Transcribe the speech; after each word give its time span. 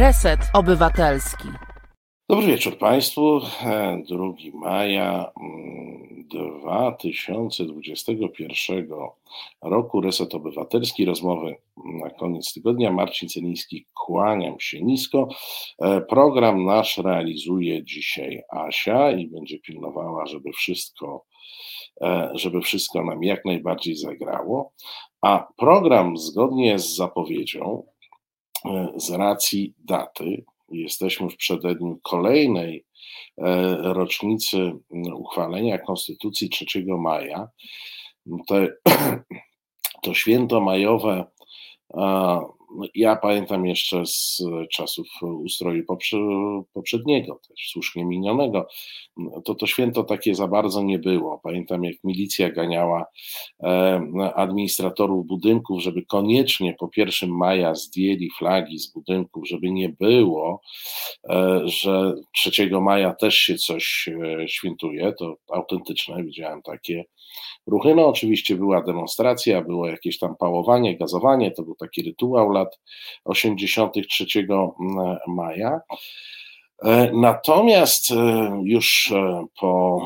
Reset 0.00 0.40
Obywatelski. 0.54 1.48
Dobry 2.28 2.46
wieczór 2.46 2.78
Państwu. 2.78 3.40
2 3.40 3.50
maja 4.54 5.32
2021 6.26 8.78
mm, 8.78 9.08
roku 9.62 10.00
Reset 10.00 10.34
Obywatelski. 10.34 11.04
Rozmowy 11.04 11.56
na 11.76 12.10
koniec 12.10 12.54
tygodnia. 12.54 12.92
Marcin 12.92 13.28
Celiński, 13.28 13.86
kłaniam 13.94 14.60
się 14.60 14.82
nisko. 14.82 15.28
E, 15.82 16.00
program 16.00 16.64
nasz 16.64 16.98
realizuje 16.98 17.84
dzisiaj 17.84 18.42
Asia 18.50 19.10
i 19.10 19.28
będzie 19.28 19.58
pilnowała, 19.58 20.26
żeby 20.26 20.52
wszystko, 20.52 21.24
e, 22.02 22.30
żeby 22.34 22.60
wszystko 22.60 23.04
nam 23.04 23.22
jak 23.22 23.44
najbardziej 23.44 23.96
zagrało. 23.96 24.72
A 25.22 25.48
program 25.56 26.16
zgodnie 26.16 26.78
z 26.78 26.96
zapowiedzią, 26.96 27.82
e, 27.86 27.89
z 28.96 29.10
racji 29.10 29.74
daty, 29.78 30.44
jesteśmy 30.70 31.30
w 31.30 31.36
przededniu 31.36 32.00
kolejnej 32.02 32.84
e, 33.38 33.76
rocznicy 33.76 34.72
uchwalenia 35.14 35.78
Konstytucji 35.78 36.48
3 36.48 36.66
maja. 36.86 37.48
To, 38.46 38.54
to 40.02 40.14
święto 40.14 40.60
majowe 40.60 41.24
ja 42.94 43.16
pamiętam 43.16 43.66
jeszcze 43.66 44.06
z 44.06 44.42
czasów 44.72 45.06
ustroju 45.22 45.84
poprzedniego, 46.72 47.40
też 47.48 47.70
słusznie 47.72 48.04
minionego, 48.04 48.66
to 49.44 49.54
to 49.54 49.66
święto 49.66 50.04
takie 50.04 50.34
za 50.34 50.48
bardzo 50.48 50.82
nie 50.82 50.98
było. 50.98 51.40
Pamiętam, 51.42 51.84
jak 51.84 51.94
milicja 52.04 52.50
ganiała 52.50 53.06
e, 53.62 54.00
administratorów 54.34 55.26
budynków, 55.26 55.82
żeby 55.82 56.02
koniecznie 56.06 56.74
po 56.78 56.90
1 56.96 57.30
maja 57.30 57.74
zdjęli 57.74 58.28
flagi 58.38 58.78
z 58.78 58.92
budynków, 58.92 59.48
żeby 59.48 59.70
nie 59.70 59.88
było, 59.88 60.60
e, 61.30 61.60
że 61.64 62.14
3 62.34 62.70
maja 62.80 63.14
też 63.14 63.34
się 63.34 63.54
coś 63.54 64.08
e, 64.08 64.48
świętuje. 64.48 65.12
To 65.18 65.36
autentyczne, 65.52 66.24
widziałem 66.24 66.62
takie 66.62 67.04
ruchy. 67.66 67.94
No 67.94 68.08
oczywiście 68.08 68.56
była 68.56 68.82
demonstracja, 68.82 69.62
było 69.62 69.86
jakieś 69.86 70.18
tam 70.18 70.36
pałowanie, 70.36 70.98
gazowanie, 70.98 71.50
to 71.50 71.62
był 71.62 71.74
taki 71.74 72.02
rytuał 72.02 72.50
lat 72.50 72.80
83 73.24 74.26
maja. 75.28 75.80
E, 76.84 77.12
natomiast 77.12 78.10
e, 78.10 78.60
już 78.64 79.12
e, 79.12 79.46
po, 79.60 80.00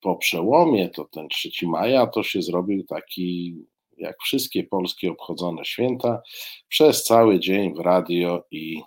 po 0.00 0.16
przełomie, 0.16 0.88
to 0.88 1.04
ten 1.04 1.28
3 1.28 1.50
maja, 1.66 2.06
to 2.06 2.22
się 2.22 2.42
zrobił 2.42 2.84
taki, 2.84 3.54
jak 3.96 4.16
wszystkie 4.22 4.64
polskie 4.64 5.10
obchodzone 5.10 5.64
święta, 5.64 6.22
przez 6.68 7.04
cały 7.04 7.40
dzień 7.40 7.74
w 7.74 7.78
radio 7.78 8.42
i 8.50 8.82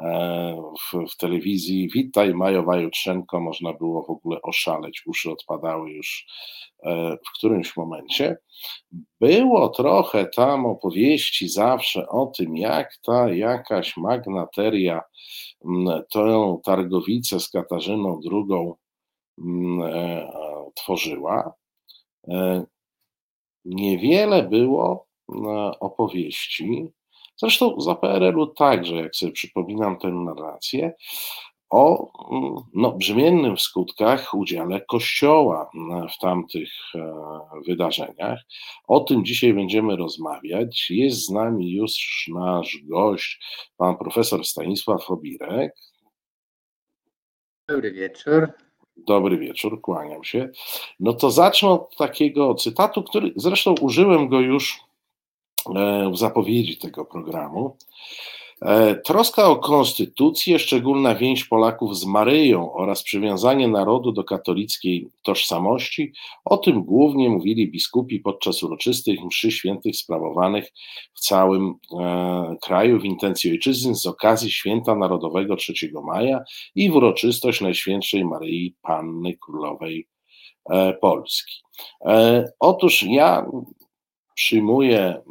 w, 0.00 1.12
w, 1.12 1.16
telewizji 1.16 1.88
Witaj 1.94 2.34
Majowa 2.34 2.76
Jutrzenko 2.76 3.40
można 3.40 3.72
było 3.72 4.02
w 4.02 4.10
ogóle 4.10 4.42
oszaleć, 4.42 5.02
uszy 5.06 5.30
odpadały 5.30 5.90
już 5.90 6.26
e, 6.82 7.16
w 7.16 7.38
którymś 7.38 7.76
momencie. 7.76 8.36
Było 9.20 9.68
trochę 9.68 10.26
tam 10.26 10.66
opowieści 10.66 11.48
zawsze 11.48 12.08
o 12.08 12.26
tym, 12.26 12.56
jak 12.56 12.96
ta 13.04 13.32
jakaś 13.32 13.96
magnateria 13.96 15.02
tę 16.12 16.58
targowicę 16.64 17.40
z 17.40 17.50
Katarzyną 17.50 18.20
II 18.32 18.72
e, 19.84 20.32
tworzyła. 20.74 21.54
E, 22.28 22.64
niewiele 23.64 24.42
było 24.42 25.06
opowieści 25.80 26.92
Zresztą 27.42 27.80
za 27.80 27.94
PRL-u 27.94 28.46
także, 28.46 28.96
jak 28.96 29.16
sobie 29.16 29.32
przypominam 29.32 29.98
tę 29.98 30.08
narrację, 30.08 30.92
o 31.70 32.12
mm, 32.30 32.54
no, 32.74 32.92
brzemiennym 32.92 33.56
w 33.56 33.60
skutkach 33.60 34.34
udziale 34.34 34.80
Kościoła 34.80 35.70
w 36.14 36.18
tamtych 36.18 36.68
e, 36.94 37.14
wydarzeniach. 37.66 38.40
O 38.88 39.00
tym 39.00 39.24
dzisiaj 39.24 39.54
będziemy 39.54 39.96
rozmawiać. 39.96 40.86
Jest 40.90 41.26
z 41.26 41.30
nami 41.30 41.72
już 41.72 42.30
nasz 42.34 42.78
gość, 42.84 43.40
pan 43.76 43.96
profesor 43.96 44.44
Stanisław 44.44 45.10
Obirek. 45.10 45.72
Dobry 47.68 47.92
wieczór. 47.92 48.48
Dobry 48.96 49.38
wieczór, 49.38 49.80
kłaniam 49.80 50.24
się. 50.24 50.48
No 51.00 51.12
to 51.12 51.30
zacznę 51.30 51.70
od 51.70 51.96
takiego 51.96 52.54
cytatu, 52.54 53.02
który 53.02 53.32
zresztą 53.36 53.74
użyłem 53.80 54.28
go 54.28 54.40
już 54.40 54.80
w 56.12 56.16
zapowiedzi 56.16 56.78
tego 56.78 57.04
programu. 57.04 57.76
E, 58.64 58.94
troska 58.94 59.48
o 59.48 59.56
konstytucję, 59.56 60.58
szczególna 60.58 61.14
więź 61.14 61.44
Polaków 61.44 61.98
z 61.98 62.04
Maryją 62.04 62.72
oraz 62.72 63.02
przywiązanie 63.02 63.68
narodu 63.68 64.12
do 64.12 64.24
katolickiej 64.24 65.08
tożsamości, 65.22 66.12
o 66.44 66.56
tym 66.56 66.84
głównie 66.84 67.30
mówili 67.30 67.70
biskupi 67.70 68.20
podczas 68.20 68.62
uroczystych 68.62 69.24
mszy 69.24 69.52
świętych 69.52 69.96
sprawowanych 69.96 70.72
w 71.14 71.20
całym 71.20 71.74
e, 72.00 72.56
kraju 72.62 73.00
w 73.00 73.04
intencji 73.04 73.50
ojczyzny 73.50 73.94
z 73.94 74.06
okazji 74.06 74.50
Święta 74.50 74.94
Narodowego 74.94 75.56
3 75.56 75.72
maja 76.04 76.44
i 76.74 76.90
w 76.90 76.96
uroczystość 76.96 77.60
Najświętszej 77.60 78.24
Maryi 78.24 78.74
Panny 78.82 79.36
Królowej 79.36 80.08
e, 80.70 80.92
Polski. 80.92 81.54
E, 82.06 82.44
otóż 82.60 83.02
ja 83.02 83.46
przyjmuję 84.34 84.98
e, 85.00 85.22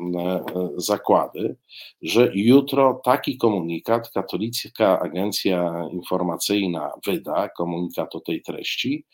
zakłady, 0.78 1.56
że 2.01 2.31
jutro 2.34 3.01
taki 3.03 3.38
komunikat 3.38 4.12
Katolicka 4.12 5.00
Agencja 5.00 5.88
Informacyjna 5.91 6.91
wyda, 7.06 7.50
komunikat 7.50 8.16
o 8.16 8.19
tej 8.19 8.41
treści, 8.41 9.06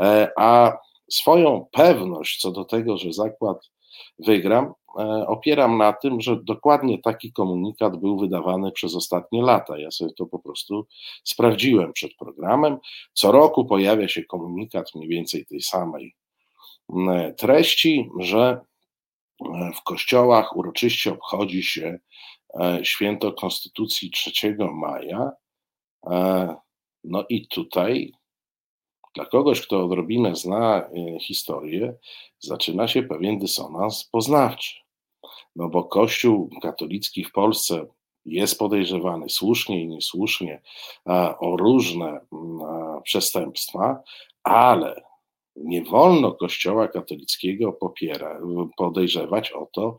e, 0.00 0.28
a 0.36 0.78
swoją 1.10 1.66
pewność 1.72 2.40
co 2.40 2.50
do 2.50 2.64
tego, 2.64 2.98
że 2.98 3.12
zakład 3.12 3.70
wygram, 4.18 4.72
e, 4.98 5.26
opieram 5.26 5.78
na 5.78 5.92
tym, 5.92 6.20
że 6.20 6.36
dokładnie 6.42 6.98
taki 6.98 7.32
komunikat 7.32 7.96
był 7.96 8.18
wydawany 8.18 8.72
przez 8.72 8.94
ostatnie 8.94 9.42
lata. 9.42 9.78
Ja 9.78 9.90
sobie 9.90 10.12
to 10.12 10.26
po 10.26 10.38
prostu 10.38 10.86
sprawdziłem 11.24 11.92
przed 11.92 12.14
programem. 12.14 12.78
Co 13.12 13.32
roku 13.32 13.64
pojawia 13.64 14.08
się 14.08 14.24
komunikat 14.24 14.94
mniej 14.94 15.08
więcej 15.08 15.46
tej 15.46 15.62
samej 15.62 16.14
treści, 17.36 18.10
że 18.20 18.60
w 19.74 19.82
kościołach 19.82 20.56
uroczyście 20.56 21.12
obchodzi 21.12 21.62
się 21.62 21.98
e, 22.60 22.80
święto 22.82 23.32
Konstytucji 23.32 24.10
3 24.10 24.56
maja. 24.72 25.30
E, 26.06 26.54
no 27.04 27.24
i 27.28 27.48
tutaj 27.48 28.12
dla 29.14 29.26
kogoś, 29.26 29.60
kto 29.60 29.84
odrobinę 29.84 30.36
zna 30.36 30.82
e, 30.82 31.20
historię, 31.20 31.94
zaczyna 32.38 32.88
się 32.88 33.02
pewien 33.02 33.38
dysonans 33.38 34.04
poznawczy. 34.04 34.74
No 35.56 35.68
bo 35.68 35.84
Kościół 35.84 36.50
katolicki 36.62 37.24
w 37.24 37.32
Polsce 37.32 37.86
jest 38.24 38.58
podejrzewany 38.58 39.28
słusznie 39.28 39.82
i 39.82 39.88
niesłusznie 39.88 40.62
o 41.38 41.56
różne 41.56 42.20
przestępstwa, 43.04 44.02
ale 44.42 45.02
nie 45.56 45.84
wolno 45.84 46.32
Kościoła 46.32 46.88
katolickiego 46.88 47.72
popiera, 47.72 48.40
podejrzewać 48.76 49.52
o 49.52 49.68
to, 49.72 49.98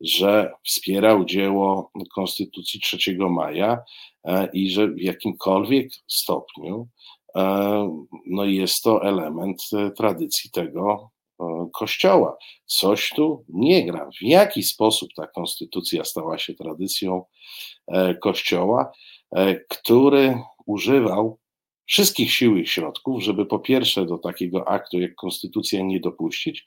że 0.00 0.52
wspierał 0.64 1.24
dzieło 1.24 1.90
Konstytucji 2.14 2.80
3 2.80 3.16
maja 3.18 3.78
e, 4.24 4.48
i 4.52 4.70
że 4.70 4.88
w 4.88 5.00
jakimkolwiek 5.00 5.88
stopniu 6.08 6.88
e, 7.36 8.04
no 8.26 8.44
jest 8.44 8.82
to 8.82 9.02
element 9.02 9.62
e, 9.72 9.90
tradycji 9.90 10.50
tego 10.50 11.10
Kościoła. 11.74 12.36
Coś 12.66 13.08
tu 13.08 13.44
nie 13.48 13.86
gra. 13.86 14.10
W 14.20 14.22
jaki 14.22 14.62
sposób 14.62 15.08
ta 15.16 15.26
konstytucja 15.26 16.04
stała 16.04 16.38
się 16.38 16.54
tradycją 16.54 17.24
Kościoła, 18.22 18.92
który 19.68 20.38
używał 20.66 21.38
wszystkich 21.86 22.32
sił 22.32 22.56
i 22.56 22.66
środków, 22.66 23.22
żeby 23.22 23.46
po 23.46 23.58
pierwsze 23.58 24.06
do 24.06 24.18
takiego 24.18 24.68
aktu 24.68 25.00
jak 25.00 25.14
konstytucja 25.14 25.82
nie 25.82 26.00
dopuścić, 26.00 26.66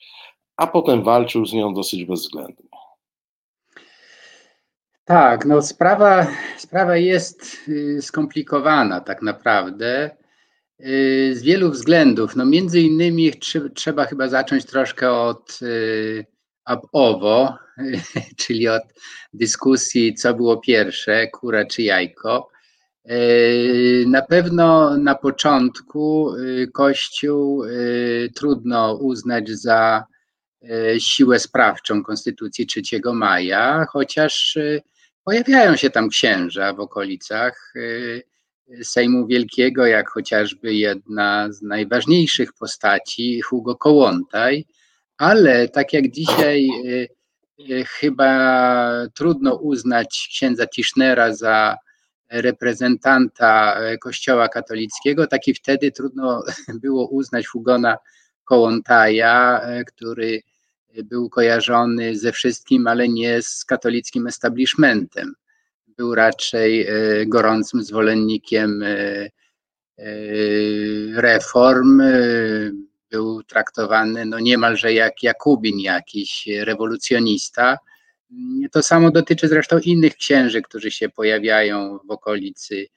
a 0.57 0.67
potem 0.67 1.03
walczył 1.03 1.45
z 1.45 1.53
nią 1.53 1.73
dosyć 1.73 2.05
bezwzględnie. 2.05 2.67
Tak, 5.07 5.45
no 5.45 5.61
sprawa, 5.61 6.27
sprawa 6.57 6.97
jest 6.97 7.57
y, 7.67 8.01
skomplikowana 8.01 9.01
tak 9.01 9.21
naprawdę 9.21 10.09
y, 10.79 11.31
z 11.35 11.43
wielu 11.43 11.71
względów. 11.71 12.35
No 12.35 12.45
między 12.45 12.81
innymi 12.81 13.33
trzeba 13.75 14.05
chyba 14.05 14.27
zacząć 14.27 14.65
troszkę 14.65 15.11
od 15.11 15.59
y, 15.61 16.25
ab 16.65 16.81
owo, 16.91 17.57
czyli 18.41 18.67
od 18.67 18.83
dyskusji, 19.33 20.13
co 20.13 20.33
było 20.33 20.57
pierwsze, 20.57 21.27
kura 21.27 21.65
czy 21.65 21.81
jajko. 21.81 22.49
E, 23.07 24.05
na 24.07 24.21
pewno 24.21 24.97
na 24.97 25.15
początku 25.15 26.33
e, 26.33 26.67
Kościół 26.67 27.63
e, 27.63 27.69
trudno 28.35 28.93
uznać 28.93 29.49
za 29.49 30.05
siłę 30.99 31.39
sprawczą 31.39 32.03
Konstytucji 32.03 32.65
3 32.65 32.81
maja, 33.13 33.85
chociaż 33.89 34.57
pojawiają 35.23 35.75
się 35.75 35.89
tam 35.89 36.09
księża 36.09 36.73
w 36.73 36.79
okolicach 36.79 37.73
Sejmu 38.83 39.27
Wielkiego, 39.27 39.85
jak 39.85 40.09
chociażby 40.09 40.73
jedna 40.73 41.51
z 41.51 41.61
najważniejszych 41.61 42.53
postaci, 42.53 43.41
Hugo 43.41 43.75
Kołłątaj, 43.75 44.65
ale 45.17 45.67
tak 45.67 45.93
jak 45.93 46.11
dzisiaj 46.11 46.67
chyba 47.99 48.91
trudno 49.13 49.55
uznać 49.55 50.27
księdza 50.31 50.67
Tischnera 50.67 51.33
za 51.35 51.77
reprezentanta 52.29 53.79
Kościoła 54.01 54.49
katolickiego, 54.49 55.27
tak 55.27 55.47
i 55.47 55.53
wtedy 55.53 55.91
trudno 55.91 56.43
było 56.83 57.07
uznać 57.07 57.47
Hugona 57.47 57.97
Kołątaja, 58.43 59.61
który 59.87 60.41
był 61.03 61.29
kojarzony 61.29 62.17
ze 62.17 62.31
wszystkim, 62.31 62.87
ale 62.87 63.07
nie 63.07 63.41
z 63.41 63.65
katolickim 63.65 64.27
establishmentem. 64.27 65.33
Był 65.97 66.15
raczej 66.15 66.81
e, 66.81 66.91
gorącym 67.25 67.83
zwolennikiem 67.83 68.83
e, 68.83 68.87
e, 68.87 69.31
reform, 71.15 72.01
był 73.09 73.43
traktowany 73.43 74.25
no 74.25 74.39
niemalże 74.39 74.93
jak 74.93 75.23
Jakubin, 75.23 75.79
jakiś 75.79 76.47
rewolucjonista. 76.61 77.77
To 78.71 78.83
samo 78.83 79.11
dotyczy 79.11 79.47
zresztą 79.47 79.79
innych 79.79 80.15
księży, 80.15 80.61
którzy 80.61 80.91
się 80.91 81.09
pojawiają 81.09 81.99
w 82.07 82.11
okolicy 82.11 82.87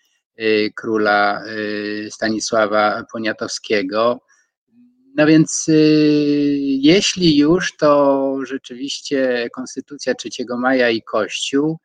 króla 0.75 1.43
Stanisława 2.11 3.05
Poniatowskiego. 3.13 4.21
No 5.17 5.27
więc 5.27 5.67
jeśli 6.61 7.37
już, 7.37 7.77
to 7.77 8.39
rzeczywiście 8.43 9.49
Konstytucja 9.55 10.15
3 10.15 10.29
maja 10.59 10.91
i 10.91 11.03
Kościół, 11.03 11.79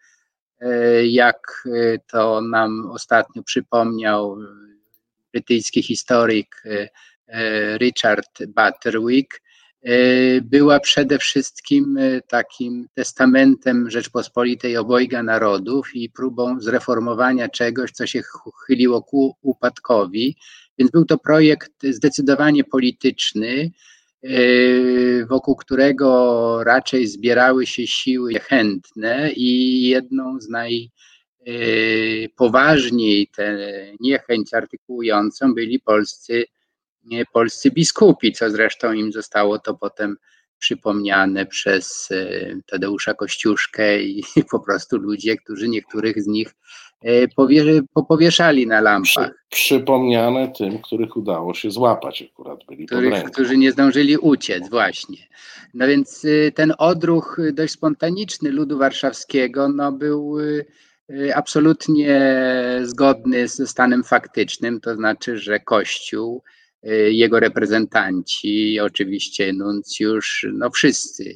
jak 1.03 1.67
to 2.11 2.41
nam 2.41 2.91
ostatnio 2.91 3.43
przypomniał 3.43 4.37
brytyjski 5.33 5.83
historyk 5.83 6.63
Richard 7.77 8.45
Butterwick, 8.47 9.41
była 10.43 10.79
przede 10.79 11.19
wszystkim 11.19 11.97
e, 11.97 12.21
takim 12.21 12.87
testamentem 12.93 13.89
Rzeczpospolitej 13.89 14.77
obojga 14.77 15.23
narodów 15.23 15.95
i 15.95 16.09
próbą 16.09 16.59
zreformowania 16.59 17.49
czegoś, 17.49 17.91
co 17.91 18.07
się 18.07 18.21
chyliło 18.67 19.03
ku 19.03 19.35
upadkowi. 19.41 20.35
Więc 20.77 20.91
był 20.91 21.05
to 21.05 21.17
projekt 21.17 21.71
zdecydowanie 21.83 22.63
polityczny, 22.63 23.71
wokół 25.29 25.55
którego 25.55 26.63
raczej 26.63 27.07
zbierały 27.07 27.65
się 27.65 27.87
siły 27.87 28.33
chętne 28.33 29.31
i 29.31 29.81
jedną 29.87 30.39
z 30.41 30.49
najpoważniej 31.45 33.27
tę 33.27 33.57
niechęć 33.99 34.53
artykułującą 34.53 35.53
byli 35.53 35.79
polscy 35.79 36.45
polscy 37.33 37.71
biskupi, 37.71 38.33
co 38.33 38.49
zresztą 38.49 38.93
im 38.93 39.11
zostało 39.11 39.59
to 39.59 39.73
potem 39.73 40.17
przypomniane 40.59 41.45
przez 41.45 42.09
e, 42.11 42.55
Tadeusza 42.65 43.13
Kościuszkę 43.13 44.01
i 44.01 44.23
po 44.51 44.59
prostu 44.59 44.97
ludzie, 44.97 45.37
którzy 45.37 45.69
niektórych 45.69 46.23
z 46.23 46.27
nich 46.27 46.55
e, 47.01 47.27
popowieszali 47.93 48.67
na 48.67 48.81
lampach. 48.81 49.31
Przy, 49.49 49.67
przypomniane 49.67 50.51
tym, 50.57 50.79
których 50.81 51.17
udało 51.17 51.53
się 51.53 51.71
złapać 51.71 52.23
akurat, 52.31 52.59
byli 52.67 52.85
których, 52.85 53.23
Którzy 53.23 53.57
nie 53.57 53.71
zdążyli 53.71 54.17
uciec, 54.17 54.69
właśnie. 54.69 55.17
No 55.73 55.87
więc 55.87 56.25
e, 56.25 56.51
ten 56.51 56.73
odruch 56.77 57.37
dość 57.53 57.73
spontaniczny 57.73 58.51
ludu 58.51 58.77
warszawskiego 58.77 59.69
no 59.69 59.91
był 59.91 60.37
absolutnie 61.35 62.21
zgodny 62.83 63.47
ze 63.47 63.67
stanem 63.67 64.03
faktycznym, 64.03 64.81
to 64.81 64.95
znaczy, 64.95 65.37
że 65.37 65.59
Kościół 65.59 66.43
jego 67.11 67.39
reprezentanci, 67.39 68.79
oczywiście 68.79 69.53
nuncjusz, 69.53 70.47
no 70.53 70.69
wszyscy, 70.69 71.35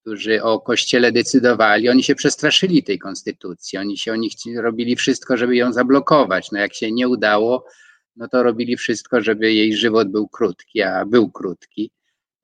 którzy 0.00 0.42
o 0.42 0.60
Kościele 0.60 1.12
decydowali, 1.12 1.88
oni 1.88 2.02
się 2.02 2.14
przestraszyli 2.14 2.82
tej 2.82 2.98
konstytucji, 2.98 3.78
oni 3.78 3.98
się 3.98 4.12
oni 4.12 4.30
robili 4.56 4.96
wszystko, 4.96 5.36
żeby 5.36 5.56
ją 5.56 5.72
zablokować. 5.72 6.52
No 6.52 6.58
jak 6.58 6.74
się 6.74 6.92
nie 6.92 7.08
udało, 7.08 7.64
no 8.16 8.28
to 8.28 8.42
robili 8.42 8.76
wszystko, 8.76 9.20
żeby 9.20 9.52
jej 9.52 9.76
żywot 9.76 10.08
był 10.08 10.28
krótki, 10.28 10.82
a 10.82 11.04
był 11.04 11.30
krótki, 11.30 11.90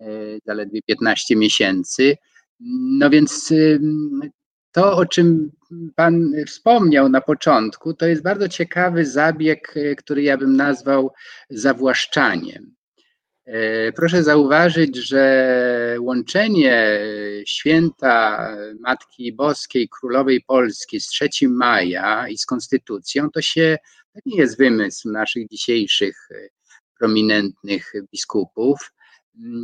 y, 0.00 0.40
zaledwie 0.46 0.82
15 0.82 1.36
miesięcy. 1.36 2.16
No 2.98 3.10
więc 3.10 3.52
to, 4.72 4.96
o 4.96 5.06
czym 5.06 5.50
Pan 5.96 6.32
wspomniał 6.46 7.08
na 7.08 7.20
początku, 7.20 7.94
to 7.94 8.06
jest 8.06 8.22
bardzo 8.22 8.48
ciekawy 8.48 9.06
zabieg, 9.06 9.74
e, 9.76 9.94
który 9.94 10.22
ja 10.22 10.36
bym 10.36 10.56
nazwał 10.56 11.12
zawłaszczaniem. 11.50 12.74
E, 13.44 13.92
proszę 13.92 14.22
zauważyć, 14.22 14.96
że 14.96 15.96
łączenie 16.00 17.00
święta 17.46 18.48
Matki 18.80 19.32
Boskiej 19.32 19.88
Królowej 19.88 20.40
Polski 20.46 21.00
z 21.00 21.08
3 21.08 21.28
maja 21.48 22.28
i 22.28 22.38
z 22.38 22.46
konstytucją 22.46 23.30
to 23.30 23.42
się 23.42 23.78
to 24.14 24.20
nie 24.26 24.36
jest 24.36 24.58
wymysł 24.58 25.10
naszych 25.10 25.48
dzisiejszych 25.48 26.28
e, 26.30 26.48
prominentnych 26.98 27.92
biskupów 28.12 28.92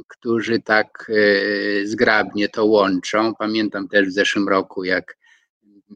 którzy 0.08 0.60
tak 0.60 1.10
e, 1.10 1.86
zgrabnie 1.86 2.48
to 2.48 2.64
łączą. 2.64 3.34
Pamiętam 3.38 3.88
też 3.88 4.08
w 4.08 4.12
zeszłym 4.12 4.48
roku, 4.48 4.84
jak 4.84 5.18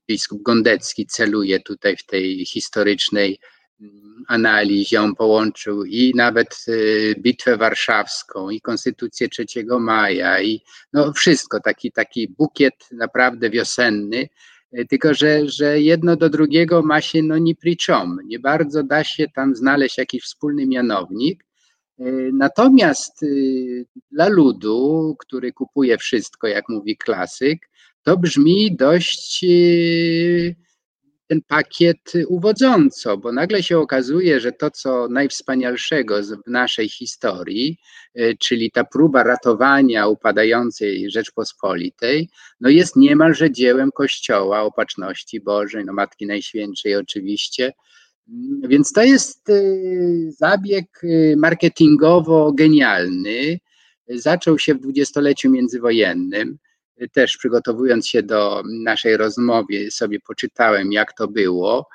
biskup 0.08 0.42
Gondecki 0.42 1.06
celuje 1.06 1.60
tutaj 1.60 1.96
w 1.96 2.06
tej 2.06 2.46
historycznej 2.46 3.38
analizie. 4.28 5.02
On 5.02 5.14
połączył 5.14 5.84
i 5.84 6.12
nawet 6.16 6.64
e, 6.68 7.20
Bitwę 7.20 7.56
Warszawską, 7.56 8.50
i 8.50 8.60
Konstytucję 8.60 9.28
3 9.28 9.44
maja, 9.80 10.42
i 10.42 10.60
no 10.92 11.12
wszystko, 11.12 11.60
taki, 11.60 11.92
taki 11.92 12.28
bukiet 12.28 12.74
naprawdę 12.92 13.50
wiosenny. 13.50 14.28
E, 14.72 14.84
tylko, 14.84 15.14
że, 15.14 15.48
że 15.48 15.80
jedno 15.80 16.16
do 16.16 16.30
drugiego 16.30 16.82
ma 16.82 17.00
się 17.00 17.22
no 17.22 17.38
ni 17.38 17.56
pričom. 17.56 18.18
Nie 18.24 18.38
bardzo 18.38 18.82
da 18.82 19.04
się 19.04 19.26
tam 19.34 19.56
znaleźć 19.56 19.98
jakiś 19.98 20.22
wspólny 20.24 20.66
mianownik. 20.66 21.44
E, 21.98 22.04
natomiast 22.32 23.22
y, 23.22 23.86
dla 24.10 24.28
ludu, 24.28 25.16
który 25.18 25.52
kupuje 25.52 25.98
wszystko, 25.98 26.46
jak 26.46 26.68
mówi 26.68 26.96
klasyk, 26.96 27.70
to 28.02 28.16
brzmi 28.16 28.76
dość 28.76 29.44
y, 29.44 30.56
ten 31.26 31.42
pakiet 31.48 32.12
uwodząco, 32.28 33.16
bo 33.16 33.32
nagle 33.32 33.62
się 33.62 33.78
okazuje, 33.78 34.40
że 34.40 34.52
to, 34.52 34.70
co 34.70 35.08
najwspanialszego 35.08 36.22
w 36.22 36.50
naszej 36.50 36.88
historii, 36.88 37.78
y, 38.18 38.36
czyli 38.40 38.70
ta 38.70 38.84
próba 38.84 39.22
ratowania 39.22 40.06
upadającej 40.06 41.10
Rzeczpospolitej, 41.10 42.28
no 42.60 42.68
jest 42.68 42.96
niemalże 42.96 43.50
dziełem 43.50 43.90
Kościoła, 43.92 44.62
opatrzności 44.62 45.40
Bożej, 45.40 45.84
no 45.84 45.92
Matki 45.92 46.26
Najświętszej 46.26 46.96
oczywiście, 46.96 47.72
więc 48.68 48.92
to 48.92 49.02
jest 49.02 49.48
y, 49.48 50.32
zabieg 50.38 51.04
y, 51.04 51.34
marketingowo 51.38 52.52
genialny. 52.52 53.58
Zaczął 54.08 54.58
się 54.58 54.74
w 54.74 54.80
dwudziestoleciu 54.80 55.50
międzywojennym. 55.50 56.58
Też 57.12 57.36
przygotowując 57.36 58.08
się 58.08 58.22
do 58.22 58.62
naszej 58.84 59.16
rozmowy, 59.16 59.90
sobie 59.90 60.20
poczytałem, 60.20 60.92
jak 60.92 61.12
to 61.12 61.28
było. 61.28 61.88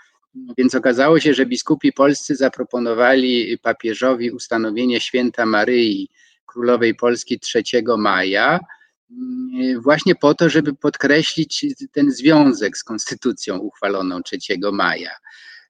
Więc 0.57 0.75
okazało 0.75 1.19
się, 1.19 1.33
że 1.33 1.45
biskupi 1.45 1.93
polscy 1.93 2.35
zaproponowali 2.35 3.57
papieżowi 3.57 4.31
ustanowienie 4.31 5.01
święta 5.01 5.45
Maryi, 5.45 6.09
królowej 6.45 6.95
Polski 6.95 7.39
3 7.39 7.63
maja, 7.97 8.59
y, 9.61 9.79
właśnie 9.79 10.15
po 10.15 10.33
to, 10.33 10.49
żeby 10.49 10.75
podkreślić 10.75 11.65
ten 11.91 12.11
związek 12.11 12.77
z 12.77 12.83
konstytucją 12.83 13.57
uchwaloną 13.57 14.23
3 14.23 14.37
maja. 14.71 15.11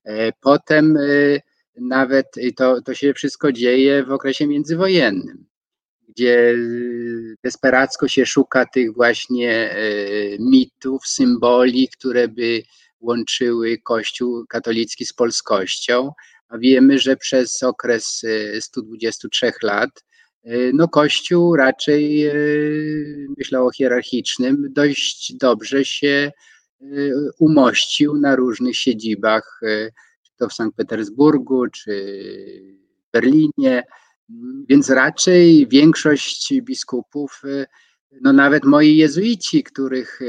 E, 0.08 0.32
potem 0.42 0.98
e, 0.98 1.40
nawet 1.76 2.26
to, 2.56 2.82
to 2.82 2.94
się 2.94 3.14
wszystko 3.14 3.52
dzieje 3.52 4.04
w 4.04 4.12
okresie 4.12 4.48
międzywojennym, 4.48 5.46
gdzie 6.10 6.50
e, 6.50 6.56
desperacko 7.44 8.08
się 8.08 8.26
szuka 8.26 8.66
tych 8.66 8.94
właśnie 8.94 9.76
mitów, 10.40 11.08
symboli, 11.08 11.90
które 11.90 12.28
by 12.28 12.64
łączyły 13.00 13.78
Kościół 13.78 14.46
katolicki 14.50 15.06
z 15.06 15.14
polskością, 15.14 16.12
a 16.50 16.58
wiemy, 16.58 17.00
że 17.00 17.18
przez 17.18 17.64
okres 17.64 18.26
123 18.60 19.52
lat 19.64 19.90
no 20.74 20.88
Kościół 20.88 21.56
raczej, 21.56 22.32
myślę 23.38 23.62
o 23.62 23.72
hierarchicznym, 23.72 24.68
dość 24.70 25.34
dobrze 25.34 25.86
się 25.86 26.32
umościł 27.40 28.18
na 28.18 28.36
różnych 28.36 28.78
siedzibach, 28.78 29.60
y, 29.64 29.94
czy 30.24 30.32
to 30.38 30.50
w 30.50 30.54
Sankt 30.54 30.78
Petersburgu, 30.78 31.68
czy 31.68 31.92
w 33.08 33.12
Berlinie, 33.12 33.84
więc 34.70 34.90
raczej 34.90 35.68
większość 35.68 36.54
biskupów 36.62 37.42
y, 37.46 37.66
no 38.22 38.34
nawet 38.34 38.66
moi 38.66 38.98
jezuici, 38.98 39.64
których 39.64 40.20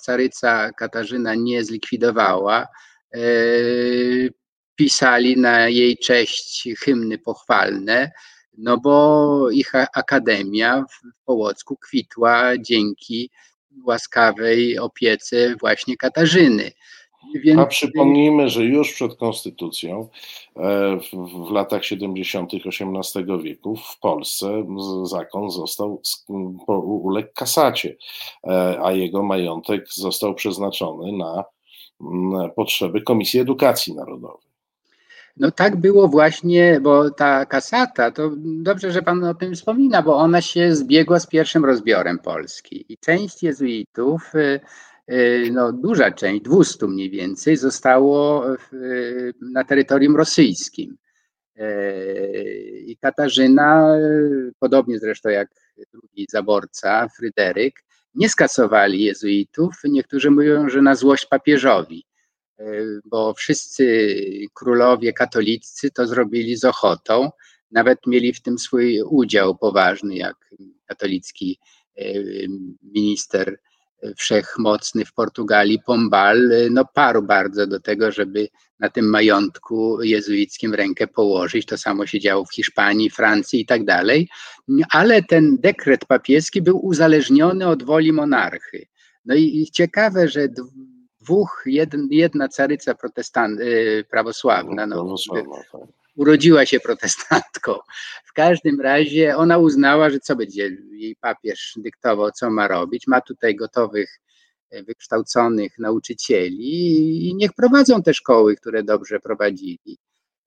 caryca 0.00 0.72
Katarzyna 0.72 1.34
nie 1.34 1.64
zlikwidowała, 1.64 2.66
pisali 4.74 5.36
na 5.36 5.68
jej 5.68 5.98
cześć 5.98 6.68
hymny 6.78 7.18
pochwalne, 7.18 8.10
no 8.58 8.78
bo 8.78 9.50
ich 9.50 9.72
akademia 9.74 10.84
w 10.84 11.24
Połocku 11.24 11.76
kwitła 11.76 12.58
dzięki 12.58 13.30
łaskawej 13.84 14.78
opiece 14.78 15.56
właśnie 15.60 15.96
Katarzyny. 15.96 16.72
Więc... 17.34 17.60
A 17.60 17.66
przypomnijmy, 17.66 18.48
że 18.48 18.64
już 18.64 18.92
przed 18.92 19.16
konstytucją 19.16 20.08
e, 20.56 20.98
w, 21.46 21.50
latach 21.50 21.84
70. 21.84 22.52
XVIII 22.54 23.42
wieku 23.42 23.76
w 23.76 23.98
Polsce 24.00 24.66
zakon 25.04 25.50
został 25.50 26.02
uległ 27.02 27.28
kasacie, 27.34 27.96
e, 28.44 28.78
a 28.82 28.92
jego 28.92 29.22
majątek 29.22 29.92
został 29.92 30.34
przeznaczony 30.34 31.12
na 31.12 31.44
potrzeby 32.56 33.02
Komisji 33.02 33.40
Edukacji 33.40 33.94
Narodowej. 33.94 34.49
No 35.36 35.50
tak 35.50 35.76
było 35.76 36.08
właśnie, 36.08 36.80
bo 36.80 37.10
ta 37.10 37.46
kasata, 37.46 38.10
to 38.10 38.30
dobrze, 38.36 38.92
że 38.92 39.02
Pan 39.02 39.24
o 39.24 39.34
tym 39.34 39.54
wspomina, 39.54 40.02
bo 40.02 40.16
ona 40.16 40.40
się 40.40 40.74
zbiegła 40.74 41.20
z 41.20 41.26
pierwszym 41.26 41.64
rozbiorem 41.64 42.18
Polski 42.18 42.84
i 42.88 42.98
część 42.98 43.42
jezuitów, 43.42 44.34
y, 44.34 44.60
y, 45.12 45.50
no 45.52 45.72
duża 45.72 46.10
część, 46.10 46.42
200 46.42 46.86
mniej 46.86 47.10
więcej, 47.10 47.56
zostało 47.56 48.44
na 49.40 49.64
terytorium 49.64 50.16
rosyjskim. 50.16 50.96
Y, 51.60 52.84
I 52.86 52.96
Katarzyna, 52.96 53.96
podobnie 54.58 54.98
zresztą 54.98 55.28
jak 55.28 55.48
drugi 55.92 56.26
zaborca, 56.30 57.08
Fryderyk, 57.16 57.74
nie 58.14 58.28
skasowali 58.28 59.04
jezuitów. 59.04 59.74
Niektórzy 59.84 60.30
mówią, 60.30 60.68
że 60.68 60.82
na 60.82 60.94
złość 60.94 61.26
papieżowi 61.26 62.04
bo 63.04 63.34
wszyscy 63.34 64.16
królowie 64.54 65.12
katolicy 65.12 65.90
to 65.90 66.06
zrobili 66.06 66.56
z 66.56 66.64
ochotą. 66.64 67.30
Nawet 67.70 67.98
mieli 68.06 68.32
w 68.32 68.42
tym 68.42 68.58
swój 68.58 69.02
udział 69.02 69.56
poważny, 69.56 70.16
jak 70.16 70.36
katolicki 70.86 71.58
e, 71.96 72.02
minister 72.82 73.58
wszechmocny 74.16 75.04
w 75.04 75.12
Portugalii, 75.12 75.78
Pombal, 75.86 76.50
no 76.70 76.84
parł 76.94 77.22
bardzo 77.22 77.66
do 77.66 77.80
tego, 77.80 78.12
żeby 78.12 78.48
na 78.78 78.88
tym 78.88 79.10
majątku 79.10 80.02
jezuickim 80.02 80.74
rękę 80.74 81.06
położyć. 81.06 81.66
To 81.66 81.78
samo 81.78 82.06
się 82.06 82.20
działo 82.20 82.44
w 82.44 82.54
Hiszpanii, 82.54 83.10
Francji 83.10 83.60
i 83.60 83.66
tak 83.66 83.84
dalej. 83.84 84.28
Ale 84.90 85.22
ten 85.22 85.56
dekret 85.56 86.04
papieski 86.04 86.62
był 86.62 86.86
uzależniony 86.86 87.66
od 87.66 87.82
woli 87.82 88.12
monarchy. 88.12 88.86
No 89.24 89.34
i 89.34 89.68
ciekawe, 89.72 90.28
że 90.28 90.48
dwóch, 91.30 91.62
jeden, 91.66 92.08
jedna 92.10 92.48
caryca 92.48 92.94
protestant, 92.94 93.60
y, 93.60 94.04
prawosławna, 94.10 94.86
no, 94.86 95.16
tak. 95.34 95.44
urodziła 96.16 96.66
się 96.66 96.80
protestantką. 96.80 97.74
W 98.24 98.32
każdym 98.32 98.80
razie 98.80 99.36
ona 99.36 99.58
uznała, 99.58 100.10
że 100.10 100.20
co 100.20 100.36
będzie 100.36 100.70
jej 100.92 101.16
papież 101.16 101.74
dyktował, 101.76 102.30
co 102.30 102.50
ma 102.50 102.68
robić. 102.68 103.06
Ma 103.06 103.20
tutaj 103.20 103.56
gotowych, 103.56 104.20
e, 104.70 104.82
wykształconych 104.82 105.78
nauczycieli 105.78 107.28
i 107.28 107.34
niech 107.34 107.52
prowadzą 107.52 108.02
te 108.02 108.14
szkoły, 108.14 108.56
które 108.56 108.82
dobrze 108.82 109.20
prowadzili. 109.20 109.98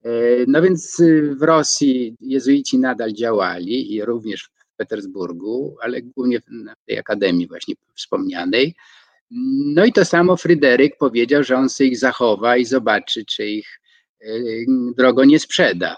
E, 0.04 0.10
no 0.48 0.62
więc 0.62 1.00
y, 1.00 1.36
w 1.36 1.42
Rosji 1.42 2.18
jezuici 2.20 2.78
nadal 2.78 3.14
działali 3.14 3.94
i 3.94 4.06
również 4.06 4.44
w 4.44 4.76
Petersburgu, 4.78 5.78
ale 5.82 6.02
głównie 6.02 6.40
w 6.40 6.46
tej 6.88 7.00
akademii 7.00 7.48
właśnie 7.48 7.76
wspomnianej. 7.96 8.76
No 9.76 9.86
i 9.86 9.94
to 9.94 10.06
samo 10.06 10.38
Fryderyk 10.38 10.98
powiedział, 10.98 11.44
że 11.44 11.56
on 11.56 11.70
sobie 11.70 11.90
ich 11.90 11.98
zachowa 11.98 12.58
i 12.58 12.66
zobaczy, 12.66 13.26
czy 13.26 13.46
ich 13.46 13.80
e, 14.22 14.28
drogo 14.98 15.26
nie 15.26 15.40
sprzeda. 15.40 15.98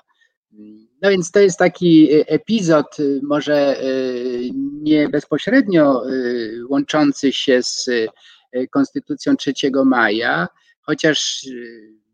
No 1.01 1.09
więc 1.09 1.31
to 1.31 1.39
jest 1.39 1.59
taki 1.59 2.09
epizod, 2.11 2.97
może 3.23 3.79
e, 3.79 3.83
nie 4.81 5.09
bezpośrednio 5.09 6.09
e, 6.09 6.11
łączący 6.69 7.33
się 7.33 7.63
z 7.63 7.89
Konstytucją 8.71 9.35
3 9.35 9.53
maja, 9.85 10.47
chociaż 10.81 11.47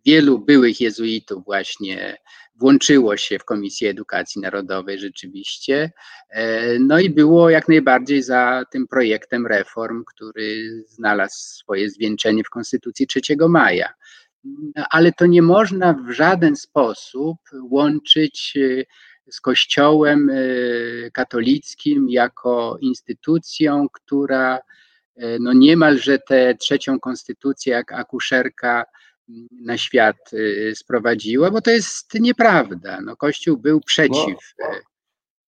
wielu 0.05 0.39
byłych 0.39 0.81
jezuitów 0.81 1.45
właśnie 1.45 2.17
włączyło 2.61 3.17
się 3.17 3.39
w 3.39 3.45
Komisję 3.45 3.89
Edukacji 3.89 4.41
Narodowej 4.41 4.99
rzeczywiście. 4.99 5.91
E, 6.29 6.79
no 6.79 6.99
i 6.99 7.09
było 7.09 7.49
jak 7.49 7.67
najbardziej 7.67 8.23
za 8.23 8.63
tym 8.71 8.87
projektem 8.87 9.47
reform, 9.47 10.03
który 10.07 10.83
znalazł 10.87 11.35
swoje 11.37 11.89
zwieńczenie 11.89 12.43
w 12.43 12.49
Konstytucji 12.49 13.07
3 13.07 13.21
maja. 13.49 13.93
Ale 14.89 15.11
to 15.11 15.25
nie 15.25 15.41
można 15.41 15.93
w 15.93 16.11
żaden 16.11 16.55
sposób 16.55 17.37
łączyć 17.69 18.53
e, 18.57 18.83
z 19.31 19.41
Kościołem 19.41 20.29
e, 20.29 20.35
katolickim 21.11 22.09
jako 22.09 22.77
instytucją, 22.81 23.87
która 23.93 24.59
no 25.39 25.53
niemalże 25.53 26.19
tę 26.19 26.55
trzecią 26.55 26.99
konstytucję 26.99 27.73
jak 27.73 27.91
akuszerka 27.91 28.85
na 29.51 29.77
świat 29.77 30.33
y, 30.33 30.73
sprowadziła, 30.75 31.51
bo 31.51 31.61
to 31.61 31.71
jest 31.71 32.13
nieprawda. 32.19 33.01
No, 33.01 33.15
Kościół 33.15 33.57
był 33.57 33.81
przeciw. 33.81 34.53
No, 34.59 34.67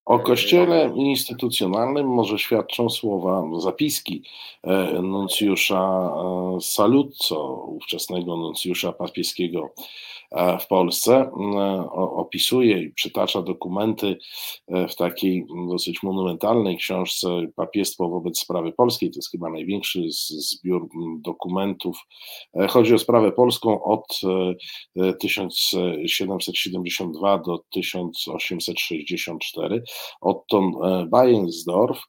o 0.04 0.18
kościele 0.18 0.92
instytucjonalnym 0.96 2.06
może 2.06 2.38
świadczą 2.38 2.90
słowa, 2.90 3.60
zapiski 3.60 4.22
e, 4.62 5.02
nuncjusza 5.02 6.10
e, 6.56 6.60
Saluzzo, 6.60 7.54
ówczesnego 7.54 8.36
nuncjusza 8.36 8.92
papieskiego 8.92 9.74
w 10.60 10.66
Polsce. 10.66 11.30
Opisuje 11.94 12.82
i 12.82 12.90
przytacza 12.90 13.42
dokumenty 13.42 14.18
e, 14.68 14.88
w 14.88 14.96
takiej 14.96 15.46
dosyć 15.68 16.02
monumentalnej 16.02 16.76
książce 16.76 17.28
Papiestwo 17.56 18.08
wobec 18.08 18.38
sprawy 18.38 18.72
polskiej. 18.72 19.10
To 19.10 19.18
jest 19.18 19.30
chyba 19.30 19.50
największy 19.50 20.00
zbiór 20.08 20.88
dokumentów. 21.18 21.98
E, 22.54 22.68
chodzi 22.68 22.94
o 22.94 22.98
sprawę 22.98 23.32
polską 23.32 23.84
od 23.84 24.20
1772 25.20 27.34
e, 27.34 27.42
do 27.46 27.64
1864. 27.70 29.82
Otton 30.20 30.72
Bayensdorf. 31.10 32.00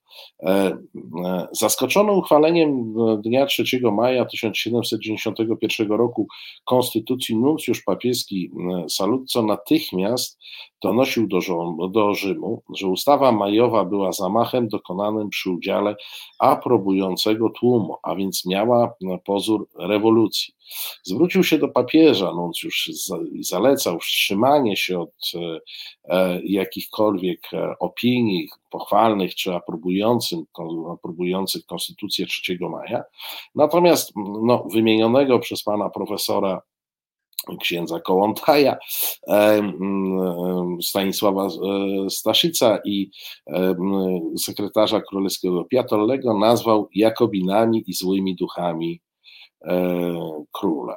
Zaskoczony 1.51 2.11
uchwaleniem 2.11 2.95
dnia 3.21 3.45
3 3.45 3.63
maja 3.91 4.25
1791 4.25 5.87
roku 5.87 6.27
Konstytucji 6.65 7.35
nuncjusz 7.35 7.81
papieski 7.81 8.14
niemiecki 8.15 8.51
e, 8.85 8.89
Saluzzo 8.89 9.41
natychmiast 9.41 10.39
donosił 10.83 11.27
do, 11.27 11.39
do 11.89 12.13
Rzymu, 12.13 12.61
że 12.73 12.87
ustawa 12.87 13.31
majowa 13.31 13.85
była 13.85 14.11
zamachem 14.11 14.67
dokonanym 14.67 15.29
przy 15.29 15.51
udziale 15.51 15.95
aprobującego 16.39 17.49
tłumu, 17.49 17.97
a 18.03 18.15
więc 18.15 18.45
miała 18.45 18.93
pozór 19.25 19.67
rewolucji. 19.79 20.53
Zwrócił 21.03 21.43
się 21.43 21.57
do 21.57 21.67
papieża, 21.67 22.31
nuncjusz 22.33 22.91
zalecał 23.39 23.99
wstrzymanie 23.99 24.77
się 24.77 24.99
od 24.99 25.31
e, 25.35 25.59
e, 26.03 26.41
jakichkolwiek 26.43 27.49
opinii 27.79 28.49
pochwalnych 28.69 29.35
czy 29.35 29.53
aprobujących, 29.53 30.39
aprobujących 30.93 31.65
Konstytucję 31.65 32.25
3 32.25 32.57
maja. 32.61 33.03
Natomiast 33.55 34.11
no, 34.41 34.63
wymienionego 34.73 35.39
przez 35.39 35.63
pana 35.63 35.89
profesora 35.89 36.61
księdza 37.61 37.99
Kołątaja, 37.99 38.77
Stanisława 40.81 41.45
e, 41.45 41.49
Staszica 42.09 42.79
i 42.85 43.09
sekretarza 44.37 45.01
królewskiego 45.01 45.65
Piatollego 45.65 46.39
nazwał 46.39 46.89
Jakobinami 46.95 47.83
i 47.87 47.93
złymi 47.93 48.35
duchami 48.35 49.01
e, 49.61 50.43
króla. 50.51 50.95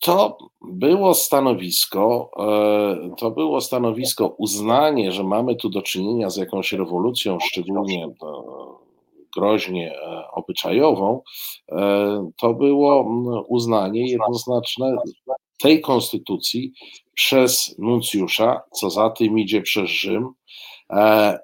To 0.00 0.38
było 0.62 1.14
stanowisko, 1.14 2.30
e, 2.38 3.14
to 3.18 3.30
było 3.30 3.60
stanowisko 3.60 4.34
uznanie, 4.38 5.12
że 5.12 5.24
mamy 5.24 5.56
tu 5.56 5.68
do 5.68 5.82
czynienia 5.82 6.30
z 6.30 6.36
jakąś 6.36 6.72
rewolucją, 6.72 7.38
szczególnie 7.40 8.08
groźnie 9.36 9.94
e, 9.94 10.28
obyczajową, 10.32 11.22
e, 11.72 12.30
to 12.36 12.54
było 12.54 13.06
uznanie 13.48 14.10
jednoznaczne 14.10 14.96
tej 15.60 15.80
konstytucji 15.80 16.72
przez 17.14 17.74
nuncjusza, 17.78 18.60
co 18.72 18.90
za 18.90 19.10
tym 19.10 19.38
idzie 19.38 19.62
przez 19.62 19.90
Rzym 19.90 20.28
e, 20.90 21.38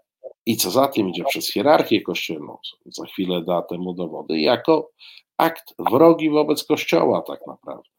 i 0.46 0.56
co 0.56 0.70
za 0.70 0.88
tym 0.88 1.08
idzie 1.08 1.24
przez 1.24 1.52
hierarchię 1.52 2.02
kościelną, 2.02 2.58
za 2.86 3.06
chwilę 3.06 3.42
da 3.42 3.62
temu 3.62 3.94
dowody, 3.94 4.40
jako 4.40 4.90
akt 5.36 5.74
wrogi 5.90 6.30
wobec 6.30 6.64
Kościoła 6.64 7.22
tak 7.22 7.40
naprawdę. 7.46 7.90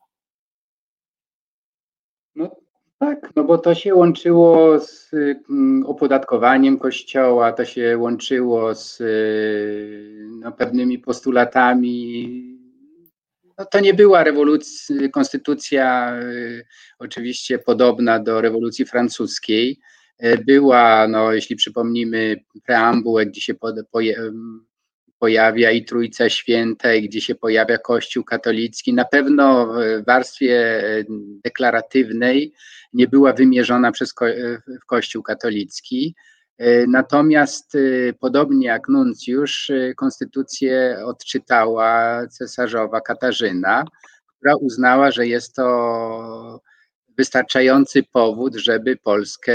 No 2.36 2.67
Tak, 3.00 3.30
no 3.36 3.44
bo 3.44 3.58
to 3.58 3.76
się 3.76 3.96
łączyło 3.96 4.80
z 4.80 5.12
mm, 5.50 5.86
opodatkowaniem 5.86 6.78
kościoła, 6.80 7.52
to 7.52 7.66
się 7.66 7.98
łączyło 7.98 8.76
z 8.76 9.02
y, 9.02 10.28
no, 10.40 10.52
pewnymi 10.52 11.00
postulatami. 11.00 12.58
No, 13.58 13.66
to 13.66 13.80
nie 13.80 13.94
była 13.94 14.24
rewolucja, 14.24 15.10
konstytucja 15.10 16.16
y, 16.22 16.66
oczywiście 17.00 17.60
podobna 17.60 18.20
do 18.20 18.42
rewolucji 18.42 18.86
francuskiej. 18.86 19.80
Y, 20.24 20.44
była, 20.46 21.08
no, 21.08 21.34
jeśli 21.34 21.56
przypomnimy 21.56 22.36
preambułę, 22.66 23.26
gdzie 23.26 23.42
się 23.42 23.54
pod, 23.54 23.76
pojawia 25.20 25.72
i 25.72 25.86
Trójca 25.86 26.30
Święta, 26.30 26.94
i 26.94 27.10
gdzie 27.10 27.22
się 27.22 27.36
pojawia 27.36 27.78
Kościół 27.78 28.24
katolicki, 28.24 28.94
na 28.94 29.06
pewno 29.06 29.66
w 29.66 30.06
warstwie 30.06 30.82
deklaratywnej 31.44 32.54
nie 32.94 33.08
była 33.08 33.34
wymierzona 33.34 33.92
przez 33.92 34.14
ko 34.14 34.26
w 34.84 34.86
Kościół 34.86 35.24
katolicki. 35.24 36.16
Natomiast 36.88 37.78
podobnie 38.20 38.68
jak 38.68 38.88
nuncjusz, 38.90 39.72
konstytucję 39.96 40.98
odczytała 41.06 42.22
cesarzowa 42.28 43.02
Katarzyna, 43.02 43.86
która 44.38 44.56
uznała, 44.56 45.12
że 45.12 45.28
jest 45.28 45.56
to 45.56 46.62
wystarczający 47.18 48.04
powód, 48.04 48.56
żeby 48.56 48.98
Polskę 48.98 49.54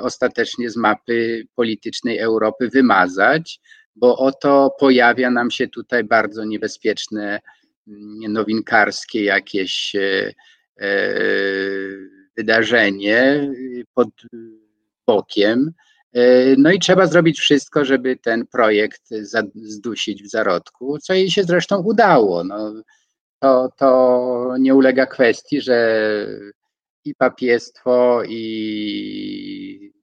ostatecznie 0.00 0.70
z 0.70 0.76
mapy 0.76 1.46
politycznej 1.54 2.18
Europy 2.18 2.68
wymazać 2.68 3.60
bo 3.96 4.16
oto 4.16 4.74
pojawia 4.80 5.30
nam 5.30 5.50
się 5.50 5.68
tutaj 5.68 6.04
bardzo 6.04 6.44
niebezpieczne, 6.44 7.40
mm, 7.88 8.32
nowinkarskie 8.32 9.24
jakieś 9.24 9.94
e, 9.94 10.32
e, 10.80 10.88
wydarzenie 12.36 13.50
pod 13.94 14.08
bokiem. 15.06 15.72
E, 16.12 16.20
no 16.58 16.72
i 16.72 16.78
trzeba 16.78 17.06
zrobić 17.06 17.40
wszystko, 17.40 17.84
żeby 17.84 18.16
ten 18.16 18.46
projekt 18.46 19.02
zdusić 19.54 20.22
w 20.22 20.30
zarodku, 20.30 20.98
co 20.98 21.14
jej 21.14 21.30
się 21.30 21.44
zresztą 21.44 21.82
udało. 21.82 22.44
No, 22.44 22.82
to, 23.38 23.68
to 23.78 24.54
nie 24.58 24.74
ulega 24.74 25.06
kwestii, 25.06 25.60
że 25.60 26.26
i 27.04 27.14
papiestwo, 27.14 28.22
i 28.28 29.93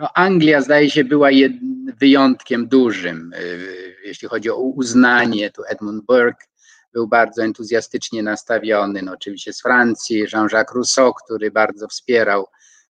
no 0.00 0.08
Anglia 0.14 0.60
zdaje 0.60 0.90
się 0.90 1.04
była 1.04 1.30
jed, 1.30 1.52
wyjątkiem 2.00 2.68
dużym, 2.68 3.32
y, 3.32 3.96
jeśli 4.04 4.28
chodzi 4.28 4.50
o 4.50 4.56
uznanie. 4.56 5.50
Tu 5.50 5.62
Edmund 5.68 6.04
Burke 6.04 6.46
był 6.92 7.08
bardzo 7.08 7.42
entuzjastycznie 7.42 8.22
nastawiony, 8.22 9.02
no 9.02 9.12
oczywiście 9.12 9.52
z 9.52 9.62
Francji, 9.62 10.24
Jean-Jacques 10.32 10.74
Rousseau, 10.74 11.14
który 11.14 11.50
bardzo 11.50 11.88
wspierał 11.88 12.46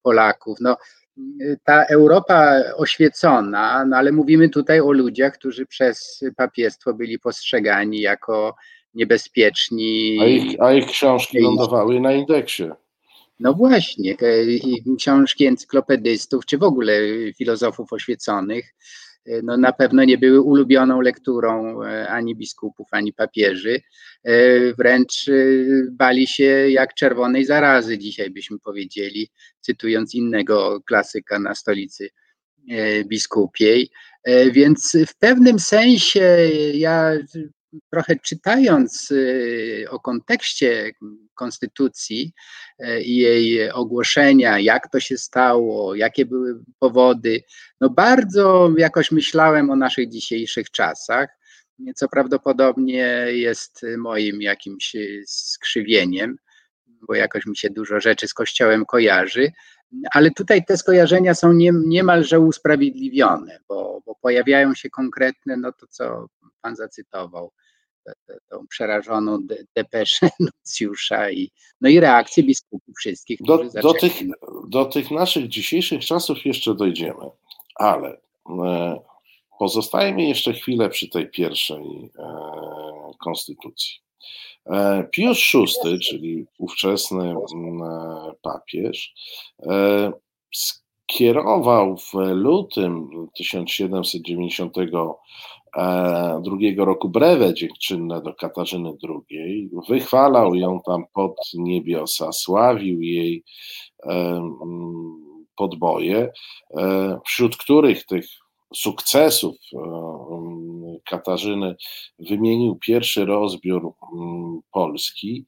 Polaków. 0.03 0.59
No, 0.61 0.77
y, 1.41 1.59
ta 1.65 1.85
Europa 1.85 2.55
oświecona, 2.77 3.85
no 3.85 3.97
ale 3.97 4.13
mówimy 4.13 4.49
tutaj 4.49 4.81
o 4.81 4.93
ludziach, 4.93 5.35
którzy 5.35 5.67
przez 5.67 6.25
papiestwo 6.37 6.95
byli 6.95 7.19
postrzegani 7.19 8.01
jako 8.01 8.55
niebezpieczni. 8.95 10.19
A 10.21 10.27
ich, 10.27 10.61
a 10.61 10.73
ich 10.73 10.87
książki 10.87 11.41
lądowały 11.41 12.01
na 12.01 12.13
indeksie. 12.13 12.71
No 13.39 13.55
właśnie, 13.55 14.17
książki 14.99 15.47
encyklopedystów, 15.47 16.47
czy 16.47 16.59
w 16.59 16.63
ogóle 16.63 16.93
filozofów 17.39 17.93
oświeconych, 17.93 18.75
e, 19.27 19.43
no 19.43 19.57
na 19.57 19.73
pewno 19.73 20.05
nie 20.05 20.19
były 20.19 20.41
ulubioną 20.41 21.01
lekturą 21.01 21.83
e, 21.83 22.09
ani 22.09 22.37
biskupów, 22.37 22.89
ani 22.91 23.13
papieży. 23.13 23.81
E, 24.25 24.33
wręcz 24.75 25.31
bali 25.91 26.27
się 26.27 26.71
jak 26.71 26.95
czerwonej 26.95 27.45
zarazy, 27.45 27.99
dzisiaj 27.99 28.31
byśmy 28.31 28.59
powiedzieli, 28.59 29.31
cytując 29.61 30.15
innego 30.15 30.81
klasyka 30.87 31.39
na 31.39 31.55
stolicy 31.55 32.09
biskupiej. 33.07 33.91
Więc 34.53 34.97
w 35.07 35.19
pewnym 35.19 35.59
sensie 35.59 36.51
ja 36.75 37.13
trochę 37.91 38.17
czytając 38.17 39.11
y, 39.11 39.87
o 39.91 40.01
kontekście 40.01 40.93
konstytucji 41.35 42.33
y, 42.81 43.03
i 43.03 43.17
jej 43.17 43.71
ogłoszenia, 43.71 44.59
jak 44.59 44.91
to 44.91 45.01
się 45.01 45.19
stało, 45.19 45.95
jakie 45.95 46.27
były 46.27 46.61
powody, 46.79 47.43
no 47.81 47.91
bardzo 47.91 48.71
jakoś 48.79 49.11
myślałem 49.11 49.71
o 49.71 49.77
naszych 49.77 50.09
dzisiejszych 50.09 50.71
czasach, 50.71 51.29
co 51.95 52.09
prawdopodobnie 52.09 53.27
jest 53.29 53.87
moim 53.99 54.43
jakimś 54.43 54.97
skrzywieniem, 55.27 56.37
bo 57.09 57.15
jakoś 57.15 57.47
mi 57.47 57.57
się 57.57 57.71
dużo 57.71 58.01
rzeczy 58.01 58.29
z 58.29 58.35
Kościołem 58.35 58.85
kojarzy, 58.87 59.53
ale 60.13 60.31
tutaj 60.31 60.65
te 60.65 60.77
skojarzenia 60.77 61.35
są 61.35 61.53
nie, 61.53 61.73
niemalże 61.87 62.41
usprawiedliwione, 62.41 63.59
bo, 63.69 64.03
bo 64.07 64.15
pojawiają 64.15 64.75
się 64.75 64.91
konkretne, 64.91 65.57
no 65.57 65.73
to 65.73 65.87
co 65.87 66.27
Pan 66.61 66.77
zacytował, 66.77 67.53
tą 68.51 68.67
przerażoną 68.67 69.39
depeszę 69.77 70.29
nuncjusza 70.41 71.31
i, 71.31 71.51
no 71.81 71.89
i 71.89 72.01
reakcję 72.01 72.43
biskupów 72.43 72.95
wszystkich. 72.99 73.39
Do, 73.43 73.65
do, 73.83 73.95
tych, 73.95 74.13
do 74.69 74.85
tych 74.85 75.11
naszych 75.11 75.49
dzisiejszych 75.49 76.05
czasów 76.05 76.47
jeszcze 76.47 76.75
dojdziemy, 76.75 77.31
ale 77.75 78.21
e, 78.49 79.01
pozostajemy 79.59 80.23
jeszcze 80.23 80.53
chwilę 80.53 80.89
przy 80.89 81.09
tej 81.09 81.31
pierwszej 81.31 82.11
e, 82.19 82.33
konstytucji. 83.21 83.95
E, 84.67 85.09
Pius 85.13 85.53
VI, 85.85 85.99
czyli 85.99 86.47
ówczesny 86.59 87.35
papież, 88.43 89.15
skierował 91.15 91.97
w 91.97 92.13
lutym 92.15 93.11
1790 93.37 94.77
drugiego 96.43 96.85
roku 96.85 97.09
brewę 97.09 97.55
dziękczynne 97.55 98.23
do 98.23 98.35
Katarzyny 98.35 98.93
II, 99.31 99.71
wychwalał 99.89 100.55
ją 100.55 100.81
tam 100.87 101.05
pod 101.15 101.37
niebiosa, 101.55 102.33
sławił 102.33 103.03
jej 103.03 103.45
podboje, 105.57 106.33
e, 106.77 107.19
wśród 107.27 107.57
których 107.57 108.07
tych 108.07 108.27
sukcesów 108.75 109.57
e, 109.75 109.79
Katarzyny 111.05 111.77
wymienił 112.19 112.77
pierwszy 112.77 113.25
rozbiór 113.25 113.93
Polski. 114.73 115.47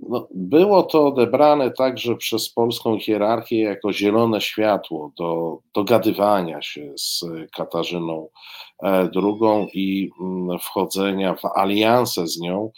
No, 0.00 0.28
było 0.30 0.82
to 0.82 1.06
odebrane 1.06 1.70
także 1.70 2.16
przez 2.16 2.50
polską 2.50 2.98
hierarchię 2.98 3.60
jako 3.60 3.92
zielone 3.92 4.40
światło 4.40 5.12
do 5.18 5.58
dogadywania 5.74 6.62
się 6.62 6.92
z 6.96 7.24
Katarzyną 7.56 8.28
II 8.82 9.38
e, 9.42 9.66
i 9.72 10.10
mm, 10.20 10.58
wchodzenia 10.58 11.34
w 11.34 11.44
aliansę 11.44 12.26
z 12.26 12.40
nią 12.40 12.70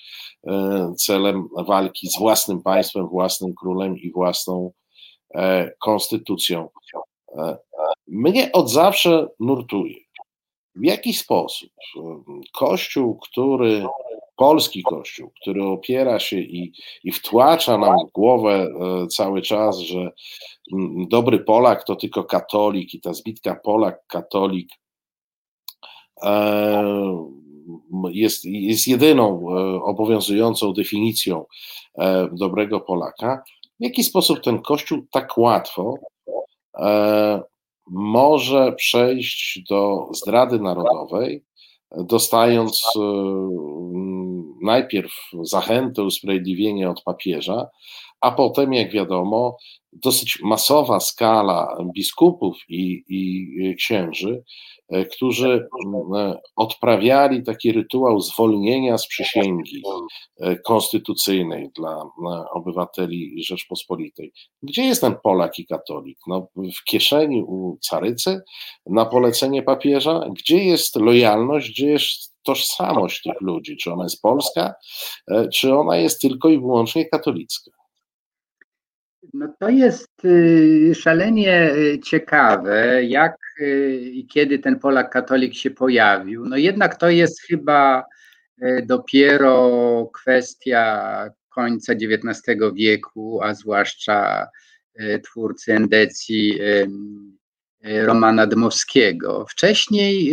e, 0.47 0.93
celem 0.99 1.49
walki 1.67 2.09
z 2.09 2.19
własnym 2.19 2.63
państwem, 2.63 3.09
własnym 3.09 3.55
królem 3.55 3.99
i 3.99 4.13
własną 4.13 4.73
e, 5.35 5.71
konstytucją. 5.81 6.69
Mnie 8.09 8.53
od 8.53 8.71
zawsze 8.71 9.29
nurtuje, 9.41 9.95
w 10.75 10.85
jaki 10.85 11.13
sposób 11.13 11.71
Kościół, 12.53 13.19
który 13.19 13.87
polski 14.41 14.83
kościół, 14.83 15.31
który 15.41 15.65
opiera 15.65 16.21
się 16.21 16.39
i, 16.39 16.73
i 17.05 17.13
wtłacza 17.13 17.79
nam 17.79 17.97
w 18.09 18.13
głowę 18.13 18.53
e, 18.53 19.07
cały 19.07 19.43
czas, 19.43 19.79
że 19.79 20.11
dobry 21.09 21.39
Polak 21.39 21.85
to 21.85 21.97
tylko 21.97 22.25
katolik 22.25 22.95
i 22.95 23.01
ta 23.01 23.15
zbitka 23.15 23.61
Polak-katolik 23.65 24.69
e, 26.23 26.85
jest, 28.11 28.45
jest 28.45 28.89
jedyną 28.89 29.47
e, 29.51 29.83
obowiązującą 29.83 30.73
definicją 30.73 31.45
dobrego 32.33 32.81
Polaka. 32.81 33.43
W 33.81 33.85
jaki 33.85 34.05
sposób 34.05 34.41
ten 34.41 34.63
kościół 34.63 35.07
tak 35.13 35.39
łatwo 35.39 35.95
może 37.87 38.73
przejść 38.73 39.63
do 39.69 40.09
zdrady 40.13 40.61
narodowej, 40.61 41.45
dostając 41.97 42.83
najpierw 44.63 45.13
zachętę, 45.43 46.03
usprawiedliwienie 46.03 46.91
od 46.91 47.03
papieża, 47.03 47.69
a 48.21 48.31
potem, 48.31 48.73
jak 48.73 48.93
wiadomo, 48.93 49.57
dosyć 49.93 50.39
masowa 50.43 51.01
skala 51.01 51.77
biskupów 51.95 52.57
i, 52.69 53.05
i 53.09 53.77
księży, 53.77 54.43
e, 54.89 55.05
którzy 55.05 55.69
e, 56.17 56.41
odprawiali 56.57 57.43
taki 57.43 57.73
rytuał 57.73 58.21
zwolnienia 58.21 58.99
z 58.99 59.07
przysięgi 59.07 59.83
e, 60.41 60.57
konstytucyjnej 60.57 61.71
dla 61.77 62.03
obywateli 62.55 63.43
Rzeczpospolitej. 63.45 64.33
Gdzie 64.63 64.83
jest 64.83 65.01
ten 65.01 65.17
Polak 65.23 65.59
i 65.59 65.67
katolik? 65.67 66.19
No, 66.27 66.49
w 66.57 66.85
kieszeni 66.85 67.43
u 67.43 67.79
carycy 67.81 68.41
na 68.87 69.07
polecenie 69.07 69.63
papieża? 69.63 70.25
Gdzie 70.39 70.65
jest 70.65 70.97
lojalność? 70.97 71.71
Gdzie 71.71 71.87
jest 71.87 72.30
tożsamość 72.43 73.23
tych 73.23 73.41
ludzi, 73.41 73.77
czy 73.77 73.93
ona 73.93 74.05
jest 74.05 74.23
polska, 74.23 74.75
e, 75.29 75.49
czy 75.49 75.75
ona 75.75 75.97
jest 75.97 76.21
tylko 76.21 76.49
i 76.49 76.59
wyłącznie 76.59 77.09
katolicka. 77.09 77.71
No 79.35 79.55
to 79.61 79.69
jest 79.69 80.25
y, 80.25 80.93
szalenie 80.95 81.73
y, 81.75 82.01
ciekawe, 82.05 83.05
jak 83.05 83.37
i 84.13 84.27
kiedy 84.27 84.59
ten 84.59 84.79
Polak 84.79 85.11
katolik 85.11 85.55
się 85.55 85.71
pojawił. 85.71 86.47
No 86.47 86.57
jednak 86.57 86.97
to 86.97 87.11
jest 87.11 87.41
chyba 87.43 88.05
dopiero 88.87 90.11
kwestia 90.15 91.31
końca 91.49 91.93
XIX 91.93 92.43
wieku, 92.75 93.41
a 93.43 93.55
zwłaszcza 93.55 94.47
twórcy 95.25 95.75
endecji 95.75 96.59
Romana 97.83 98.47
Dmowskiego. 98.47 99.47
Wcześniej 99.49 100.33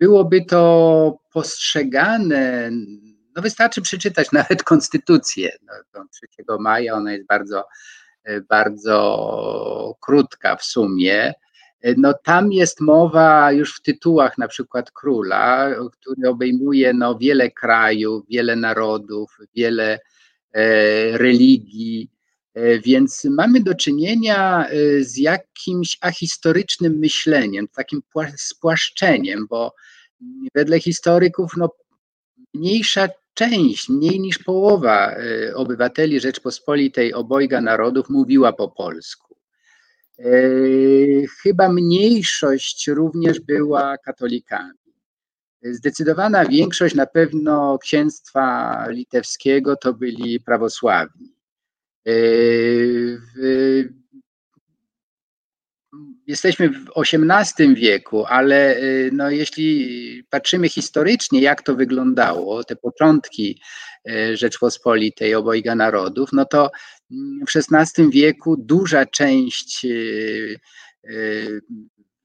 byłoby 0.00 0.44
to 0.44 1.18
postrzegane, 1.32 2.70
no 3.36 3.42
wystarczy 3.42 3.82
przeczytać 3.82 4.32
nawet 4.32 4.62
konstytucję 4.62 5.50
no, 5.94 6.04
3 6.12 6.26
maja, 6.58 6.94
ona 6.94 7.12
jest 7.12 7.26
bardzo, 7.26 7.64
bardzo 8.48 9.96
krótka 10.00 10.56
w 10.56 10.64
sumie. 10.64 11.34
No 11.96 12.14
tam 12.24 12.52
jest 12.52 12.80
mowa 12.80 13.52
już 13.52 13.76
w 13.76 13.82
tytułach 13.82 14.38
na 14.38 14.48
przykład 14.48 14.90
króla, 14.90 15.70
który 15.92 16.28
obejmuje 16.28 16.92
no, 16.94 17.18
wiele 17.18 17.50
krajów, 17.50 18.26
wiele 18.28 18.56
narodów, 18.56 19.36
wiele 19.54 19.98
e, 20.52 21.18
religii, 21.18 22.10
e, 22.12 22.17
więc 22.84 23.24
mamy 23.24 23.60
do 23.60 23.74
czynienia 23.74 24.68
e, 24.68 25.04
z 25.04 25.16
jakimś 25.16 25.98
ahistorycznym 26.00 26.98
myśleniem, 26.98 27.68
takim 27.68 28.02
spłaszczeniem, 28.36 29.46
bo 29.50 29.74
wedle 30.54 30.80
historyków 30.80 31.52
no, 31.56 31.70
mniejsza 32.54 33.08
część, 33.34 33.88
mniej 33.88 34.20
niż 34.20 34.38
połowa 34.38 35.10
e, 35.10 35.54
obywateli 35.54 36.20
Rzeczpospolitej 36.20 37.14
obojga 37.14 37.60
narodów 37.60 38.10
mówiła 38.10 38.52
po 38.52 38.68
polsku. 38.68 39.36
E, 40.18 40.30
chyba 41.42 41.72
mniejszość 41.72 42.88
również 42.88 43.40
była 43.40 43.98
katolikami. 43.98 44.78
Zdecydowana 45.62 46.44
większość 46.44 46.94
na 46.94 47.06
pewno 47.06 47.78
księstwa 47.78 48.84
litewskiego 48.88 49.76
to 49.76 49.94
byli 49.94 50.40
prawosławni. 50.40 51.37
E, 52.08 52.12
jesteśmy 56.26 56.68
w 56.68 56.90
XVIII 56.96 57.74
wieku, 57.74 58.24
ale 58.26 58.76
y, 58.76 59.10
no, 59.12 59.30
jeśli 59.30 60.24
patrzymy 60.30 60.68
historycznie, 60.68 61.40
jak 61.40 61.62
to 61.62 61.76
wyglądało, 61.76 62.64
te 62.64 62.76
początki 62.76 63.60
y, 64.08 64.36
Rzeczpospolitej 64.36 65.34
obojga 65.34 65.74
narodów, 65.74 66.28
no 66.32 66.44
to 66.44 66.70
mm, 67.10 67.46
w 67.46 67.72
XVI 67.72 68.10
wieku 68.10 68.56
duża 68.56 69.06
część 69.06 69.86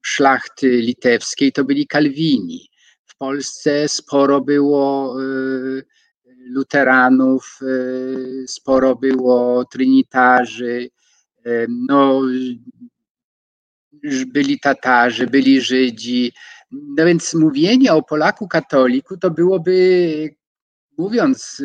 szlachty 0.02 0.68
litewskiej 0.68 1.52
to 1.52 1.64
byli 1.64 1.86
Kalwini. 1.86 2.68
W 3.06 3.16
Polsce 3.16 3.88
sporo 3.88 4.40
było 4.40 5.16
luteranów, 6.44 7.58
sporo 8.46 8.96
było 8.96 9.64
trynitarzy, 9.64 10.88
no, 11.88 12.22
byli 14.26 14.60
Tatarzy, 14.60 15.26
byli 15.26 15.60
Żydzi. 15.60 16.32
No 16.70 17.06
więc 17.06 17.34
mówienie 17.34 17.92
o 17.92 18.02
Polaku 18.02 18.48
katoliku 18.48 19.16
to 19.16 19.30
byłoby, 19.30 20.36
mówiąc 20.98 21.62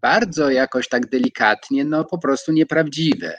bardzo 0.00 0.50
jakoś 0.50 0.88
tak 0.88 1.06
delikatnie, 1.06 1.84
no 1.84 2.04
po 2.04 2.18
prostu 2.18 2.52
nieprawdziwe. 2.52 3.38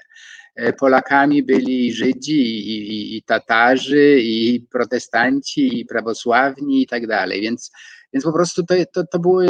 E, 0.55 0.73
Polakami 0.73 1.43
byli 1.43 1.93
Żydzi 1.93 2.41
i, 2.41 2.69
i, 2.69 3.17
i, 3.17 3.23
Tatarzy, 3.23 4.19
i 4.21 4.61
protestanci, 4.71 5.79
i 5.79 5.85
prawosławni 5.85 6.81
i 6.81 6.87
tak 6.87 7.07
dalej, 7.07 7.41
więc, 7.41 7.71
więc 8.13 8.23
po 8.23 8.33
prostu 8.33 8.63
to, 8.63 8.75
to, 8.93 9.07
to 9.07 9.19
było 9.19 9.41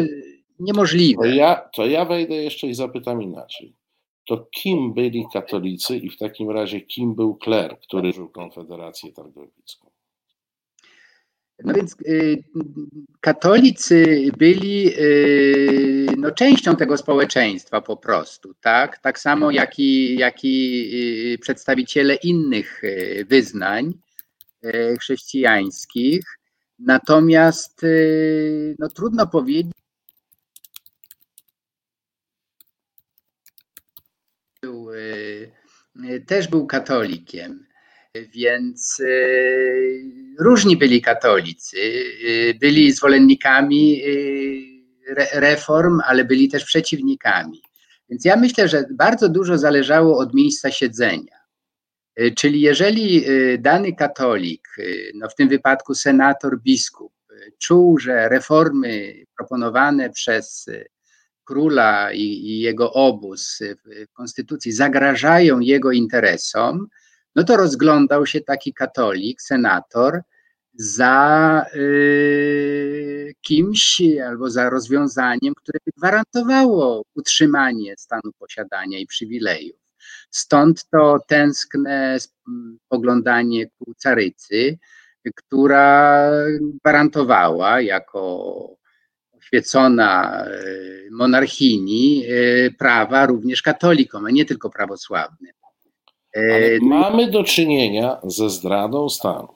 niemożliwe. 0.63 1.23
To 1.23 1.25
ja, 1.25 1.69
to 1.75 1.85
ja 1.85 2.05
wejdę 2.05 2.35
jeszcze 2.35 2.67
i 2.67 2.73
zapytam 2.73 3.21
inaczej 3.21 3.73
to 4.25 4.47
kim 4.51 4.93
byli 4.93 5.25
katolicy 5.33 5.97
i 5.97 6.09
w 6.09 6.17
takim 6.17 6.51
razie 6.51 6.81
kim 6.81 7.15
był 7.15 7.35
kler, 7.35 7.79
który 7.79 8.13
żył 8.13 8.29
Konfederację 8.29 9.13
Targowicką? 9.13 9.89
No 11.63 11.73
więc 11.73 11.95
y, 12.01 12.43
katolicy 13.19 14.31
byli 14.37 14.89
y, 14.99 16.05
no, 16.17 16.31
częścią 16.31 16.75
tego 16.75 16.97
społeczeństwa 16.97 17.81
po 17.81 17.97
prostu, 17.97 18.53
tak? 18.61 18.99
Tak 18.99 19.19
samo 19.19 19.51
jak 19.51 19.79
i, 19.79 20.17
jak 20.17 20.43
i 20.43 20.89
y, 21.33 21.37
przedstawiciele 21.37 22.15
innych 22.15 22.83
y, 22.83 23.25
wyznań 23.29 23.93
y, 24.65 24.97
chrześcijańskich. 24.99 26.23
Natomiast 26.79 27.83
y, 27.83 28.75
no, 28.79 28.89
trudno 28.89 29.27
powiedzieć, 29.27 29.73
Y, 34.65 35.51
też 36.27 36.47
był 36.47 36.67
katolikiem, 36.67 37.65
więc 38.15 38.99
y, 38.99 40.35
różni 40.39 40.77
byli 40.77 41.01
katolicy. 41.01 41.77
Y, 41.77 42.57
byli 42.59 42.91
zwolennikami 42.91 44.01
reform, 45.33 45.99
ale 46.05 46.25
byli 46.25 46.49
też 46.49 46.65
przeciwnikami. 46.65 47.61
Więc 48.09 48.25
ja 48.25 48.35
myślę, 48.35 48.67
że 48.67 48.85
bardzo 48.91 49.29
dużo 49.29 49.57
zależało 49.57 50.17
od 50.17 50.33
miejsca 50.33 50.71
siedzenia. 50.71 51.43
Czyli 52.37 52.61
jeżeli 52.61 53.25
dany 53.59 53.95
katolik, 53.95 54.67
no 55.15 55.29
w 55.29 55.35
tym 55.35 55.49
wypadku 55.49 55.95
senator, 55.95 56.59
biskup, 56.61 57.13
czuł, 57.57 57.99
że 57.99 58.29
reformy 58.29 59.13
proponowane 59.37 60.09
przez 60.09 60.69
króla 61.45 62.11
i, 62.11 62.21
i 62.21 62.59
jego 62.59 62.93
obóz 62.93 63.59
w 63.85 64.13
konstytucji 64.13 64.71
zagrażają 64.71 65.59
jego 65.59 65.91
interesom, 65.91 66.87
no 67.35 67.43
to 67.43 67.57
rozglądał 67.57 68.25
się 68.25 68.41
taki 68.41 68.73
katolik, 68.73 69.41
senator, 69.41 70.21
za 70.73 71.65
y, 71.75 73.33
kimś 73.41 74.01
albo 74.27 74.49
za 74.49 74.69
rozwiązaniem, 74.69 75.53
które 75.55 75.79
by 75.85 75.91
gwarantowało 75.97 77.03
utrzymanie 77.15 77.97
stanu 77.97 78.31
posiadania 78.39 78.99
i 78.99 79.05
przywilejów. 79.05 79.79
Stąd 80.29 80.89
to 80.89 81.19
tęskne 81.27 82.17
poglądanie 82.87 83.69
ku 83.69 83.93
carycy, 83.97 84.77
która 85.35 86.29
gwarantowała 86.81 87.81
jako 87.81 88.82
oświecona 89.43 90.43
e, 90.45 90.49
monarchini 91.11 92.23
e, 92.25 92.71
prawa 92.71 93.25
również 93.25 93.61
katolikom, 93.61 94.25
a 94.25 94.31
nie 94.31 94.45
tylko 94.45 94.69
prawosławnym. 94.69 95.53
E, 96.35 96.55
Ale 96.55 96.79
no 96.81 96.87
mamy 96.87 97.31
do 97.31 97.43
czynienia 97.43 98.17
ze 98.23 98.49
zdradą 98.49 99.09
stanu. 99.09 99.47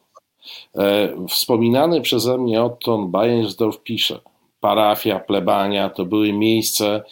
Wspominany 1.29 2.01
przeze 2.01 2.37
mnie 2.37 2.63
Otton 2.63 3.11
Bayernsdorf 3.11 3.83
pisze, 3.83 4.19
parafia, 4.59 5.19
plebania 5.19 5.89
to 5.89 6.05
były 6.05 6.33
miejsce, 6.33 7.03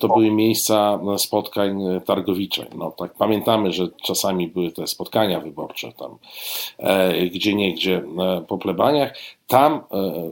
to 0.00 0.08
były 0.08 0.30
miejsca 0.30 1.00
spotkań 1.18 1.82
targowiczych. 2.06 2.74
No, 2.74 2.90
tak 2.90 3.14
pamiętamy, 3.14 3.72
że 3.72 3.88
czasami 4.02 4.48
były 4.48 4.72
te 4.72 4.86
spotkania 4.86 5.40
wyborcze 5.40 5.92
tam, 5.92 6.18
e, 6.78 7.26
gdzie 7.26 7.54
niegdzie 7.54 7.96
e, 7.96 8.44
po 8.48 8.58
plebaniach. 8.58 9.16
Tam 9.46 9.72
e, 9.72 9.80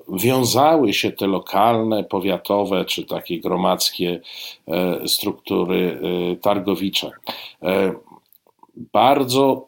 wiązały 0.08 0.92
się 0.92 1.12
te 1.12 1.26
lokalne, 1.26 2.04
powiatowe 2.04 2.84
czy 2.84 3.04
takie 3.04 3.40
gromadzkie 3.40 4.20
struktury 5.06 6.00
targowicze. 6.42 7.10
Bardzo 8.92 9.66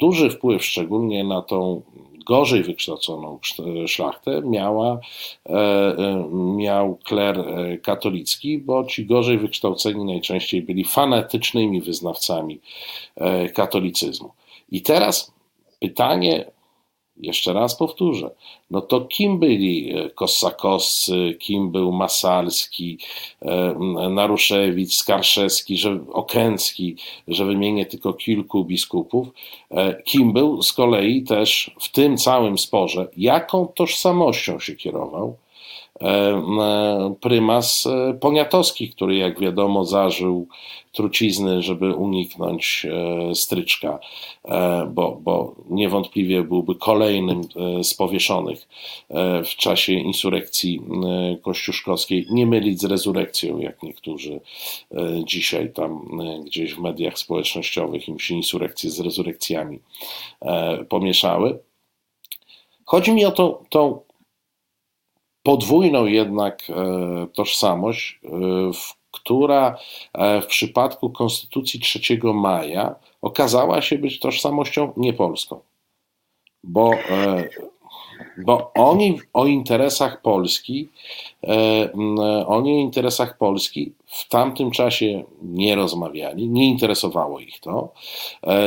duży 0.00 0.30
wpływ, 0.30 0.64
szczególnie 0.64 1.24
na 1.24 1.42
tą 1.42 1.82
gorzej 2.22 2.62
wykształconą 2.62 3.38
szlachtę 3.86 4.42
miała, 4.44 5.00
e, 5.46 5.52
e, 5.52 6.28
miał 6.32 6.98
kler 7.04 7.38
e, 7.38 7.78
katolicki, 7.78 8.58
bo 8.58 8.84
ci 8.84 9.06
gorzej 9.06 9.38
wykształceni 9.38 10.04
najczęściej 10.04 10.62
byli 10.62 10.84
fanatycznymi 10.84 11.80
wyznawcami 11.80 12.60
katolicyzmu. 13.54 14.32
I 14.70 14.82
teraz 14.82 15.32
pytanie 15.80 16.51
jeszcze 17.22 17.52
raz 17.52 17.76
powtórzę, 17.76 18.30
no 18.70 18.80
to 18.80 19.00
kim 19.00 19.38
byli 19.38 19.98
e, 19.98 20.10
Kossakowscy, 20.10 21.36
kim 21.40 21.70
był 21.70 21.92
Masalski, 21.92 22.98
e, 23.42 23.74
Naruszewicz, 24.10 24.94
Skarszewski, 24.94 25.76
że, 25.76 26.04
Okęcki, 26.12 26.96
że 27.28 27.44
wymienię 27.44 27.86
tylko 27.86 28.12
kilku 28.12 28.64
biskupów, 28.64 29.28
e, 29.70 30.02
kim 30.02 30.32
był 30.32 30.62
z 30.62 30.72
kolei 30.72 31.22
też 31.22 31.70
w 31.80 31.92
tym 31.92 32.16
całym 32.16 32.58
sporze, 32.58 33.08
jaką 33.16 33.66
tożsamością 33.66 34.60
się 34.60 34.74
kierował 34.74 35.36
prymas 37.20 37.88
Poniatowski, 38.20 38.90
który 38.90 39.16
jak 39.16 39.40
wiadomo 39.40 39.84
zażył 39.84 40.48
trucizny, 40.92 41.62
żeby 41.62 41.94
uniknąć 41.94 42.86
stryczka, 43.34 43.98
bo, 44.88 45.18
bo 45.20 45.54
niewątpliwie 45.70 46.42
byłby 46.42 46.74
kolejnym 46.74 47.40
z 47.82 47.94
powieszonych 47.94 48.68
w 49.44 49.56
czasie 49.56 49.92
insurekcji 49.92 50.80
kościuszkowskiej. 51.42 52.26
Nie 52.30 52.46
mylić 52.46 52.80
z 52.80 52.84
rezurekcją, 52.84 53.58
jak 53.58 53.82
niektórzy 53.82 54.40
dzisiaj 55.24 55.72
tam 55.72 56.20
gdzieś 56.44 56.74
w 56.74 56.80
mediach 56.80 57.18
społecznościowych 57.18 58.08
im 58.08 58.18
się 58.18 58.34
insurekcje 58.34 58.90
z 58.90 59.00
rezurekcjami 59.00 59.78
pomieszały. 60.88 61.58
Chodzi 62.84 63.12
mi 63.12 63.24
o 63.24 63.30
tą, 63.30 63.64
tą 63.70 64.00
podwójną 65.42 66.06
jednak 66.06 66.62
e, 66.70 67.26
tożsamość, 67.26 68.20
e, 68.24 68.28
która 69.10 69.78
e, 70.12 70.42
w 70.42 70.46
przypadku 70.46 71.10
Konstytucji 71.10 71.80
3 71.80 72.00
maja 72.34 72.94
okazała 73.22 73.82
się 73.82 73.98
być 73.98 74.20
tożsamością 74.20 74.92
niepolską. 74.96 75.60
Bo, 76.64 76.90
bo 78.38 78.72
oni 78.74 79.18
o 79.32 79.46
interesach 79.46 80.22
Polski, 80.22 80.88
oni 82.46 82.72
o 82.72 82.78
interesach 82.78 83.38
Polski 83.38 83.92
w 84.06 84.28
tamtym 84.28 84.70
czasie 84.70 85.24
nie 85.42 85.74
rozmawiali, 85.74 86.48
nie 86.48 86.68
interesowało 86.68 87.40
ich 87.40 87.60
to. 87.60 87.92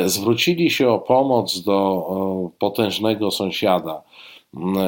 Zwrócili 0.06 0.72
się 0.72 0.90
o 0.90 1.00
pomoc 1.00 1.62
do 1.62 2.52
potężnego 2.60 3.32
sąsiada, 3.32 4.02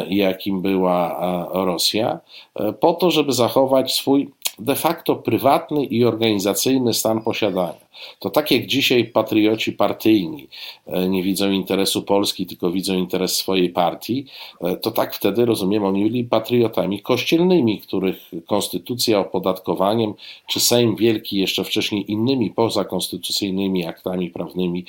jakim 0.10 0.62
była 0.62 1.20
Rosja, 1.54 2.20
e, 2.56 2.74
po 2.74 2.94
to, 2.94 3.12
żeby 3.12 3.34
zachować 3.34 3.94
swój 3.94 4.32
de 4.60 4.76
facto 4.76 5.16
prywatny 5.16 5.86
i 5.86 6.06
organizacyjny 6.06 6.94
stan 6.94 7.22
posiadania. 7.22 7.88
To 8.20 8.30
tak 8.30 8.52
jak 8.52 8.66
dzisiaj 8.66 9.06
patrioci 9.06 9.74
partyjni 9.74 10.48
e, 10.88 11.10
nie 11.10 11.24
widzą 11.24 11.52
interesu 11.52 12.04
Polski, 12.04 12.46
tylko 12.46 12.72
widzą 12.72 12.94
interes 12.94 13.36
swojej 13.36 13.70
partii, 13.70 14.26
e, 14.62 14.76
to 14.76 14.92
tak 14.92 15.16
wtedy, 15.16 15.46
rozumiem, 15.46 15.84
oni 15.84 16.04
byli 16.04 16.24
patriotami 16.24 17.02
kościelnymi, 17.02 17.82
których 17.82 18.18
konstytucja 18.48 19.20
opodatkowaniem, 19.20 20.14
czy 20.48 20.60
Sejm 20.60 20.96
Wielki 20.96 21.38
jeszcze 21.38 21.64
wcześniej 21.64 22.12
innymi 22.12 22.52
pozakonstytucyjnymi 22.52 23.86
aktami 23.86 24.30
prawnymi 24.30 24.86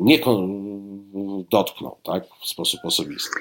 nie 0.00 0.18
dotknął 1.50 1.96
tak, 2.02 2.24
w 2.40 2.48
sposób 2.48 2.80
osobisty. 2.84 3.40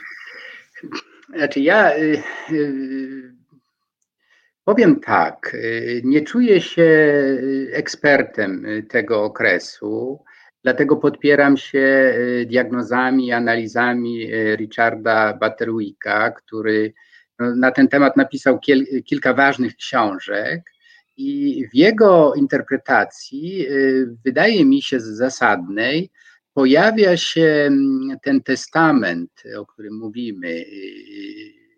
Znaczy 1.37 1.61
ja 1.61 1.95
y, 1.95 2.23
y, 2.51 3.40
powiem 4.65 4.99
tak, 4.99 5.51
y, 5.53 6.01
nie 6.03 6.21
czuję 6.21 6.61
się 6.61 7.11
ekspertem 7.71 8.65
tego 8.89 9.23
okresu, 9.23 10.23
dlatego 10.63 10.95
podpieram 10.97 11.57
się 11.57 12.15
diagnozami, 12.45 13.31
analizami 13.31 14.31
Richarda 14.55 15.33
Butterwicka, 15.33 16.31
który 16.31 16.93
no, 17.39 17.55
na 17.55 17.71
ten 17.71 17.87
temat 17.87 18.17
napisał 18.17 18.59
kilka 19.05 19.33
ważnych 19.33 19.75
książek. 19.75 20.61
I 21.17 21.65
w 21.73 21.75
jego 21.75 22.33
interpretacji 22.33 23.67
wydaje 24.25 24.65
mi 24.65 24.81
się 24.81 24.99
zasadnej 24.99 26.11
pojawia 26.53 27.17
się 27.17 27.67
mm, 27.67 28.19
ten 28.23 28.41
testament, 28.41 29.43
o 29.57 29.65
którym 29.65 29.93
mówimy, 29.97 30.47
y, 30.47 30.65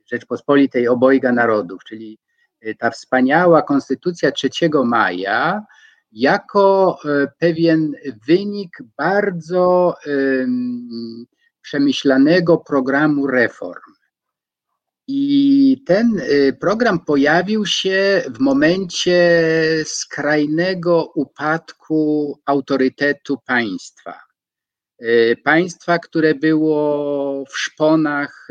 Rzeczpospolitej 0.05 0.87
Obojga 0.87 1.31
Narodów, 1.31 1.83
czyli 1.83 2.13
y, 2.13 2.32
ta 2.79 2.91
wspaniała 2.91 3.61
konstytucja 3.61 4.31
3 4.31 4.49
maja, 4.85 5.65
jako 6.11 6.97
y, 7.05 7.27
pewien 7.39 7.95
wynik 8.27 8.77
bardzo 8.97 9.95
przemyślanego 11.61 12.57
programu 12.57 13.27
reform. 13.27 13.93
I 15.07 15.83
ten 15.85 16.21
program 16.59 16.99
pojawił 17.05 17.65
się 17.65 18.23
w 18.27 18.39
momencie 18.39 19.41
skrajnego 19.85 21.11
upadku 21.15 22.39
autorytetu 22.45 23.37
państwa. 23.45 24.19
Państwa, 25.43 25.99
które 25.99 26.35
było 26.35 27.45
w 27.45 27.57
szponach 27.57 28.47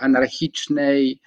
anarchicznej 0.00 1.20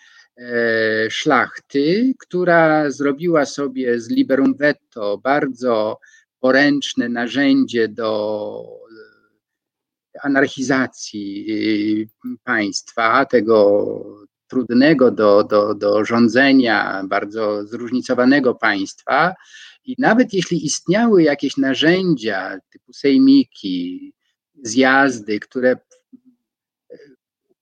szlachty, 1.09 2.13
która 2.19 2.91
zrobiła 2.91 3.45
sobie 3.45 3.99
z 3.99 4.09
liberum 4.09 4.55
veto 4.55 5.17
bardzo 5.17 5.99
poręczne 6.39 7.09
narzędzie 7.09 7.87
do 7.87 8.83
anarchizacji 10.23 12.07
państwa, 12.43 13.25
tego 13.25 14.23
trudnego 14.47 15.11
do, 15.11 15.43
do, 15.43 15.75
do 15.75 16.05
rządzenia, 16.05 17.03
bardzo 17.07 17.65
zróżnicowanego 17.65 18.55
państwa. 18.55 19.33
I 19.85 19.95
nawet 19.97 20.33
jeśli 20.33 20.65
istniały 20.65 21.23
jakieś 21.23 21.57
narzędzia 21.57 22.59
typu 22.71 22.93
sejmiki, 22.93 24.13
zjazdy, 24.63 25.39
które 25.39 25.77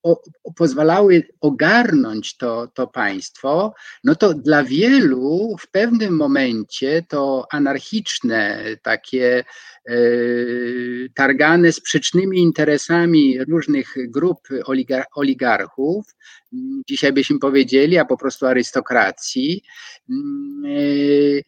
o, 0.04 0.22
pozwalały 0.56 1.28
ogarnąć 1.42 2.38
to, 2.38 2.68
to 2.68 2.88
państwo, 2.88 3.74
no 4.04 4.16
to 4.16 4.34
dla 4.34 4.64
wielu 4.64 5.56
w 5.60 5.68
pewnym 5.72 6.16
momencie 6.16 7.04
to 7.08 7.48
anarchiczne, 7.52 8.64
takie 8.82 9.44
e, 9.86 9.94
targane 11.16 11.72
sprzecznymi 11.72 12.40
interesami 12.40 13.46
różnych 13.46 13.96
grup 14.08 14.48
oligar 14.66 15.06
oligarchów, 15.16 16.06
dzisiaj 16.90 17.14
byśmy 17.14 17.40
powiedzieli, 17.40 17.98
a 17.98 18.06
po 18.06 18.18
prostu 18.18 18.46
arystokracji, 18.46 19.64
e, 20.10 21.42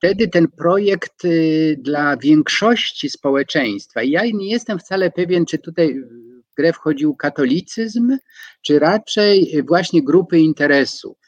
wtedy 0.00 0.28
ten 0.28 0.48
projekt 0.48 1.24
y, 1.24 1.76
dla 1.80 2.16
większości 2.16 3.10
społeczeństwa, 3.10 4.02
ja 4.02 4.22
nie 4.34 4.50
jestem 4.50 4.78
wcale 4.78 5.10
pewien, 5.10 5.46
czy 5.46 5.58
tutaj 5.58 6.02
grę 6.56 6.72
wchodził 6.72 7.16
katolicyzm, 7.16 8.18
czy 8.62 8.78
raczej 8.78 9.62
właśnie 9.68 10.04
grupy 10.04 10.38
interesów, 10.38 11.18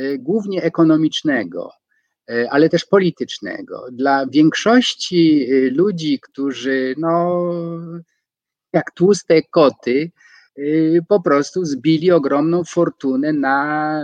y, 0.00 0.18
głównie 0.18 0.62
ekonomicznego, 0.62 1.70
y, 2.30 2.50
ale 2.50 2.68
też 2.68 2.84
politycznego. 2.84 3.86
Dla 3.92 4.26
większości 4.26 5.46
ludzi, 5.70 6.20
którzy, 6.22 6.94
no, 6.98 7.42
jak 8.72 8.90
tłuste 8.90 9.42
koty, 9.42 10.10
po 11.08 11.22
prostu 11.22 11.64
zbili 11.64 12.10
ogromną 12.10 12.64
fortunę 12.64 13.32
na 13.32 14.00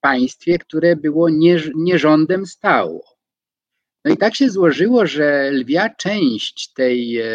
państwie, 0.00 0.58
które 0.58 0.96
było 0.96 1.28
nierządem 1.74 2.46
stało. 2.46 3.18
No 4.04 4.14
i 4.14 4.16
tak 4.16 4.34
się 4.34 4.50
złożyło, 4.50 5.06
że 5.06 5.50
lwia 5.50 5.90
część 5.94 6.72
tej 6.72 7.18
e, 7.18 7.26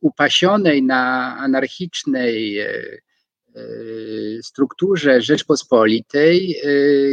upasionej 0.00 0.82
na 0.82 1.36
anarchicznej 1.36 2.58
e, 2.58 2.66
e, 2.66 3.60
strukturze 4.42 5.22
Rzeczpospolitej 5.22 6.56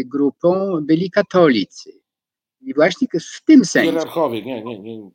grupą 0.06 0.82
byli 0.82 1.12
katolicy. 1.12 1.92
I 2.62 2.74
właśnie 2.74 3.08
w 3.36 3.46
tym 3.46 3.66
sensie. 3.66 3.92
Hierarchowie, 3.92 4.42
nie, 4.42 4.64
nie, 4.64 4.80
nie. 4.80 5.10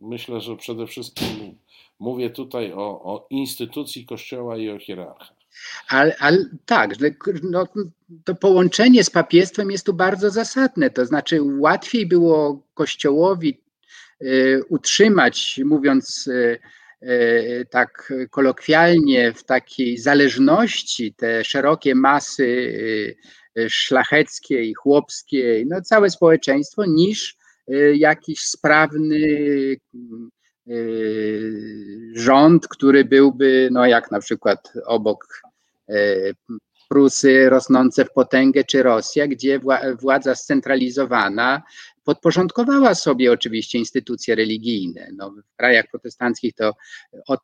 Myślę, 0.00 0.40
że 0.40 0.56
przede 0.56 0.86
wszystkim 0.86 1.56
Mówię 1.98 2.30
tutaj 2.30 2.72
o, 2.72 3.02
o 3.02 3.26
instytucji 3.30 4.06
Kościoła 4.06 4.56
i 4.56 4.70
o 4.70 4.78
hierarchach. 4.78 5.32
Ale, 5.88 6.16
ale 6.18 6.38
tak, 6.66 6.94
no, 7.42 7.66
to 8.24 8.34
połączenie 8.34 9.04
z 9.04 9.10
papiestwem 9.10 9.70
jest 9.70 9.86
tu 9.86 9.94
bardzo 9.94 10.30
zasadne. 10.30 10.90
To 10.90 11.06
znaczy, 11.06 11.38
łatwiej 11.42 12.06
było 12.06 12.62
Kościołowi 12.74 13.60
utrzymać, 14.68 15.60
mówiąc 15.64 16.30
tak 17.70 18.12
kolokwialnie, 18.30 19.32
w 19.32 19.44
takiej 19.44 19.98
zależności 19.98 21.14
te 21.14 21.44
szerokie 21.44 21.94
masy 21.94 22.74
szlacheckie 23.68 24.62
i 24.62 24.74
chłopskie, 24.74 25.64
no 25.68 25.82
całe 25.82 26.10
społeczeństwo, 26.10 26.84
niż 26.86 27.36
jakiś 27.94 28.40
sprawny 28.40 29.20
rząd, 32.14 32.68
który 32.68 33.04
byłby, 33.04 33.68
no 33.72 33.86
jak 33.86 34.10
na 34.10 34.20
przykład 34.20 34.72
obok 34.86 35.42
Prusy 36.88 37.48
rosnące 37.48 38.04
w 38.04 38.12
potęgę, 38.12 38.64
czy 38.64 38.82
Rosja, 38.82 39.26
gdzie 39.26 39.60
władza 40.00 40.34
scentralizowana 40.34 41.62
podporządkowała 42.04 42.94
sobie 42.94 43.32
oczywiście 43.32 43.78
instytucje 43.78 44.34
religijne. 44.34 45.08
No, 45.16 45.30
w 45.30 45.56
krajach 45.56 45.84
protestanckich 45.90 46.54
to 46.54 46.72
od 47.26 47.40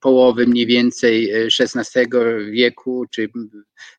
połowy 0.00 0.46
mniej 0.46 0.66
więcej 0.66 1.32
XVI 1.60 2.06
wieku, 2.50 3.06
czy 3.10 3.28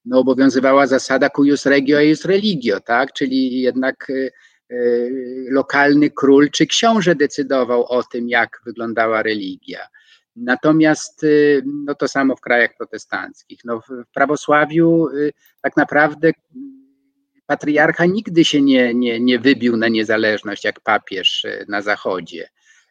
no, 0.06 0.20
obowiązywała 0.20 0.88
zasada 0.88 1.30
cuius 1.30 1.66
regio 1.66 2.02
ius 2.02 2.26
religio, 2.26 2.80
tak? 2.80 3.14
czyli 3.14 3.62
jednak 3.62 4.08
lokalny 5.50 6.10
król 6.10 6.50
czy 6.52 6.66
książę 6.66 7.16
decydował 7.16 7.86
o 7.86 8.04
tym, 8.04 8.30
jak 8.30 8.62
wyglądała 8.66 9.24
religia. 9.24 9.80
Natomiast 10.36 11.26
no 11.86 11.96
to 11.96 12.08
samo 12.08 12.36
w 12.36 12.42
krajach 12.42 12.72
protestanckich. 12.78 13.60
No, 13.66 13.82
w 13.82 14.14
prawosławiu 14.14 15.08
tak 15.62 15.78
naprawdę 15.78 16.32
patriarcha 17.46 18.06
nigdy 18.06 18.46
się 18.46 18.62
nie, 18.62 18.94
nie, 18.94 19.20
nie 19.20 19.40
wybił 19.40 19.78
na 19.78 19.88
niezależność 19.88 20.64
jak 20.64 20.80
papież 20.80 21.46
na 21.68 21.82
Zachodzie. 21.82 22.50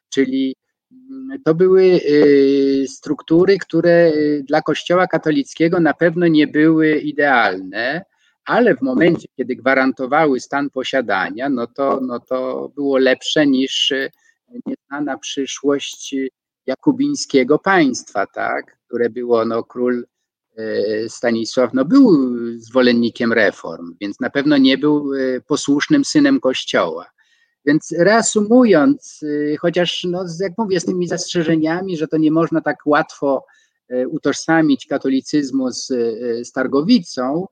Czyli 0.09 0.57
mm, 0.93 1.43
to 1.45 1.55
były 1.55 2.01
struktury, 2.87 3.59
które 3.59 4.13
dla 4.43 4.63
Kościoła 4.63 5.07
katolickiego 5.07 5.81
na 5.81 5.95
pewno 5.95 6.27
nie 6.27 6.47
były 6.47 6.99
idealne, 6.99 8.05
ale 8.45 8.77
w 8.77 8.83
momencie, 8.83 9.29
kiedy 9.37 9.57
gwarantowały 9.57 10.41
stan 10.41 10.71
posiadania, 10.71 11.49
no 11.49 11.67
to, 11.67 12.01
no 12.03 12.21
to 12.21 12.69
było 12.75 12.99
lepsze 12.99 13.47
niż 13.47 13.93
nieznana 14.67 15.19
przyszłość 15.19 16.15
jakubińskiego 16.69 17.59
państwa, 17.59 18.27
tak, 18.27 18.79
które 18.87 19.11
było 19.11 19.45
no, 19.45 19.65
król 19.65 20.05
E, 20.59 21.09
Stanisław 21.09 21.75
no, 21.75 21.85
był 21.85 22.11
zwolennikiem 22.57 23.33
reform, 23.33 23.97
więc 24.01 24.21
na 24.21 24.31
pewno 24.31 24.57
nie 24.57 24.79
był 24.79 25.15
e, 25.15 25.41
posłusznym 25.41 26.05
synem 26.05 26.41
Kościoła. 26.41 27.07
Więc 27.67 27.95
reasumując, 27.99 29.21
e, 29.53 29.57
chociaż 29.57 30.07
no, 30.11 30.25
jak 30.41 30.53
mówię, 30.59 30.81
z 30.81 30.85
tymi 30.85 31.09
zastrzeżeniami, 31.09 31.97
że 31.97 32.09
to 32.09 32.17
nie 32.17 32.31
można 32.31 32.61
tak 32.61 32.77
łatwo 32.87 33.45
utożsamić 34.09 34.87
katolicyzmu 34.87 35.71
z, 35.71 35.87
z 36.43 36.53
Targowicą, 36.53 37.47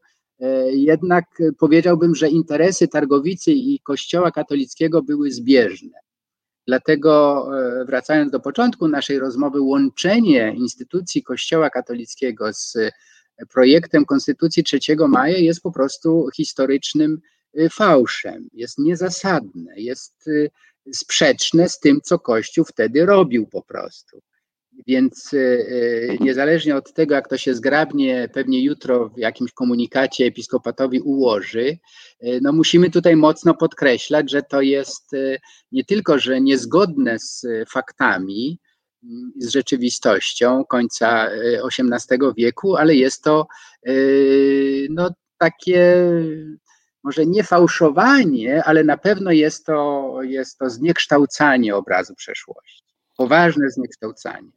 jednak 0.71 1.25
powiedziałbym, 1.59 2.15
że 2.15 2.29
interesy 2.29 2.89
Targowicy 2.89 3.53
i 3.53 3.81
Kościoła 3.81 4.31
katolickiego 4.31 5.03
były 5.03 5.31
zbieżne. 5.31 6.06
Dlatego, 6.67 7.47
e, 7.59 7.85
wracając 7.85 8.33
do 8.33 8.41
początku 8.41 8.89
naszej 8.89 9.19
rozmowy, 9.19 9.61
łączenie 9.61 10.55
instytucji 10.57 11.23
Kościoła 11.23 11.71
katolickiego 11.71 12.53
z 12.53 12.77
projektem 13.53 14.05
Konstytucji 14.05 14.65
3 14.65 14.79
maja 15.09 15.39
jest 15.39 15.63
po 15.63 15.73
prostu 15.73 16.29
historycznym 16.37 17.21
e, 17.55 17.69
fałszem, 17.69 18.49
jest 18.53 18.79
niezasadne, 18.79 19.73
jest 19.77 20.29
e, 20.29 20.93
sprzeczne 20.93 21.69
z 21.69 21.79
tym, 21.79 22.01
co 22.01 22.19
Kościół 22.19 22.65
wtedy 22.65 23.07
robił 23.07 23.47
po 23.47 23.63
prostu. 23.63 24.23
Więc 24.87 25.35
e, 25.35 25.39
e, 25.39 26.17
niezależnie 26.21 26.77
od 26.77 26.93
tego, 26.93 27.15
jak 27.15 27.29
to 27.29 27.39
się 27.39 27.55
zgrabnie, 27.55 28.29
pewnie 28.33 28.65
jutro 28.65 29.09
w 29.09 29.19
jakimś 29.19 29.53
komunikacie 29.53 30.25
episkopatowi 30.25 31.01
ułoży, 31.01 31.79
e, 32.21 32.41
no 32.41 32.53
musimy 32.53 32.91
tutaj 32.91 33.17
mocno 33.17 33.55
podkreślać, 33.55 34.31
że 34.31 34.43
to 34.43 34.61
jest 34.61 35.11
nie 35.73 35.85
tylko, 35.85 36.19
że 36.19 36.41
niezgodne 36.41 37.19
z 37.19 37.47
faktami, 37.73 38.59
mm, 39.05 39.33
z 39.39 39.49
rzeczywistością 39.49 40.65
końca 40.65 41.29
XVIII 41.81 42.19
wieku, 42.37 42.77
ale 42.77 42.95
jest 42.95 43.23
to 43.23 43.47
no, 44.91 45.11
takie 45.39 46.11
może 47.05 47.27
nie 47.27 47.45
fałszowanie, 47.45 48.65
ale 48.65 48.85
na 48.85 48.97
pewno 48.97 49.33
jest 49.33 49.67
to, 49.67 50.13
jest 50.23 50.59
to 50.59 50.71
zniekształcanie 50.71 51.77
obrazu 51.77 52.15
przeszłości. 52.15 52.85
Poważne 53.17 53.71
zniekształcanie 53.71 54.51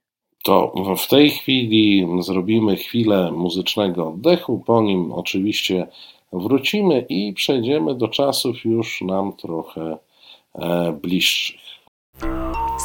to 0.44 0.74
w 0.98 1.08
tej 1.08 1.30
chwili 1.30 2.08
zrobimy 2.20 2.76
chwilę 2.76 3.32
muzycznego 3.32 4.08
oddechu, 4.08 4.64
po 4.66 4.82
nim 4.82 5.12
oczywiście 5.12 5.88
wrócimy 6.34 7.06
i 7.10 7.34
przejdziemy 7.34 7.96
do 7.96 8.08
czasów 8.08 8.66
już 8.66 9.02
nam 9.02 9.34
trochę 9.34 9.98
e, 10.56 10.92
bliższych. 11.02 11.60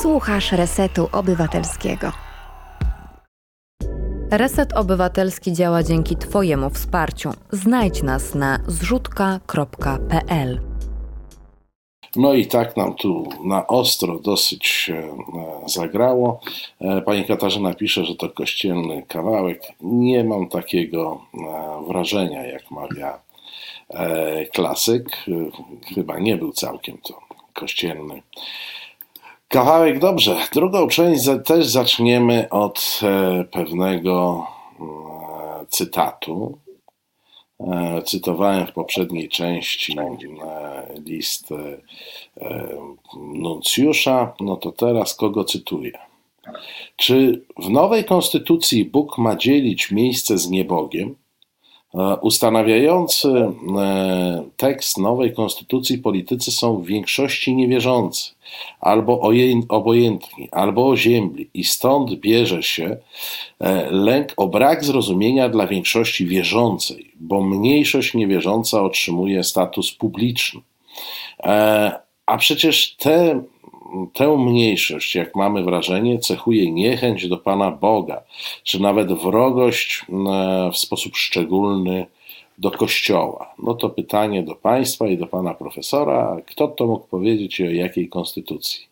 Słuchasz 0.02 0.52
Resetu 0.52 1.08
Obywatelskiego. 1.12 2.12
Reset 4.30 4.72
Obywatelski 4.72 5.52
działa 5.52 5.82
dzięki 5.82 6.16
Twojemu 6.16 6.70
wsparciu. 6.70 7.30
Znajdź 7.52 8.02
nas 8.02 8.34
na 8.34 8.58
zrzutka.pl. 8.66 10.73
No 12.16 12.34
i 12.34 12.46
tak 12.46 12.76
nam 12.76 12.94
tu 12.94 13.28
na 13.44 13.66
ostro 13.66 14.18
dosyć 14.18 14.90
e, 14.90 15.08
zagrało. 15.66 16.40
E, 16.80 17.02
pani 17.02 17.24
Katarzyna 17.24 17.74
pisze, 17.74 18.04
że 18.04 18.14
to 18.14 18.28
kościelny 18.28 19.02
kawałek. 19.08 19.62
Nie 19.80 20.24
mam 20.24 20.48
takiego 20.48 21.20
e, 21.34 21.38
wrażenia, 21.88 22.46
jak 22.46 22.70
mawia 22.70 23.24
klasyk. 24.52 25.24
Chyba 25.94 26.18
nie 26.18 26.36
był 26.36 26.52
całkiem 26.52 26.98
to 26.98 27.18
kościelny 27.52 28.22
kawałek. 29.48 29.98
Dobrze, 29.98 30.36
drugą 30.52 30.88
część 30.88 31.28
też 31.44 31.66
zaczniemy 31.66 32.48
od 32.50 33.00
pewnego 33.50 34.46
cytatu 35.68 36.58
E, 36.58 36.63
cytowałem 38.04 38.66
w 38.66 38.72
poprzedniej 38.72 39.28
części 39.28 39.96
e, 39.98 41.00
list 41.06 41.52
e, 41.52 41.78
nuncjusza, 43.16 44.34
no 44.40 44.56
to 44.56 44.72
teraz 44.72 45.14
kogo 45.14 45.44
cytuję? 45.44 45.92
Czy 46.96 47.44
w 47.58 47.70
nowej 47.70 48.04
konstytucji 48.04 48.84
Bóg 48.84 49.18
ma 49.18 49.36
dzielić 49.36 49.90
miejsce 49.90 50.38
z 50.38 50.50
niebogiem? 50.50 51.14
E, 51.94 52.16
ustanawiający 52.16 53.28
e, 53.28 54.44
tekst 54.56 54.98
nowej 54.98 55.34
konstytucji 55.34 55.98
politycy 55.98 56.50
są 56.50 56.76
w 56.76 56.86
większości 56.86 57.54
niewierzący, 57.54 58.30
albo 58.80 59.20
obojętni, 59.68 60.48
albo 60.52 60.88
oziębli, 60.88 61.50
i 61.54 61.64
stąd 61.64 62.14
bierze 62.14 62.62
się 62.62 62.96
e, 63.60 63.90
lęk 63.90 64.32
o 64.36 64.48
brak 64.48 64.84
zrozumienia 64.84 65.48
dla 65.48 65.66
większości 65.66 66.26
wierzącej, 66.26 67.12
bo 67.20 67.42
mniejszość 67.42 68.14
niewierząca 68.14 68.82
otrzymuje 68.82 69.44
status 69.44 69.92
publiczny. 69.92 70.60
A 72.26 72.38
przecież 72.38 72.96
te 72.96 73.42
tę 74.14 74.38
mniejszość, 74.38 75.14
jak 75.14 75.36
mamy 75.36 75.62
wrażenie, 75.62 76.18
cechuje 76.18 76.72
niechęć 76.72 77.28
do 77.28 77.36
Pana 77.36 77.70
Boga, 77.70 78.22
czy 78.62 78.82
nawet 78.82 79.12
wrogość 79.12 80.06
e, 80.08 80.70
w 80.72 80.76
sposób 80.76 81.16
szczególny 81.16 82.06
do 82.58 82.70
Kościoła. 82.70 83.54
No 83.58 83.74
to 83.74 83.90
pytanie 83.90 84.42
do 84.42 84.54
Państwa 84.54 85.06
i 85.06 85.18
do 85.18 85.26
Pana 85.26 85.54
Profesora. 85.54 86.36
Kto 86.46 86.68
to 86.68 86.86
mógł 86.86 87.06
powiedzieć 87.06 87.60
i 87.60 87.66
o 87.66 87.70
jakiej 87.70 88.08
konstytucji? 88.08 88.86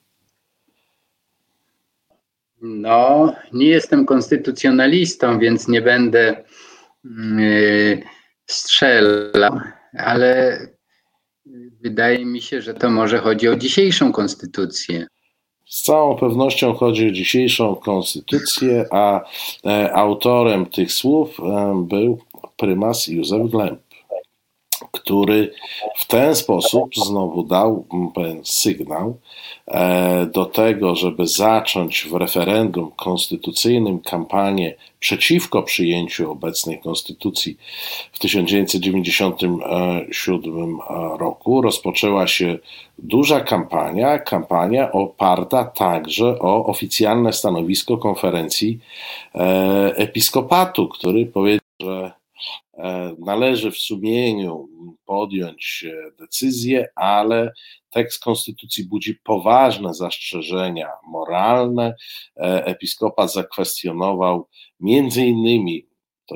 No, 2.62 3.33
nie 3.53 3.67
jestem 3.67 4.07
konstytucjonalistą, 4.07 5.38
więc 5.38 5.69
nie 5.69 5.83
będę 5.83 6.45
yy, 7.05 8.03
strzelał, 8.47 9.61
ale 9.99 10.59
Wydaje 11.83 12.25
mi 12.25 12.40
się, 12.40 12.62
że 12.62 12.75
to 12.75 12.90
może 12.90 13.18
chodzi 13.18 13.49
o 13.49 13.57
dzisiejszą 13.57 14.12
konstytucję. 14.12 15.07
Z 15.66 15.83
całą 15.83 16.16
pewnością 16.16 16.75
chodzi 16.75 17.09
o 17.09 17.11
dzisiejszą 17.11 17.75
konstytucję, 17.75 18.85
a 18.90 19.21
e, 19.66 19.92
autorem 19.92 20.66
tych 20.66 20.92
słów 20.92 21.40
e, 21.40 21.85
był 21.88 22.18
prymas 22.57 23.09
Józef 23.09 23.51
Glemp 23.51 23.82
który 24.90 25.53
w 25.97 26.07
ten 26.07 26.35
sposób 26.35 26.95
znowu 26.95 27.42
dał 27.42 27.87
pewien 28.14 28.40
sygnał 28.45 29.18
e, 29.66 30.27
do 30.27 30.45
tego, 30.45 30.95
żeby 30.95 31.27
zacząć 31.27 32.07
w 32.11 32.12
referendum 32.12 32.90
konstytucyjnym 32.97 34.01
kampanię 34.01 34.75
przeciwko 34.99 35.62
przyjęciu 35.62 36.33
obecnej 36.33 36.81
konstytucji 36.81 37.57
w 38.12 38.18
1997 38.18 40.79
roku. 41.18 41.62
Rozpoczęła 41.62 42.27
się 42.27 42.59
duża 42.98 43.40
kampania, 43.40 44.19
kampania 44.19 44.92
oparta 44.92 45.65
także 45.65 46.38
o 46.38 46.67
oficjalne 46.67 47.33
stanowisko 47.33 47.98
konferencji 47.98 48.79
e, 49.35 49.92
episkopatu, 49.96 50.88
który 50.88 51.27
powiedział, 51.27 51.61
że 51.81 51.83
E, 51.83 52.21
należy 53.18 53.70
w 53.70 53.79
sumieniu 53.79 54.68
podjąć 55.04 55.85
decyzję, 56.18 56.88
ale 56.96 57.52
tekst 57.90 58.23
konstytucji 58.23 58.85
budzi 58.85 59.14
poważne 59.14 59.94
zastrzeżenia 59.94 60.88
moralne. 61.06 61.94
E, 62.37 62.64
episkopat 62.64 63.33
zakwestionował 63.33 64.48
między 64.81 65.27
innymi 65.27 65.87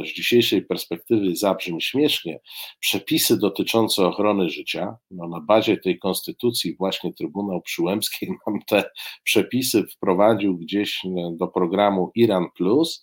z 0.04 0.08
dzisiejszej 0.08 0.62
perspektywy 0.62 1.36
zabrzmi 1.36 1.82
śmiesznie, 1.82 2.40
przepisy 2.80 3.38
dotyczące 3.38 4.06
ochrony 4.06 4.50
życia. 4.50 4.96
No, 5.10 5.28
na 5.28 5.40
bazie 5.40 5.76
tej 5.76 5.98
konstytucji 5.98 6.76
właśnie 6.78 7.12
Trybunał 7.12 7.62
Przyłębskiej 7.62 8.28
nam 8.46 8.58
te 8.66 8.84
przepisy 9.24 9.84
wprowadził 9.96 10.58
gdzieś 10.58 11.00
do 11.32 11.48
programu 11.48 12.10
Iran 12.14 12.46
Plus, 12.56 13.02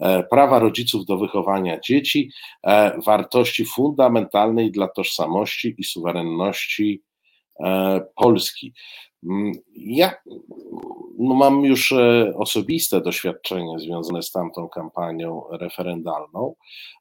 e, 0.00 0.22
prawa 0.22 0.58
rodziców 0.58 1.06
do 1.06 1.18
wychowania 1.18 1.80
dzieci, 1.80 2.30
e, 2.66 3.00
wartości 3.06 3.64
fundamentalnej 3.64 4.70
dla 4.70 4.88
tożsamości 4.88 5.74
i 5.78 5.84
suwerenności 5.84 7.02
e, 7.60 8.00
Polski. 8.16 8.74
Mm, 9.22 9.52
ja 9.76 10.14
no 11.18 11.34
mam 11.34 11.64
już 11.64 11.92
e, 11.92 12.32
osobiste 12.36 13.00
doświadczenie 13.00 13.78
związane 13.78 14.22
z 14.22 14.30
tamtą 14.30 14.68
kampanią 14.68 15.42
referendalną 15.50 16.54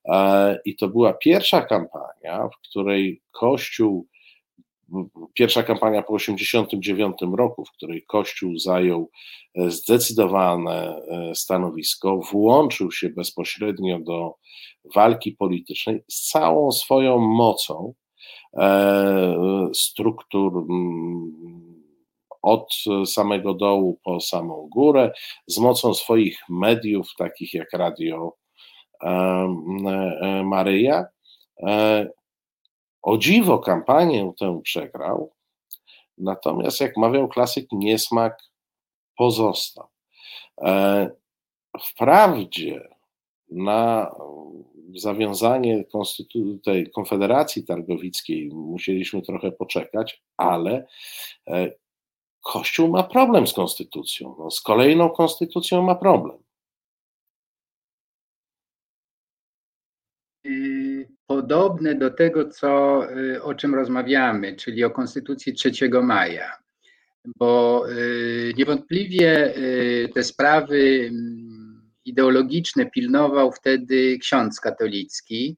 e, 0.06 0.60
i 0.66 0.76
to 0.76 0.88
była 0.88 1.14
pierwsza 1.14 1.62
kampania, 1.62 2.48
w 2.48 2.70
której 2.70 3.22
Kościół, 3.32 4.08
pierwsza 5.34 5.64
kampania 5.64 6.02
po 6.02 6.18
1989 6.18 7.36
roku, 7.38 7.66
w 7.66 7.72
której 7.72 8.04
Kościół 8.08 8.60
zajął 8.60 9.10
e, 9.56 9.72
zdecydowane 9.72 11.02
stanowisko, 11.34 12.18
włączył 12.32 12.92
się 12.92 13.10
bezpośrednio 13.10 14.00
do 14.00 14.36
walki 14.96 15.32
politycznej 15.32 16.04
z 16.10 16.30
całą 16.30 16.72
swoją 16.72 17.18
mocą 17.18 17.94
struktur 19.74 20.66
od 22.42 22.74
samego 23.06 23.54
dołu 23.54 24.00
po 24.04 24.20
samą 24.20 24.70
górę, 24.72 25.12
z 25.48 25.58
mocą 25.58 25.94
swoich 25.94 26.40
mediów, 26.50 27.08
takich 27.18 27.54
jak 27.54 27.74
Radio 27.74 28.34
e, 29.04 29.48
Maryja. 30.46 31.06
E, 31.64 32.08
o 33.02 33.18
dziwo 33.18 33.60
kampanię 33.60 34.32
tę 34.40 34.62
przegrał, 34.64 35.32
natomiast 36.18 36.82
jak 36.82 36.98
mawiał 36.98 37.28
klasyk, 37.28 37.68
niesmak 37.72 38.38
pozostał. 39.18 39.88
E, 40.62 41.10
wprawdzie 41.82 42.90
na 43.52 44.12
zawiązanie 44.96 45.84
tej 46.64 46.92
Konfederacji 46.92 47.66
Targowickiej 47.66 48.50
musieliśmy 48.54 49.22
trochę 49.22 49.52
poczekać, 49.52 50.24
ale 50.38 50.88
Kościół 52.42 52.90
ma 52.90 53.04
problem 53.04 53.48
z 53.48 53.54
konstytucją. 53.54 54.36
No, 54.40 54.52
z 54.52 54.62
kolejną 54.62 55.10
konstytucją 55.10 55.82
ma 55.82 55.96
problem. 55.96 56.38
Y, 60.46 61.10
podobne 61.28 61.96
do 61.96 62.10
tego, 62.12 62.50
co, 62.50 63.02
y, 63.18 63.44
o 63.44 63.56
czym 63.56 63.76
rozmawiamy, 63.76 64.56
czyli 64.56 64.84
o 64.84 64.90
Konstytucji 64.90 65.54
3 65.54 65.72
maja, 66.04 66.58
bo 67.26 67.84
y, 67.90 68.54
niewątpliwie 68.58 69.54
te 70.14 70.24
sprawy 70.24 71.10
mm, 71.10 71.92
ideologiczne 72.06 72.86
pilnował 72.86 73.52
wtedy 73.52 74.18
ksiądz 74.20 74.60
katolicki 74.60 75.58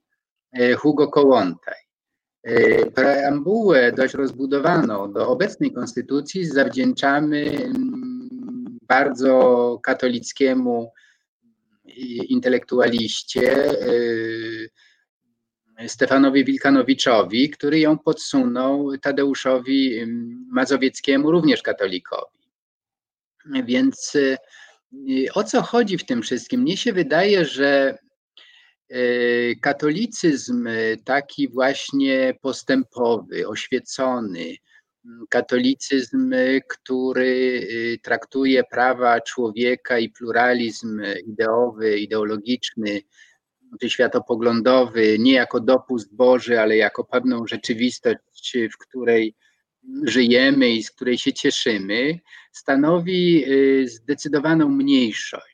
Hugo 0.77 1.07
Kołłątaj. 1.07 1.82
E, 2.43 2.85
preambułę 2.91 3.91
dość 3.91 4.13
rozbudowaną 4.13 5.13
do 5.13 5.27
obecnej 5.27 5.71
konstytucji 5.71 6.45
zawdzięczamy 6.45 7.49
mm, 7.49 8.29
bardzo 8.81 9.79
katolickiemu 9.83 10.91
intelektualiście 12.29 13.69
e, 15.77 15.87
Stefanowi 15.87 16.45
Wilkanowiczowi, 16.45 17.49
który 17.49 17.79
ją 17.79 17.97
podsunął 17.97 18.97
Tadeuszowi 18.97 19.97
mm, 19.97 20.47
Mazowieckiemu, 20.51 21.31
również 21.31 21.61
katolikowi. 21.61 22.39
Więc 23.65 24.15
e, 24.15 24.37
o 25.33 25.43
co 25.43 25.61
chodzi 25.61 25.97
w 25.97 26.05
tym 26.05 26.21
wszystkim? 26.21 26.61
Mnie 26.61 26.77
się 26.77 26.93
wydaje, 26.93 27.45
że 27.45 27.97
katolicyzm 29.61 30.67
e, 30.67 30.97
taki 30.97 31.49
właśnie 31.49 32.33
postępowy, 32.41 33.47
oświecony, 33.47 34.55
katolicyzm, 35.29 36.33
e, 36.33 36.61
który 36.61 37.67
traktuje 38.03 38.63
prawa 38.63 39.21
człowieka 39.21 39.99
i 39.99 40.09
pluralizm 40.09 41.01
ideowy, 41.27 41.99
ideologiczny, 41.99 43.01
czy 43.81 43.89
światopoglądowy 43.89 45.19
nie 45.19 45.33
jako 45.33 45.59
dopust 45.59 46.15
Boży, 46.15 46.59
ale 46.59 46.77
jako 46.77 47.03
pewną 47.03 47.47
rzeczywistość, 47.47 48.57
w 48.73 48.77
której 48.77 49.35
żyjemy 50.03 50.69
i 50.69 50.83
z 50.83 50.91
której 50.91 51.17
się 51.17 51.33
cieszymy, 51.33 52.19
stanowi 52.51 53.45
zdecydowaną 53.85 54.69
mniejszość. 54.69 55.52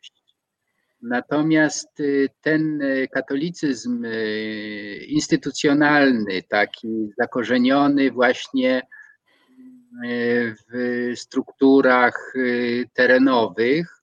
Natomiast 1.01 1.99
y, 1.99 2.29
ten 2.41 2.81
y, 2.81 3.07
katolicyzm 3.07 4.05
y, 4.05 5.05
instytucjonalny, 5.07 6.43
taki 6.43 7.09
zakorzeniony 7.17 8.11
właśnie 8.11 8.81
w 10.71 11.11
strukturach 11.15 12.33
terenowych, 12.93 14.01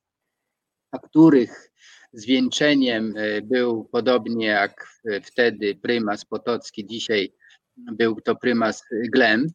a 0.91 0.99
których 0.99 1.71
zwieńczeniem 2.13 3.13
był 3.43 3.89
podobnie 3.91 4.45
jak 4.45 4.87
wtedy 5.23 5.75
prymas 5.75 6.25
Potocki, 6.25 6.85
dzisiaj 6.85 7.33
był 7.77 8.21
to 8.21 8.35
prymas 8.35 8.83
Glemp, 9.13 9.51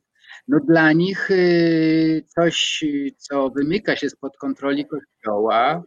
no 0.48 0.60
dla 0.68 0.92
nich 0.92 1.28
coś, 2.26 2.84
co 3.16 3.50
wymyka 3.50 3.96
się 3.96 4.10
spod 4.10 4.36
kontroli 4.36 4.86
Kościoła, 4.86 5.82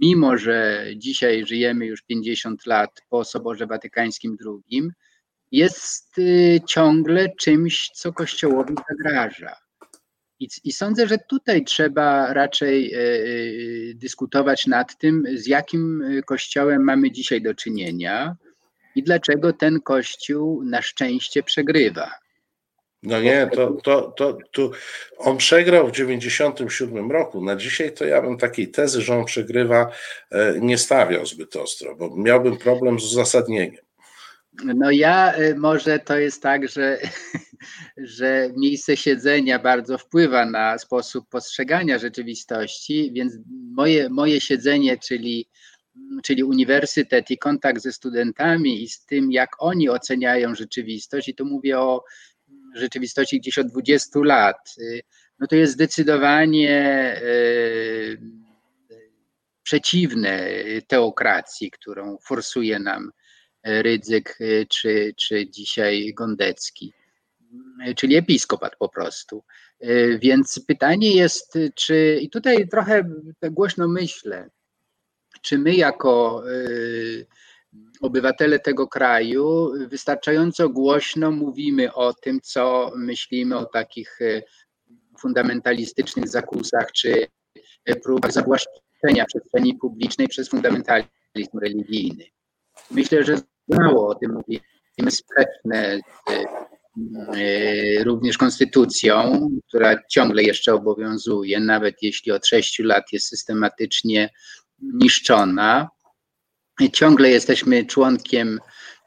mimo 0.00 0.38
że 0.38 0.86
dzisiaj 0.96 1.46
żyjemy 1.46 1.86
już 1.86 2.02
50 2.02 2.66
lat 2.66 2.90
po 3.08 3.24
Soborze 3.24 3.66
Watykańskim 3.66 4.36
II, 4.46 4.90
jest 5.52 6.18
y, 6.18 6.60
ciągle 6.66 7.28
czymś, 7.40 7.90
co 7.94 8.12
Kościołowi 8.12 8.74
zagraża. 8.88 9.56
I, 10.40 10.48
I, 10.64 10.72
sądzę, 10.72 11.06
że 11.06 11.18
tutaj 11.28 11.64
trzeba 11.64 12.32
raczej 12.32 12.94
y, 12.94 12.98
y, 12.98 13.92
dyskutować 13.94 14.66
nad 14.66 14.98
tym, 14.98 15.24
z 15.34 15.46
jakim 15.46 16.02
Kościołem 16.26 16.84
mamy 16.84 17.10
dzisiaj 17.10 17.42
do 17.42 17.54
czynienia 17.54 18.36
i 18.94 19.02
dlaczego 19.02 19.52
ten 19.52 19.80
Kościół 19.80 20.64
na 20.64 20.82
szczęście 20.82 21.42
przegrywa. 21.42 22.23
No 23.04 23.20
nie, 23.20 23.50
to, 23.54 23.70
to, 23.70 24.12
to, 24.16 24.38
to 24.52 24.70
on 25.18 25.36
przegrał 25.36 25.88
w 25.88 25.92
97 25.92 27.12
roku. 27.12 27.44
Na 27.44 27.56
dzisiaj 27.56 27.92
to 27.92 28.04
ja 28.04 28.22
bym 28.22 28.38
takiej 28.38 28.68
tezy, 28.68 29.02
że 29.02 29.18
on 29.18 29.24
przegrywa, 29.24 29.90
e, 30.30 30.54
nie 30.60 30.78
stawiał 30.78 31.26
zbyt 31.26 31.56
ostro, 31.56 31.96
bo 31.96 32.16
miałbym 32.16 32.56
problem 32.56 33.00
z 33.00 33.04
uzasadnieniem. 33.04 33.84
No 34.64 34.90
ja 34.90 35.32
e, 35.32 35.54
może 35.54 35.98
to 35.98 36.18
jest 36.18 36.42
tak, 36.42 36.68
że, 36.68 36.98
że 37.96 38.50
miejsce 38.56 38.96
siedzenia 38.96 39.58
bardzo 39.58 39.98
wpływa 39.98 40.46
na 40.46 40.78
sposób 40.78 41.28
postrzegania 41.28 41.98
rzeczywistości, 41.98 43.12
więc 43.12 43.34
moje, 43.72 44.08
moje 44.08 44.40
siedzenie, 44.40 44.98
czyli, 44.98 45.48
czyli 46.22 46.44
uniwersytet 46.44 47.30
i 47.30 47.38
kontakt 47.38 47.82
ze 47.82 47.92
studentami 47.92 48.82
i 48.82 48.88
z 48.88 49.06
tym, 49.06 49.32
jak 49.32 49.50
oni 49.58 49.88
oceniają 49.88 50.54
rzeczywistość, 50.54 51.28
i 51.28 51.34
tu 51.34 51.46
mówię 51.46 51.78
o 51.78 52.04
rzeczywistości 52.74 53.40
gdzieś 53.40 53.58
od 53.58 53.66
20 53.66 54.20
lat, 54.24 54.74
y, 54.78 55.02
no 55.38 55.46
to 55.46 55.56
jest 55.56 55.72
zdecydowanie 55.72 57.16
y, 57.22 58.20
przeciwne 59.62 60.48
teokracji, 60.88 61.70
którą 61.70 62.18
forsuje 62.26 62.78
nam 62.78 63.10
Rydzyk 63.64 64.40
y, 64.40 64.66
czy, 64.70 65.14
czy 65.16 65.50
dzisiaj 65.50 66.14
Gondecki, 66.14 66.92
czyli 67.96 68.16
episkopat 68.16 68.76
po 68.78 68.88
prostu. 68.88 69.44
Więc 70.18 70.60
pytanie 70.66 71.16
jest, 71.16 71.58
czy, 71.74 72.18
i 72.22 72.30
tutaj 72.30 72.68
trochę 72.68 73.04
głośno 73.42 73.88
myślę, 73.88 74.50
czy 75.42 75.58
my 75.58 75.74
jako 75.74 76.44
obywatele 78.00 78.58
tego 78.58 78.88
kraju 78.88 79.72
wystarczająco 79.88 80.68
głośno 80.68 81.30
mówimy 81.30 81.92
o 81.92 82.14
tym, 82.14 82.40
co 82.42 82.92
myślimy 82.96 83.56
o 83.56 83.64
takich 83.64 84.22
e, 84.22 84.42
fundamentalistycznych 85.20 86.28
zakusach 86.28 86.92
czy 86.92 87.26
e, 87.84 87.96
próbach 87.96 88.32
zawłaszczenia 88.32 89.24
przestrzeni 89.26 89.74
publicznej 89.74 90.28
przez 90.28 90.48
fundamentalizm 90.48 91.58
religijny. 91.62 92.24
Myślę, 92.90 93.24
że 93.24 93.36
mało 93.68 94.08
o 94.08 94.14
tym 94.14 94.32
mówimy, 94.32 95.10
sprzeczne 95.10 96.00
e, 96.30 98.04
również 98.04 98.38
konstytucją, 98.38 99.48
która 99.68 99.96
ciągle 100.10 100.42
jeszcze 100.42 100.74
obowiązuje, 100.74 101.60
nawet 101.60 102.02
jeśli 102.02 102.32
od 102.32 102.46
sześciu 102.46 102.82
lat 102.82 103.04
jest 103.12 103.28
systematycznie 103.28 104.30
niszczona 104.82 105.88
ciągle 106.92 107.30
jesteśmy 107.30 107.84
członkiem 107.84 108.60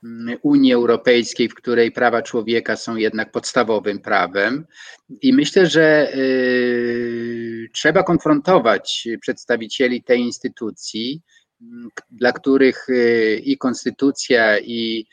mm, 0.03 0.37
Unii 0.41 0.73
Europejskiej, 0.73 1.49
w 1.49 1.55
której 1.55 1.91
prawa 1.91 2.21
człowieka 2.21 2.75
są 2.75 2.95
jednak 2.95 3.31
podstawowym 3.31 3.99
prawem. 3.99 4.65
I 5.21 5.33
myślę, 5.33 5.65
że 5.67 6.13
y, 6.15 7.69
trzeba 7.73 8.03
konfrontować 8.03 9.07
przedstawicieli 9.21 10.03
tej 10.03 10.19
instytucji, 10.19 11.21
mm, 11.61 11.89
dla 12.11 12.31
których 12.31 12.89
y, 12.89 13.41
i 13.43 13.57
konstytucja, 13.57 14.59
i 14.59 15.07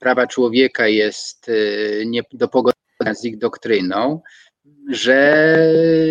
prawa 0.00 0.26
człowieka 0.26 0.88
jest 0.88 1.48
y, 1.48 2.04
nie 2.06 2.22
do 2.32 2.48
pogodzenia 2.48 3.14
z 3.14 3.24
ich 3.24 3.38
doktryną, 3.38 4.20
że 4.90 5.48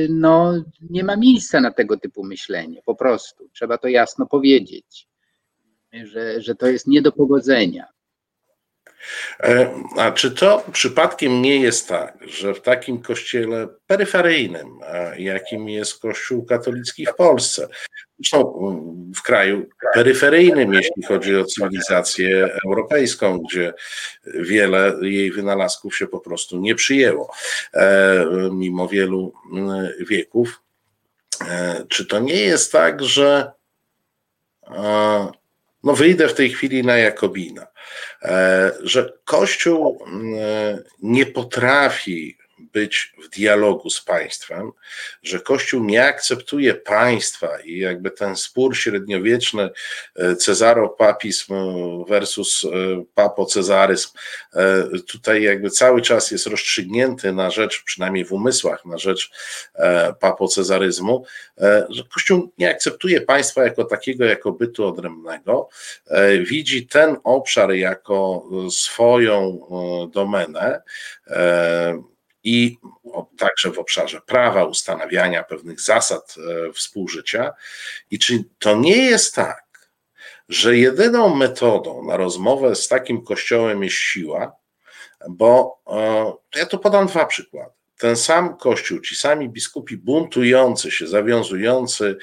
no, 0.10 0.64
nie 0.90 1.04
ma 1.04 1.16
miejsca 1.18 1.62
na 1.62 1.72
tego 1.72 1.98
typu 1.98 2.24
myślenie, 2.24 2.82
po 2.86 2.96
prostu. 2.96 3.50
Trzeba 3.54 3.78
to 3.78 3.88
jasno 3.88 4.26
powiedzieć, 4.26 5.08
że, 6.04 6.42
że 6.42 6.56
to 6.56 6.68
jest 6.68 6.88
nie 6.88 7.02
do 7.02 7.12
pogodzenia. 7.12 7.86
E, 9.40 9.74
a 9.98 10.12
czy 10.12 10.32
to 10.32 10.64
przypadkiem 10.72 11.42
nie 11.42 11.60
jest 11.60 11.88
tak, 11.88 12.18
że 12.28 12.54
w 12.54 12.62
takim 12.62 13.02
kościele 13.02 13.68
peryferyjnym, 13.88 14.80
jakim 15.18 15.70
jest 15.70 16.00
Kościół 16.00 16.46
katolicki 16.46 17.06
w 17.06 17.16
Polsce, 17.16 17.68
zresztą 18.20 18.60
mm, 18.60 19.14
w 19.16 19.22
kraju 19.22 19.70
peryferyjnym, 19.94 20.74
jeśli 20.74 21.04
chodzi 21.04 21.36
o 21.36 21.46
cywilizację 21.46 22.50
europejską, 22.66 23.40
gdzie 23.40 23.74
wiele 24.26 24.94
jej 25.02 25.32
wynalazków 25.32 25.98
się 25.98 26.08
po 26.08 26.20
prostu 26.20 26.60
nie 26.60 26.76
przyjęło, 26.76 27.32
e, 27.74 28.26
mimo 28.52 28.88
wielu 28.88 29.34
mm, 29.54 29.90
wieków, 30.00 30.62
e, 31.42 31.86
czy 31.90 32.06
to 32.06 32.20
nie 32.20 32.42
jest 32.42 32.72
tak, 32.72 33.04
że 33.04 33.52
no 35.86 35.94
wyjdę 35.94 36.28
w 36.28 36.34
tej 36.34 36.50
chwili 36.50 36.84
na 36.84 36.98
Jakobina, 36.98 37.68
e, 38.22 38.72
że 38.84 39.14
Kościół 39.26 40.06
mm, 40.08 40.84
nie 41.02 41.26
potrafi 41.26 42.38
być 42.60 43.14
w 43.24 43.30
dialogu 43.30 43.90
z 43.90 44.02
państwem, 44.02 44.72
że 45.24 45.40
Kościół 45.40 45.84
nie 45.84 46.06
akceptuje 46.06 46.74
państwa 46.74 47.60
i 47.60 47.78
jakby 47.78 48.12
ten 48.12 48.36
spór 48.36 48.78
średniowieczny 48.78 49.70
e, 50.16 50.36
Cezaro-papizm 50.36 51.54
versus 52.08 52.66
e, 52.66 52.70
papo-cezaryzm 53.16 54.10
e, 54.54 54.84
tutaj 55.08 55.44
jakby 55.44 55.70
cały 55.70 56.02
czas 56.02 56.32
jest 56.32 56.48
rozstrzygnięty 56.48 57.34
na 57.34 57.50
rzecz, 57.52 57.84
przynajmniej 57.84 58.26
w 58.26 58.34
umysłach, 58.34 58.86
na 58.86 58.98
rzecz 58.98 59.32
papo-cezaryzmu, 60.20 61.24
że 61.90 62.04
Kościół 62.14 62.52
nie 62.58 62.70
akceptuje 62.70 63.22
państwa 63.22 63.64
jako 63.64 63.84
takiego, 63.84 64.26
jako 64.26 64.52
bytu 64.52 64.88
odrębnego, 64.88 65.70
widzi 66.50 66.88
ten 66.88 67.18
obszar 67.24 67.74
jako 67.74 68.50
swoją 68.70 69.60
domenę, 70.14 70.82
i 72.46 72.78
także 73.38 73.72
w 73.72 73.80
obszarze 73.80 74.22
prawa, 74.22 74.64
ustanawiania 74.64 75.44
pewnych 75.44 75.82
zasad 75.82 76.36
e, 76.38 76.74
współżycia. 76.74 77.54
I 78.12 78.20
czy 78.20 78.44
to 78.60 78.76
nie 78.76 78.98
jest 78.98 79.36
tak, 79.36 79.90
że 80.50 80.78
jedyną 80.78 81.36
metodą 81.36 82.04
na 82.04 82.18
rozmowę 82.18 82.76
z 82.76 82.88
takim 82.88 83.24
kościołem 83.24 83.84
jest 83.84 83.96
siła? 83.96 84.56
Bo 85.30 85.82
e, 85.88 86.60
ja 86.60 86.66
tu 86.66 86.80
podam 86.80 87.08
dwa 87.08 87.26
przykłady. 87.26 87.72
Ten 87.98 88.16
sam 88.16 88.58
kościół, 88.58 89.00
ci 89.00 89.16
sami 89.16 89.50
biskupi 89.50 89.98
buntujący 89.98 90.92
się, 90.92 91.08
zawiązujący 91.08 92.18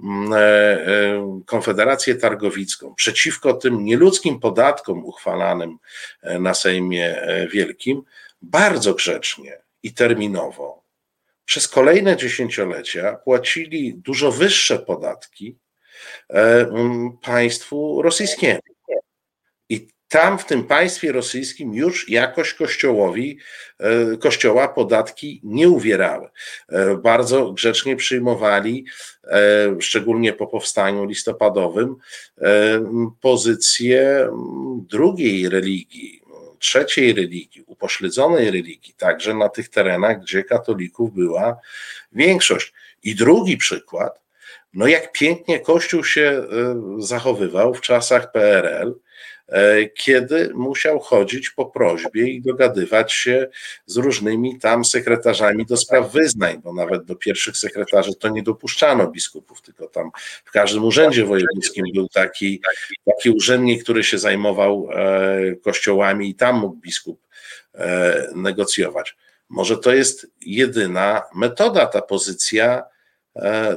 mm, 0.00 0.32
e, 0.32 1.42
Konfederację 1.46 2.14
Targowicką 2.14 2.94
przeciwko 2.94 3.54
tym 3.54 3.84
nieludzkim 3.84 4.40
podatkom 4.40 5.04
uchwalanym 5.04 5.78
na 6.22 6.54
Sejmie 6.54 7.22
Wielkim, 7.52 8.02
bardzo 8.42 8.94
grzecznie 8.94 9.65
i 9.86 9.94
terminowo 9.94 10.84
przez 11.44 11.68
kolejne 11.68 12.16
dziesięciolecia 12.16 13.16
płacili 13.24 13.94
dużo 13.94 14.32
wyższe 14.32 14.78
podatki 14.78 15.58
e, 16.30 16.66
państwu 17.22 18.02
rosyjskiemu. 18.02 18.60
I 19.68 19.88
tam 20.08 20.38
w 20.38 20.44
tym 20.44 20.64
państwie 20.64 21.12
rosyjskim 21.12 21.74
już 21.74 22.08
jakoś 22.08 22.54
kościołowi, 22.54 23.38
e, 23.78 24.16
kościoła 24.16 24.68
podatki 24.68 25.40
nie 25.44 25.68
uwierały. 25.68 26.28
E, 26.68 26.96
bardzo 26.96 27.52
grzecznie 27.52 27.96
przyjmowali, 27.96 28.86
szczególnie 29.80 30.32
po 30.32 30.46
powstaniu 30.46 31.04
listopadowym, 31.04 31.96
pozycję 33.20 34.30
drugiej 34.88 35.48
religii, 35.48 36.25
trzeciej 36.58 37.12
religii, 37.12 37.64
upośledzonej 37.66 38.50
religii, 38.50 38.94
także 38.96 39.34
na 39.34 39.48
tych 39.48 39.68
terenach, 39.68 40.20
gdzie 40.20 40.44
katolików 40.44 41.14
była 41.14 41.56
większość. 42.12 42.72
I 43.02 43.14
drugi 43.14 43.56
przykład, 43.56 44.20
no 44.74 44.86
jak 44.86 45.12
pięknie 45.12 45.60
Kościół 45.60 46.04
się 46.04 46.22
e, 46.22 46.46
zachowywał 46.98 47.74
w 47.74 47.80
czasach 47.80 48.32
PRL, 48.32 48.94
kiedy 49.94 50.50
musiał 50.54 51.00
chodzić 51.00 51.50
po 51.50 51.66
prośbie 51.66 52.28
i 52.28 52.42
dogadywać 52.42 53.12
się 53.12 53.48
z 53.86 53.96
różnymi 53.96 54.58
tam 54.58 54.84
sekretarzami 54.84 55.66
do 55.66 55.76
spraw 55.76 56.12
wyznań, 56.12 56.60
bo 56.64 56.74
nawet 56.74 57.04
do 57.04 57.16
pierwszych 57.16 57.56
sekretarzy 57.56 58.14
to 58.14 58.28
nie 58.28 58.42
dopuszczano 58.42 59.10
biskupów, 59.10 59.62
tylko 59.62 59.86
tam 59.88 60.10
w 60.44 60.50
każdym 60.50 60.84
urzędzie 60.84 61.24
wojewódzkim 61.24 61.84
był 61.94 62.08
taki, 62.08 62.60
taki 63.04 63.30
urzędnik, 63.30 63.82
który 63.82 64.04
się 64.04 64.18
zajmował 64.18 64.88
e, 64.92 65.56
kościołami 65.56 66.30
i 66.30 66.34
tam 66.34 66.58
mógł 66.58 66.76
biskup 66.76 67.20
e, 67.74 68.30
negocjować. 68.34 69.16
Może 69.48 69.78
to 69.78 69.94
jest 69.94 70.26
jedyna 70.40 71.22
metoda, 71.34 71.86
ta 71.86 72.02
pozycja 72.02 72.82
E, 72.82 72.95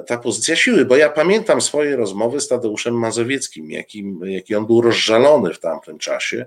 ta 0.08 0.18
pozycja 0.18 0.56
siły, 0.56 0.86
bo 0.86 0.98
ja 0.98 1.10
pamiętam 1.10 1.62
swoje 1.62 1.96
rozmowy 1.96 2.42
z 2.42 2.48
Tadeuszem 2.48 2.94
Mazowieckim, 2.94 3.72
jaki, 3.72 4.14
jaki 4.24 4.56
on 4.56 4.66
był 4.66 4.82
rozżalony 4.82 5.54
w 5.54 5.60
tamtym 5.60 5.98
czasie 5.98 6.46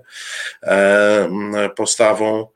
e, 0.63 1.69
postawą 1.75 2.47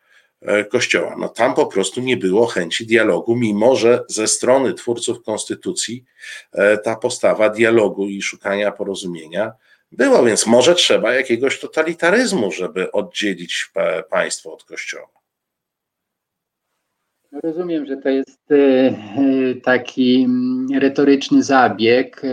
e, 0.41 0.65
Kościoła. 0.65 1.15
No 1.19 1.29
tam 1.29 1.53
po 1.53 1.65
prostu 1.65 2.01
nie 2.01 2.17
było 2.17 2.45
chęci 2.45 2.85
dialogu, 2.85 3.35
mimo 3.35 3.75
że 3.75 4.03
ze 4.07 4.27
strony 4.27 4.73
twórców 4.73 5.23
konstytucji 5.23 6.05
ta 6.83 6.95
postawa 6.95 7.49
dialogu 7.49 8.05
i 8.05 8.21
szukania 8.21 8.71
porozumienia 8.71 9.51
była, 9.91 10.23
więc 10.23 10.45
może 10.45 10.75
trzeba 10.75 11.13
jakiegoś 11.13 11.59
totalitaryzmu, 11.59 12.51
żeby 12.51 12.91
oddzielić 12.91 13.71
państwo 14.09 14.53
od 14.53 14.63
Kościoła. 14.63 15.16
Rozumiem, 17.43 17.85
że 17.85 17.97
to 17.97 18.09
jest 18.09 18.51
e, 18.51 18.55
e, 18.55 18.93
taki 19.63 20.23
mm, 20.23 20.67
retoryczny 20.79 21.43
zabieg, 21.43 22.21
e, 22.23 22.29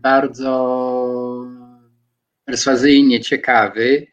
bardzo 0.00 1.46
perswazyjnie 2.44 3.20
ciekawy, 3.20 4.06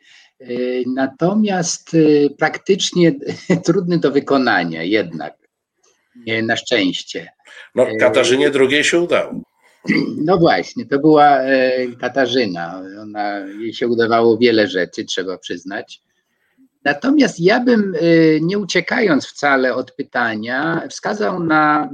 natomiast 0.96 1.98
praktycznie 2.38 3.12
trudny 3.66 3.98
do 3.98 4.12
wykonania 4.12 4.84
jednak, 4.84 5.34
na 6.44 6.56
szczęście. 6.58 7.32
No, 7.76 7.88
Katarzynie 8.00 8.52
II 8.60 8.84
się 8.84 9.00
udało. 9.00 9.34
No 10.26 10.38
właśnie, 10.38 10.86
to 10.86 11.00
była 11.00 11.40
Katarzyna. 12.00 12.82
Ona, 13.02 13.40
jej 13.40 13.74
się 13.74 13.88
udawało 13.88 14.38
wiele 14.38 14.68
rzeczy, 14.68 15.06
trzeba 15.06 15.38
przyznać. 15.38 16.02
Natomiast 16.86 17.40
ja 17.40 17.60
bym, 17.60 17.96
y, 17.96 18.40
nie 18.42 18.60
uciekając 18.60 19.28
wcale 19.28 19.76
od 19.76 19.92
pytania, 19.92 20.88
wskazał 20.90 21.44
na 21.44 21.90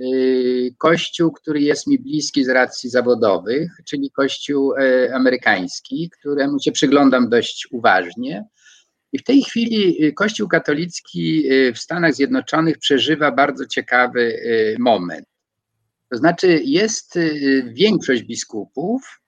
y, 0.00 0.74
kościół, 0.78 1.32
który 1.32 1.60
jest 1.60 1.86
mi 1.86 1.98
bliski 1.98 2.44
z 2.44 2.48
racji 2.48 2.90
zawodowych, 2.90 3.72
czyli 3.84 4.10
kościół 4.10 4.74
y, 4.74 5.14
amerykański, 5.14 6.10
któremu 6.18 6.60
się 6.60 6.72
przyglądam 6.72 7.28
dość 7.28 7.68
uważnie. 7.70 8.44
I 9.12 9.18
w 9.18 9.24
tej 9.24 9.42
chwili 9.42 10.12
Kościół 10.14 10.48
katolicki 10.48 11.48
w 11.74 11.78
Stanach 11.78 12.14
Zjednoczonych 12.14 12.78
przeżywa 12.78 13.32
bardzo 13.32 13.66
ciekawy 13.66 14.38
moment. 14.78 15.26
To 16.10 16.18
znaczy, 16.18 16.60
jest 16.64 17.18
większość 17.74 18.22
biskupów, 18.22 19.20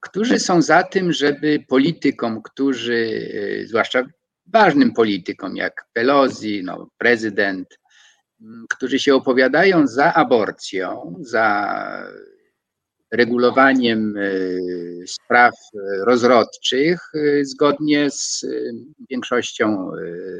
którzy 0.00 0.38
są 0.38 0.62
za 0.62 0.82
tym, 0.82 1.12
żeby 1.12 1.64
politykom, 1.68 2.42
którzy, 2.42 3.30
e, 3.62 3.66
zwłaszcza 3.66 4.02
ważnym 4.46 4.92
politykom 4.92 5.56
jak 5.56 5.86
Pelosi, 5.92 6.62
no, 6.64 6.88
prezydent, 6.98 7.78
którzy 8.70 8.98
się 8.98 9.14
opowiadają 9.14 9.86
za 9.86 10.14
aborcją, 10.14 11.16
za 11.20 11.74
regulowaniem 13.12 14.14
e, 14.16 14.30
spraw 15.06 15.54
rozrodczych 16.06 17.00
e, 17.14 17.44
zgodnie 17.44 18.10
z 18.10 18.46
większością 19.10 19.90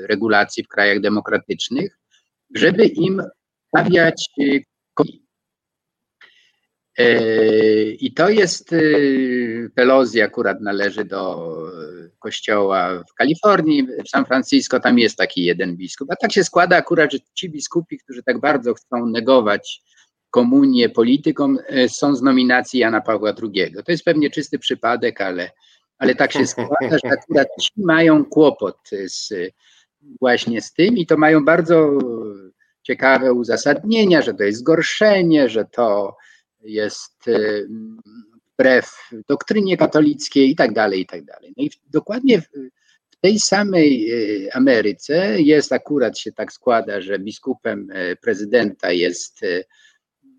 regulacji 0.08 0.64
w 0.64 0.68
krajach 0.68 1.00
demokratycznych, 1.00 1.98
żeby 2.54 2.86
im 2.86 3.22
stawiać 3.68 4.30
I 7.98 8.12
to 8.16 8.28
jest, 8.28 8.74
Pelosi 9.74 10.20
akurat 10.20 10.60
należy 10.60 11.04
do 11.04 11.52
kościoła 12.18 13.04
w 13.10 13.14
Kalifornii, 13.14 13.86
w 14.04 14.08
San 14.08 14.24
Francisco, 14.24 14.80
tam 14.80 14.98
jest 14.98 15.16
taki 15.16 15.44
jeden 15.44 15.76
biskup. 15.76 16.10
A 16.10 16.16
tak 16.16 16.32
się 16.32 16.44
składa 16.44 16.76
akurat, 16.76 17.12
że 17.12 17.18
ci 17.34 17.50
biskupi, 17.50 17.98
którzy 17.98 18.22
tak 18.22 18.40
bardzo 18.40 18.74
chcą 18.74 19.06
negować 19.06 19.82
komunię 20.30 20.88
politykom, 20.88 21.58
są 21.88 22.16
z 22.16 22.22
nominacji 22.22 22.80
Jana 22.80 23.00
Pawła 23.00 23.34
II. 23.42 23.74
To 23.86 23.92
jest 23.92 24.04
pewnie 24.04 24.30
czysty 24.30 24.58
przypadek, 24.58 25.20
ale, 25.20 25.50
ale 25.98 26.14
tak 26.14 26.32
się 26.32 26.46
składa, 26.46 26.98
że 27.04 27.10
akurat 27.12 27.48
ci 27.60 27.72
mają 27.76 28.24
kłopot 28.24 28.78
z, 29.06 29.32
właśnie 30.20 30.62
z 30.62 30.72
tym 30.72 30.96
i 30.96 31.06
to 31.06 31.16
mają 31.16 31.44
bardzo 31.44 31.90
ciekawe 32.82 33.32
uzasadnienia, 33.32 34.22
że 34.22 34.34
to 34.34 34.42
jest 34.42 34.58
zgorszenie, 34.58 35.48
że 35.48 35.64
to 35.64 36.16
jest 36.64 37.28
y, 37.28 37.68
wbrew 38.54 39.10
doktrynie 39.28 39.76
katolickiej 39.76 40.50
i 40.50 40.56
tak 40.56 40.72
dalej, 40.72 41.00
i 41.00 41.06
tak 41.06 41.24
dalej. 41.24 41.54
No 41.56 41.64
i 41.64 41.70
dokładnie 41.90 42.40
w, 42.40 42.48
w 43.10 43.16
tej 43.20 43.38
samej 43.38 44.12
y, 44.12 44.52
Ameryce 44.52 45.40
jest 45.40 45.72
akurat 45.72 46.18
się 46.18 46.32
tak 46.32 46.52
składa, 46.52 47.00
że 47.00 47.18
biskupem 47.18 47.90
y, 47.90 48.16
prezydenta 48.16 48.92
jest 48.92 49.40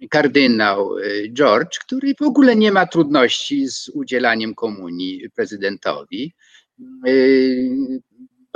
kardynał 0.09 0.89
George, 1.33 1.79
który 1.79 2.13
w 2.19 2.21
ogóle 2.21 2.55
nie 2.55 2.71
ma 2.71 2.85
trudności 2.87 3.67
z 3.67 3.89
udzielaniem 3.89 4.55
komunii 4.55 5.29
prezydentowi. 5.35 6.33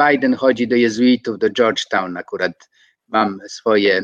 Biden 0.10 0.34
chodzi 0.34 0.68
do 0.68 0.76
jezuitów, 0.76 1.40
do 1.40 1.50
Georgetown, 1.50 2.18
akurat 2.18 2.70
mam 3.08 3.40
swoje, 3.48 4.04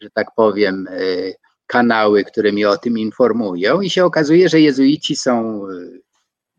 że 0.00 0.10
tak 0.10 0.26
powiem, 0.36 0.86
kanały, 1.70 2.24
które 2.24 2.52
mnie 2.52 2.68
o 2.68 2.78
tym 2.78 2.98
informują, 2.98 3.80
i 3.80 3.90
się 3.90 4.04
okazuje, 4.04 4.48
że 4.48 4.60
jezuici 4.60 5.16
są 5.16 5.66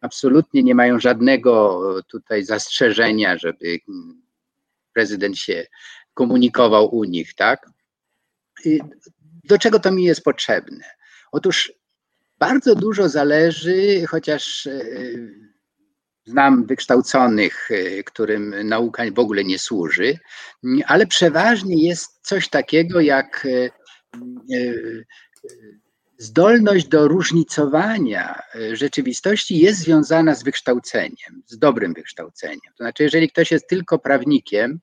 absolutnie 0.01 0.63
nie 0.63 0.75
mają 0.75 0.99
żadnego 0.99 1.81
tutaj 2.07 2.43
zastrzeżenia, 2.43 3.37
żeby 3.37 3.79
prezydent 4.93 5.37
się 5.37 5.65
komunikował 6.13 6.95
u 6.95 7.03
nich, 7.03 7.33
tak? 7.35 7.69
Do 9.43 9.57
czego 9.57 9.79
to 9.79 9.91
mi 9.91 10.03
jest 10.03 10.23
potrzebne? 10.23 10.85
Otóż 11.31 11.73
bardzo 12.39 12.75
dużo 12.75 13.09
zależy, 13.09 14.05
chociaż 14.07 14.67
znam 16.25 16.65
wykształconych, 16.65 17.69
którym 18.05 18.67
nauka 18.67 19.03
w 19.15 19.19
ogóle 19.19 19.43
nie 19.43 19.59
służy, 19.59 20.19
ale 20.85 21.07
przeważnie 21.07 21.87
jest 21.87 22.19
coś 22.27 22.49
takiego 22.49 23.01
jak 23.01 23.47
zdolność 26.17 26.87
do 26.87 27.07
różnicowania 27.07 28.41
rzeczywistości 28.73 29.59
jest 29.59 29.79
związana 29.79 30.35
z 30.35 30.43
wykształceniem, 30.43 31.43
z 31.45 31.57
dobrym 31.57 31.93
wykształceniem. 31.93 32.73
To 32.77 32.83
znaczy, 32.83 33.03
jeżeli 33.03 33.29
ktoś 33.29 33.51
jest 33.51 33.67
tylko 33.67 33.99
prawnikiem 33.99 34.79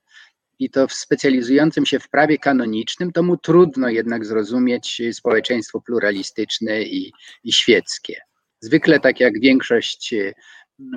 i 0.58 0.70
to 0.70 0.88
specjalizującym 0.88 1.86
się 1.86 2.00
w 2.00 2.08
prawie 2.08 2.38
kanonicznym, 2.38 3.12
to 3.12 3.22
mu 3.22 3.36
trudno 3.36 3.88
jednak 3.88 4.26
zrozumieć 4.26 5.02
społeczeństwo 5.12 5.80
pluralistyczne 5.80 6.82
i, 6.82 7.12
i 7.44 7.52
świeckie. 7.52 8.20
Zwykle, 8.60 9.00
tak 9.00 9.20
jak 9.20 9.40
większość 9.40 10.14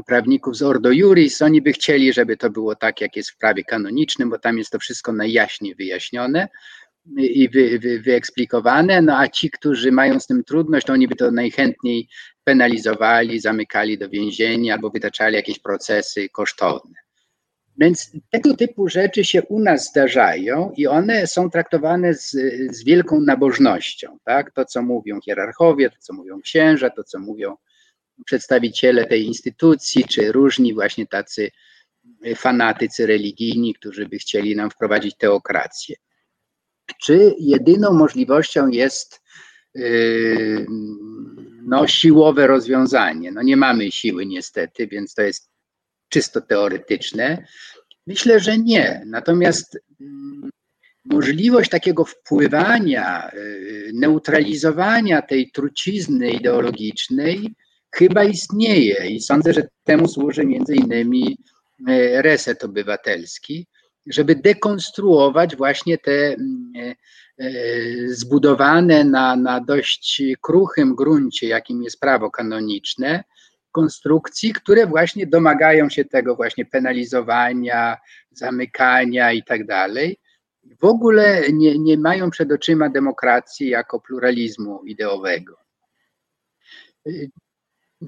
prawników 0.07 0.57
z 0.57 0.62
Ordo 0.62 0.91
Juris, 0.91 1.41
oni 1.41 1.62
by 1.62 1.74
chcieli, 1.74 2.14
żeby 2.14 2.38
to 2.38 2.49
było 2.49 2.76
tak, 2.76 3.01
jak 3.01 3.16
jest 3.16 3.32
w 3.32 3.38
prawie 3.38 3.64
kanonicznym, 3.64 4.30
bo 4.30 4.39
tam 4.39 4.57
jest 4.57 4.72
to 4.72 4.80
wszystko 4.80 5.12
najjaśniej 5.12 5.76
wyjaśnione 5.76 6.47
i 7.18 7.49
wy, 7.49 7.80
wy, 7.80 7.99
wyeksplikowane, 7.99 9.02
no 9.02 9.18
a 9.18 9.28
ci, 9.28 9.49
którzy 9.49 9.91
mają 9.91 10.20
z 10.20 10.28
tym 10.28 10.43
trudność, 10.43 10.88
to 10.88 10.93
oni 10.93 11.08
by 11.08 11.16
to 11.16 11.32
najchętniej 11.32 12.08
penalizowali, 12.43 13.39
zamykali 13.39 13.97
do 13.97 14.10
więzienia 14.10 14.74
albo 14.74 14.89
wytaczali 14.89 15.36
jakieś 15.36 15.60
procesy 15.60 16.30
kosztowne. 16.30 16.95
Więc 17.78 18.12
tego 18.30 18.56
typu 18.56 18.89
rzeczy 18.89 19.24
się 19.24 19.43
u 19.43 19.60
nas 19.60 19.89
zdarzają 19.89 20.72
i 20.78 20.88
one 20.88 21.28
są 21.28 21.49
traktowane 21.49 22.14
z, 22.14 22.32
z 22.72 22.84
wielką 22.84 23.22
nabożnością. 23.22 24.18
Tak? 24.24 24.52
To, 24.52 24.66
co 24.66 24.82
mówią 24.82 25.20
hierarchowie, 25.22 25.89
to, 25.89 25.95
co 25.99 26.14
mówią 26.14 26.41
księża, 26.41 26.89
to, 26.89 27.04
co 27.04 27.20
mówią 27.20 27.56
przedstawiciele 28.26 29.06
tej 29.06 29.26
instytucji, 29.26 30.04
czy 30.04 30.32
różni 30.32 30.74
właśnie 30.74 31.08
tacy 31.08 31.52
fanatycy 32.36 33.08
religijni, 33.08 33.74
którzy 33.74 34.06
by 34.06 34.18
chcieli 34.18 34.56
nam 34.56 34.70
wprowadzić 34.70 35.16
teokrację. 35.18 35.95
Czy 36.98 37.36
jedyną 37.39 37.94
możliwością 37.94 38.68
jest 38.68 39.22
yy, 39.76 40.66
no, 41.64 41.88
siłowe 41.88 42.48
rozwiązanie? 42.48 43.32
No 43.32 43.42
nie 43.42 43.58
mamy 43.58 43.92
siły 43.92 44.26
niestety, 44.26 44.88
więc 44.88 45.14
to 45.14 45.22
jest 45.22 45.50
czysto 46.10 46.42
teoretyczne. 46.42 47.46
Myślę, 48.08 48.39
że 48.39 48.58
nie. 48.58 49.04
Natomiast 49.06 49.78
mm, 50.02 50.50
możliwość 51.06 51.70
takiego 51.70 52.06
wpływania, 52.06 53.32
yy, 53.34 53.92
neutralizowania 53.94 55.22
tej 55.22 55.52
trucizny 55.52 56.32
ideologicznej 56.32 57.56
chyba 57.96 58.24
istnieje 58.24 59.08
i 59.10 59.22
sądzę, 59.22 59.54
że 59.54 59.68
temu 59.84 60.08
służy 60.08 60.46
między 60.46 60.76
innymi 60.76 61.38
e, 61.88 62.22
reset 62.22 62.64
obywatelski, 62.64 63.68
żeby 64.08 64.36
dekonstruować 64.36 65.56
właśnie 65.56 65.97
te 65.97 66.34
mm, 66.34 66.74
e, 66.78 66.95
e, 67.38 67.52
zbudowane 68.08 69.04
na, 69.04 69.36
na 69.36 69.60
dość 69.60 70.24
kruchym 70.41 70.95
gruncie, 70.95 71.47
jakim 71.47 71.84
jest 71.84 71.99
prawo 71.99 72.32
kanoniczne, 72.32 73.24
konstrukcji, 73.72 74.54
które 74.54 74.88
właśnie 74.88 75.28
domagają 75.28 75.89
się 75.89 76.06
tego 76.06 76.36
właśnie 76.36 76.66
penalizowania, 76.66 77.97
zamykania 78.32 79.32
i 79.32 79.43
tak 79.43 79.66
dalej. 79.66 80.20
W 80.80 80.86
ogóle 80.86 81.41
nie, 81.54 81.80
nie 81.80 81.97
mają 81.97 82.30
przed 82.30 82.52
oczyma 82.52 82.89
demokracji 82.89 83.70
jako 83.70 83.99
pluralizmu 83.99 84.84
ideowego. 84.84 85.56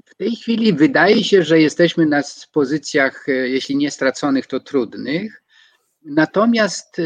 W 0.06 0.14
tej 0.16 0.36
chwili 0.36 0.72
wydaje 0.72 1.24
się, 1.24 1.42
że 1.42 1.60
jesteśmy 1.60 2.06
na 2.06 2.22
pozycjach, 2.52 3.28
e, 3.28 3.32
jeśli 3.32 3.76
nie 3.76 3.90
straconych, 3.90 4.46
to 4.46 4.60
trudnych. 4.60 5.43
Natomiast 6.04 6.98
e, 6.98 7.02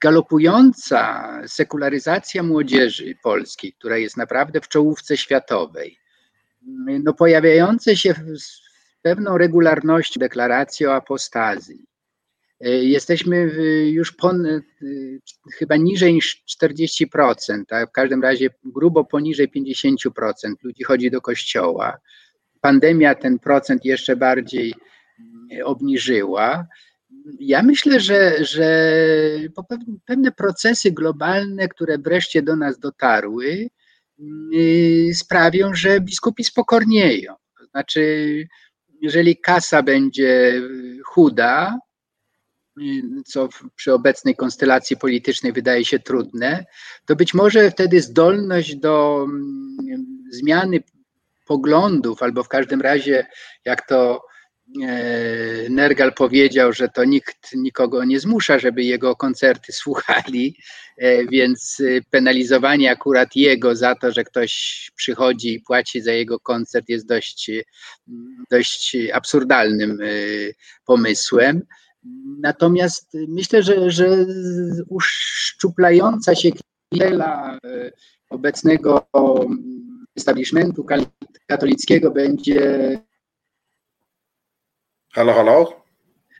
galopująca 0.00 1.28
sekularyzacja 1.46 2.42
młodzieży 2.42 3.14
polskiej, 3.22 3.72
która 3.72 3.98
jest 3.98 4.16
naprawdę 4.16 4.60
w 4.60 4.68
czołówce 4.68 5.16
światowej, 5.16 5.98
no 7.02 7.12
pojawiające 7.14 7.96
się 7.96 8.14
z 8.14 8.62
pewną 9.02 9.38
regularnością 9.38 10.20
deklaracje 10.20 10.90
o 10.90 10.94
apostazji, 10.94 11.86
E, 12.62 12.70
jesteśmy 12.70 13.50
już 13.90 14.12
pon, 14.12 14.46
e, 14.46 14.60
chyba 15.58 15.76
niżej 15.76 16.14
niż 16.14 16.44
40%, 16.46 17.72
a 17.72 17.86
w 17.86 17.92
każdym 17.92 18.22
razie 18.22 18.50
grubo 18.64 19.04
poniżej 19.04 19.48
50% 19.48 20.62
ludzi 20.62 20.84
chodzi 20.84 21.10
do 21.10 21.20
kościoła. 21.20 21.98
Pandemia 22.60 23.14
ten 23.14 23.38
procent 23.38 23.84
jeszcze 23.84 24.16
bardziej 24.16 24.74
obniżyła. 25.64 26.66
Ja 27.40 27.62
myślę, 27.62 28.00
że, 28.00 28.44
że 28.44 28.94
pewne 30.06 30.32
procesy 30.32 30.90
globalne, 30.90 31.68
które 31.68 31.98
wreszcie 31.98 32.42
do 32.42 32.56
nas 32.56 32.78
dotarły, 32.78 33.68
mm, 34.20 35.14
sprawią, 35.14 35.74
że 35.74 36.00
biskupi 36.00 36.44
spokornieją. 36.44 37.34
To 37.58 37.66
znaczy, 37.66 38.02
jeżeli 39.00 39.36
kasa 39.36 39.82
będzie 39.82 40.62
chuda, 41.06 41.78
co 43.26 43.48
przy 43.76 43.92
obecnej 43.92 44.36
konstelacji 44.36 44.96
politycznej 44.96 45.52
wydaje 45.52 45.84
się 45.84 45.98
trudne, 45.98 46.64
to 47.06 47.16
być 47.16 47.34
może 47.34 47.70
wtedy 47.70 48.00
zdolność 48.00 48.76
do 48.76 49.26
mm, 49.28 49.76
zmiany 50.30 50.82
poglądów, 51.46 52.22
albo 52.22 52.42
w 52.42 52.48
każdym 52.48 52.80
razie, 52.80 53.26
jak 53.64 53.86
to 53.86 54.22
Nergal 55.70 56.12
powiedział, 56.12 56.72
że 56.72 56.88
to 56.88 57.04
nikt 57.04 57.54
nikogo 57.54 58.04
nie 58.04 58.20
zmusza, 58.20 58.58
żeby 58.58 58.84
jego 58.84 59.16
koncerty 59.16 59.72
słuchali, 59.82 60.56
e, 60.98 61.26
więc 61.26 61.82
penalizowanie 62.10 62.90
akurat 62.90 63.36
jego 63.36 63.76
za 63.76 63.94
to, 63.94 64.12
że 64.12 64.24
ktoś 64.24 64.90
przychodzi 64.96 65.54
i 65.54 65.60
płaci 65.60 66.00
za 66.00 66.12
jego 66.12 66.40
koncert 66.40 66.88
jest 66.88 67.06
dość, 67.06 67.50
dość 68.50 68.96
absurdalnym 69.12 69.98
e, 70.02 70.06
pomysłem. 70.84 71.62
Natomiast 72.40 73.16
myślę, 73.28 73.62
że, 73.62 73.90
że 73.90 74.26
uszczuplająca 74.88 76.34
się 76.34 76.50
klientela 76.90 77.58
e, 77.64 77.92
obecnego 78.30 79.06
establishmentu 80.16 80.86
katolickiego 81.46 82.10
będzie. 82.10 82.98
Halo, 85.14 85.32
halo? 85.32 85.82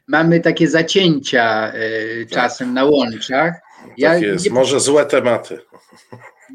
Mamy 0.07 0.39
takie 0.39 0.67
zacięcia 0.67 1.73
e, 1.73 2.25
czasem 2.25 2.73
na 2.73 2.85
łączach. 2.85 3.53
Ja 3.97 4.13
tak 4.13 4.21
jest, 4.21 4.45
nie... 4.45 4.51
może 4.51 4.79
złe 4.79 5.05
tematy. 5.05 5.59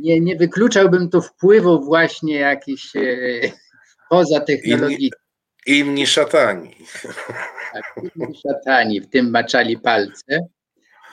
nie, 0.01 0.21
nie 0.21 0.37
wykluczałbym 0.37 1.11
tu 1.11 1.23
wpływu 1.23 1.85
właśnie 1.85 2.35
jakichś 2.35 2.97
e, 2.97 3.01
poza 4.11 4.41
technologii. 4.41 5.11
Inni, 5.67 5.79
inni 5.79 6.07
szatani. 6.07 6.77
Tak, 7.73 8.01
inni 8.03 8.37
szatani, 8.37 9.01
w 9.01 9.09
tym 9.09 9.31
maczali 9.31 9.79
palce. 9.79 10.49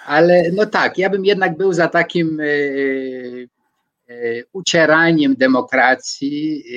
Ale 0.06 0.44
no 0.54 0.66
tak, 0.66 0.98
ja 0.98 1.10
bym 1.10 1.26
jednak 1.26 1.58
był 1.58 1.74
za 1.74 1.88
takim 1.88 2.40
e, 2.40 2.44
e, 2.44 2.48
ucieraniem 4.54 5.36
demokracji 5.36 6.64
e, 6.68 6.76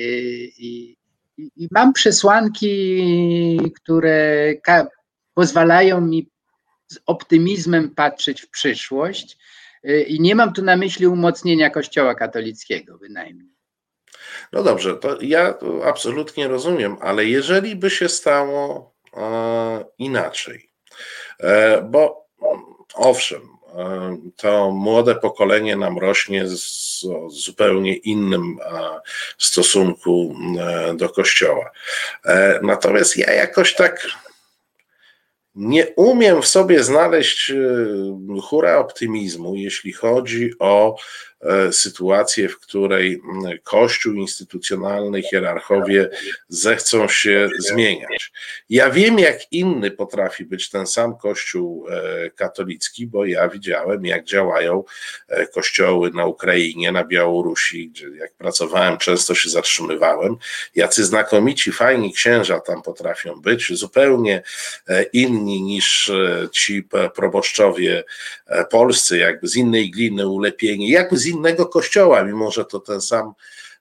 i, 1.55 1.67
mam 1.71 1.93
przesłanki, 1.93 3.71
które 3.75 4.53
pozwalają 5.33 6.01
mi 6.01 6.29
z 6.87 6.99
optymizmem 7.05 7.95
patrzeć 7.95 8.41
w 8.41 8.49
przyszłość 8.49 9.37
i 10.07 10.21
nie 10.21 10.35
mam 10.35 10.53
tu 10.53 10.61
na 10.61 10.77
myśli 10.77 11.07
umocnienia 11.07 11.69
Kościoła 11.69 12.15
katolickiego 12.15 12.97
bynajmniej. 12.97 13.59
No 14.53 14.63
dobrze, 14.63 14.95
to 14.95 15.17
ja 15.21 15.53
absolutnie 15.85 16.47
rozumiem, 16.47 16.97
ale 17.01 17.25
jeżeli 17.25 17.75
by 17.75 17.89
się 17.89 18.09
stało 18.09 18.93
e, 19.17 19.85
inaczej, 19.97 20.71
e, 21.39 21.81
bo 21.81 22.27
owszem, 22.93 23.41
e, 23.41 23.58
to 24.35 24.71
młode 24.71 25.15
pokolenie 25.15 25.75
nam 25.75 25.97
rośnie 25.97 26.47
z 26.47 27.05
zupełnie 27.29 27.95
innym 27.95 28.57
e, 28.61 28.99
stosunku 29.37 30.35
e, 30.59 30.93
do 30.93 31.09
Kościoła. 31.09 31.71
Natomiast 32.61 33.17
ja 33.17 33.33
jakoś 33.33 33.75
tak 33.75 34.07
nie 35.55 35.87
umiem 35.87 36.41
w 36.41 36.47
sobie 36.47 36.83
znaleźć 36.83 37.53
hura 38.43 38.77
optymizmu, 38.77 39.55
jeśli 39.55 39.93
chodzi 39.93 40.51
o 40.59 40.95
E, 40.95 41.28
sytuację, 41.71 42.49
w 42.49 42.59
której 42.59 43.21
Kościół 43.63 44.13
instytucjonalny, 44.13 45.21
hierarchowie 45.21 46.09
zechcą 46.47 47.07
się 47.07 47.49
zmieniać. 47.59 48.31
Ja 48.69 48.89
wiem, 48.89 49.19
jak 49.19 49.51
inny 49.51 49.91
potrafi 49.91 50.45
być 50.45 50.69
ten 50.69 50.87
sam 50.87 51.17
Kościół 51.17 51.87
e, 51.89 52.29
katolicki, 52.29 53.07
bo 53.07 53.25
ja 53.25 53.49
widziałem, 53.49 54.05
jak 54.05 54.23
działają 54.23 54.83
e, 55.27 55.47
kościoły 55.47 56.11
na 56.13 56.25
Ukrainie, 56.25 56.91
na 56.91 57.03
Białorusi, 57.03 57.89
gdzie 57.89 58.09
jak 58.09 58.33
pracowałem, 58.33 58.97
często 58.97 59.35
się 59.35 59.49
zatrzymywałem. 59.49 60.35
Jacy 60.75 61.05
znakomici, 61.05 61.71
fajni 61.71 62.13
księża 62.13 62.59
tam 62.59 62.81
potrafią 62.81 63.41
być, 63.41 63.73
zupełnie 63.73 64.43
inni 65.13 65.61
niż 65.61 66.11
ci 66.51 66.87
proboszczowie 67.15 68.03
polscy, 68.69 69.17
jakby 69.17 69.47
z 69.47 69.55
innej 69.55 69.91
gliny 69.91 70.27
ulepieni, 70.27 70.89
jakby 70.89 71.17
z 71.17 71.28
innego 71.29 71.65
kościoła, 71.65 72.23
mimo 72.23 72.51
że 72.51 72.65
to 72.65 72.79
ten 72.79 73.01
sam 73.01 73.33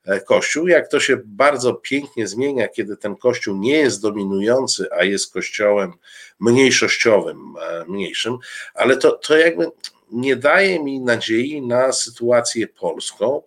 e, 0.04 0.20
kościół. 0.20 0.68
Jak 0.68 0.88
to 0.88 1.00
się 1.00 1.16
bardzo 1.24 1.74
pięknie 1.74 2.26
zmienia, 2.26 2.68
kiedy 2.68 2.96
ten 2.96 3.16
kościół 3.16 3.56
nie 3.56 3.76
jest 3.76 4.02
dominujący, 4.02 4.88
a 4.98 5.04
jest 5.04 5.32
kościołem 5.32 5.92
mniejszościowym, 6.40 7.54
e, 7.62 7.84
mniejszym, 7.88 8.38
ale 8.74 8.96
to, 8.96 9.12
to 9.12 9.36
jakby 9.36 9.70
nie 10.12 10.36
daje 10.36 10.84
mi 10.84 11.00
nadziei 11.00 11.62
na 11.62 11.92
sytuację 11.92 12.68
polską. 12.68 13.42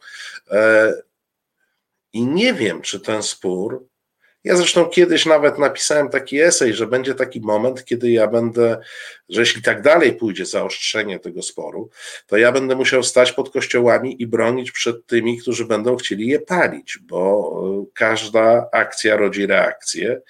E, 0.52 0.94
I 2.14 2.26
nie 2.26 2.54
wiem, 2.54 2.82
czy 2.82 3.00
ten 3.00 3.24
spór 3.24 3.91
ja 4.44 4.56
zresztą 4.56 4.86
kiedyś 4.86 5.26
nawet 5.26 5.60
napisałem 5.60 6.10
taki 6.10 6.42
esej, 6.42 6.74
że 6.74 6.88
będzie 6.88 7.16
taki 7.16 7.42
moment, 7.42 7.86
kiedy 7.86 8.12
ja 8.12 8.28
będę, 8.28 8.78
że 9.30 9.42
jeśli 9.42 9.62
tak 9.62 9.82
dalej 9.82 10.14
pójdzie 10.14 10.46
zaostrzenie 10.46 11.20
tego 11.20 11.42
sporu, 11.42 11.90
to 12.28 12.38
ja 12.38 12.52
będę 12.52 12.76
musiał 12.76 13.04
stać 13.04 13.32
pod 13.32 13.50
kościołami 13.50 14.22
i 14.22 14.28
bronić 14.28 14.72
przed 14.72 15.06
tymi, 15.06 15.38
którzy 15.38 15.66
będą 15.66 15.96
chcieli 15.96 16.28
je 16.28 16.40
palić, 16.40 16.98
bo 17.02 17.52
e, 17.82 17.86
każda 17.94 18.70
akcja 18.72 19.18
rodzi 19.18 19.48
reakcję 19.48 20.22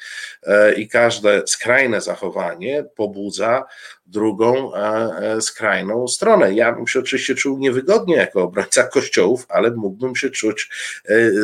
e, 0.44 0.74
i 0.74 0.88
każde 0.88 1.42
skrajne 1.48 2.02
zachowanie 2.02 2.86
pobudza 2.96 3.64
drugą 4.06 4.76
e, 4.76 5.42
skrajną 5.42 6.08
stronę. 6.08 6.54
Ja 6.54 6.72
bym 6.72 6.88
się 6.88 7.00
oczywiście 7.00 7.36
czuł 7.36 7.58
niewygodnie 7.58 8.16
jako 8.16 8.42
obrońca 8.44 8.84
kościołów, 8.94 9.46
ale 9.50 9.72
mógłbym 9.72 10.16
się 10.16 10.30
czuć 10.30 10.70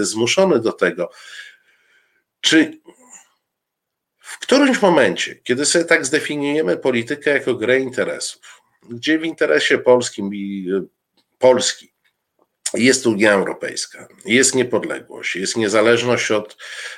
zmuszony 0.02 0.60
do 0.60 0.72
tego. 0.72 1.10
Czy 2.42 2.80
w 4.20 4.40
którymś 4.40 4.82
momencie, 4.82 5.36
kiedy 5.36 5.66
sobie 5.66 5.86
tak 5.86 6.06
zdefiniujemy 6.06 6.78
politykę 6.78 7.32
jako 7.32 7.56
grę 7.56 7.80
interesów, 7.80 8.62
gdzie 8.90 9.20
w 9.20 9.26
interesie 9.26 9.78
polskim 9.78 10.34
i 10.34 10.66
y, 10.70 10.88
Polski 11.38 11.94
jest 12.74 13.08
Unia 13.08 13.34
Europejska, 13.34 14.08
jest 14.26 14.56
niepodległość, 14.56 15.36
jest 15.36 15.58
niezależność 15.58 16.32
od 16.32 16.58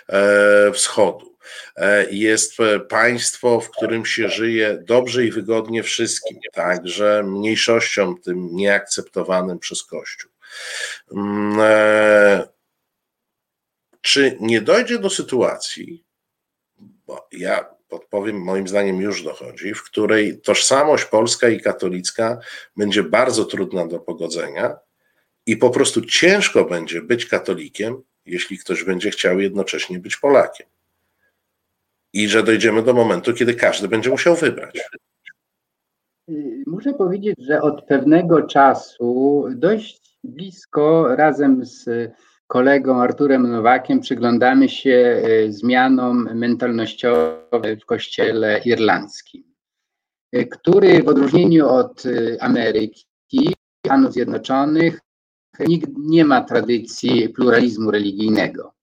e, 0.10 0.72
wschodu, 0.72 1.36
e, 1.76 2.12
jest 2.12 2.58
państwo, 2.90 3.60
w 3.60 3.72
którym 3.72 4.06
się 4.06 4.30
żyje 4.30 4.78
dobrze 4.82 5.26
i 5.26 5.32
wygodnie 5.32 5.84
wszystkim, 5.84 6.38
także 6.54 7.24
mniejszościom 7.24 8.22
tym 8.22 8.56
nieakceptowanym 8.56 9.60
przez 9.60 9.84
Kościół. 9.84 10.32
Czy 14.02 14.38
nie 14.40 14.62
dojdzie 14.62 15.00
do 15.00 15.10
sytuacji, 15.10 16.04
bo 17.08 17.28
ja 17.32 17.80
podpowiem, 17.90 18.42
moim 18.42 18.68
zdaniem 18.68 19.02
już 19.02 19.24
dochodzi, 19.24 19.74
w 19.74 19.84
której 19.84 20.42
tożsamość 20.42 21.06
polska 21.06 21.50
i 21.50 21.62
katolicka 21.62 22.40
będzie 22.78 23.04
bardzo 23.04 23.46
trudna 23.46 23.88
do 23.88 24.00
pogodzenia 24.00 24.80
i 25.46 25.58
po 25.58 25.70
prostu 25.70 26.02
ciężko 26.02 26.66
będzie 26.66 27.02
być 27.02 27.26
katolikiem, 27.26 28.02
jeśli 28.26 28.58
ktoś 28.58 28.84
będzie 28.84 29.12
chciał 29.12 29.40
jednocześnie 29.40 30.00
być 30.00 30.18
Polakiem. 30.18 30.68
I 32.14 32.30
że 32.30 32.44
dojdziemy 32.44 32.84
do 32.84 32.94
momentu, 32.94 33.34
kiedy 33.34 33.54
każdy 33.54 33.88
będzie 33.88 34.10
musiał 34.10 34.36
wybrać. 34.36 34.80
Muszę 36.68 36.94
powiedzieć, 36.94 37.36
że 37.40 37.62
od 37.62 37.86
pewnego 37.86 38.42
czasu 38.42 39.46
dość 39.56 40.18
blisko 40.24 41.16
razem 41.16 41.66
z 41.66 42.12
kolegą 42.50 43.02
Arturem 43.02 43.52
Nowakiem 43.52 44.00
przyglądamy 44.00 44.70
się 44.70 45.22
e, 45.24 45.52
zmianom 45.52 46.30
mentalnościowym 46.36 47.80
w 47.82 47.86
kościele 47.86 48.62
irlandzkim, 48.66 49.44
e, 50.32 50.46
który 50.46 51.04
w 51.04 51.08
odróżnieniu 51.08 51.68
od 51.68 52.06
e, 52.06 52.44
Ameryki, 52.44 53.56
Stanów 53.86 54.14
Zjednoczonych, 54.14 55.00
nie 55.98 56.26
ma 56.26 56.42
tradycji 56.42 57.30
pluralizmu 57.30 57.92
religijnego. 57.92 58.74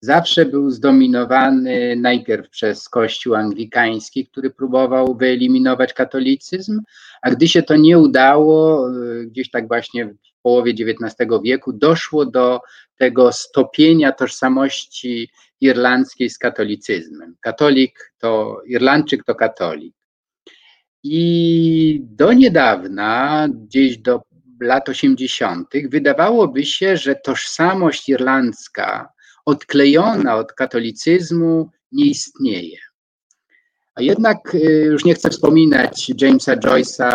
Zawsze 0.00 0.46
był 0.46 0.70
zdominowany 0.70 1.96
najpierw 1.96 2.50
przez 2.50 2.88
Kościół 2.88 3.34
anglikański, 3.34 4.26
który 4.26 4.50
próbował 4.50 5.16
wyeliminować 5.16 5.94
katolicyzm, 5.94 6.80
a 7.22 7.30
gdy 7.30 7.48
się 7.48 7.62
to 7.62 7.76
nie 7.76 7.98
udało, 7.98 8.88
gdzieś 9.26 9.50
tak 9.50 9.68
właśnie 9.68 10.14
połowie 10.42 10.72
XIX 10.72 11.28
wieku, 11.44 11.72
doszło 11.72 12.26
do 12.26 12.60
tego 12.96 13.32
stopienia 13.32 14.12
tożsamości 14.12 15.30
irlandzkiej 15.60 16.30
z 16.30 16.38
katolicyzmem. 16.38 17.36
Katolik 17.40 18.12
to 18.18 18.60
Irlandczyk 18.66 19.24
to 19.24 19.34
katolik. 19.34 19.94
I 21.02 22.00
do 22.02 22.32
niedawna, 22.32 23.48
gdzieś 23.54 23.98
do 23.98 24.22
lat 24.60 24.88
80., 24.88 25.68
wydawałoby 25.88 26.64
się, 26.64 26.96
że 26.96 27.14
tożsamość 27.14 28.08
irlandzka, 28.08 29.08
odklejona 29.46 30.36
od 30.36 30.52
katolicyzmu, 30.52 31.70
nie 31.92 32.06
istnieje. 32.06 32.78
A 33.98 34.02
jednak 34.02 34.54
y, 34.54 34.58
już 34.84 35.04
nie 35.04 35.14
chcę 35.14 35.30
wspominać 35.30 36.12
Jamesa 36.20 36.56
Joyce'a 36.56 37.10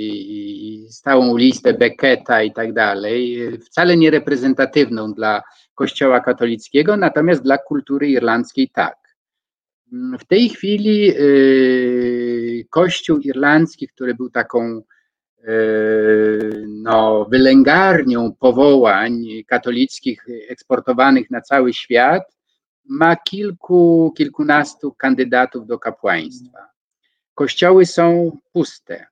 i 0.00 0.86
stałą 0.90 1.36
listę 1.36 1.74
Becketa 1.74 2.42
i 2.42 2.52
tak 2.52 2.72
dalej, 2.72 3.38
wcale 3.58 3.96
nie 3.96 4.10
reprezentatywną 4.10 5.12
dla 5.12 5.42
Kościoła 5.74 6.20
katolickiego, 6.20 6.96
natomiast 6.96 7.42
dla 7.42 7.58
kultury 7.58 8.08
irlandzkiej 8.08 8.68
tak. 8.68 8.96
W 10.20 10.24
tej 10.24 10.48
chwili 10.48 11.12
y, 11.16 12.66
Kościół 12.70 13.18
irlandzki, 13.18 13.88
który 13.88 14.14
był 14.14 14.30
taką 14.30 14.82
y, 15.48 16.64
no, 16.68 17.26
wylęgarnią 17.30 18.32
powołań 18.38 19.24
katolickich 19.46 20.26
eksportowanych 20.48 21.30
na 21.30 21.40
cały 21.40 21.72
świat, 21.72 22.22
ma 22.84 23.16
kilku, 23.16 24.12
kilkunastu 24.16 24.92
kandydatów 24.92 25.66
do 25.66 25.78
kapłaństwa. 25.78 26.58
Kościoły 27.34 27.86
są 27.86 28.38
puste. 28.52 29.06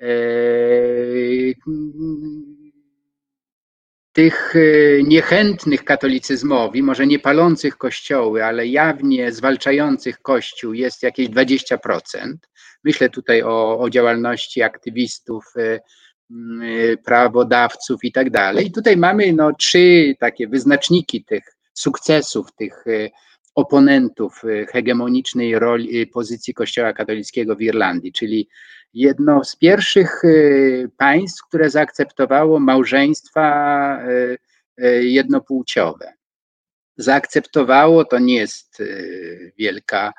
E, 0.00 0.06
tych 4.12 4.56
e, 4.56 5.02
niechętnych 5.02 5.84
katolicyzmowi, 5.84 6.82
może 6.82 7.06
nie 7.06 7.18
palących 7.18 7.76
kościoły, 7.76 8.44
ale 8.44 8.66
jawnie 8.66 9.32
zwalczających 9.32 10.18
kościół 10.22 10.74
jest 10.74 11.02
jakieś 11.02 11.28
20%. 11.28 11.76
Myślę 12.84 13.10
tutaj 13.10 13.42
o, 13.42 13.78
o 13.78 13.90
działalności 13.90 14.62
aktywistów 14.62 15.44
e, 15.56 15.80
prawodawców 17.04 18.04
i 18.04 18.12
tak 18.12 18.30
dalej. 18.30 18.66
I 18.66 18.72
tutaj 18.72 18.96
mamy 18.96 19.32
no, 19.32 19.52
trzy 19.52 20.14
takie 20.20 20.48
wyznaczniki 20.48 21.24
tych 21.24 21.44
sukcesów, 21.74 22.52
tych 22.52 22.84
oponentów 23.54 24.42
hegemonicznej 24.72 25.58
roli, 25.58 26.06
pozycji 26.06 26.54
Kościoła 26.54 26.92
katolickiego 26.92 27.56
w 27.56 27.62
Irlandii, 27.62 28.12
czyli 28.12 28.48
jedno 28.94 29.44
z 29.44 29.56
pierwszych 29.56 30.22
państw, 30.96 31.42
które 31.48 31.70
zaakceptowało 31.70 32.60
małżeństwa 32.60 33.98
jednopłciowe. 35.00 36.12
Zaakceptowało, 36.96 38.04
to 38.04 38.18
nie 38.18 38.36
jest 38.36 38.80
y, 38.80 39.52
wielka, 39.58 40.12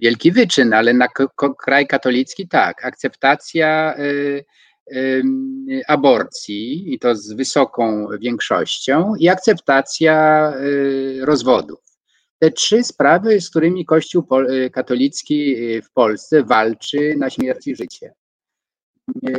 wielki 0.00 0.32
wyczyn, 0.32 0.74
ale 0.74 0.92
na 0.92 1.08
kraj 1.58 1.86
katolicki 1.86 2.48
tak, 2.48 2.84
akceptacja 2.84 3.94
y, 3.98 4.44
aborcji 5.88 6.94
i 6.94 6.98
to 6.98 7.16
z 7.16 7.32
wysoką 7.32 8.06
większością 8.20 9.14
i 9.18 9.28
akceptacja 9.28 10.52
y, 10.56 11.18
rozwodów. 11.22 11.80
Te 12.38 12.50
trzy 12.50 12.84
sprawy, 12.84 13.40
z 13.40 13.50
którymi 13.50 13.84
Kościół 13.84 14.26
katolicki 14.72 15.56
w 15.82 15.92
Polsce 15.92 16.42
walczy 16.42 17.14
na 17.18 17.30
śmierć 17.30 17.66
i 17.66 17.76
życie. 17.76 18.14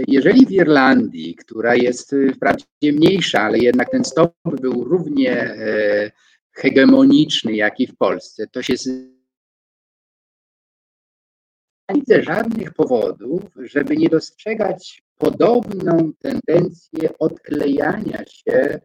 Jeżeli 0.08 0.46
w 0.46 0.52
Irlandii, 0.52 1.36
która 1.36 1.76
jest 1.76 2.16
wprawdzie 2.36 2.94
mniejsza, 2.94 3.42
ale 3.42 3.58
jednak 3.58 3.90
ten 3.92 4.06
stop 4.06 4.34
był 4.62 4.84
równie 4.84 5.56
hegemoniczny, 6.52 7.56
jak 7.56 7.80
i 7.80 7.88
w 7.88 7.98
Polsce, 7.98 8.48
to 8.48 8.62
się 8.62 8.74
nie 11.90 11.96
widzę 11.96 12.24
żadnych 12.24 12.74
powodów, 12.74 13.44
żeby 13.56 13.98
nie 13.98 14.10
dostrzegać 14.10 15.07
podobną 15.18 16.12
tendencję 16.20 17.18
odklejania 17.20 18.24
się 18.26 18.80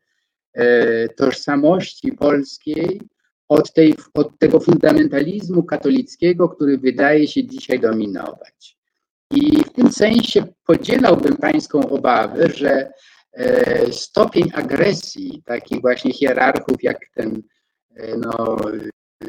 e, 0.54 1.08
tożsamości 1.08 2.12
polskiej 2.12 3.00
od, 3.48 3.72
tej, 3.72 3.94
od 4.14 4.38
tego 4.38 4.60
fundamentalizmu 4.60 5.62
katolickiego, 5.62 6.48
który 6.48 6.78
wydaje 6.78 7.28
się 7.28 7.44
dzisiaj 7.44 7.80
dominować. 7.80 8.78
I 9.30 9.64
w 9.64 9.72
tym 9.72 9.92
sensie 9.92 10.44
podzielałbym 10.66 11.36
Pańską 11.36 11.88
obawę, 11.88 12.48
że 12.48 12.92
e, 13.32 13.92
stopień 13.92 14.50
agresji 14.54 15.42
takich 15.46 15.80
właśnie 15.80 16.12
hierarchów, 16.12 16.82
jak 16.82 16.98
ten 17.14 17.42
E, 17.96 18.16
no, 18.16 18.56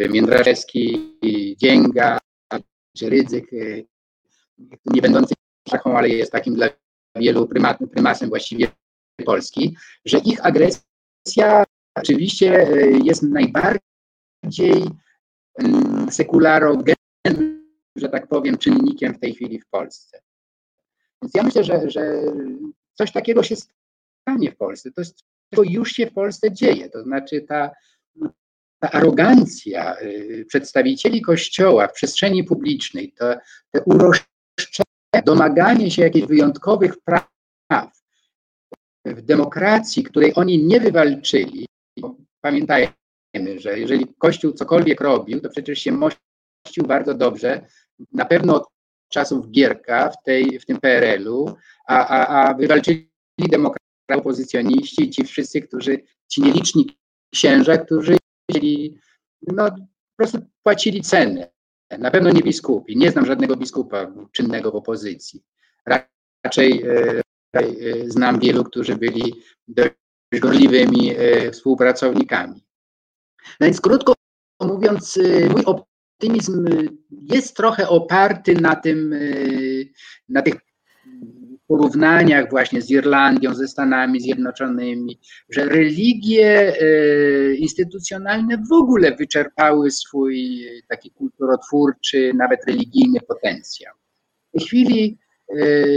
Międrzejewski, 0.09 1.17
Dzięga, 1.57 2.17
czy 2.97 3.09
Rydzyk, 3.09 3.51
nie 4.85 5.01
będący 5.01 5.33
taką, 5.63 5.97
ale 5.97 6.09
jest 6.09 6.31
takim 6.31 6.55
dla 6.55 6.69
wielu 7.15 7.47
prymat, 7.47 7.77
prymasem 7.91 8.29
właściwie 8.29 8.67
Polski, 9.25 9.77
że 10.05 10.17
ich 10.17 10.45
agresja 10.45 11.63
oczywiście 11.95 12.67
e, 12.67 12.89
jest 12.89 13.23
najbardziej 13.23 14.83
mm, 15.59 16.11
sekularogennym, 16.11 17.67
że 17.95 18.09
tak 18.09 18.27
powiem, 18.27 18.57
czynnikiem 18.57 19.13
w 19.13 19.19
tej 19.19 19.33
chwili 19.33 19.59
w 19.59 19.69
Polsce. 19.69 20.21
Więc 21.21 21.33
ja 21.35 21.43
myślę, 21.43 21.63
że, 21.63 21.89
że 21.89 22.21
coś 22.93 23.11
takiego 23.11 23.43
się 23.43 23.55
stanie 23.55 24.51
w 24.51 24.57
Polsce. 24.57 24.91
To 24.91 25.01
jest, 25.01 25.23
to 25.55 25.63
już 25.63 25.91
się 25.91 26.07
w 26.07 26.13
Polsce 26.13 26.51
dzieje. 26.51 26.89
To 26.89 27.03
znaczy 27.03 27.41
ta 27.41 27.71
ta 28.83 28.91
arogancja 28.91 30.01
y, 30.01 30.45
przedstawicieli 30.47 31.21
Kościoła 31.21 31.87
w 31.87 31.93
przestrzeni 31.93 32.43
publicznej, 32.43 33.11
to, 33.11 33.35
te 33.71 33.81
uroszczenie, 33.81 34.32
domaganie 35.21 35.91
się 35.91 36.01
jakichś 36.01 36.27
wyjątkowych 36.27 36.93
praw 37.05 37.27
w 39.05 39.21
demokracji, 39.21 40.03
której 40.03 40.33
oni 40.35 40.63
nie 40.63 40.79
wywalczyli, 40.79 41.67
pamiętajmy, 42.41 42.93
że 43.57 43.79
jeżeli 43.79 44.07
Kościół 44.17 44.51
cokolwiek 44.51 45.01
robił, 45.01 45.41
to 45.41 45.49
przecież 45.49 45.79
się 45.79 45.91
mościł 45.91 46.83
bardzo 46.87 47.13
dobrze, 47.13 47.67
na 48.11 48.25
pewno 48.25 48.55
od 48.55 48.67
czasów 49.11 49.51
Gierka 49.51 50.09
w, 50.09 50.23
tej, 50.23 50.59
w 50.59 50.65
tym 50.65 50.79
PRL-u, 50.79 51.55
a, 51.87 52.07
a, 52.07 52.27
a 52.27 52.53
wywalczyli 52.53 53.09
demokrację 53.37 53.83
opozycjoniści, 54.15 55.09
ci 55.09 55.23
wszyscy, 55.23 55.61
którzy, 55.61 55.97
ci 56.27 56.41
nieliczni 56.41 56.97
księża, 57.33 57.77
którzy 57.77 58.17
no 59.47 59.71
po 59.71 59.77
prostu 60.17 60.37
płacili 60.63 61.01
cenę. 61.01 61.53
Na 61.99 62.11
pewno 62.11 62.31
nie 62.31 62.41
biskupi. 62.41 62.97
Nie 62.97 63.11
znam 63.11 63.25
żadnego 63.25 63.55
biskupa 63.55 64.11
czynnego 64.31 64.71
w 64.71 64.75
opozycji. 64.75 65.43
Raczej 66.45 66.83
e, 66.83 67.21
e, 67.53 67.63
znam 68.07 68.39
wielu, 68.39 68.63
którzy 68.63 68.95
byli 68.95 69.33
dość 69.67 69.93
gorliwymi 70.41 71.15
e, 71.17 71.51
współpracownikami. 71.51 72.65
No 73.59 73.67
więc 73.67 73.81
krótko 73.81 74.13
mówiąc, 74.61 75.19
mój 75.49 75.63
optymizm 75.65 76.65
jest 77.11 77.55
trochę 77.55 77.89
oparty 77.89 78.55
na 78.55 78.75
tym, 78.75 79.15
na 80.29 80.41
tych 80.41 80.55
porównaniach 81.77 82.49
właśnie 82.49 82.81
z 82.81 82.89
Irlandią, 82.89 83.53
ze 83.53 83.67
Stanami 83.67 84.21
Zjednoczonymi, 84.21 85.19
że 85.49 85.65
religie 85.65 86.73
e, 86.81 87.53
instytucjonalne 87.53 88.57
w 88.69 88.71
ogóle 88.71 89.15
wyczerpały 89.15 89.91
swój 89.91 90.65
taki 90.89 91.11
kulturotwórczy, 91.11 92.31
nawet 92.35 92.59
religijny 92.67 93.19
potencjał. 93.27 93.93
W 94.49 94.51
tej 94.51 94.67
chwili 94.67 95.17
e, 95.49 95.55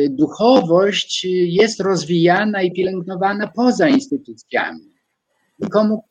duchowość 0.09 1.27
jest 1.31 1.81
rozwijana 1.81 2.63
i 2.63 2.73
pielęgnowana 2.73 3.47
poza 3.47 3.89
instytucjami. 3.89 4.93
Nikomu 5.59 6.05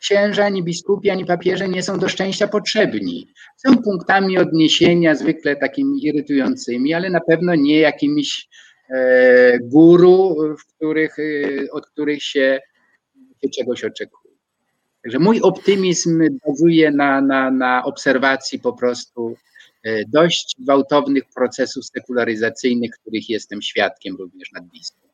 księża, 0.00 0.44
ani 0.44 0.62
biskupi, 0.62 1.10
ani 1.10 1.24
papieże 1.24 1.68
nie 1.68 1.82
są 1.82 1.98
do 1.98 2.08
szczęścia 2.08 2.48
potrzebni. 2.48 3.26
Są 3.56 3.82
punktami 3.82 4.38
odniesienia 4.38 5.14
zwykle 5.14 5.56
takimi 5.56 6.06
irytującymi, 6.06 6.94
ale 6.94 7.10
na 7.10 7.20
pewno 7.20 7.54
nie 7.54 7.78
jakimiś 7.78 8.48
guru, 9.60 10.36
w 10.58 10.64
których, 10.66 11.18
e, 11.18 11.70
od 11.70 11.86
których 11.86 12.22
się, 12.22 12.60
się 13.42 13.50
czegoś 13.50 13.84
oczekuje. 13.84 14.34
Także 15.02 15.18
mój 15.18 15.40
optymizm 15.40 16.22
bazuje 16.46 16.90
na, 16.90 17.20
na, 17.20 17.50
na 17.50 17.84
obserwacji 17.84 18.58
po 18.58 18.72
prostu 18.72 19.36
e, 19.82 20.04
dość 20.04 20.56
gwałtownych 20.58 21.24
procesów 21.34 21.84
sekularyzacyjnych, 21.86 22.90
których 23.00 23.30
jestem 23.30 23.62
świadkiem 23.62 24.16
również 24.16 24.52
nad 24.52 24.64
bliskim. 24.64 25.10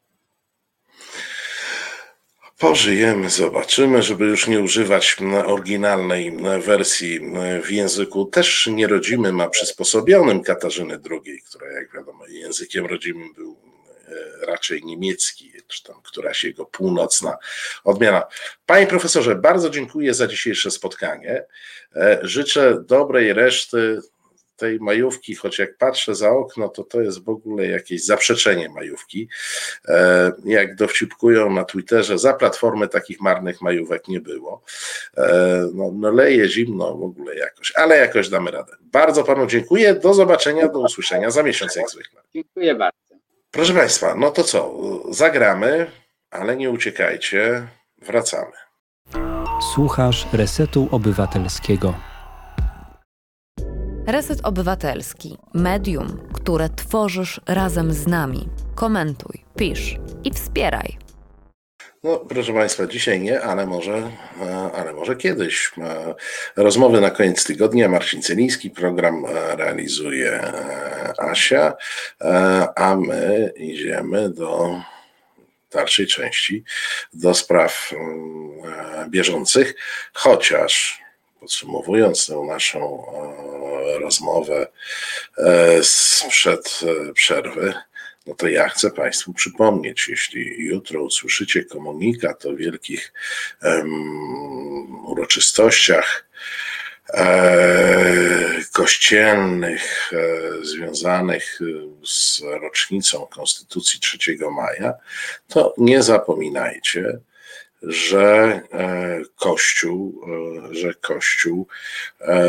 Pożyjemy, 2.58 3.30
zobaczymy, 3.30 4.02
żeby 4.02 4.24
już 4.24 4.48
nie 4.48 4.60
używać 4.60 5.16
oryginalnej 5.46 6.36
wersji 6.60 7.20
w 7.62 7.70
języku 7.70 8.24
też 8.24 8.66
nierodzimym, 8.66 9.40
a 9.40 9.48
przysposobionym 9.48 10.42
Katarzyny 10.42 10.98
II, 11.10 11.42
która 11.42 11.72
jak 11.72 11.94
wiadomo 11.94 12.26
językiem 12.26 12.86
rodzimym 12.86 13.32
był 13.34 13.52
e, 13.52 13.65
raczej 14.46 14.84
niemiecki, 14.84 15.52
czy 15.68 15.82
tam 15.82 15.96
któraś 16.02 16.44
jego 16.44 16.64
północna 16.64 17.36
odmiana. 17.84 18.22
Panie 18.66 18.86
profesorze, 18.86 19.34
bardzo 19.34 19.70
dziękuję 19.70 20.14
za 20.14 20.26
dzisiejsze 20.26 20.70
spotkanie. 20.70 21.44
E, 21.96 22.18
życzę 22.22 22.78
dobrej 22.86 23.32
reszty 23.32 24.00
tej 24.56 24.80
majówki, 24.80 25.34
choć 25.34 25.58
jak 25.58 25.76
patrzę 25.76 26.14
za 26.14 26.30
okno, 26.30 26.68
to 26.68 26.84
to 26.84 27.00
jest 27.00 27.24
w 27.24 27.28
ogóle 27.28 27.66
jakieś 27.66 28.04
zaprzeczenie 28.04 28.68
majówki. 28.68 29.28
E, 29.88 30.32
jak 30.44 30.74
dowcipkują 30.74 31.50
na 31.50 31.64
Twitterze, 31.64 32.18
za 32.18 32.34
platformy 32.34 32.88
takich 32.88 33.20
marnych 33.20 33.60
majówek 33.60 34.08
nie 34.08 34.20
było. 34.20 34.62
E, 35.16 35.68
no, 35.74 35.90
no 35.94 36.10
leje 36.10 36.48
zimno 36.48 36.96
w 36.96 37.02
ogóle 37.02 37.36
jakoś, 37.36 37.72
ale 37.76 37.98
jakoś 37.98 38.28
damy 38.28 38.50
radę. 38.50 38.72
Bardzo 38.80 39.24
panu 39.24 39.46
dziękuję. 39.46 39.94
Do 39.94 40.14
zobaczenia, 40.14 40.68
do 40.68 40.80
usłyszenia 40.80 41.30
za 41.30 41.42
miesiąc 41.42 41.76
jak 41.76 41.90
zwykle. 41.90 42.20
Dziękuję 42.34 42.74
bardzo. 42.74 43.05
Proszę 43.56 43.74
Państwa, 43.74 44.14
no 44.14 44.30
to 44.30 44.44
co? 44.44 44.74
Zagramy, 45.10 45.90
ale 46.30 46.56
nie 46.56 46.70
uciekajcie. 46.70 47.68
Wracamy. 48.02 48.52
Słuchasz 49.74 50.26
Resetu 50.32 50.88
Obywatelskiego. 50.90 51.94
Reset 54.06 54.40
Obywatelski, 54.42 55.38
medium, 55.54 56.18
które 56.32 56.68
tworzysz 56.68 57.40
razem 57.46 57.92
z 57.92 58.06
nami. 58.06 58.48
Komentuj, 58.74 59.44
pisz 59.56 59.96
i 60.24 60.30
wspieraj. 60.30 60.98
No, 62.02 62.16
proszę 62.16 62.52
Państwa, 62.52 62.86
dzisiaj 62.86 63.20
nie, 63.20 63.42
ale 63.42 63.66
może, 63.66 64.10
e, 64.40 64.70
ale 64.74 64.92
może 64.92 65.16
kiedyś. 65.16 65.70
E, 65.78 66.14
rozmowy 66.56 67.00
na 67.00 67.10
koniec 67.10 67.44
tygodnia. 67.44 67.88
Marcin 67.88 68.22
Celiński, 68.22 68.70
program 68.70 69.26
e, 69.26 69.56
realizuje 69.56 70.52
Asia, 71.18 71.74
a 72.76 72.96
my 72.96 73.52
idziemy 73.56 74.30
do 74.30 74.80
dalszej 75.70 76.06
części, 76.06 76.64
do 77.12 77.34
spraw 77.34 77.92
mm, 77.92 79.10
bieżących, 79.10 79.74
chociaż 80.12 81.00
podsumowując 81.40 82.26
tę 82.26 82.34
naszą 82.34 83.06
rozmowę 84.00 84.66
sprzed 85.82 86.80
przerwy, 87.14 87.74
no 88.26 88.34
to 88.34 88.48
ja 88.48 88.68
chcę 88.68 88.90
Państwu 88.90 89.32
przypomnieć, 89.32 90.08
jeśli 90.08 90.66
jutro 90.66 91.02
usłyszycie 91.02 91.64
komunikat 91.64 92.46
o 92.46 92.56
wielkich 92.56 93.12
um, 93.62 95.06
uroczystościach 95.06 96.28
e, 97.14 98.62
kościelnych 98.72 100.12
e, 100.12 100.64
związanych 100.64 101.58
z 102.04 102.42
rocznicą 102.62 103.26
Konstytucji 103.26 104.00
3 104.00 104.18
maja, 104.50 104.94
to 105.48 105.74
nie 105.78 106.02
zapominajcie, 106.02 107.18
że 107.82 108.60
e, 108.72 109.22
Kościół, 109.36 110.22
e, 110.70 110.74
że 110.74 110.94
Kościół 110.94 111.66
e, 112.20 112.46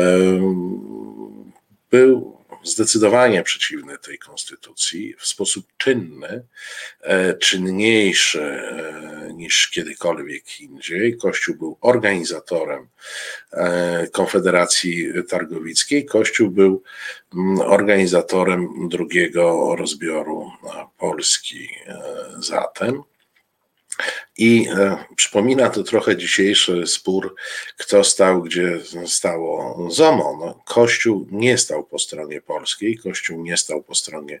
był 1.90 2.37
zdecydowanie 2.64 3.42
przeciwny 3.42 3.98
tej 3.98 4.18
konstytucji, 4.18 5.14
w 5.18 5.26
sposób 5.26 5.66
czynny, 5.76 6.44
czynniejszy 7.40 8.62
niż 9.34 9.68
kiedykolwiek 9.68 10.60
indziej. 10.60 11.16
Kościół 11.16 11.54
był 11.56 11.76
organizatorem 11.80 12.88
Konfederacji 14.12 15.08
Targowickiej, 15.28 16.06
Kościół 16.06 16.50
był 16.50 16.82
mm, 17.34 17.60
organizatorem 17.60 18.88
drugiego 18.88 19.76
rozbioru 19.76 20.50
Polski 20.98 21.68
zatem. 22.38 23.02
I 24.38 24.68
e, 24.68 25.04
przypomina 25.16 25.70
to 25.70 25.82
trochę 25.82 26.16
dzisiejszy 26.16 26.86
spór, 26.86 27.34
kto 27.76 28.04
stał, 28.04 28.42
gdzie 28.42 28.80
stało 29.06 29.86
ZOMO. 29.90 30.36
No, 30.40 30.62
Kościół 30.64 31.26
nie 31.30 31.58
stał 31.58 31.84
po 31.84 31.98
stronie 31.98 32.40
polskiej, 32.40 32.98
Kościół 32.98 33.42
nie 33.42 33.56
stał 33.56 33.82
po 33.82 33.94
stronie 33.94 34.40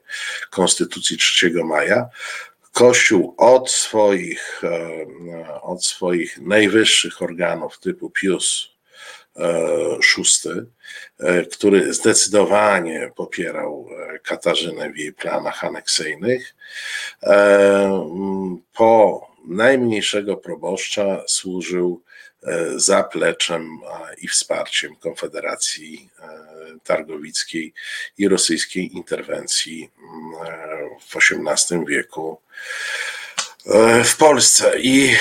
Konstytucji 0.50 1.16
3 1.16 1.64
maja. 1.64 2.08
Kościół 2.72 3.34
od 3.36 3.70
swoich, 3.70 4.62
e, 4.64 5.60
od 5.62 5.84
swoich 5.84 6.38
najwyższych 6.38 7.22
organów 7.22 7.78
typu 7.78 8.10
Pius 8.10 8.78
VI, 10.16 10.50
e, 11.18 11.44
który 11.44 11.94
zdecydowanie 11.94 13.10
popierał 13.16 13.88
Katarzynę 14.22 14.90
w 14.90 14.96
jej 14.96 15.12
planach 15.12 15.64
aneksyjnych, 15.64 16.54
po 18.72 19.27
najmniejszego 19.48 20.36
proboszcza 20.36 21.24
służył 21.26 22.02
e, 22.42 22.78
zapleczem 22.80 23.78
i 24.18 24.28
wsparciem 24.28 24.96
Konfederacji 24.96 26.10
e, 26.20 26.28
Targowickiej 26.84 27.74
i 28.18 28.28
rosyjskiej 28.28 28.96
interwencji 28.96 29.90
mm, 29.98 30.34
e, 30.46 30.88
w 31.00 31.16
XVIII 31.16 31.86
wieku 31.86 32.40
w 34.04 34.16
Polsce. 34.16 34.72
I 34.80 35.16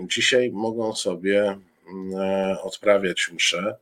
dzisiaj 0.00 0.50
mogą 0.52 0.94
sobie 0.94 1.58
mm, 1.88 2.58
odprawiać 2.62 3.30
msze 3.32 3.76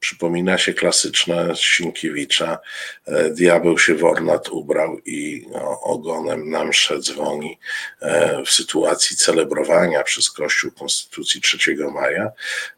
Przypomina 0.00 0.58
się 0.58 0.74
klasyczne 0.74 1.56
Sienkiewicza. 1.56 2.58
E, 3.06 3.30
diabeł 3.30 3.78
się 3.78 3.94
w 3.94 4.04
ornat 4.04 4.48
ubrał 4.48 4.98
i 4.98 5.46
no, 5.50 5.80
ogonem 5.80 6.50
na 6.50 6.64
mszę 6.64 6.98
dzwoni 6.98 7.58
e, 8.00 8.42
w 8.46 8.50
sytuacji 8.50 9.16
celebrowania 9.16 10.02
przez 10.02 10.30
Kościół 10.30 10.70
Konstytucji 10.70 11.40
3 11.40 11.76
maja. 11.92 12.30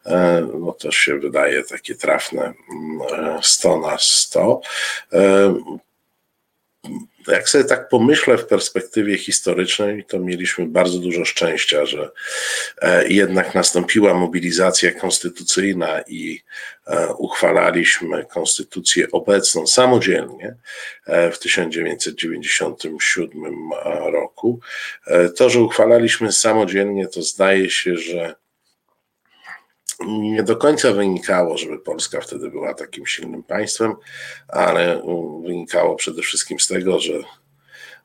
E, 0.05 0.47
no 0.59 0.71
to 0.71 0.91
się 0.91 1.19
wydaje 1.19 1.63
takie 1.63 1.95
trafne 1.95 2.53
100 3.41 3.69
mm, 3.69 3.81
na 3.81 3.97
100 3.97 4.61
jak 7.27 7.49
sobie 7.49 7.63
tak 7.63 7.89
pomyślę 7.89 8.37
w 8.37 8.45
perspektywie 8.45 9.17
historycznej, 9.17 10.05
to 10.05 10.19
mieliśmy 10.19 10.65
bardzo 10.65 10.99
dużo 10.99 11.25
szczęścia, 11.25 11.85
że 11.85 12.11
e, 12.81 13.07
jednak 13.07 13.55
nastąpiła 13.55 14.13
mobilizacja 14.13 14.91
konstytucyjna 14.91 16.01
i 16.07 16.41
e, 16.87 17.13
uchwalaliśmy 17.13 18.25
konstytucję 18.25 19.11
obecną 19.11 19.67
samodzielnie 19.67 20.55
e, 21.05 21.31
w 21.31 21.39
1997 21.39 23.69
roku. 24.11 24.59
To, 25.35 25.49
że 25.49 25.61
uchwalaliśmy 25.61 26.31
samodzielnie, 26.31 27.07
to 27.07 27.21
zdaje 27.21 27.69
się, 27.69 27.97
że 27.97 28.35
nie 30.07 30.43
do 30.43 30.55
końca 30.55 30.91
wynikało, 30.91 31.57
żeby 31.57 31.79
Polska 31.79 32.21
wtedy 32.21 32.49
była 32.49 32.73
takim 32.73 33.05
silnym 33.05 33.43
państwem, 33.43 33.93
ale 34.47 35.01
wynikało 35.43 35.95
przede 35.95 36.21
wszystkim 36.21 36.59
z 36.59 36.67
tego, 36.67 36.99
że 36.99 37.13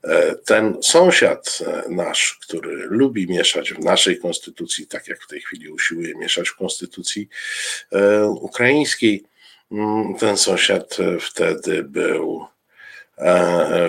e, 0.05 0.35
ten 0.35 0.77
sąsiad 0.83 1.59
e, 1.67 1.83
nasz, 1.89 2.39
który 2.43 2.87
lubi 2.87 3.27
mieszać 3.29 3.73
w 3.73 3.79
naszej 3.79 4.19
konstytucji, 4.19 4.87
tak 4.87 5.09
jak 5.09 5.23
w 5.23 5.29
tej 5.29 5.41
chwili 5.41 5.69
usiłuje 5.69 6.15
mieszać 6.15 6.49
w 6.49 6.57
konstytucji 6.57 7.29
e, 7.93 8.27
ukraińskiej, 8.27 9.25
ten 10.19 10.37
sąsiad 10.37 10.97
wtedy 11.21 11.83
był 11.83 12.49
E, 12.58 12.58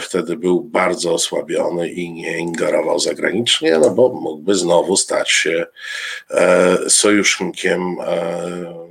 wtedy 0.01 0.37
był 0.37 0.63
bardzo 0.63 1.13
osłabiony 1.13 1.89
i 1.89 2.11
nie 2.11 2.37
ingerował 2.37 2.99
zagranicznie, 2.99 3.77
no 3.77 3.89
bo 3.89 4.09
mógłby 4.09 4.55
znowu 4.55 4.97
stać 4.97 5.31
się 5.31 5.65
e, 6.29 6.77
sojusznikiem 6.89 7.97
e, 8.01 8.89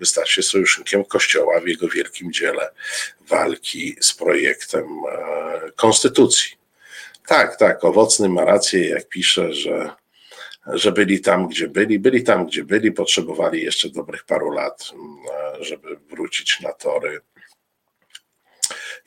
mógłby 0.00 0.06
stać 0.06 0.30
się 0.30 0.42
sojusznikiem 0.42 1.04
Kościoła 1.04 1.60
w 1.60 1.68
jego 1.68 1.88
wielkim 1.88 2.32
dziele 2.32 2.70
walki 3.28 3.96
z 4.00 4.14
projektem 4.14 4.88
konstytucji. 5.76 6.60
Tak, 7.26 7.56
tak, 7.56 7.84
owocny 7.84 8.28
ma 8.28 8.44
rację, 8.44 8.88
jak 8.88 9.08
pisze, 9.08 9.52
że, 9.52 9.90
że 10.66 10.92
byli 10.92 11.20
tam, 11.20 11.48
gdzie 11.48 11.68
byli, 11.68 11.98
byli 11.98 12.22
tam, 12.22 12.46
gdzie 12.46 12.64
byli, 12.64 12.92
potrzebowali 12.92 13.62
jeszcze 13.62 13.88
dobrych 13.88 14.24
paru 14.24 14.50
lat, 14.50 14.90
żeby 15.60 15.96
wrócić 16.10 16.60
na 16.60 16.72
tory 16.72 17.20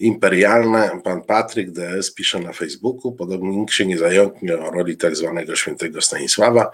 imperialne. 0.03 1.01
Pan 1.03 1.21
Patryk 1.21 1.71
DS 1.71 2.13
pisze 2.13 2.39
na 2.39 2.53
Facebooku, 2.53 3.11
podobnie 3.11 3.57
nikt 3.57 3.73
się 3.73 3.85
nie 3.85 3.97
zająknie 3.97 4.57
o 4.57 4.71
roli 4.71 4.97
tak 4.97 5.15
zwanego 5.15 5.55
świętego 5.55 6.01
Stanisława, 6.01 6.71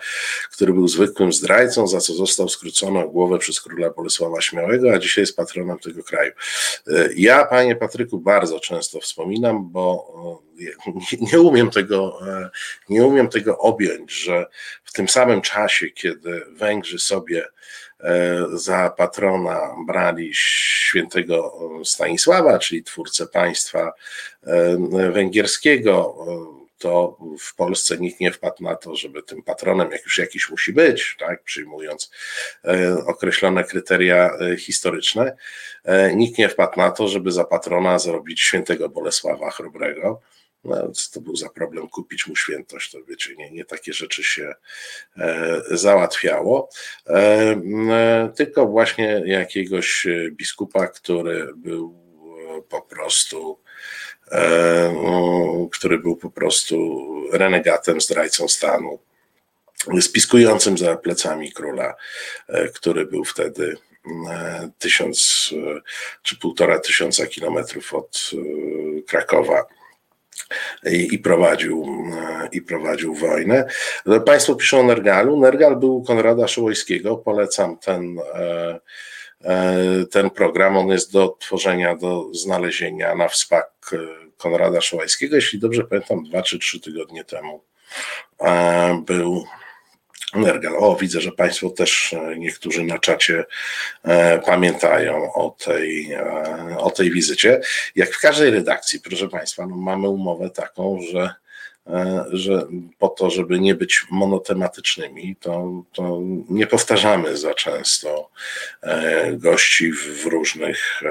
który 0.51 0.73
był 0.73 0.87
zwykłym 0.87 1.33
zdrajcą, 1.33 1.87
za 1.87 1.99
co 1.99 2.13
został 2.13 2.49
skrócony 2.49 2.99
o 2.99 3.09
głowę 3.09 3.37
przez 3.37 3.61
króla 3.61 3.89
Bolesława 3.89 4.41
Śmiałego, 4.41 4.93
a 4.93 4.99
dzisiaj 4.99 5.21
jest 5.21 5.35
patronem 5.35 5.79
tego 5.79 6.03
kraju. 6.03 6.31
E, 6.87 7.09
ja, 7.15 7.45
panie 7.45 7.75
Patryku, 7.75 8.19
bardzo 8.19 8.59
często 8.59 8.99
wspominam, 8.99 9.71
bo 9.71 10.41
nie 11.31 11.41
umiem 11.41 11.69
tego, 11.69 12.19
e, 12.27 12.49
nie 12.89 13.05
umiem 13.05 13.29
tego 13.29 13.57
objąć, 13.57 14.11
że 14.11 14.45
w 14.83 14.93
tym 14.93 15.09
samym 15.09 15.41
czasie, 15.41 15.89
kiedy 15.89 16.41
Węgrzy 16.51 16.99
sobie 16.99 17.45
za 18.53 18.89
patrona 18.89 19.75
brali 19.87 20.31
świętego 20.33 21.59
Stanisława, 21.83 22.59
czyli 22.59 22.83
twórcę 22.83 23.27
państwa 23.27 23.93
e, 24.43 25.11
węgierskiego, 25.11 26.17
to 26.77 27.17
w 27.39 27.55
Polsce 27.55 27.97
nikt 27.97 28.19
nie 28.19 28.31
wpadł 28.31 28.63
na 28.63 28.75
to, 28.75 28.95
żeby 28.95 29.23
tym 29.23 29.43
patronem, 29.43 29.91
jak 29.91 30.03
już 30.03 30.17
jakiś 30.17 30.49
musi 30.49 30.73
być, 30.73 31.15
tak, 31.19 31.43
przyjmując 31.43 32.11
e, 32.65 32.97
określone 33.05 33.63
kryteria 33.63 34.31
historyczne, 34.57 35.35
nikt 36.15 36.37
nie 36.37 36.49
wpadł 36.49 36.77
na 36.77 36.91
to, 36.91 37.07
żeby 37.07 37.31
za 37.31 37.43
patrona 37.43 37.99
zrobić 37.99 38.41
świętego 38.41 38.89
Bolesława 38.89 39.51
Chrobrego 39.51 40.21
no, 40.63 40.91
co 40.91 41.11
to 41.11 41.21
był 41.21 41.35
za 41.35 41.49
problem 41.49 41.89
kupić 41.89 42.27
mu 42.27 42.35
świętość, 42.35 42.91
to 42.91 43.03
wiecie, 43.03 43.35
nie, 43.35 43.51
nie 43.51 43.65
takie 43.65 43.93
rzeczy 43.93 44.23
się 44.23 44.53
e, 45.17 45.61
załatwiało, 45.71 46.69
e, 47.07 47.13
e, 47.91 48.31
tylko 48.35 48.65
właśnie 48.65 49.23
jakiegoś 49.25 50.07
biskupa, 50.31 50.87
który 50.87 51.53
był 51.55 51.95
e, 52.57 52.61
po 52.61 52.81
prostu 52.81 53.59
e, 54.31 55.69
który 55.71 55.99
był 55.99 56.15
po 56.15 56.29
prostu 56.29 57.05
renegatem, 57.31 58.01
zdrajcą 58.01 58.47
stanu, 58.47 58.99
spiskującym 60.01 60.77
za 60.77 60.97
plecami 60.97 61.51
króla, 61.51 61.95
e, 62.47 62.67
który 62.67 63.05
był 63.05 63.25
wtedy 63.25 63.77
tysiąc 64.79 65.49
czy 66.23 66.39
półtora 66.39 66.79
tysiąca 66.79 67.27
kilometrów 67.27 67.93
od 67.93 68.31
Krakowa 69.07 69.65
i, 70.85 71.13
i, 71.15 71.19
prowadził, 71.19 71.85
e, 72.13 72.49
i 72.51 72.61
prowadził 72.61 73.15
wojnę. 73.15 73.65
Państwo 74.25 74.55
piszą 74.55 74.79
o 74.79 74.83
Nergalu. 74.83 75.39
Nergal 75.39 75.75
był 75.75 76.03
Konrada 76.03 76.47
Szołojskiego. 76.47 77.17
Polecam 77.17 77.77
ten, 77.77 78.19
e, 78.33 78.79
e, 79.43 80.05
ten 80.11 80.29
program. 80.29 80.77
On 80.77 80.87
jest 80.87 81.13
do 81.13 81.37
tworzenia, 81.39 81.95
do 81.95 82.33
znalezienia 82.33 83.15
na 83.15 83.27
wspak 83.27 83.95
Konrada 84.37 84.81
Szołajskiego. 84.81 85.35
Jeśli 85.35 85.59
dobrze 85.59 85.83
pamiętam, 85.83 86.23
dwa 86.23 86.41
czy 86.41 86.59
trzy 86.59 86.79
tygodnie 86.79 87.23
temu 87.23 87.63
był 89.05 89.43
Nergal. 90.35 90.75
O, 90.77 90.95
widzę, 90.95 91.21
że 91.21 91.31
Państwo 91.31 91.69
też 91.69 92.13
e, 92.13 92.35
niektórzy 92.37 92.83
na 92.83 92.99
czacie 92.99 93.45
e, 94.03 94.39
pamiętają 94.39 95.33
o 95.33 95.55
tej, 95.65 96.11
e, 96.13 96.77
o 96.77 96.91
tej 96.91 97.11
wizycie. 97.11 97.61
Jak 97.95 98.09
w 98.13 98.19
każdej 98.19 98.51
redakcji, 98.51 98.99
proszę 98.99 99.27
Państwa, 99.27 99.67
no 99.67 99.75
mamy 99.75 100.09
umowę 100.09 100.49
taką, 100.49 100.99
że, 101.11 101.33
e, 101.87 102.25
że 102.31 102.67
po 102.97 103.07
to, 103.09 103.29
żeby 103.29 103.59
nie 103.59 103.75
być 103.75 104.05
monotematycznymi, 104.11 105.35
to, 105.39 105.83
to 105.93 106.21
nie 106.49 106.67
powtarzamy 106.67 107.37
za 107.37 107.53
często 107.53 108.29
e, 108.81 109.33
gości 109.33 109.91
w, 109.91 110.25
różnych. 110.25 111.01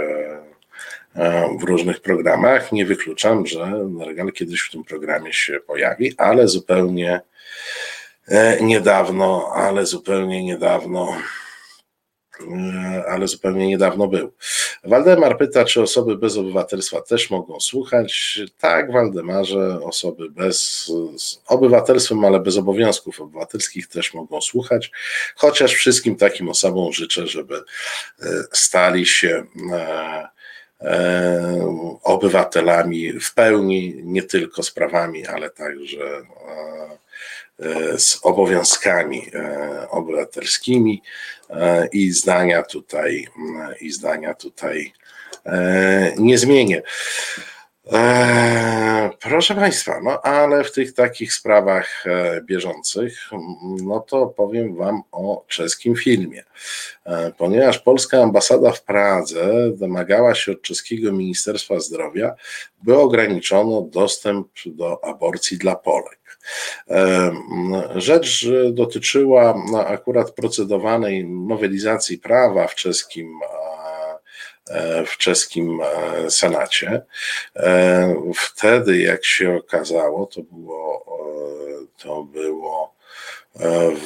W 1.60 1.62
różnych 1.62 2.00
programach. 2.00 2.72
Nie 2.72 2.86
wykluczam, 2.86 3.46
że 3.46 3.66
Nergal 3.88 4.32
kiedyś 4.32 4.60
w 4.60 4.70
tym 4.70 4.84
programie 4.84 5.32
się 5.32 5.60
pojawi, 5.66 6.14
ale 6.18 6.48
zupełnie 6.48 7.20
niedawno, 8.60 9.52
ale 9.54 9.86
zupełnie 9.86 10.44
niedawno, 10.44 11.16
e, 12.40 13.04
ale 13.08 13.28
zupełnie 13.28 13.66
niedawno 13.66 14.08
był. 14.08 14.32
Waldemar 14.84 15.38
pyta, 15.38 15.64
czy 15.64 15.82
osoby 15.82 16.16
bez 16.16 16.36
obywatelstwa 16.36 17.00
też 17.00 17.30
mogą 17.30 17.60
słuchać. 17.60 18.40
Tak, 18.58 18.92
Waldemarze, 18.92 19.80
osoby 19.82 20.30
bez 20.30 20.86
z 21.16 21.42
obywatelstwem, 21.46 22.24
ale 22.24 22.40
bez 22.40 22.56
obowiązków 22.56 23.20
obywatelskich 23.20 23.86
też 23.86 24.14
mogą 24.14 24.40
słuchać, 24.40 24.90
chociaż 25.36 25.74
wszystkim 25.74 26.16
takim 26.16 26.48
osobom 26.48 26.92
życzę, 26.92 27.26
żeby 27.26 27.56
e, 27.56 27.62
stali 28.52 29.06
się 29.06 29.44
obywatelami 32.02 33.12
w 33.20 33.34
pełni, 33.34 34.00
nie 34.04 34.22
tylko 34.22 34.62
z 34.62 34.70
prawami, 34.70 35.26
ale 35.26 35.50
także 35.50 36.22
E, 36.48 36.98
z 37.98 38.18
obowiązkami 38.22 39.30
e, 39.34 39.90
obywatelskimi 39.90 41.02
e, 41.50 41.86
i 41.92 42.10
zdania 42.10 42.62
tutaj, 42.62 43.26
i 43.80 43.90
zdania 43.90 44.34
tutaj 44.34 44.92
nie 46.18 46.38
zmienię. 46.38 46.82
Proszę 49.20 49.54
Państwa, 49.54 50.00
no 50.02 50.22
ale 50.22 50.64
w 50.64 50.72
tych 50.72 50.94
takich 50.94 51.32
sprawach 51.32 52.04
bieżących, 52.42 53.30
no 53.82 54.00
to 54.00 54.26
powiem 54.26 54.76
Wam 54.76 55.02
o 55.12 55.44
czeskim 55.48 55.96
filmie. 55.96 56.44
Ponieważ 57.38 57.78
polska 57.78 58.22
ambasada 58.22 58.72
w 58.72 58.82
Pradze 58.82 59.70
domagała 59.72 60.34
się 60.34 60.52
od 60.52 60.62
czeskiego 60.62 61.12
Ministerstwa 61.12 61.80
Zdrowia, 61.80 62.34
by 62.82 62.98
ograniczono 62.98 63.82
dostęp 63.82 64.48
do 64.66 65.04
aborcji 65.04 65.58
dla 65.58 65.76
Polek. 65.76 66.17
Rzecz 67.96 68.46
dotyczyła 68.72 69.62
no, 69.72 69.86
akurat 69.86 70.30
procedowanej 70.30 71.24
nowelizacji 71.24 72.18
prawa 72.18 72.66
w 72.66 72.74
czeskim 72.74 73.40
e, 74.70 75.04
w 75.06 75.16
czeskim 75.16 75.80
e, 75.80 76.30
Senacie. 76.30 77.02
E, 77.56 78.14
wtedy, 78.36 78.98
jak 78.98 79.24
się 79.24 79.56
okazało, 79.56 80.26
to 80.26 80.42
było, 80.42 81.04
to 81.96 82.22
było 82.22 82.98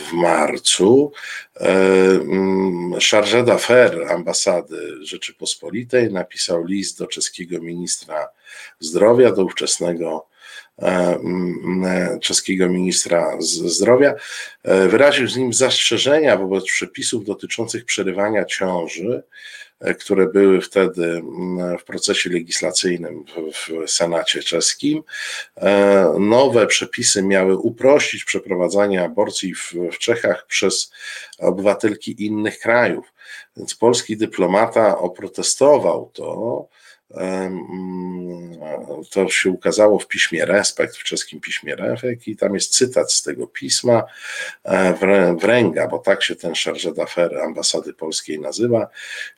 w 0.08 0.12
marcu. 0.12 1.12
Chargé 3.10 3.44
d'affaires 3.44 4.10
ambasady 4.10 5.04
Rzeczypospolitej 5.04 6.12
napisał 6.12 6.64
list 6.64 6.98
do 6.98 7.06
czeskiego 7.06 7.60
ministra 7.60 8.28
zdrowia, 8.80 9.32
do 9.32 9.44
ówczesnego 9.44 10.26
czeskiego 12.20 12.68
ministra 12.68 13.36
zdrowia, 13.40 14.14
e, 14.62 14.88
wyraził 14.88 15.28
z 15.28 15.36
nim 15.36 15.52
zastrzeżenia 15.52 16.36
wobec 16.36 16.64
przepisów 16.64 17.24
dotyczących 17.24 17.84
przerywania 17.84 18.44
ciąży, 18.44 19.22
e, 19.80 19.94
które 19.94 20.26
były 20.26 20.60
wtedy 20.60 21.22
w 21.80 21.84
procesie 21.84 22.30
legislacyjnym 22.30 23.24
w, 23.52 23.90
Senacie 23.90 24.42
czeskim. 24.42 25.02
Nowe 26.18 26.66
przepisy 26.66 27.22
miały 27.22 27.56
uprościć 27.56 28.24
przeprowadzanie 28.24 29.04
aborcji 29.04 29.54
w, 29.54 29.72
w 29.92 29.98
Czechach 29.98 30.46
przez 30.46 30.92
obywatelki 31.38 32.24
innych 32.26 32.58
krajów. 32.58 33.12
Więc 33.56 33.74
polski 33.74 34.16
dyplomata 34.16 34.98
oprotestował 34.98 36.10
to 36.14 36.68
to 39.10 39.28
się 39.28 39.50
ukazało 39.50 39.98
w 39.98 40.08
piśmie 40.08 40.44
Respekt, 40.44 40.96
w 40.96 41.04
czeskim 41.04 41.40
piśmie 41.40 41.76
Respekt 41.76 42.28
i 42.28 42.36
tam 42.36 42.54
jest 42.54 42.74
cytat 42.74 43.12
z 43.12 43.22
tego 43.22 43.46
pisma 43.46 44.04
e, 44.64 45.36
Wręga, 45.40 45.88
bo 45.88 45.98
tak 45.98 46.22
się 46.22 46.36
ten 46.36 46.52
chargé 46.52 46.92
d'affaires 46.92 47.44
ambasady 47.44 47.94
polskiej 47.94 48.40
nazywa, 48.40 48.88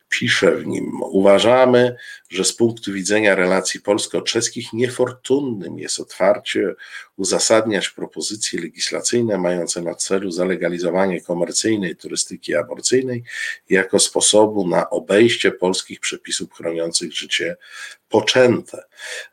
pisze 0.09 0.57
w 0.57 0.66
nim: 0.66 1.02
Uważamy, 1.02 1.96
że 2.28 2.44
z 2.44 2.52
punktu 2.52 2.92
widzenia 2.92 3.34
relacji 3.34 3.80
polsko-czeskich 3.80 4.72
niefortunnym 4.72 5.78
jest 5.78 6.00
otwarcie 6.00 6.74
uzasadniać 7.16 7.88
propozycje 7.88 8.61
legislacyjne 8.61 9.38
mające 9.38 9.82
na 9.82 9.94
celu 9.94 10.30
zalegalizowanie 10.30 11.20
komercyjnej 11.20 11.96
turystyki 11.96 12.55
aborcyjnej 12.55 13.24
jako 13.70 13.98
sposobu 13.98 14.68
na 14.68 14.90
obejście 14.90 15.52
polskich 15.52 16.00
przepisów 16.00 16.52
chroniących 16.52 17.12
życie 17.12 17.57
poczęte. 18.09 18.82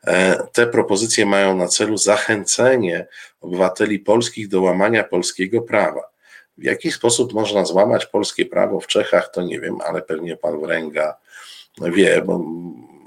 E, 0.06 0.38
te 0.52 0.66
propozycje 0.66 1.26
mają 1.26 1.56
na 1.56 1.68
celu 1.68 1.96
zachęcenie 1.96 3.06
obywateli 3.40 3.98
polskich 3.98 4.48
do 4.48 4.62
łamania 4.62 5.04
polskiego 5.04 5.60
prawa. 5.62 6.11
W 6.58 6.64
jaki 6.64 6.92
sposób 6.92 7.32
można 7.32 7.64
złamać 7.64 8.06
polskie 8.06 8.46
prawo 8.46 8.80
w 8.80 8.86
Czechach, 8.86 9.30
to 9.30 9.42
nie 9.42 9.60
wiem, 9.60 9.78
ale 9.86 10.02
pewnie 10.02 10.36
pan 10.36 10.60
Wręga 10.60 11.16
wie, 11.80 12.22
bo, 12.22 12.44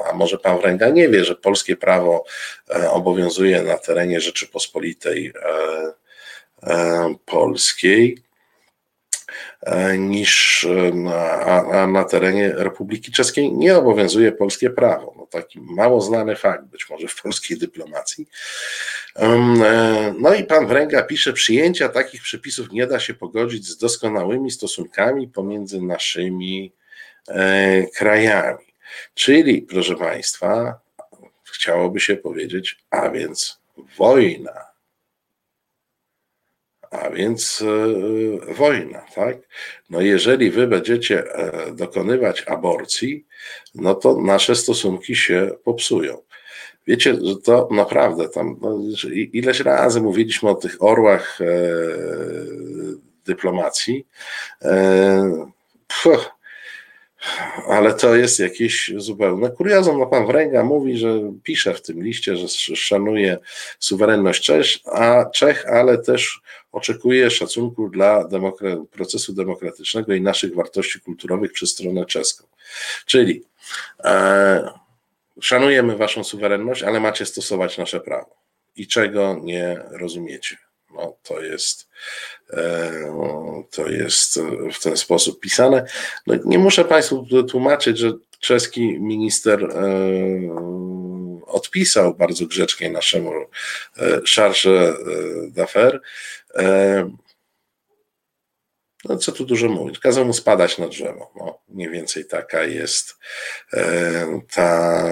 a 0.10 0.14
może 0.14 0.38
pan 0.38 0.60
Wręga 0.60 0.89
nie 0.89 1.10
wie, 1.10 1.26
że 1.26 1.36
polskie 1.36 1.76
prawo 1.76 2.24
e, 2.70 2.91
obowiązuje 2.91 3.64
na 3.64 3.78
terenie 3.78 4.22
Rzeczypospolitej 4.22 5.34
e, 5.36 5.93
e, 6.64 7.16
Polskiej 7.26 8.18
niż 9.97 10.68
na, 10.93 11.88
na 11.88 12.03
terenie 12.03 12.53
Republiki 12.55 13.11
Czeskiej 13.11 13.53
nie 13.53 13.78
obowiązuje 13.78 14.32
polskie 14.32 14.70
prawo. 14.70 15.13
No 15.18 15.28
taki 15.28 15.59
mało 15.61 16.01
znany 16.01 16.36
fakt, 16.36 16.66
być 16.66 16.89
może 16.89 17.07
w 17.07 17.22
polskiej 17.22 17.57
dyplomacji. 17.57 18.28
E, 19.16 20.13
no 20.20 20.34
i 20.34 20.43
pan 20.43 20.68
Wręga 20.68 21.03
pisze, 21.03 21.34
przyjęcia 21.34 21.89
takich 21.89 22.22
przepisów 22.22 22.72
nie 22.72 22.88
da 22.88 22.99
się 22.99 23.13
pogodzić 23.13 23.68
z 23.68 23.78
doskonałymi 23.78 24.51
stosunkami 24.51 25.28
pomiędzy 25.28 25.82
naszymi 25.82 26.72
e, 27.28 27.84
krajami. 27.88 28.66
Czyli, 29.13 29.61
proszę 29.61 29.95
Państwa, 29.95 30.80
chciałoby 31.43 31.99
się 31.99 32.16
powiedzieć, 32.16 32.78
a 32.89 33.09
więc 33.09 33.59
wojna. 33.97 34.74
A 37.02 37.10
więc 37.10 37.64
e, 38.48 38.54
wojna, 38.54 39.02
tak? 39.16 39.38
No 39.89 40.02
jeżeli 40.02 40.52
wy 40.52 40.68
będziecie 40.68 41.24
dokonywać 41.74 42.43
aborcji, 42.48 43.26
no 43.76 43.96
to 43.96 44.22
nasze 44.22 44.56
stosunki 44.56 45.16
się 45.16 45.52
popsują. 45.64 46.26
Wiecie, 46.88 47.14
że 47.24 47.36
to 47.36 47.68
naprawdę 47.72 48.30
tam 48.30 48.58
no, 48.62 48.80
ileś 49.14 49.60
razy 49.60 50.02
mówiliśmy 50.02 50.50
o 50.50 50.56
tych 50.56 50.84
orłach 50.84 51.41
e, 51.41 51.46
dyplomacji. 53.26 54.08
E, 54.62 55.47
pff, 55.88 56.34
ale 57.68 57.93
to 57.93 58.16
jest 58.16 58.39
jakieś 58.39 58.92
zupełne 58.97 59.50
kuriozum. 59.50 60.00
No 60.00 60.06
pan 60.06 60.28
Wręga 60.28 60.64
mówi, 60.64 60.97
że 60.97 61.34
pisze 61.43 61.74
w 61.74 61.82
tym 61.82 62.04
liście, 62.04 62.38
że 62.38 62.47
szanuje 62.76 63.38
suwerenność 63.80 64.43
Czech, 64.43 64.66
a 64.93 65.26
Czech, 65.26 65.66
ale 65.70 65.97
też 65.97 66.42
oczekuje 66.72 67.32
szacunku 67.32 67.89
dla 67.89 68.28
demokra 68.28 68.86
procesu 68.92 69.34
demokratycznego 69.34 70.14
i 70.14 70.22
naszych 70.22 70.56
wartości 70.56 71.00
kulturowych 71.02 71.54
przez 71.54 71.72
stronę 71.72 72.06
czeską. 72.06 72.47
Czyli 73.06 73.43
e, 74.04 74.70
szanujemy 75.42 75.97
waszą 75.97 76.24
suwerenność, 76.24 76.84
ale 76.84 77.00
macie 77.00 77.26
stosować 77.26 77.78
nasze 77.78 78.00
prawo. 78.00 78.36
I 78.76 78.88
czego 78.88 79.39
nie 79.43 79.80
rozumiecie? 79.92 80.64
No, 80.96 81.17
to 81.24 81.42
jest, 81.42 81.89
e, 82.54 83.66
to 83.72 83.88
jest 83.88 84.39
w 84.74 84.84
ten 84.84 84.97
sposób 84.97 85.39
pisane. 85.39 85.86
No, 86.28 86.36
nie 86.46 86.59
muszę 86.59 86.86
Państwu 86.86 87.26
tłumaczyć, 87.50 87.97
że 87.97 88.13
czeski 88.39 89.00
minister 89.00 89.63
e, 89.63 89.76
odpisał 91.47 92.16
bardzo 92.16 92.46
grzecznie 92.46 92.89
naszemu 92.89 93.32
e, 93.97 94.22
charge 94.36 94.67
d'affaires 95.51 96.01
no 99.09 99.17
co 99.17 99.32
tu 99.32 99.46
dużo 99.46 99.70
mówić, 99.70 100.00
kazał 100.00 100.26
mu 100.26 100.34
spadać 100.34 100.78
na 100.78 100.88
drzewo. 100.88 101.32
No, 101.36 101.59
mniej 101.67 101.89
więcej 101.89 102.26
taka 102.26 102.63
jest 102.63 103.16
ta 104.51 105.04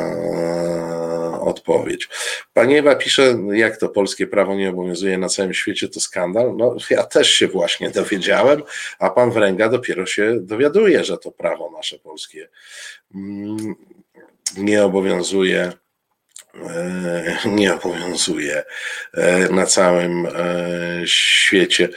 odpowiedź. 1.53 2.09
Pani 2.53 2.77
Ewa 2.77 2.95
pisze, 2.95 3.35
jak 3.51 3.77
to 3.77 3.89
polskie 3.89 4.27
prawo 4.27 4.55
nie 4.55 4.69
obowiązuje 4.69 5.17
na 5.17 5.30
całym 5.30 5.53
świecie, 5.53 5.88
to 5.89 5.99
skandal. 5.99 6.55
No, 6.57 6.75
ja 6.89 7.03
też 7.03 7.34
się 7.34 7.47
właśnie 7.47 7.89
dowiedziałem, 7.89 8.63
a 8.99 9.09
pan 9.09 9.31
Wręga 9.31 9.69
dopiero 9.69 10.05
się 10.05 10.39
dowiaduje, 10.39 11.03
że 11.03 11.17
to 11.17 11.31
prawo 11.31 11.71
nasze 11.71 11.99
polskie 11.99 12.49
mm, 13.15 13.75
nie 14.57 14.84
obowiązuje 14.84 15.73
E, 16.61 17.38
nie 17.45 17.73
obowiązuje 17.73 18.63
e, 19.13 19.49
na 19.49 19.65
całym 19.65 20.25
e, 20.25 20.31
świecie. 21.05 21.89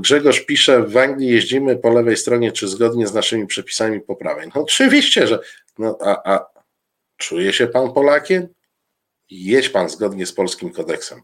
Grzegorz 0.00 0.40
pisze, 0.40 0.82
w 0.82 0.96
Anglii 0.96 1.28
jeździmy 1.28 1.76
po 1.76 1.90
lewej 1.90 2.16
stronie, 2.16 2.52
czy 2.52 2.68
zgodnie 2.68 3.06
z 3.06 3.14
naszymi 3.14 3.46
przepisami 3.46 4.00
po 4.00 4.16
prawej. 4.16 4.48
No 4.54 4.62
oczywiście, 4.62 5.26
że 5.26 5.38
no, 5.78 5.98
a, 6.00 6.32
a 6.34 6.46
czuje 7.18 7.52
się 7.52 7.66
pan 7.66 7.92
Polakiem? 7.92 8.48
Jedź 9.30 9.68
pan 9.68 9.88
zgodnie 9.88 10.26
z 10.26 10.32
polskim 10.32 10.72
kodeksem. 10.72 11.22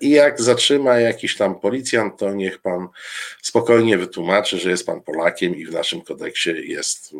I 0.00 0.10
jak 0.10 0.42
zatrzyma 0.42 0.98
jakiś 0.98 1.36
tam 1.36 1.60
policjant, 1.60 2.18
to 2.18 2.34
niech 2.34 2.58
pan 2.58 2.88
spokojnie 3.42 3.98
wytłumaczy, 3.98 4.58
że 4.58 4.70
jest 4.70 4.86
pan 4.86 5.00
Polakiem 5.00 5.56
i 5.56 5.66
w 5.66 5.72
naszym 5.72 6.02
kodeksie 6.02 6.50
jest 6.70 7.14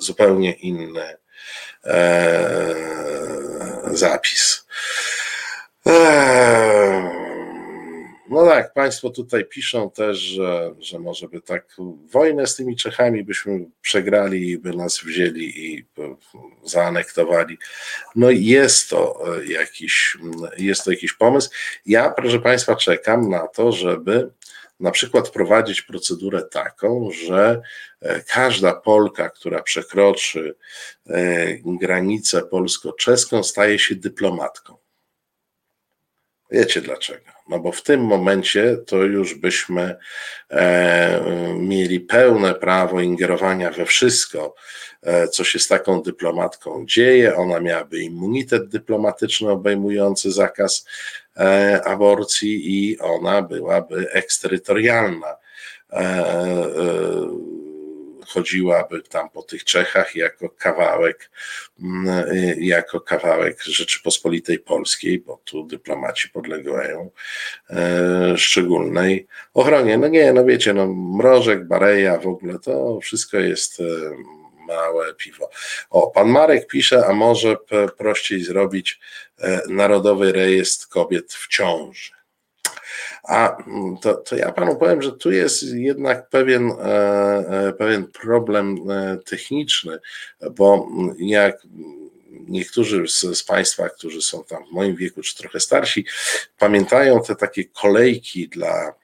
zupełnie 0.00 0.52
inne 0.52 1.16
E, 1.84 2.74
zapis. 3.92 4.66
E, 5.86 7.29
no 8.30 8.46
tak, 8.46 8.72
Państwo 8.72 9.10
tutaj 9.10 9.44
piszą 9.44 9.90
też, 9.90 10.18
że, 10.18 10.74
że 10.78 10.98
może 10.98 11.28
by 11.28 11.40
tak 11.40 11.76
wojnę 12.12 12.46
z 12.46 12.56
tymi 12.56 12.76
Czechami 12.76 13.24
byśmy 13.24 13.66
przegrali 13.82 14.50
i 14.50 14.58
by 14.58 14.70
nas 14.70 15.00
wzięli 15.00 15.74
i 15.74 15.86
zaanektowali. 16.64 17.58
No 18.16 18.30
jest 18.30 18.90
to 18.90 19.24
jakiś, 19.48 20.18
jest 20.58 20.84
to 20.84 20.90
jakiś 20.90 21.12
pomysł. 21.12 21.50
Ja, 21.86 22.10
proszę 22.10 22.38
Państwa, 22.38 22.76
czekam 22.76 23.28
na 23.28 23.48
to, 23.48 23.72
żeby 23.72 24.30
na 24.80 24.90
przykład 24.90 25.28
wprowadzić 25.28 25.82
procedurę 25.82 26.42
taką, 26.42 27.10
że 27.26 27.62
e, 28.00 28.22
każda 28.22 28.72
Polka, 28.72 29.30
która 29.30 29.62
przekroczy 29.62 30.56
e, 31.06 31.46
granicę 31.64 32.42
polsko-czeską, 32.42 33.42
staje 33.42 33.78
się 33.78 33.94
dyplomatką. 33.94 34.79
Wiecie 36.50 36.80
dlaczego? 36.80 37.30
No 37.48 37.58
bo 37.58 37.72
w 37.72 37.82
tym 37.82 38.00
momencie 38.00 38.76
to 38.86 38.96
już 38.96 39.34
byśmy 39.34 39.96
e, 40.50 41.20
mieli 41.58 42.00
pełne 42.00 42.54
prawo 42.54 43.00
ingerowania 43.00 43.70
we 43.70 43.86
wszystko, 43.86 44.54
e, 45.02 45.28
co 45.28 45.44
się 45.44 45.58
z 45.58 45.68
taką 45.68 46.02
dyplomatką 46.02 46.86
dzieje. 46.86 47.36
Ona 47.36 47.60
miałaby 47.60 48.00
immunitet 48.00 48.68
dyplomatyczny 48.68 49.50
obejmujący 49.50 50.32
zakaz 50.32 50.86
e, 51.36 51.80
aborcji 51.84 52.60
i 52.64 52.98
ona 52.98 53.42
byłaby 53.42 54.10
eksterytorialna. 54.12 55.36
E, 55.92 55.96
e, 55.96 57.60
chodziłaby 58.30 59.02
tam 59.02 59.30
po 59.30 59.42
tych 59.42 59.64
Czechach 59.64 60.16
jako 60.16 60.48
kawałek, 60.48 61.30
mm, 61.82 62.24
jako 62.58 63.00
kawałek 63.00 63.62
Rzeczypospolitej 63.62 64.58
Polskiej, 64.58 65.18
bo 65.18 65.40
tu 65.44 65.66
dyplomaci 65.66 66.28
podlegają 66.28 67.10
e, 67.70 68.34
szczególnej 68.36 69.26
ochronie. 69.54 69.98
No 69.98 70.08
nie, 70.08 70.32
no 70.32 70.44
wiecie, 70.44 70.74
no 70.74 70.86
Mrożek, 70.86 71.66
Bareja, 71.66 72.18
w 72.18 72.26
ogóle 72.26 72.58
to 72.58 73.00
wszystko 73.00 73.38
jest 73.38 73.80
e, 73.80 73.84
małe 74.66 75.14
piwo. 75.14 75.50
O, 75.90 76.10
pan 76.10 76.28
Marek 76.28 76.66
pisze, 76.66 77.06
a 77.06 77.12
może 77.12 77.56
prościej 77.98 78.44
zrobić 78.44 79.00
e, 79.38 79.60
Narodowy 79.68 80.32
Rejestr 80.32 80.88
Kobiet 80.88 81.32
w 81.32 81.48
ciąży. 81.48 82.19
A 83.22 83.56
mm, 83.66 83.96
to, 83.96 84.14
to 84.14 84.36
ja 84.36 84.52
panu 84.52 84.76
powiem, 84.76 85.02
że 85.02 85.12
tu 85.12 85.30
jest 85.30 85.62
jednak 85.62 86.28
pewien, 86.28 86.70
e, 86.70 86.84
e, 87.68 87.72
pewien 87.72 88.06
problem 88.06 88.76
e, 88.90 89.18
techniczny, 89.26 89.98
bo 90.50 90.88
jak 91.18 91.62
niektórzy 92.30 93.08
z, 93.08 93.20
z, 93.20 93.42
Państwa, 93.42 93.88
którzy 93.88 94.22
są 94.22 94.44
tam 94.44 94.66
w 94.66 94.72
moim 94.72 94.96
wieku, 94.96 95.22
czy 95.22 95.36
trochę 95.36 95.60
starsi, 95.60 96.06
pamiętają 96.58 97.22
te 97.22 97.36
takie 97.36 97.64
kolejki 97.64 98.48
dla 98.48 98.99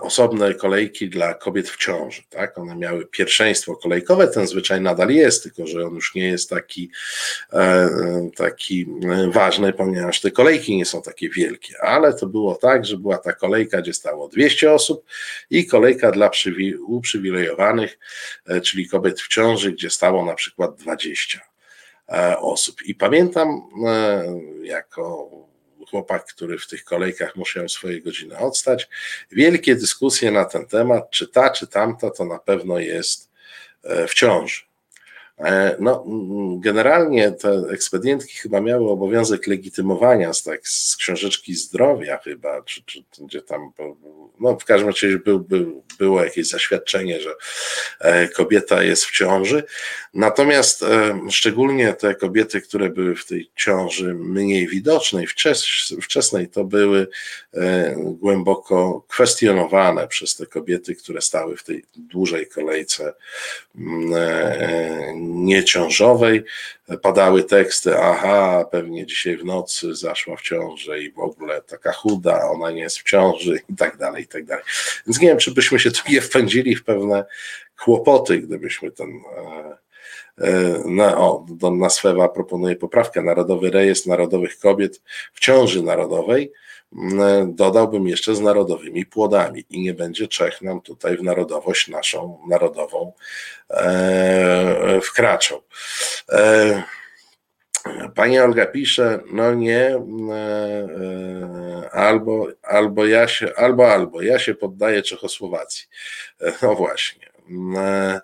osobne 0.00 0.54
kolejki 0.54 1.08
dla 1.08 1.34
kobiet 1.34 1.68
w 1.68 1.76
ciąży. 1.76 2.22
Tak? 2.30 2.58
One 2.58 2.76
miały 2.76 3.06
pierwszeństwo 3.06 3.76
kolejkowe, 3.76 4.28
ten 4.28 4.46
zwyczaj 4.46 4.80
nadal 4.80 5.10
jest, 5.10 5.42
tylko 5.42 5.66
że 5.66 5.86
on 5.86 5.94
już 5.94 6.14
nie 6.14 6.28
jest 6.28 6.50
taki, 6.50 6.90
e, 7.52 7.88
taki 8.36 8.86
ważny, 9.28 9.72
ponieważ 9.72 10.20
te 10.20 10.30
kolejki 10.30 10.76
nie 10.76 10.84
są 10.84 11.02
takie 11.02 11.30
wielkie, 11.30 11.74
ale 11.80 12.14
to 12.14 12.26
było 12.26 12.54
tak, 12.54 12.84
że 12.84 12.96
była 12.96 13.18
ta 13.18 13.32
kolejka, 13.32 13.82
gdzie 13.82 13.92
stało 13.92 14.28
200 14.28 14.72
osób 14.72 15.04
i 15.50 15.66
kolejka 15.66 16.10
dla 16.10 16.30
uprzywilejowanych, 16.86 17.98
e, 18.46 18.60
czyli 18.60 18.88
kobiet 18.88 19.20
w 19.20 19.28
ciąży, 19.28 19.72
gdzie 19.72 19.90
stało 19.90 20.24
na 20.24 20.34
przykład 20.34 20.76
20 20.76 21.40
osób. 22.38 22.82
I 22.82 22.94
pamiętam 22.94 23.62
jako 24.62 25.30
chłopak, 25.90 26.26
który 26.26 26.58
w 26.58 26.66
tych 26.66 26.84
kolejkach 26.84 27.36
musiał 27.36 27.68
swoje 27.68 28.00
godziny 28.00 28.38
odstać. 28.38 28.88
Wielkie 29.32 29.74
dyskusje 29.74 30.30
na 30.30 30.44
ten 30.44 30.66
temat, 30.66 31.10
czy 31.10 31.28
ta, 31.28 31.50
czy 31.50 31.66
tamta, 31.66 32.10
to 32.10 32.24
na 32.24 32.38
pewno 32.38 32.78
jest 32.78 33.30
e, 33.82 34.08
w 34.08 34.14
ciąży. 34.14 34.62
E, 35.38 35.76
no, 35.80 36.04
generalnie 36.60 37.32
te 37.32 37.50
ekspedientki 37.70 38.36
chyba 38.36 38.60
miały 38.60 38.90
obowiązek 38.90 39.46
legitymowania 39.46 40.32
z, 40.32 40.42
tak, 40.42 40.68
z 40.68 40.96
książeczki 40.96 41.54
zdrowia 41.54 42.18
chyba, 42.18 42.62
czy, 42.62 42.82
czy 42.84 43.02
gdzie 43.20 43.42
tam, 43.42 43.72
no 44.40 44.58
w 44.58 44.64
każdym 44.64 44.88
razie 44.88 45.18
był, 45.18 45.40
był, 45.40 45.84
było 45.98 46.24
jakieś 46.24 46.48
zaświadczenie, 46.48 47.20
że 47.20 47.30
e, 48.00 48.28
kobieta 48.28 48.82
jest 48.82 49.04
w 49.04 49.12
ciąży. 49.12 49.64
Natomiast 50.14 50.82
e, 50.82 51.20
szczególnie 51.30 51.92
te 51.92 52.14
kobiety, 52.14 52.60
które 52.60 52.90
były 52.90 53.16
w 53.16 53.26
tej 53.26 53.50
ciąży 53.56 54.14
mniej 54.14 54.68
widocznej, 54.68 55.26
wczesnej, 56.02 56.48
to 56.48 56.64
były 56.64 57.08
głęboko 57.96 59.04
kwestionowane 59.08 60.08
przez 60.08 60.36
te 60.36 60.46
kobiety, 60.46 60.94
które 60.94 61.20
stały 61.20 61.56
w 61.56 61.64
tej 61.64 61.84
dużej 61.96 62.46
kolejce 62.46 63.12
nieciążowej. 65.26 66.44
Padały 67.02 67.44
teksty, 67.44 67.98
aha, 67.98 68.64
pewnie 68.70 69.06
dzisiaj 69.06 69.36
w 69.36 69.44
nocy 69.44 69.94
zaszła 69.94 70.36
w 70.36 70.42
ciąży 70.42 71.02
i 71.02 71.12
w 71.12 71.18
ogóle 71.18 71.62
taka 71.62 71.92
chuda, 71.92 72.50
ona 72.50 72.70
nie 72.70 72.80
jest 72.80 72.98
w 72.98 73.02
ciąży 73.02 73.60
i 73.68 73.76
tak 73.76 73.96
dalej, 73.96 74.22
i 74.24 74.26
tak 74.26 74.44
dalej. 74.44 74.64
Więc 75.06 75.20
nie 75.20 75.28
wiem, 75.28 75.38
czy 75.38 75.50
byśmy 75.50 75.78
się 75.78 75.90
tu 75.90 76.00
nie 76.12 76.20
wpędzili 76.20 76.76
w 76.76 76.84
pewne 76.84 77.24
kłopoty, 77.84 78.38
gdybyśmy 78.38 78.90
ten 78.90 79.10
e, 79.36 79.76
e, 80.38 80.82
na, 80.84 81.18
o, 81.18 81.46
Donna 81.48 81.90
Swewa 81.90 82.28
proponuje 82.28 82.76
poprawkę, 82.76 83.22
Narodowy 83.22 83.70
Rejestr 83.70 84.08
Narodowych 84.08 84.58
Kobiet 84.58 85.02
w 85.32 85.40
ciąży 85.40 85.82
narodowej, 85.82 86.52
dodałbym 87.46 88.08
jeszcze 88.08 88.34
z 88.34 88.40
narodowymi 88.40 89.06
płodami 89.06 89.64
i 89.70 89.80
nie 89.80 89.94
będzie 89.94 90.28
Czech 90.28 90.62
nam 90.62 90.80
tutaj 90.80 91.16
w 91.16 91.22
narodowość 91.22 91.88
naszą 91.88 92.38
narodową 92.48 93.12
e, 93.70 95.00
wkraczał. 95.00 95.62
E, 96.32 96.82
Pani 98.14 98.38
Olga 98.38 98.66
pisze, 98.66 99.20
no 99.32 99.54
nie, 99.54 99.80
e, 99.80 100.00
e, 101.82 101.90
albo, 101.92 102.46
albo 102.62 103.06
ja 103.06 103.28
się, 103.28 103.54
albo, 103.56 103.92
albo 103.92 104.22
ja 104.22 104.38
się 104.38 104.54
poddaję 104.54 105.02
Czechosłowacji. 105.02 105.86
E, 106.40 106.52
no 106.62 106.74
właśnie. 106.74 107.28
E, 107.76 108.20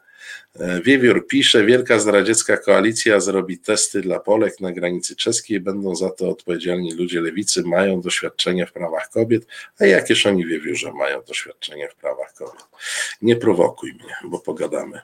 Wiewiór 0.85 1.27
pisze, 1.27 1.65
Wielka 1.65 1.99
Zdradziecka 1.99 2.57
Koalicja 2.57 3.21
zrobi 3.21 3.59
testy 3.59 4.01
dla 4.01 4.21
Polek 4.21 4.61
na 4.61 4.73
granicy 4.73 5.17
czeskiej, 5.17 5.61
będą 5.61 5.95
za 5.95 6.11
to 6.11 6.29
odpowiedzialni 6.29 6.93
ludzie 6.93 7.21
lewicy, 7.21 7.63
mają 7.63 8.01
doświadczenie 8.01 8.67
w 8.67 8.73
prawach 8.73 9.11
kobiet, 9.11 9.47
a 9.81 9.87
jakież 9.87 10.27
oni 10.27 10.47
Wiewiórze 10.47 10.93
mają 10.93 11.23
doświadczenie 11.23 11.89
w 11.89 11.95
prawach 11.95 12.35
kobiet. 12.35 12.65
Nie 13.23 13.37
prowokuj 13.37 13.93
mnie, 13.93 14.15
bo 14.25 14.39
pogadamy. 14.39 15.01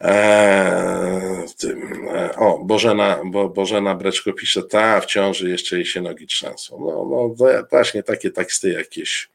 Eee, 0.00 1.48
tym, 1.58 2.08
e, 2.14 2.36
o, 2.36 2.58
Bożena, 2.58 3.20
Bo, 3.24 3.48
Bożena 3.48 3.94
Breczko 3.94 4.32
pisze, 4.32 4.62
ta 4.62 5.00
w 5.00 5.06
ciąży 5.06 5.50
jeszcze 5.50 5.76
jej 5.76 5.86
się 5.86 6.00
nogi 6.00 6.26
trzęsą. 6.26 6.78
No, 6.80 7.06
no 7.10 7.34
właśnie 7.70 8.02
takie 8.02 8.30
teksty 8.30 8.72
jakieś 8.72 9.30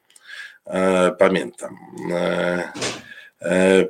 e, 0.66 1.12
pamiętam. 1.18 1.76
E, 2.12 2.72
E, 2.72 3.09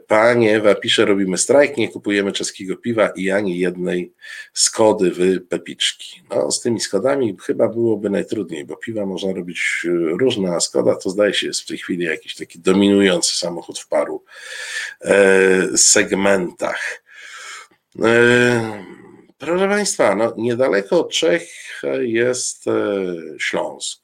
Panie 0.07 0.57
Ewa 0.57 0.75
pisze, 0.75 1.05
robimy 1.05 1.39
strajk, 1.39 1.77
nie 1.77 1.89
kupujemy 1.89 2.33
czeskiego 2.33 2.77
piwa 2.77 3.09
i 3.09 3.31
ani 3.31 3.59
jednej 3.59 4.13
Skody 4.53 5.11
w 5.11 5.49
Pepiczki. 5.49 6.23
No, 6.31 6.51
z 6.51 6.61
tymi 6.61 6.81
Skodami 6.81 7.37
chyba 7.43 7.69
byłoby 7.69 8.11
najtrudniej, 8.11 8.65
bo 8.65 8.77
piwa 8.77 9.07
można 9.07 9.33
robić 9.33 9.83
e, 9.85 9.89
różne, 10.19 10.55
a 10.55 10.61
Skoda 10.61 10.97
to 10.97 11.11
zdaje 11.11 11.35
się 11.35 11.47
jest 11.47 11.61
w 11.61 11.67
tej 11.67 11.79
chwili 11.79 12.05
jakiś 12.05 12.35
taki 12.35 12.59
dominujący 12.59 13.37
samochód 13.37 13.79
w 13.79 13.89
paru 13.89 14.25
e, 15.01 15.79
segmentach. 15.79 17.03
Proszę 19.39 19.69
Państwa, 19.69 20.15
no, 20.15 20.35
niedaleko 20.37 21.05
Czech 21.05 21.43
jest 22.01 22.65
Śląsk. 23.39 24.00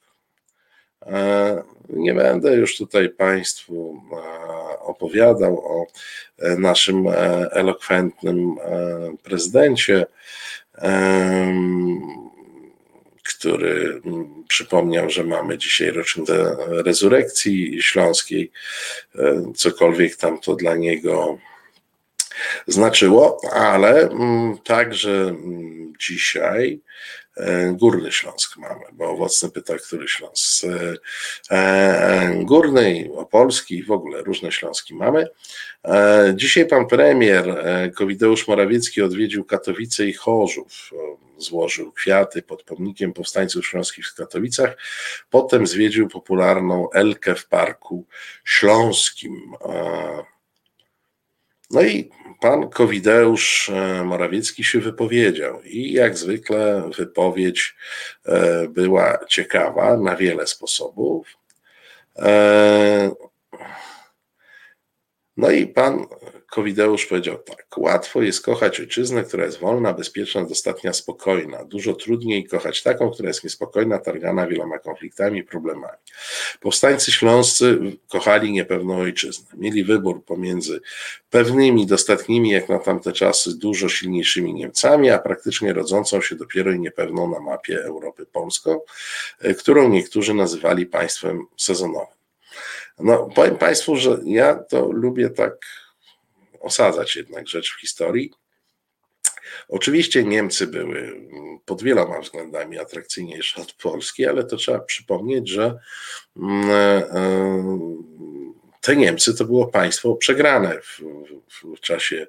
Nie 1.89 2.13
będę 2.13 2.55
już 2.55 2.77
tutaj 2.77 3.09
Państwu 3.09 4.01
opowiadał 4.79 5.59
o 5.65 5.85
naszym 6.57 7.07
elokwentnym 7.51 8.55
prezydencie 9.23 10.05
który 13.27 14.01
przypomniał, 14.47 15.09
że 15.09 15.23
mamy 15.23 15.57
dzisiaj 15.57 15.91
rocznicę 15.91 16.55
rezurekcji 16.69 17.83
śląskiej, 17.83 18.51
e, 19.15 19.51
cokolwiek 19.55 20.15
tam 20.15 20.39
to 20.39 20.55
dla 20.55 20.75
niego 20.75 21.37
znaczyło, 22.67 23.41
ale 23.53 24.09
także 24.63 25.35
dzisiaj 25.99 26.79
E, 26.79 27.26
Górny 27.73 28.11
Śląsk 28.11 28.57
mamy, 28.57 28.85
bo 28.93 29.09
owocny 29.09 29.49
pyta, 29.49 29.77
który 29.77 30.07
Śląsk. 30.07 30.63
E, 31.51 32.33
Górny 32.43 32.97
i 32.97 33.11
Opolski, 33.11 33.83
w 33.83 33.91
ogóle 33.91 34.21
różne 34.21 34.51
Śląski 34.51 34.95
mamy. 34.95 35.27
E, 35.85 36.33
dzisiaj 36.35 36.67
pan 36.67 36.87
premier 36.87 37.63
Kowideusz 37.95 38.47
Morawiecki 38.47 39.01
odwiedził 39.01 39.43
Katowice 39.43 40.05
i 40.05 40.13
Chorzów. 40.13 40.91
Złożył 41.37 41.91
kwiaty 41.91 42.41
pod 42.41 42.63
pomnikiem 42.63 43.13
powstańców 43.13 43.67
śląskich 43.67 44.07
w 44.07 44.15
Katowicach. 44.15 44.77
Potem 45.29 45.67
zwiedził 45.67 46.07
popularną 46.07 46.91
Elkę 46.91 47.35
w 47.35 47.47
Parku 47.47 48.05
Śląskim. 48.43 49.53
No 51.69 51.81
i 51.81 52.09
pan 52.41 52.69
Kowideusz 52.69 53.69
e, 53.69 54.03
Morawiecki 54.03 54.63
się 54.63 54.79
wypowiedział 54.79 55.61
i 55.63 55.91
jak 55.91 56.17
zwykle 56.17 56.89
wypowiedź 56.97 57.75
e, 58.25 58.67
była 58.67 59.25
ciekawa 59.27 59.97
na 59.97 60.15
wiele 60.15 60.47
sposobów. 60.47 61.37
E, 62.15 63.11
no 65.37 65.49
i 65.49 65.67
pan 65.67 66.05
Kowideusz 66.51 67.05
powiedział 67.05 67.37
tak: 67.37 67.77
Łatwo 67.77 68.21
jest 68.21 68.41
kochać 68.41 68.79
ojczyznę, 68.79 69.23
która 69.23 69.45
jest 69.45 69.59
wolna, 69.59 69.93
bezpieczna, 69.93 70.45
dostatnia, 70.45 70.93
spokojna. 70.93 71.65
Dużo 71.65 71.93
trudniej 71.93 72.45
kochać 72.45 72.83
taką, 72.83 73.11
która 73.11 73.27
jest 73.27 73.43
niespokojna, 73.43 73.99
targana 73.99 74.47
wieloma 74.47 74.79
konfliktami 74.79 75.39
i 75.39 75.43
problemami. 75.43 75.97
Powstańcy 76.59 77.11
śląscy 77.11 77.79
kochali 78.09 78.51
niepewną 78.51 78.97
ojczyznę. 78.97 79.45
Mieli 79.53 79.83
wybór 79.83 80.25
pomiędzy 80.25 80.81
pewnymi, 81.29 81.85
dostatnimi, 81.85 82.49
jak 82.49 82.69
na 82.69 82.79
tamte 82.79 83.13
czasy, 83.13 83.57
dużo 83.57 83.89
silniejszymi 83.89 84.53
Niemcami, 84.53 85.09
a 85.09 85.19
praktycznie 85.19 85.73
rodzącą 85.73 86.21
się 86.21 86.35
dopiero 86.35 86.71
i 86.71 86.79
niepewną 86.79 87.29
na 87.29 87.39
mapie 87.39 87.83
Europy 87.83 88.25
Polską, 88.25 88.79
którą 89.59 89.89
niektórzy 89.89 90.33
nazywali 90.33 90.85
państwem 90.85 91.45
sezonowym. 91.57 92.17
No, 92.99 93.29
powiem 93.35 93.57
Państwu, 93.57 93.95
że 93.95 94.19
ja 94.25 94.55
to 94.55 94.91
lubię 94.91 95.29
tak 95.29 95.57
osadzać 96.67 97.15
jednak 97.15 97.47
rzecz 97.47 97.73
w 97.73 97.81
historii. 97.81 98.31
Oczywiście 99.67 100.23
Niemcy 100.23 100.67
były 100.67 101.27
pod 101.65 101.83
wieloma 101.83 102.19
względami 102.21 102.79
atrakcyjniejsze 102.79 103.61
od 103.61 103.73
Polski, 103.73 104.25
ale 104.25 104.43
to 104.43 104.57
trzeba 104.57 104.79
przypomnieć, 104.79 105.49
że 105.49 105.79
mm, 106.37 106.69
e, 106.69 107.07
te 108.87 108.95
Niemcy 108.95 109.33
to 109.33 109.45
było 109.45 109.67
państwo 109.67 110.15
przegrane 110.15 110.79
w, 110.81 111.01
w, 111.75 111.79
czasie 111.79 112.27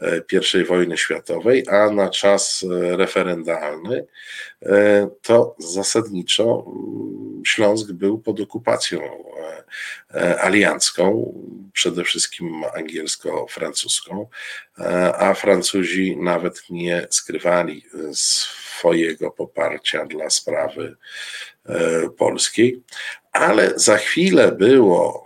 e, 0.00 0.22
I 0.60 0.64
wojny 0.64 0.98
światowej, 0.98 1.64
a 1.68 1.90
na 1.90 2.10
czas 2.10 2.64
e, 2.64 2.96
referendalny 2.96 4.06
to 5.22 5.56
zasadniczo 5.58 6.64
mm, 6.66 7.42
Śląsk 7.46 7.92
był 7.92 8.18
pod 8.18 8.40
okupacją 8.40 9.00
aliancką, 10.40 11.34
przede 11.72 12.04
wszystkim 12.04 12.64
angielsko-francuską, 12.74 14.26
a 15.18 15.34
Francuzi 15.34 16.16
nawet 16.16 16.62
nie 16.70 17.06
skrywali 17.10 17.86
swojego 18.12 19.30
poparcia 19.30 20.06
dla 20.06 20.30
sprawy 20.30 20.96
polskiej. 22.18 22.82
Ale 23.32 23.72
za 23.76 23.96
chwilę 23.96 24.52
było 24.52 25.25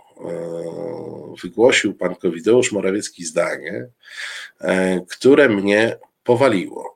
wygłosił 1.43 1.93
pan 1.93 2.15
Kowideusz 2.15 2.71
Morawiecki 2.71 3.25
zdanie, 3.25 3.87
e, 4.59 5.01
które 5.09 5.49
mnie 5.49 5.97
powaliło. 6.23 6.93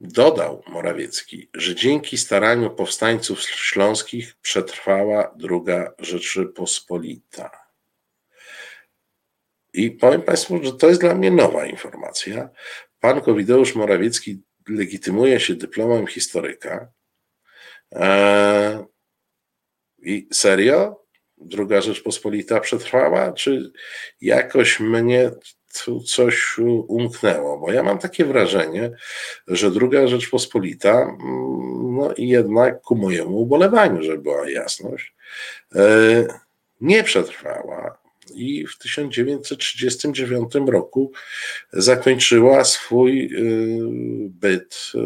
Dodał 0.00 0.62
Morawiecki, 0.68 1.48
że 1.54 1.74
dzięki 1.74 2.18
staraniu 2.18 2.70
powstańców 2.70 3.42
śląskich 3.42 4.36
przetrwała 4.42 5.34
druga 5.36 5.92
Rzeczypospolita. 5.98 7.50
I 9.72 9.90
powiem 9.90 10.22
Państwu, 10.22 10.64
że 10.64 10.72
to 10.72 10.88
jest 10.88 11.00
dla 11.00 11.14
mnie 11.14 11.30
nowa 11.30 11.66
informacja. 11.66 12.48
Pan 13.00 13.20
Kowideusz 13.20 13.74
Morawiecki 13.74 14.42
legitymuje 14.68 15.40
się 15.40 15.54
dyplomem 15.54 16.06
historyka. 16.06 16.92
I 20.02 20.28
serio? 20.32 21.00
Druga 21.38 21.80
Rzeczpospolita 21.80 22.60
przetrwała? 22.60 23.32
Czy 23.32 23.72
jakoś 24.20 24.80
mnie 24.80 25.30
tu 25.84 26.00
coś 26.00 26.58
umknęło? 26.88 27.58
Bo 27.58 27.72
ja 27.72 27.82
mam 27.82 27.98
takie 27.98 28.24
wrażenie, 28.24 28.90
że 29.46 29.70
Druga 29.70 30.06
Rzeczpospolita, 30.06 30.92
mm, 30.92 31.96
no 31.96 32.12
i 32.16 32.28
jednak 32.28 32.80
ku 32.80 32.96
mojemu 32.96 33.38
ubolewaniu, 33.38 34.02
żeby 34.02 34.22
była 34.22 34.50
jasność, 34.50 35.14
e, 35.74 35.80
nie 36.80 37.04
przetrwała 37.04 37.99
i 38.34 38.66
w 38.66 38.78
1939 38.78 40.52
roku 40.66 41.12
zakończyła 41.72 42.64
swój 42.64 43.24
y, 43.24 44.28
byt, 44.28 44.92
y, 44.94 44.98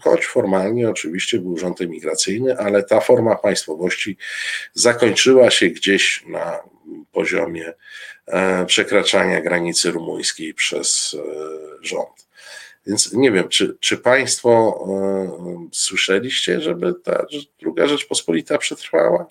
choć 0.00 0.26
formalnie 0.26 0.90
oczywiście 0.90 1.38
był 1.38 1.56
rząd 1.56 1.80
emigracyjny, 1.80 2.58
ale 2.58 2.82
ta 2.82 3.00
forma 3.00 3.36
państwowości 3.36 4.16
zakończyła 4.74 5.50
się 5.50 5.68
gdzieś 5.68 6.24
na 6.26 6.72
poziomie 7.12 7.72
e, 8.26 8.66
przekraczania 8.66 9.40
granicy 9.40 9.90
rumuńskiej 9.90 10.54
przez 10.54 11.16
e, 11.18 11.86
rząd. 11.86 12.26
Więc 12.86 13.12
nie 13.12 13.32
wiem, 13.32 13.48
czy, 13.48 13.76
czy 13.80 13.96
Państwo 13.96 14.78
e, 14.88 15.68
słyszeliście, 15.72 16.60
żeby 16.60 16.94
ta 17.04 17.26
druga 17.60 17.86
Rzeczpospolita 17.86 18.58
przetrwała? 18.58 19.26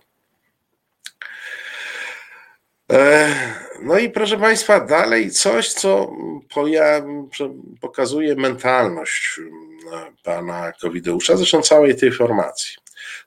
No 3.82 4.00
i 4.00 4.10
proszę 4.10 4.38
Państwa, 4.38 4.80
dalej 4.80 5.32
coś, 5.32 5.74
co 5.74 6.16
pokazuje 7.82 8.36
mentalność 8.36 9.40
mm, 9.40 10.16
pana 10.24 10.72
Kowideusza, 10.82 11.38
zresztą 11.38 11.62
całej 11.62 11.96
tej 11.96 12.12
formacji. 12.12 12.76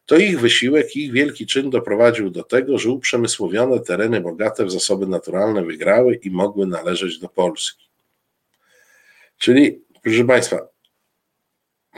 To 0.07 0.17
ich 0.17 0.41
wysiłek, 0.41 0.97
ich 0.97 1.13
wielki 1.13 1.47
czyn 1.47 1.71
doprowadził 1.71 2.31
do 2.31 2.43
tego, 2.43 2.79
że 2.79 2.91
uprzemysłowione 2.91 3.81
tereny 3.81 4.21
bogate 4.21 4.65
w 4.65 4.73
zasoby 4.73 5.07
naturalne 5.07 5.65
wygrały 5.65 6.15
i 6.15 6.31
mogły 6.31 6.67
należeć 6.67 7.19
do 7.19 7.29
Polski. 7.29 7.85
Czyli, 9.39 9.85
proszę 10.03 10.25
Państwa, 10.25 10.69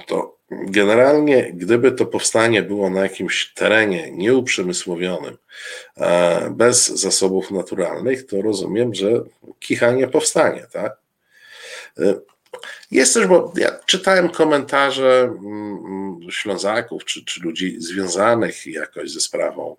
to 0.06 0.35
Generalnie, 0.50 1.52
gdyby 1.52 1.92
to 1.92 2.06
powstanie 2.06 2.62
było 2.62 2.90
na 2.90 3.02
jakimś 3.02 3.52
terenie 3.54 4.10
nieuprzemysłowionym, 4.10 5.36
e, 5.96 6.50
bez 6.50 6.86
zasobów 6.86 7.50
naturalnych, 7.50 8.26
to 8.26 8.42
rozumiem, 8.42 8.94
że 8.94 9.08
kicha 9.60 9.90
nie 9.90 10.08
powstanie, 10.08 10.66
tak? 10.72 10.96
E, 11.98 12.14
jest 12.90 13.14
też, 13.14 13.26
bo 13.26 13.52
ja 13.56 13.78
czytałem 13.86 14.28
komentarze 14.28 15.20
mm, 15.22 15.78
mm, 15.86 16.30
Ślązaków 16.30 17.04
czy, 17.04 17.24
czy 17.24 17.40
ludzi 17.40 17.76
związanych 17.80 18.66
jakoś 18.66 19.10
ze 19.10 19.20
sprawą 19.20 19.76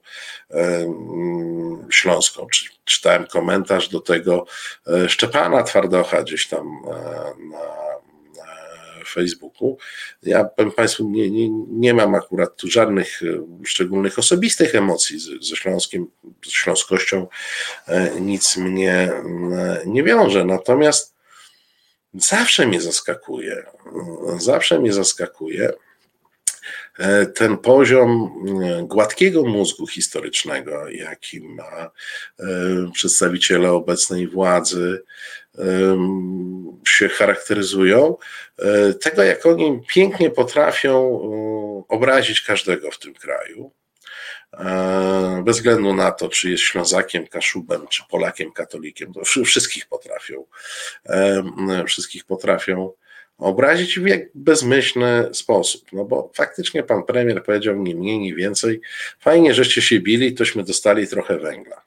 e, 0.52 0.56
mm, 0.58 1.88
śląską. 1.90 2.48
Czy, 2.52 2.66
czytałem 2.86 3.28
komentarz 3.28 3.90
do 3.90 4.00
tego 4.00 4.46
Szczepana 5.08 5.64
Twardocha 5.64 6.24
gdzieś 6.24 6.48
tam 6.48 6.82
na 7.40 7.97
Facebooku. 9.10 9.78
Ja 10.24 10.44
powiem 10.46 10.72
Państwu, 10.72 11.10
nie, 11.10 11.32
nie, 11.32 11.50
nie 11.70 11.94
mam 11.94 12.16
akurat 12.16 12.56
tu 12.56 12.68
żadnych 12.68 13.24
e, 13.24 13.66
szczególnych 13.66 14.20
osobistych 14.20 14.76
emocji 14.76 15.20
ze 15.42 15.56
Śląskiem, 15.56 16.08
z 16.46 16.52
śląskością 16.52 17.28
e, 17.88 18.22
nic 18.22 18.58
mnie 18.58 18.92
e, 18.92 19.82
nie 19.86 20.04
wiąże. 20.04 20.46
Natomiast 20.46 21.16
zawsze 22.14 22.68
mnie 22.68 22.82
zaskakuje, 22.82 23.64
zawsze 24.38 24.80
mnie 24.80 24.94
zaskakuje 24.94 25.74
ten 27.36 27.58
poziom 27.58 28.32
gładkiego 28.84 29.44
mózgu 29.44 29.88
historycznego, 29.88 30.90
jaki 30.90 31.42
ma 31.42 31.92
przedstawiciele 32.94 33.72
obecnej 33.72 34.28
władzy, 34.28 35.04
się 36.88 37.10
charakteryzują, 37.10 38.18
tego 39.02 39.24
jak 39.24 39.46
oni 39.46 39.82
pięknie 39.88 40.30
potrafią 40.30 41.22
obrazić 41.88 42.42
każdego 42.42 42.92
w 42.92 43.00
tym 43.00 43.14
kraju 43.14 43.72
E, 44.54 45.42
bez 45.46 45.58
względu 45.58 45.94
na 45.94 46.12
to, 46.12 46.30
czy 46.30 46.50
jest 46.50 46.64
Ślązakiem, 46.64 47.28
Kaszubem, 47.28 47.88
czy 47.88 48.04
Polakiem, 48.10 48.52
katolikiem, 48.52 49.14
to 49.14 49.22
wszystkich 49.46 49.86
potrafią, 49.86 50.46
e, 51.06 51.44
wszystkich 51.88 52.26
potrafią 52.26 52.92
obrazić 53.38 54.00
w 54.00 54.08
jak 54.08 54.22
bezmyślny 54.36 55.30
sposób. 55.34 55.86
No 55.94 56.06
bo 56.06 56.32
faktycznie 56.34 56.84
pan 56.84 57.04
premier 57.04 57.44
powiedział 57.44 57.76
nie 57.76 57.96
mniej, 57.96 58.20
nie 58.20 58.36
więcej. 58.36 58.82
Fajnie, 59.20 59.54
żeście 59.54 59.82
się 59.82 60.00
bili, 60.00 60.34
tośmy 60.34 60.64
dostali 60.64 61.08
trochę 61.08 61.38
węgla. 61.38 61.82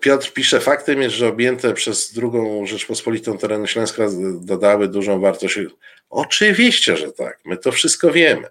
Piotr 0.00 0.32
pisze, 0.32 0.60
faktem 0.60 1.02
jest, 1.02 1.16
że 1.16 1.28
objęte 1.28 1.74
przez 1.74 2.12
drugą 2.12 2.66
Rzeczpospolitą 2.66 3.38
tereny 3.38 3.68
Śląska 3.68 4.06
dodały 4.40 4.88
dużą 4.88 5.20
wartość. 5.20 5.58
Oczywiście, 6.10 6.96
że 6.96 7.12
tak, 7.12 7.40
my 7.44 7.56
to 7.56 7.72
wszystko 7.72 8.12
wiemy. 8.12 8.48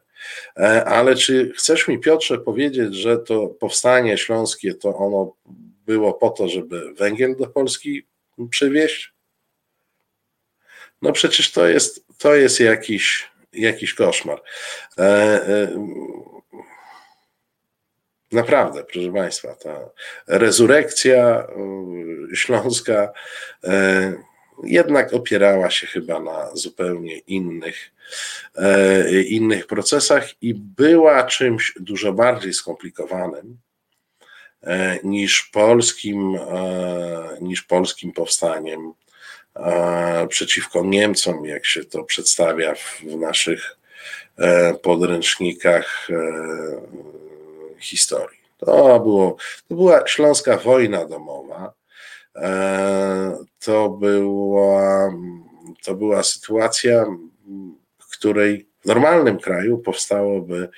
E, 0.58 0.86
ale 0.86 1.16
czy 1.16 1.54
chcesz 1.58 1.88
mi, 1.88 2.00
Piotrze, 2.00 2.38
powiedzieć, 2.38 2.96
że 2.96 3.18
to 3.18 3.48
powstanie 3.48 4.18
śląskie 4.18 4.74
to 4.74 4.96
ono 4.96 5.34
było 5.86 6.14
po 6.14 6.30
to, 6.30 6.48
żeby 6.48 6.94
węgiel 6.94 7.36
do 7.36 7.48
Polski 7.48 8.06
przywieźć? 8.50 9.14
No 11.02 11.12
przecież 11.12 11.52
to 11.52 11.68
jest, 11.68 12.06
to 12.18 12.36
jest 12.36 12.60
jakiś, 12.60 13.30
jakiś 13.54 13.94
koszmar. 13.94 14.42
E, 14.98 15.72
Naprawdę, 18.32 18.84
proszę 18.84 19.12
Państwa, 19.14 19.56
ta 19.56 19.90
rezurekcja 20.28 21.48
śląska 22.34 23.12
y, 23.64 23.70
jednak 24.64 25.14
opierała 25.14 25.70
się 25.70 25.88
chyba 25.88 26.20
na 26.20 26.56
zupełnie 26.56 27.18
innych, 27.18 27.92
y, 29.08 29.24
innych 29.24 29.68
procesach 29.68 30.44
i 30.44 30.54
była 30.54 31.24
czymś 31.24 31.74
dużo 31.80 32.14
bardziej 32.14 32.54
skomplikowanym 32.54 33.58
niż 35.04 35.44
polskim, 35.44 36.40
niż 37.42 37.62
polskim 37.62 38.12
powstaniem 38.12 38.94
przeciwko 40.30 40.84
Niemcom, 40.86 41.46
jak 41.46 41.66
się 41.66 41.86
to 41.86 42.04
przedstawia 42.04 42.76
w 42.76 43.04
naszych 43.04 43.78
podręcznikach 44.82 46.08
historii. 47.80 48.40
To, 48.58 49.00
było, 49.00 49.36
to 49.68 49.76
była 49.76 50.08
Śląska 50.08 50.58
Wojna 50.58 51.06
Domowa. 51.06 51.74
E, 52.36 53.38
to 53.60 53.90
była, 53.90 55.14
to 55.84 55.96
była 55.96 56.24
sytuacja, 56.24 57.06
w 58.00 58.18
której 58.18 58.70
normalnym 58.88 59.40
kraju 59.40 59.78
powstałoby 59.78 60.70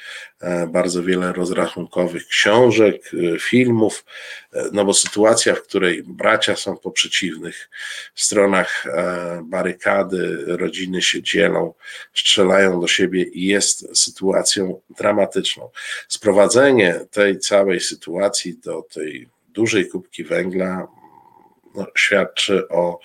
e, 0.42 0.68
bardzo 0.68 1.04
wiele 1.04 1.34
rozrachunkowych 1.34 2.28
książek, 2.28 3.12
e, 3.14 3.40
filmów, 3.40 4.06
e, 4.54 4.70
no 4.72 4.86
bo 4.86 4.94
sytuacja, 4.94 5.56
w 5.56 5.62
której 5.62 6.04
bracia 6.04 6.56
są 6.56 6.78
po 6.78 6.92
przeciwnych 6.92 7.70
stronach 8.16 8.86
barykady, 9.44 10.44
rodziny 10.48 11.02
się 11.02 11.22
dzielą, 11.22 11.74
strzelają 12.14 12.82
do 12.82 12.88
siebie 12.88 13.26
jest 13.34 13.98
sytuacją 13.98 14.82
dramatyczną. 14.98 15.70
Sprowadzenie 16.08 17.00
tej 17.12 17.40
całej 17.40 17.80
sytuacji 17.80 18.58
do 18.58 18.82
tej 18.82 19.30
dużej 19.48 19.88
kubki 19.88 20.24
węgla 20.24 20.88
no, 21.76 21.88
świadczy 21.98 22.68
o 22.68 23.00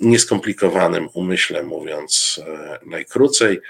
nieskomplikowanym 0.00 1.08
umyśle, 1.14 1.62
mówiąc 1.62 2.40
e, 2.46 2.78
najkrócej. 2.86 3.60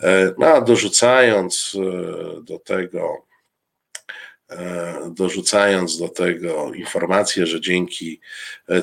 E, 0.00 0.34
no 0.38 0.46
a 0.46 0.60
dorzucając 0.60 1.76
e, 1.76 2.42
do 2.42 2.58
tego, 2.58 3.28
dorzucając 5.10 5.98
do 5.98 6.08
tego 6.08 6.74
informację, 6.74 7.46
że 7.46 7.60
dzięki 7.60 8.20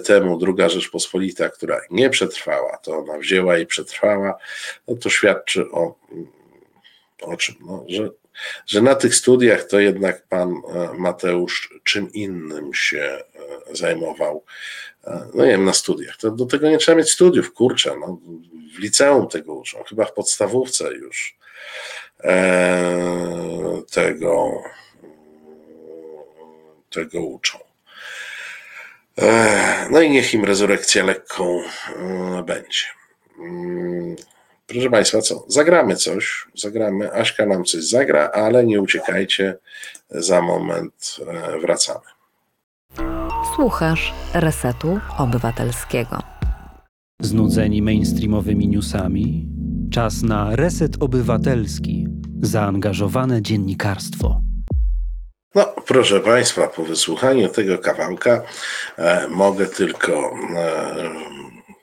temu 0.05 0.37
druga 0.37 0.69
Rzeczpospolita, 0.69 1.49
która 1.49 1.81
nie 1.91 2.09
przetrwała, 2.09 2.77
to 2.77 2.97
ona 2.97 3.17
wzięła 3.17 3.57
i 3.57 3.65
przetrwała, 3.65 4.37
no 4.87 4.95
to 4.95 5.09
świadczy 5.09 5.71
o, 5.71 5.95
o 7.21 7.37
czym? 7.37 7.55
No, 7.61 7.85
że, 7.87 8.09
że 8.65 8.81
na 8.81 8.95
tych 8.95 9.15
studiach 9.15 9.63
to 9.63 9.79
jednak 9.79 10.27
pan 10.27 10.61
Mateusz 10.97 11.73
czym 11.83 12.13
innym 12.13 12.73
się 12.73 13.23
zajmował 13.71 14.43
no 15.33 15.45
nie 15.45 15.51
wiem, 15.51 15.65
na 15.65 15.73
studiach. 15.73 16.17
To 16.17 16.31
do 16.31 16.45
tego 16.45 16.69
nie 16.69 16.77
trzeba 16.77 16.97
mieć 16.97 17.11
studiów, 17.11 17.53
kurczę, 17.53 17.95
no, 17.99 18.19
w 18.75 18.79
liceum 18.79 19.27
tego 19.27 19.53
uczą, 19.53 19.83
chyba 19.83 20.05
w 20.05 20.13
podstawówce 20.13 20.93
już 20.93 21.37
e, 22.23 23.81
tego, 23.91 24.63
tego 26.89 27.21
uczą. 27.21 27.59
E, 29.17 29.87
no 29.89 30.01
i 30.01 30.09
niech 30.09 30.33
im 30.33 30.45
rezurekcja 30.45 31.05
lekką 31.05 31.61
e, 31.61 32.43
będzie. 32.43 32.85
Proszę 34.67 34.89
Państwa, 34.89 35.21
co? 35.21 35.45
Zagramy 35.47 35.95
coś, 35.95 36.47
zagramy. 36.55 37.13
Aśka 37.13 37.45
nam 37.45 37.63
coś 37.63 37.83
zagra, 37.83 38.29
ale 38.33 38.65
nie 38.65 38.81
uciekajcie, 38.81 39.57
za 40.09 40.41
moment 40.41 41.15
e, 41.27 41.59
wracamy. 41.59 42.05
Słuchasz 43.55 44.13
Resetu 44.33 44.99
Obywatelskiego. 45.17 46.19
Znudzeni 47.21 47.81
mainstreamowymi 47.81 48.67
newsami? 48.67 49.47
Czas 49.91 50.23
na 50.23 50.55
Reset 50.55 50.97
Obywatelski. 50.99 52.07
Zaangażowane 52.41 53.41
dziennikarstwo. 53.41 54.41
No, 55.55 55.65
proszę 55.85 56.19
Państwa, 56.19 56.67
po 56.67 56.83
wysłuchaniu 56.83 57.49
tego 57.49 57.77
kawałka 57.77 58.41
e, 58.97 59.27
mogę 59.27 59.65
tylko 59.65 60.35
e, 60.55 61.35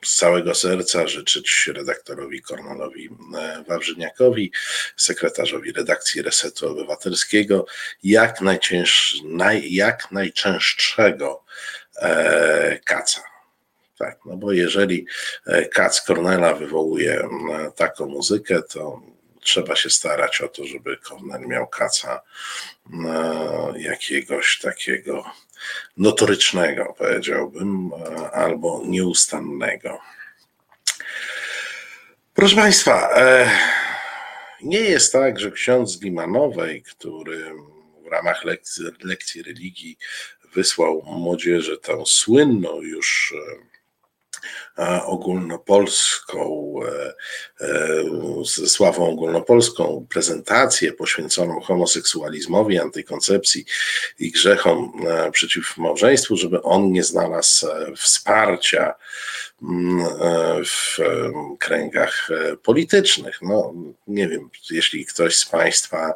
z 0.04 0.16
całego 0.16 0.54
serca 0.54 1.06
życzyć 1.06 1.70
redaktorowi 1.74 2.42
Kornalowi 2.42 3.08
e, 3.38 3.64
Wawrzyniakowi, 3.68 4.52
sekretarzowi 4.96 5.72
redakcji 5.72 6.22
Resetu 6.22 6.68
Obywatelskiego, 6.68 7.66
jak, 8.04 8.40
naj, 9.24 9.72
jak 9.72 10.12
najczęstszego 10.12 11.44
e, 11.96 12.78
kaca. 12.84 13.22
Tak, 13.98 14.18
no 14.26 14.36
bo 14.36 14.52
jeżeli 14.52 15.06
e, 15.46 15.68
kac 15.68 16.02
Kornela 16.02 16.54
wywołuje 16.54 17.28
taką 17.76 18.06
muzykę, 18.06 18.62
to 18.62 19.02
trzeba 19.40 19.76
się 19.76 19.90
starać 19.90 20.40
o 20.40 20.48
to, 20.48 20.64
żeby 20.64 20.96
Kornel 20.96 21.40
miał 21.40 21.66
kaca 21.68 22.20
jakiegoś 23.76 24.58
takiego 24.58 25.24
notorycznego, 25.96 26.94
powiedziałbym, 26.98 27.90
albo 28.32 28.82
nieustannego. 28.86 29.98
Proszę 32.34 32.56
Państwa, 32.56 33.10
e, 33.16 33.50
nie 34.62 34.80
jest 34.80 35.12
tak, 35.12 35.40
że 35.40 35.50
ksiądz 35.50 36.02
Limanowej, 36.02 36.82
który 36.82 37.52
w 38.04 38.06
ramach 38.06 38.44
lekcji, 38.44 38.84
lekcji 39.02 39.42
religii 39.42 39.98
wysłał 40.54 41.02
młodzieży 41.06 41.78
tę 41.78 42.02
słynną 42.06 42.80
już 42.80 43.34
e, 43.36 43.72
ogólnopolską, 45.06 46.74
e, 46.86 47.14
e, 47.60 48.04
ze 48.44 48.68
sławą 48.68 49.08
ogólnopolską 49.08 50.06
prezentację 50.10 50.92
poświęconą 50.92 51.60
homoseksualizmowi, 51.60 52.78
antykoncepcji 52.78 53.64
i 54.18 54.30
grzechom 54.30 54.92
e, 55.08 55.30
przeciw 55.30 55.76
małżeństwu, 55.76 56.36
żeby 56.36 56.62
on 56.62 56.92
nie 56.92 57.04
znalazł 57.04 57.66
wsparcia 57.96 58.94
mm, 59.62 60.06
w 60.64 60.98
kręgach 61.58 62.28
politycznych. 62.62 63.38
No, 63.42 63.74
nie 64.06 64.28
wiem, 64.28 64.50
jeśli 64.70 65.06
ktoś 65.06 65.36
z 65.36 65.48
Państwa 65.48 66.12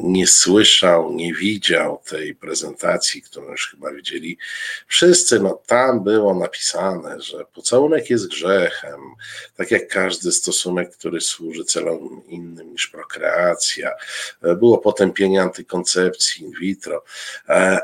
nie 0.00 0.26
słyszał, 0.26 1.12
nie 1.12 1.34
widział 1.34 2.02
tej 2.08 2.34
prezentacji, 2.34 3.22
którą 3.22 3.50
już 3.50 3.70
chyba 3.70 3.92
widzieli 3.92 4.38
wszyscy, 4.86 5.40
no 5.40 5.62
tam 5.66 6.04
było 6.04 6.34
napisane, 6.34 6.67
że 7.18 7.44
pocałunek 7.54 8.10
jest 8.10 8.28
grzechem, 8.28 9.00
tak 9.56 9.70
jak 9.70 9.88
każdy 9.88 10.32
stosunek, 10.32 10.96
który 10.96 11.20
służy 11.20 11.64
celom 11.64 12.22
innym 12.26 12.72
niż 12.72 12.86
prokreacja. 12.86 13.90
Było 14.42 14.78
potępienie 14.78 15.42
antykoncepcji 15.42 16.44
in 16.44 16.52
vitro, 16.60 17.04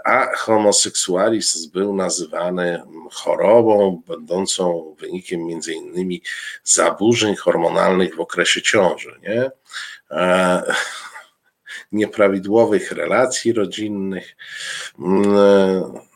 a 0.05 0.37
homoseksualizm 0.37 1.71
był 1.71 1.97
nazywany 1.97 2.83
chorobą 3.13 4.03
będącą 4.07 4.95
wynikiem 4.99 5.47
między 5.47 5.73
innymi 5.73 6.23
zaburzeń 6.65 7.37
hormonalnych 7.37 8.17
w 8.17 8.21
okresie 8.21 8.63
ciąży. 8.63 9.21
Nie? 9.23 9.51
nieprawidłowych 11.93 12.93
relacji 12.93 13.53
rodzinnych. 13.53 14.37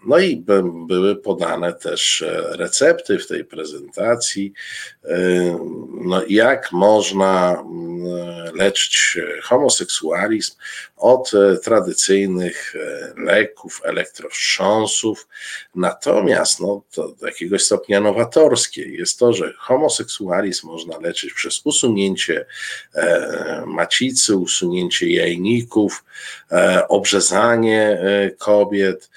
No 0.07 0.19
i 0.19 0.45
były 0.87 1.17
podane 1.17 1.73
też 1.73 2.23
e, 2.23 2.57
recepty 2.57 3.19
w 3.19 3.27
tej 3.27 3.45
prezentacji, 3.45 4.53
e, 5.05 5.19
no 6.01 6.23
jak 6.29 6.73
można 6.73 7.61
mm, 7.61 8.57
leczyć 8.57 9.19
homoseksualizm 9.43 10.55
od 10.97 11.35
e, 11.35 11.57
tradycyjnych 11.57 12.75
leków, 13.17 13.81
elektrowstrząsów. 13.85 15.29
Natomiast 15.75 16.61
no, 16.61 16.83
to 16.95 17.09
do 17.09 17.27
jakiegoś 17.27 17.63
stopnia 17.63 18.01
nowatorskie 18.01 18.89
jest 18.89 19.19
to, 19.19 19.33
że 19.33 19.53
homoseksualizm 19.59 20.67
można 20.67 20.99
leczyć 20.99 21.33
przez 21.33 21.61
usunięcie 21.65 22.47
macicy, 23.67 24.37
usunięcie 24.37 25.11
jajników, 25.11 26.05
obrzezanie 26.89 28.03
kobiet, 28.39 29.11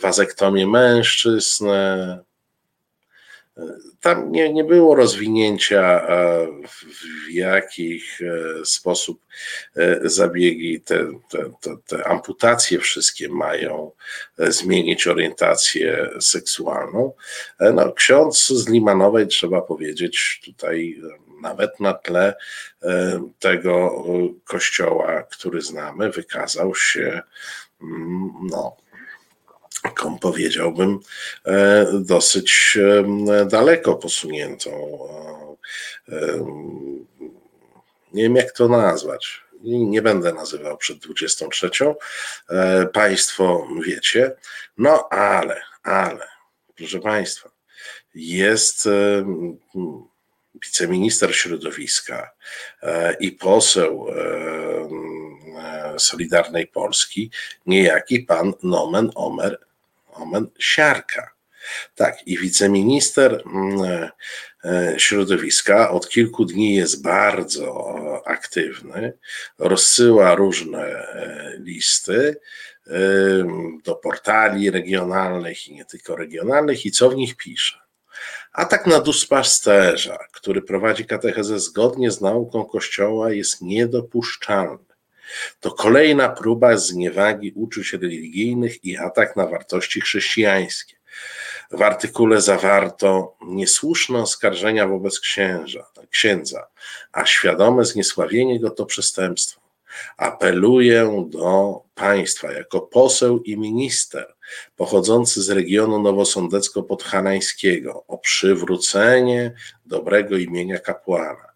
wazektomię 0.00 0.66
mężczyzn. 0.66 1.68
E, 1.68 2.24
tam 4.00 4.32
nie, 4.32 4.52
nie 4.52 4.64
było 4.64 4.94
rozwinięcia, 4.94 6.08
e, 6.08 6.46
w 6.68 7.30
jakich 7.30 8.20
e, 8.22 8.64
sposób 8.64 9.20
zabiegi, 10.02 10.80
te, 10.80 10.98
te, 11.30 11.50
te, 11.60 11.76
te 11.86 12.06
amputacje 12.06 12.78
wszystkie 12.78 13.28
mają 13.28 13.90
zmienić 14.38 15.06
orientację 15.06 16.10
seksualną. 16.20 17.12
No, 17.74 17.92
ksiądz 17.92 18.48
z 18.48 18.68
Limanowej, 18.68 19.26
trzeba 19.26 19.60
powiedzieć, 19.60 20.40
tutaj 20.44 21.02
nawet 21.42 21.80
na 21.80 21.94
tle 21.94 22.34
tego 23.38 24.04
kościoła, 24.44 25.22
który 25.22 25.62
znamy, 25.62 26.10
wykazał 26.10 26.74
się 26.74 27.20
mm, 27.82 28.30
powiedziałbym, 30.20 30.98
e, 31.46 31.86
dosyć 31.92 32.78
daleko 33.46 33.94
posuniętą. 33.94 34.98
E, 36.08 36.16
nie 38.12 38.22
wiem, 38.22 38.36
jak 38.36 38.52
to 38.52 38.68
nazwać. 38.68 39.42
Nie 39.62 40.02
będę 40.02 40.32
nazywał 40.32 40.76
przed 40.76 40.98
23. 40.98 41.70
E, 42.50 42.86
państwo 42.86 43.68
wiecie. 43.86 44.32
No 44.78 45.08
ale, 45.10 45.60
ale, 45.82 46.28
proszę 46.76 47.00
Państwa, 47.00 47.50
jest 48.14 48.88
wiceminister 50.54 51.36
środowiska 51.36 52.30
i 53.20 53.32
poseł 53.32 54.06
Solidarnej 55.98 56.66
Polski, 56.66 57.30
niejaki 57.66 58.20
pan 58.20 58.52
Nomen 58.62 59.10
Omer 59.14 59.67
Omen 60.18 60.46
Siarka. 60.58 61.38
Tak, 61.94 62.26
i 62.26 62.38
wiceminister 62.38 63.42
mm, 63.46 63.82
e, 63.82 64.10
e, 64.64 64.94
środowiska 64.98 65.90
od 65.90 66.08
kilku 66.08 66.44
dni 66.44 66.74
jest 66.74 67.02
bardzo 67.02 68.22
aktywny, 68.26 69.18
rozsyła 69.58 70.34
różne 70.34 70.84
e, 70.84 71.52
listy 71.58 72.36
do 73.84 73.94
portali 73.94 74.70
regionalnych 74.70 75.68
i 75.68 75.74
nie 75.74 75.84
tylko 75.84 76.16
regionalnych 76.16 76.86
i 76.86 76.90
co 76.90 77.10
w 77.10 77.16
nich 77.16 77.36
pisze. 77.36 77.78
Atak 78.52 78.86
na 78.86 79.00
duszpasterza, 79.00 80.18
który 80.32 80.62
prowadzi 80.62 81.04
katechezę 81.04 81.60
zgodnie 81.60 82.10
z 82.10 82.20
nauką 82.20 82.64
Kościoła, 82.64 83.30
jest 83.30 83.60
niedopuszczalny. 83.60 84.87
To 85.60 85.70
kolejna 85.70 86.28
próba 86.28 86.76
zniewagi 86.76 87.52
uczuć 87.54 87.92
religijnych 87.92 88.84
i 88.84 88.96
atak 88.96 89.36
na 89.36 89.46
wartości 89.46 90.00
chrześcijańskie. 90.00 90.96
W 91.70 91.82
artykule 91.82 92.40
zawarto 92.40 93.36
niesłuszne 93.46 94.18
oskarżenia 94.18 94.86
wobec 94.86 95.20
księża, 95.20 95.86
księdza, 96.10 96.66
a 97.12 97.26
świadome 97.26 97.84
zniesławienie 97.84 98.60
go 98.60 98.70
to 98.70 98.86
przestępstwo. 98.86 99.60
Apeluję 100.16 101.26
do 101.30 101.80
państwa 101.94 102.52
jako 102.52 102.80
poseł 102.80 103.42
i 103.42 103.58
minister 103.58 104.34
pochodzący 104.76 105.42
z 105.42 105.50
regionu 105.50 105.98
nowosądecko-podhalańskiego 105.98 108.02
o 108.08 108.18
przywrócenie 108.18 109.52
dobrego 109.86 110.36
imienia 110.36 110.78
kapłana 110.78 111.47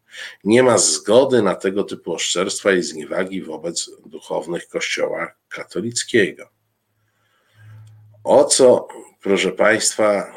nie 0.44 0.62
ma 0.62 0.78
zgody 0.78 1.42
na 1.42 1.54
tego 1.54 1.84
typu 1.84 2.12
oszczerstwa 2.12 2.72
i 2.72 2.82
zniewagi 2.82 3.42
wobec 3.42 3.90
duchownych 4.06 4.68
Kościoła 4.68 5.34
katolickiego. 5.48 6.48
O 8.24 8.44
co, 8.44 8.88
proszę 9.22 9.52
Państwa, 9.52 10.36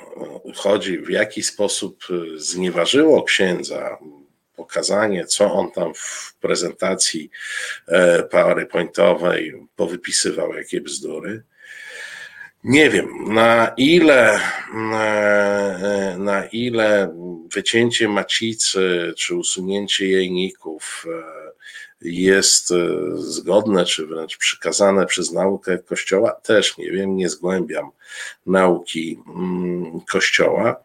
chodzi, 0.55 0.97
w 0.97 1.09
jaki 1.09 1.43
sposób 1.43 2.03
znieważyło 2.35 3.23
księdza 3.23 3.97
pokazanie, 4.55 5.25
co 5.25 5.53
on 5.53 5.71
tam 5.71 5.93
w 5.93 6.35
prezentacji 6.39 7.29
e, 7.87 8.23
PowerPointowej 8.23 9.67
powypisywał, 9.75 10.53
jakie 10.53 10.81
bzdury 10.81 11.43
nie 12.65 12.89
wiem, 12.89 13.33
na 13.33 13.73
ile, 13.77 14.39
na 16.17 16.45
ile 16.45 17.15
wycięcie 17.53 18.07
macicy 18.07 19.13
czy 19.17 19.35
usunięcie 19.35 20.11
jajników 20.11 21.05
e, 21.07 21.45
jest 22.01 22.71
e, 22.71 22.75
zgodne, 23.17 23.85
czy 23.85 24.07
wręcz 24.07 24.37
przykazane 24.37 25.05
przez 25.05 25.31
naukę 25.31 25.77
Kościoła, 25.77 26.31
też 26.31 26.77
nie 26.77 26.91
wiem, 26.91 27.15
nie 27.15 27.29
zgłębiam 27.29 27.91
nauki 28.45 29.19
mm, 29.27 30.01
Kościoła, 30.01 30.83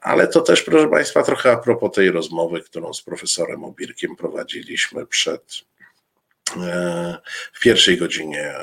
ale 0.00 0.28
to 0.28 0.40
też, 0.40 0.62
proszę 0.62 0.88
Państwa, 0.88 1.22
trochę 1.22 1.52
a 1.52 1.56
propos 1.56 1.92
tej 1.92 2.10
rozmowy, 2.10 2.60
którą 2.60 2.94
z 2.94 3.02
profesorem 3.02 3.64
Obirkiem 3.64 4.16
prowadziliśmy 4.16 5.06
przed 5.06 5.42
e, 6.56 7.18
w 7.52 7.60
pierwszej 7.60 7.98
godzinie 7.98 8.54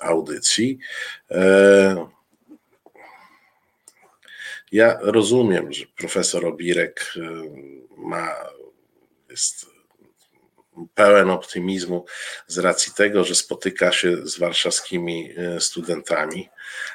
audycji. 0.00 0.78
Ja 4.74 4.98
rozumiem, 5.00 5.72
że 5.72 5.84
profesor 5.96 6.46
Obirek 6.46 7.12
y, 7.16 7.20
ma, 7.96 8.34
jest 9.30 9.66
pełen 10.94 11.30
optymizmu 11.30 12.04
z 12.46 12.58
racji 12.58 12.92
tego, 12.96 13.24
że 13.24 13.34
spotyka 13.34 13.92
się 13.92 14.26
z 14.26 14.38
warszawskimi 14.38 15.30
y, 15.56 15.60
studentami, 15.60 16.48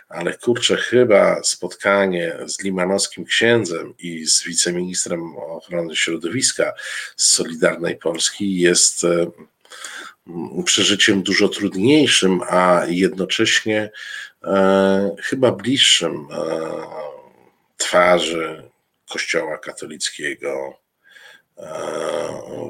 ale 0.10 0.38
kurczę, 0.38 0.78
chyba 0.78 1.44
spotkanie 1.44 2.38
z 2.46 2.64
limanowskim 2.64 3.26
księdzem 3.26 3.94
i 4.00 4.26
z 4.26 4.44
wiceministrem 4.44 5.38
ochrony 5.38 5.96
środowiska 5.96 6.74
z 7.16 7.26
Solidarnej 7.26 7.98
Polski 7.98 8.60
jest 8.60 9.04
y, 9.04 9.32
przeżyciem 10.66 11.22
dużo 11.22 11.50
trudniejszym, 11.50 12.40
a 12.50 12.86
jednocześnie 12.88 13.92
chyba 15.24 15.52
bliższym 15.52 16.28
twarzy 17.80 18.70
Kościoła 19.10 19.58
katolickiego 19.58 20.80
e, 21.58 21.64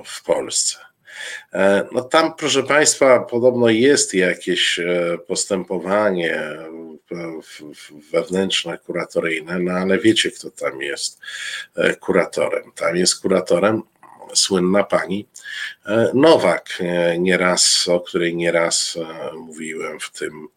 w 0.05 0.23
Polsce. 0.23 0.77
E, 1.53 1.87
no 1.91 2.01
tam, 2.01 2.35
proszę 2.35 2.63
Państwa, 2.63 3.19
podobno 3.19 3.69
jest 3.69 4.13
jakieś 4.13 4.79
e, 4.79 5.17
postępowanie 5.27 6.41
wewnętrzne, 8.11 8.77
kuratoryjne, 8.77 9.59
no 9.59 9.71
ale 9.71 9.99
wiecie, 9.99 10.31
kto 10.31 10.51
tam 10.51 10.81
jest 10.81 11.19
kuratorem. 11.99 12.71
Tam 12.75 12.95
jest 12.95 13.21
kuratorem 13.21 13.81
słynna 14.33 14.83
pani 14.83 15.27
Nowak, 16.13 16.79
nieraz, 17.19 17.87
o 17.87 17.99
której 17.99 18.35
nieraz 18.35 18.97
mówiłem 19.33 19.99
w 19.99 20.11
tym 20.11 20.47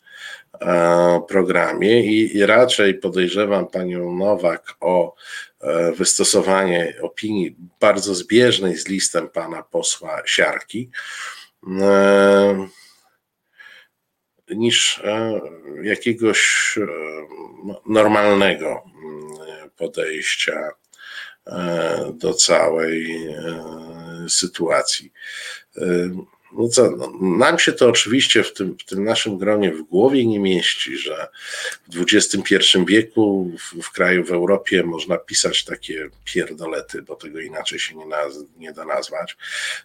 programie 1.28 2.02
i, 2.02 2.46
raczej 2.46 2.94
podejrzewam 2.94 3.66
panią 3.66 4.16
Nowak 4.16 4.76
o 4.80 5.14
e, 5.60 5.92
wystosowanie 5.92 6.94
opinii 7.02 7.56
bardzo 7.80 8.14
zbieżnej 8.14 8.76
z 8.76 8.88
listem 8.88 9.28
pana 9.28 9.62
posła 9.62 10.22
Siarki 10.26 10.90
e, 11.80 12.68
niż 14.50 15.02
jakiegoś 15.82 16.74
no, 17.64 17.82
normalnego 17.86 18.82
podejścia 19.76 20.70
do 22.12 22.34
całej 22.34 23.28
sytuacji. 24.28 25.12
No 26.58 26.68
co, 26.68 26.90
no, 26.90 27.12
nam 27.20 27.58
się 27.58 27.72
to 27.72 27.88
oczywiście 27.88 28.42
w 28.42 28.52
tym, 28.52 28.76
w 28.78 28.84
tym 28.84 29.04
naszym 29.04 29.38
gronie 29.38 29.72
w 29.72 29.82
głowie 29.82 30.26
nie 30.26 30.38
mieści, 30.38 30.96
że 30.96 31.28
w 31.88 32.04
XXI 32.12 32.56
wieku 32.86 33.50
w, 33.58 33.82
w 33.82 33.92
kraju, 33.92 34.24
w 34.24 34.32
Europie 34.32 34.82
można 34.82 35.18
pisać 35.18 35.64
takie 35.64 36.08
pierdolety, 36.24 37.02
bo 37.02 37.16
tego 37.16 37.40
inaczej 37.40 37.78
się 37.78 37.94
nie, 37.94 38.06
naz, 38.06 38.34
nie 38.56 38.72
da 38.72 38.84
nazwać, 38.84 39.36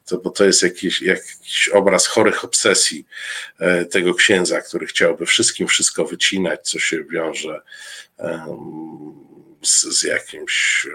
to, 0.05 0.17
bo 0.17 0.29
to 0.29 0.45
jest 0.45 0.63
jakiś, 0.63 1.01
jakiś 1.01 1.69
obraz 1.69 2.07
chorych 2.07 2.43
obsesji 2.43 3.05
e, 3.59 3.85
tego 3.85 4.13
księdza, 4.13 4.61
który 4.61 4.87
chciałby 4.87 5.25
wszystkim 5.25 5.67
wszystko 5.67 6.05
wycinać, 6.05 6.69
co 6.69 6.79
się 6.79 7.03
wiąże 7.03 7.61
e, 8.19 8.45
z, 9.61 9.81
z 9.81 10.03
jakimś 10.03 10.87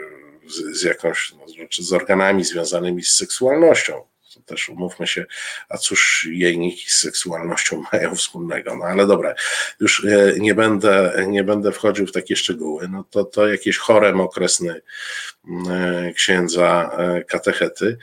z, 0.46 0.78
z 0.80 0.82
jakąś, 0.82 1.34
no, 1.38 1.48
znaczy 1.48 1.82
z 1.82 1.92
organami 1.92 2.44
związanymi 2.44 3.02
z 3.02 3.16
seksualnością 3.16 4.11
też 4.40 4.68
umówmy 4.68 5.06
się, 5.06 5.24
a 5.68 5.78
cóż 5.78 6.28
jejniki 6.32 6.90
z 6.90 6.98
seksualnością 6.98 7.82
mają 7.92 8.14
wspólnego. 8.14 8.76
No 8.76 8.84
ale 8.84 9.06
dobra, 9.06 9.34
już 9.80 10.04
e, 10.04 10.34
nie 10.38 10.54
będę, 10.54 11.24
nie 11.28 11.44
będę 11.44 11.72
wchodził 11.72 12.06
w 12.06 12.12
takie 12.12 12.36
szczegóły. 12.36 12.88
No 12.88 13.04
to, 13.10 13.24
to 13.24 13.48
jakieś 13.48 13.76
chorem 13.76 14.20
okresny 14.20 14.80
e, 15.70 16.12
księdza 16.12 16.90
e, 16.98 17.24
katechety, 17.24 17.98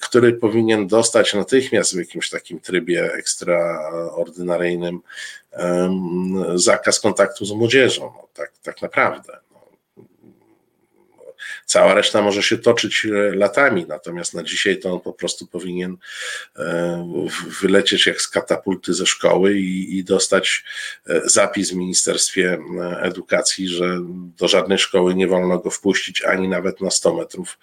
który 0.00 0.32
powinien 0.32 0.86
dostać 0.86 1.34
natychmiast 1.34 1.94
w 1.94 1.98
jakimś 1.98 2.30
takim 2.30 2.60
trybie 2.60 3.12
ekstraordynaryjnym 3.14 5.00
zakaz 6.54 7.00
kontaktu 7.00 7.44
z 7.44 7.52
młodzieżą. 7.52 8.02
No, 8.02 8.28
tak, 8.34 8.52
tak 8.62 8.82
naprawdę. 8.82 9.38
Cała 11.72 11.94
reszta 11.94 12.22
może 12.22 12.42
się 12.42 12.58
toczyć 12.58 13.06
e, 13.06 13.34
latami, 13.34 13.86
natomiast 13.88 14.34
na 14.34 14.42
dzisiaj 14.42 14.78
to 14.78 14.92
on 14.92 15.00
po 15.00 15.12
prostu 15.12 15.46
powinien 15.46 15.96
e, 16.56 17.28
wylecieć 17.60 18.06
jak 18.06 18.20
z 18.20 18.28
katapulty 18.28 18.94
ze 18.94 19.06
szkoły 19.06 19.54
i, 19.54 19.98
i 19.98 20.04
dostać 20.04 20.64
e, 21.06 21.20
zapis 21.24 21.70
w 21.70 21.76
Ministerstwie 21.76 22.58
Edukacji, 23.00 23.68
że 23.68 23.98
do 24.38 24.48
żadnej 24.48 24.78
szkoły 24.78 25.14
nie 25.14 25.26
wolno 25.28 25.58
go 25.58 25.70
wpuścić 25.70 26.24
ani 26.24 26.48
nawet 26.48 26.80
na 26.80 26.90
100 26.90 27.14
metrów 27.14 27.58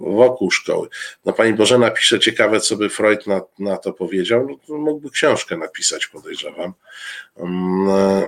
wokół 0.00 0.50
szkoły. 0.50 0.88
No 1.24 1.32
pani 1.32 1.54
Bożena 1.54 1.90
pisze, 1.90 2.20
ciekawe 2.20 2.60
co 2.60 2.76
by 2.76 2.90
Freud 2.90 3.26
na, 3.26 3.40
na 3.58 3.76
to 3.76 3.92
powiedział, 3.92 4.58
no, 4.68 4.78
mógłby 4.78 5.10
książkę 5.10 5.56
napisać 5.56 6.06
podejrzewam. 6.06 6.72
Mm, 7.36 8.26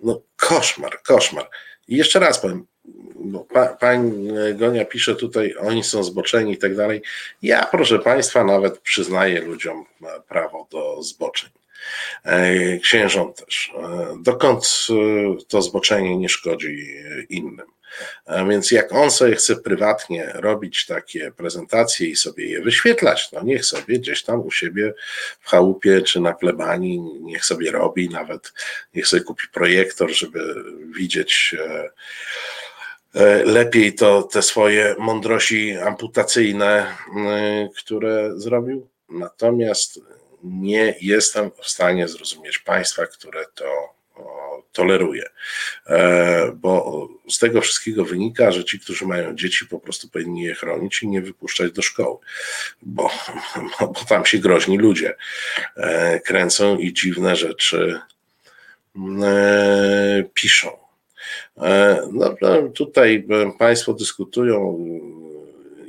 no, 0.00 0.20
koszmar, 0.36 1.02
koszmar. 1.02 1.48
I 1.88 1.96
jeszcze 1.96 2.18
raz 2.18 2.40
powiem, 2.40 2.66
bo 3.14 3.40
pa, 3.40 3.66
pani 3.66 4.28
Gonia 4.54 4.84
pisze 4.84 5.14
tutaj, 5.14 5.54
oni 5.60 5.84
są 5.84 6.02
zboczeni 6.02 6.52
i 6.52 6.58
tak 6.58 6.76
dalej. 6.76 7.02
Ja, 7.42 7.68
proszę 7.70 7.98
Państwa, 7.98 8.44
nawet 8.44 8.78
przyznaję 8.78 9.40
ludziom 9.40 9.84
prawo 10.28 10.66
do 10.70 11.02
zboczeń. 11.02 11.50
E, 12.24 12.78
księżom 12.78 13.32
też. 13.32 13.72
E, 13.78 14.16
dokąd 14.22 14.86
e, 14.90 15.44
to 15.48 15.62
zboczenie 15.62 16.18
nie 16.18 16.28
szkodzi 16.28 16.86
innym. 17.28 17.66
Więc 18.48 18.70
jak 18.70 18.92
on 18.92 19.10
sobie 19.10 19.36
chce 19.36 19.56
prywatnie 19.56 20.32
robić 20.34 20.86
takie 20.86 21.32
prezentacje 21.36 22.06
i 22.06 22.16
sobie 22.16 22.46
je 22.46 22.60
wyświetlać, 22.60 23.32
no 23.32 23.42
niech 23.42 23.64
sobie 23.64 23.98
gdzieś 23.98 24.22
tam 24.22 24.40
u 24.40 24.50
siebie 24.50 24.94
w 25.40 25.48
chałupie 25.48 26.02
czy 26.02 26.20
na 26.20 26.32
plebanii, 26.32 27.00
niech 27.20 27.44
sobie 27.44 27.70
robi, 27.70 28.08
nawet 28.08 28.52
niech 28.94 29.06
sobie 29.06 29.22
kupi 29.22 29.48
projektor, 29.52 30.10
żeby 30.10 30.64
widzieć 30.96 31.56
e, 31.58 31.90
e, 33.14 33.44
lepiej 33.44 33.94
to 33.94 34.22
te 34.22 34.42
swoje 34.42 34.94
mądrości 34.98 35.76
amputacyjne, 35.76 36.86
e, 37.26 37.68
które 37.76 38.40
zrobił. 38.40 38.88
Natomiast 39.08 40.00
nie 40.44 40.94
jestem 41.00 41.50
w 41.62 41.68
stanie 41.68 42.08
zrozumieć 42.08 42.58
państwa, 42.58 43.06
które 43.06 43.44
to 43.54 43.97
toleruje. 44.72 45.24
E, 45.86 46.52
bo 46.52 47.08
z 47.30 47.38
tego 47.38 47.60
wszystkiego 47.60 48.04
wynika, 48.04 48.52
że 48.52 48.64
ci, 48.64 48.80
którzy 48.80 49.06
mają 49.06 49.34
dzieci, 49.34 49.66
po 49.66 49.80
prostu 49.80 50.08
powinni 50.08 50.42
je 50.42 50.54
chronić 50.54 51.02
i 51.02 51.08
nie 51.08 51.22
wypuszczać 51.22 51.72
do 51.72 51.82
szkoły, 51.82 52.18
bo, 52.82 53.10
bo 53.80 54.04
tam 54.08 54.26
się 54.26 54.38
groźni 54.38 54.78
ludzie 54.78 55.14
e, 55.76 56.20
kręcą 56.20 56.78
i 56.78 56.92
dziwne 56.92 57.36
rzeczy 57.36 58.00
e, 59.22 60.24
piszą. 60.34 60.88
No, 62.12 62.34
no 62.40 62.68
tutaj 62.68 63.26
Państwo 63.58 63.92
dyskutują. 63.92 64.78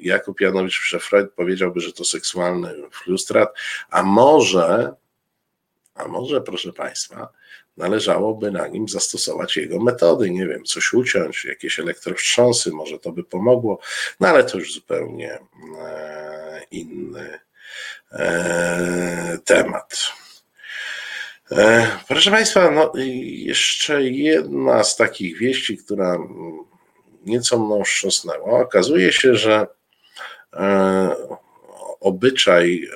Jakub 0.02 0.42
Janowicz, 0.42 0.96
Freud 1.00 1.32
powiedziałby, 1.36 1.80
że 1.80 1.94
to 1.94 2.04
seksualny 2.04 2.74
flustrat, 2.92 3.50
a 3.90 4.04
może, 4.04 4.94
a 5.96 6.08
może, 6.08 6.42
proszę 6.42 6.74
Państwa, 6.74 7.30
należałoby 7.80 8.52
na 8.52 8.68
nim 8.68 8.90
zastosować 8.90 9.58
jego 9.58 9.80
metody, 9.80 10.30
nie 10.30 10.48
wiem, 10.48 10.64
coś 10.64 10.94
uciąć, 10.94 11.46
jakieś 11.46 11.80
elektrowstrząsy, 11.80 12.72
może 12.72 13.00
to 13.00 13.12
by 13.12 13.24
pomogło, 13.24 13.80
no 14.20 14.28
ale 14.28 14.44
to 14.44 14.58
już 14.58 14.74
zupełnie 14.74 15.40
e, 15.82 16.62
inny 16.72 17.40
e, 18.12 19.38
temat. 19.46 20.08
E, 21.52 21.88
proszę 22.08 22.32
Państwa, 22.32 22.72
no 22.72 22.92
jeszcze 23.24 24.04
jedna 24.04 24.84
z 24.84 24.96
takich 24.96 25.38
wieści, 25.38 25.78
która 25.78 26.18
nieco 27.26 27.60
mną 27.60 27.84
wstrząsnęła. 27.84 28.62
Okazuje 28.62 29.12
się, 29.12 29.36
że 29.36 29.68
obyczaj 32.00 32.90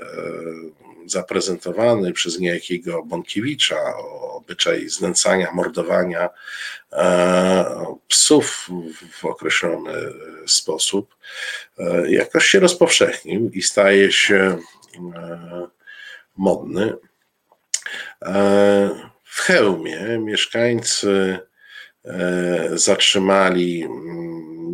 zaprezentowany 1.06 2.14
przez 2.14 2.40
niejakiego 2.40 3.04
Bąkiewicza, 3.04 3.78
obyczaj 4.22 4.90
znęcania, 4.90 5.52
mordowania 5.54 6.30
e, 6.92 7.96
psów 8.08 8.70
w 9.12 9.26
określony 9.26 9.94
sposób, 10.48 11.16
e, 11.80 12.12
jakoś 12.12 12.46
się 12.46 12.60
rozpowszechnił 12.60 13.50
i 13.50 13.62
staje 13.62 14.12
się 14.12 14.58
e, 15.16 15.68
modny. 16.38 16.94
W 19.24 19.40
hełmie 19.40 20.20
mieszkańcy 20.20 21.40
zatrzymali 22.74 23.88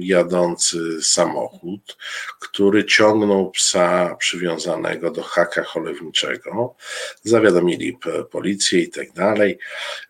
jadący 0.02 1.04
samochód, 1.04 1.98
który 2.40 2.86
ciągnął 2.86 3.52
psa 3.52 4.16
przywiązanego 4.16 5.12
do 5.12 5.24
haka 5.24 5.64
cholewniczego. 5.64 6.76
Zawiadomili 7.24 7.98
policję 8.32 8.82
i 8.82 8.90
tak 8.90 9.12
dalej. 9.12 9.60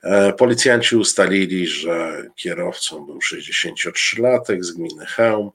E, 0.04 0.34
policjanci 0.34 0.96
ustalili, 0.96 1.68
że 1.68 2.26
kierowcą 2.36 3.06
był 3.06 3.20
63-latek 3.20 4.64
z 4.64 4.72
gminy 4.72 5.06
Chełm. 5.06 5.52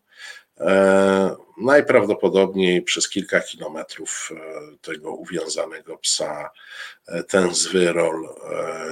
E, 0.61 1.37
najprawdopodobniej 1.61 2.83
przez 2.83 3.09
kilka 3.09 3.41
kilometrów 3.41 4.31
e, 4.33 4.77
tego 4.83 5.15
uwiązanego 5.15 5.97
psa 5.99 6.51
ten 7.29 7.55
zwyrol 7.55 8.29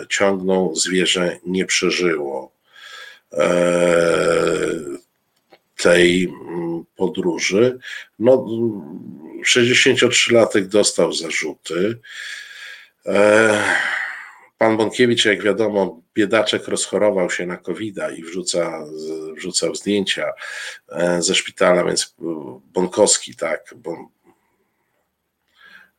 ciągnął. 0.09 0.74
Zwierzę 0.77 1.39
nie 1.47 1.66
przeżyło 1.66 2.52
tej 5.82 6.24
mm, 6.24 6.84
podróży. 6.96 7.78
No, 8.18 8.46
63-latek 9.46 10.66
dostał 10.66 11.12
zarzuty. 11.12 11.98
E, 13.06 13.62
pan 14.59 14.76
Bąkiewicz, 14.76 15.24
jak 15.24 15.42
wiadomo, 15.42 16.00
biedaczek 16.14 16.68
rozchorował 16.68 17.30
się 17.30 17.46
na 17.46 17.56
covid 17.56 17.96
i 18.16 18.22
wrzuca, 18.22 18.84
wrzucał 19.36 19.74
zdjęcia 19.74 20.32
e, 20.88 21.22
ze 21.22 21.34
szpitala, 21.34 21.84
więc 21.84 22.14
Bąkowski, 22.72 23.36
tak, 23.36 23.74
bon, 23.76 24.06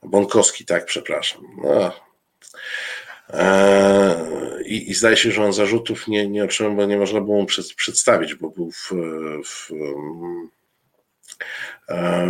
Bąkowski, 0.03 0.65
tak, 0.65 0.85
przepraszam. 0.85 1.41
No, 1.63 1.69
E, 1.73 1.91
I, 4.65 4.91
I, 4.91 4.93
zdaje 4.93 5.17
się, 5.17 5.31
że 5.31 5.43
on 5.43 5.53
zarzutów 5.53 6.07
nie, 6.07 6.27
nie 6.27 6.43
otrzymał, 6.43 6.75
bo 6.75 6.85
nie 6.85 6.97
można 6.97 7.21
było 7.21 7.37
mu 7.37 7.45
przed, 7.45 7.73
przedstawić, 7.73 8.35
bo 8.35 8.49
był 8.49 8.71
w, 8.71 8.91
w, 9.45 9.69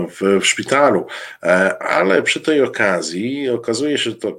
w, 0.10 0.40
w 0.42 0.46
szpitalu. 0.46 1.08
E, 1.44 1.78
ale 1.82 2.22
przy 2.22 2.42
tej 2.42 2.62
okazji 2.62 3.50
okazuje 3.50 3.98
się, 3.98 4.10
że 4.10 4.16
to, 4.16 4.32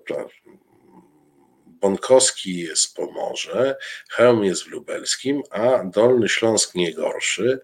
to 1.84 1.88
Bonkowski 1.88 2.58
jest 2.58 2.96
Pomorze, 2.96 3.76
Chełm 4.10 4.44
jest 4.44 4.62
w 4.62 4.68
Lubelskim, 4.68 5.42
a 5.50 5.84
Dolny 5.84 6.28
Śląsk 6.28 6.74
nie 6.74 6.94
gorszy. 6.94 7.60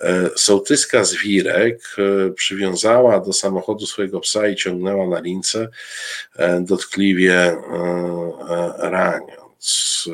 E, 0.00 0.30
sołtyska 0.36 1.04
z 1.04 1.14
Wirek 1.14 1.80
e, 1.98 2.32
przywiązała 2.32 3.20
do 3.20 3.32
samochodu 3.32 3.86
swojego 3.86 4.20
psa 4.20 4.48
i 4.48 4.56
ciągnęła 4.56 5.08
na 5.08 5.20
lince, 5.20 5.68
e, 6.36 6.60
dotkliwie 6.60 7.56
raniąc. 8.78 10.08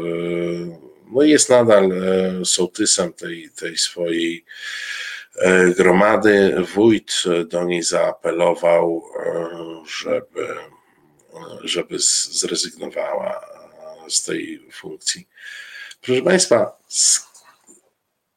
no 1.13 1.23
jest 1.23 1.51
nadal 1.51 1.91
sołtysem 2.45 3.13
tej, 3.13 3.51
tej 3.51 3.79
swojej 3.79 4.45
gromady. 5.77 6.57
Wójt 6.75 7.25
do 7.49 7.65
niej 7.65 7.83
zaapelował, 7.83 9.03
żeby, 10.01 10.47
żeby 11.65 11.99
zrezygnowała 12.31 13.41
z 14.09 14.23
tej 14.23 14.69
funkcji. 14.73 15.29
Proszę 16.01 16.23
Państwa, 16.23 16.79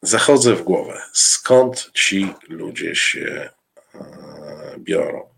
zachodzę 0.02 0.56
w 0.56 0.64
głowę. 0.64 1.02
Skąd 1.14 1.92
ci 1.94 2.34
ludzie 2.50 2.96
się 2.96 3.50
biorą? 4.78 5.30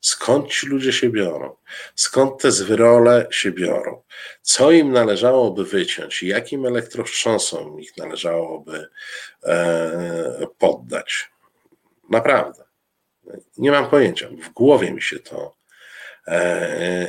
Skąd 0.00 0.48
ci 0.48 0.66
ludzie 0.66 0.92
się 0.92 1.10
biorą? 1.10 1.56
Skąd 1.94 2.42
te 2.42 2.52
zwyrole 2.52 3.26
się 3.30 3.52
biorą? 3.52 4.02
Co 4.42 4.70
im 4.70 4.92
należałoby 4.92 5.64
wyciąć? 5.64 6.22
Jakim 6.22 6.66
elektrowstrząsom 6.66 7.80
ich 7.80 7.96
należałoby 7.96 8.88
e, 9.44 10.46
poddać? 10.58 11.30
Naprawdę. 12.10 12.64
Nie 13.58 13.70
mam 13.70 13.90
pojęcia. 13.90 14.28
W 14.28 14.48
głowie 14.52 14.92
mi 14.92 15.02
się 15.02 15.18
to 15.18 15.36
e, 15.46 15.59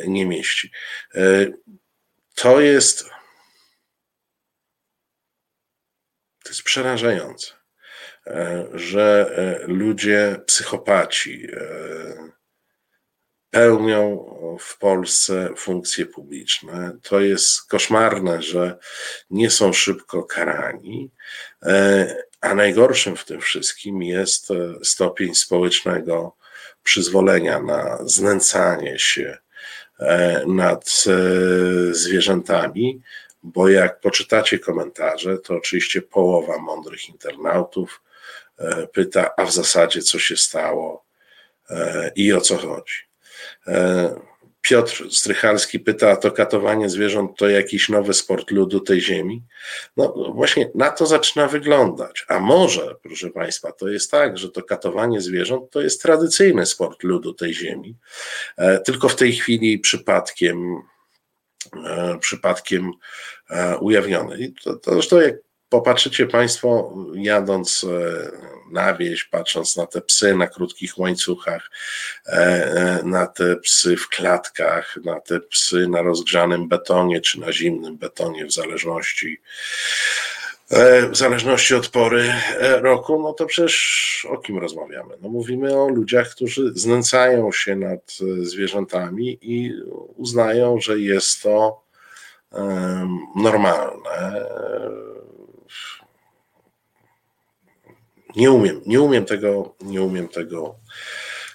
nie 0.07 0.26
mieści. 0.26 0.72
E, 1.15 1.22
to 2.35 2.61
jest. 2.61 3.10
To 6.43 6.49
jest 6.49 6.64
przerażające, 6.64 7.53
że 8.73 9.35
ludzie 9.68 10.41
psychopaci, 10.48 11.48
pełnią 13.52 14.26
w 14.60 14.77
Polsce 14.77 15.49
funkcje 15.57 16.06
publiczne. 16.06 16.98
To 17.03 17.19
jest 17.19 17.68
koszmarne, 17.68 18.41
że 18.41 18.77
nie 19.30 19.49
są 19.49 19.73
szybko 19.73 20.23
karani, 20.23 21.11
e, 21.64 22.15
a 22.41 22.56
najgorszym 22.56 23.18
w 23.18 23.26
tym 23.26 23.41
wszystkim 23.41 24.02
jest 24.02 24.52
e, 24.52 24.56
stopień 24.84 25.35
społecznego 25.35 26.38
przyzwolenia 26.84 27.60
na 27.60 27.98
znęcanie 28.06 28.99
się 28.99 29.38
e, 29.99 30.44
nad 30.48 31.06
zwierzętami, 31.91 33.02
bo 33.44 33.70
jak 33.70 33.99
poczytacie 33.99 34.60
komentarze, 34.60 35.38
to 35.38 35.56
oczywiście 35.56 36.02
połowa 36.02 36.58
mądrych 36.58 37.10
internautów 37.10 38.02
pyta, 38.94 39.36
a 39.38 39.45
w 39.45 39.53
zasadzie 39.53 40.02
co 40.02 40.20
się 40.20 40.38
stało 40.38 41.06
i 42.16 42.34
o 42.34 42.41
co 42.41 42.58
chodzi. 42.58 42.94
E, 44.61 44.67
Piotr 44.67 45.07
Strychalski 45.11 45.79
pyta, 45.79 46.15
to 46.15 46.31
katowanie 46.31 46.89
zwierząt 46.89 47.38
to 47.38 47.49
jakiś 47.49 47.89
nowy 47.89 48.13
sport 48.13 48.51
ludu 48.51 48.79
tej 48.79 49.01
ziemi? 49.01 49.43
No 49.97 50.31
właśnie 50.33 50.71
na 50.75 50.89
to 50.89 51.05
zaczyna 51.05 51.47
wyglądać. 51.47 52.25
A 52.27 52.39
może, 52.39 52.95
proszę 53.03 53.29
Państwa, 53.29 53.71
to 53.71 53.88
jest 53.88 54.11
tak, 54.11 54.38
że 54.38 54.49
to 54.49 54.63
katowanie 54.63 55.21
zwierząt 55.21 55.69
to 55.71 55.81
jest 55.81 56.01
tradycyjny 56.01 56.65
sport 56.65 57.03
ludu 57.03 57.33
tej 57.33 57.53
ziemi, 57.53 57.97
e, 58.57 58.79
tylko 58.79 59.09
w 59.09 59.15
tej 59.15 59.33
chwili 59.33 59.79
przypadkiem 59.79 60.75
e, 61.85 62.17
przypadkiem 62.19 62.91
ujawniony. 63.79 64.38
I 64.39 64.53
to, 64.53 64.75
to 64.75 64.93
zresztą 64.93 65.19
jak 65.19 65.35
popatrzycie 65.72 66.27
Państwo, 66.27 66.93
jadąc 67.14 67.84
e, 67.84 68.31
na 68.72 68.93
wieś, 68.93 69.23
patrząc 69.23 69.77
na 69.77 69.85
te 69.85 70.02
psy 70.02 70.35
na 70.35 70.48
krótkich 70.48 70.98
łańcuchach, 70.98 71.72
e, 72.27 72.31
e, 72.31 73.03
na 73.03 73.27
te 73.27 73.56
psy 73.56 73.98
w 73.98 74.10
klatkach, 74.10 74.98
na 75.06 75.19
te 75.19 75.39
psy 75.39 75.88
na 75.88 76.02
rozgrzanym 76.02 76.68
betonie 76.68 77.22
czy 77.22 77.39
na 77.39 77.53
zimnym 77.53 77.98
betonie, 77.98 78.45
w 78.45 78.53
zależności 78.53 79.41
w 81.11 81.18
zależności 81.18 81.76
od 81.76 81.88
pory 81.88 82.34
roku, 82.60 83.22
no 83.22 83.34
to 83.34 83.45
przecież 83.45 84.27
o 84.30 84.38
kim 84.38 84.57
rozmawiamy? 84.57 85.15
No 85.22 85.30
mówimy 85.30 85.81
o 85.81 85.89
ludziach, 85.89 86.30
którzy 86.30 86.72
znęcają 86.76 87.52
się 87.52 87.76
nad 87.76 88.18
zwierzętami 88.41 89.38
i 89.41 89.73
uznają, 90.15 90.80
że 90.80 90.99
jest 90.99 91.43
to 91.43 91.84
normalne 93.35 94.45
nie 98.36 98.52
umiem, 98.52 98.82
nie 98.86 99.02
umiem 99.02 99.26
tego, 99.26 99.76
nie 99.82 100.02
umiem 100.02 100.28
tego 100.28 100.76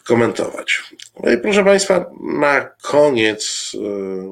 komentować. 0.04 0.82
No 1.22 1.32
i 1.32 1.38
proszę 1.38 1.64
Państwa, 1.64 2.10
na 2.20 2.60
koniec, 2.82 3.70
yy, 3.74 4.26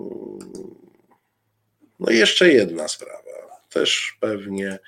no 2.00 2.10
jeszcze 2.10 2.48
jedna 2.48 2.88
sprawa. 2.88 3.20
Też 3.70 4.16
pewnie 4.20 4.78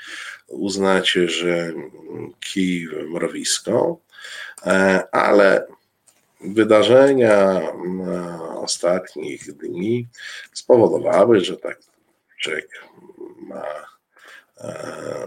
uznacie, 0.47 1.29
że 1.29 1.73
kij 2.41 2.89
w 2.89 3.11
mrowisko, 3.11 3.99
e, 4.67 5.03
ale 5.13 5.67
wydarzenia 6.41 7.63
ostatnich 8.55 9.57
dni 9.57 10.09
spowodowały, 10.53 11.41
że 11.41 11.57
tak 11.57 11.79
człowiek 12.41 12.69
ma 13.37 13.96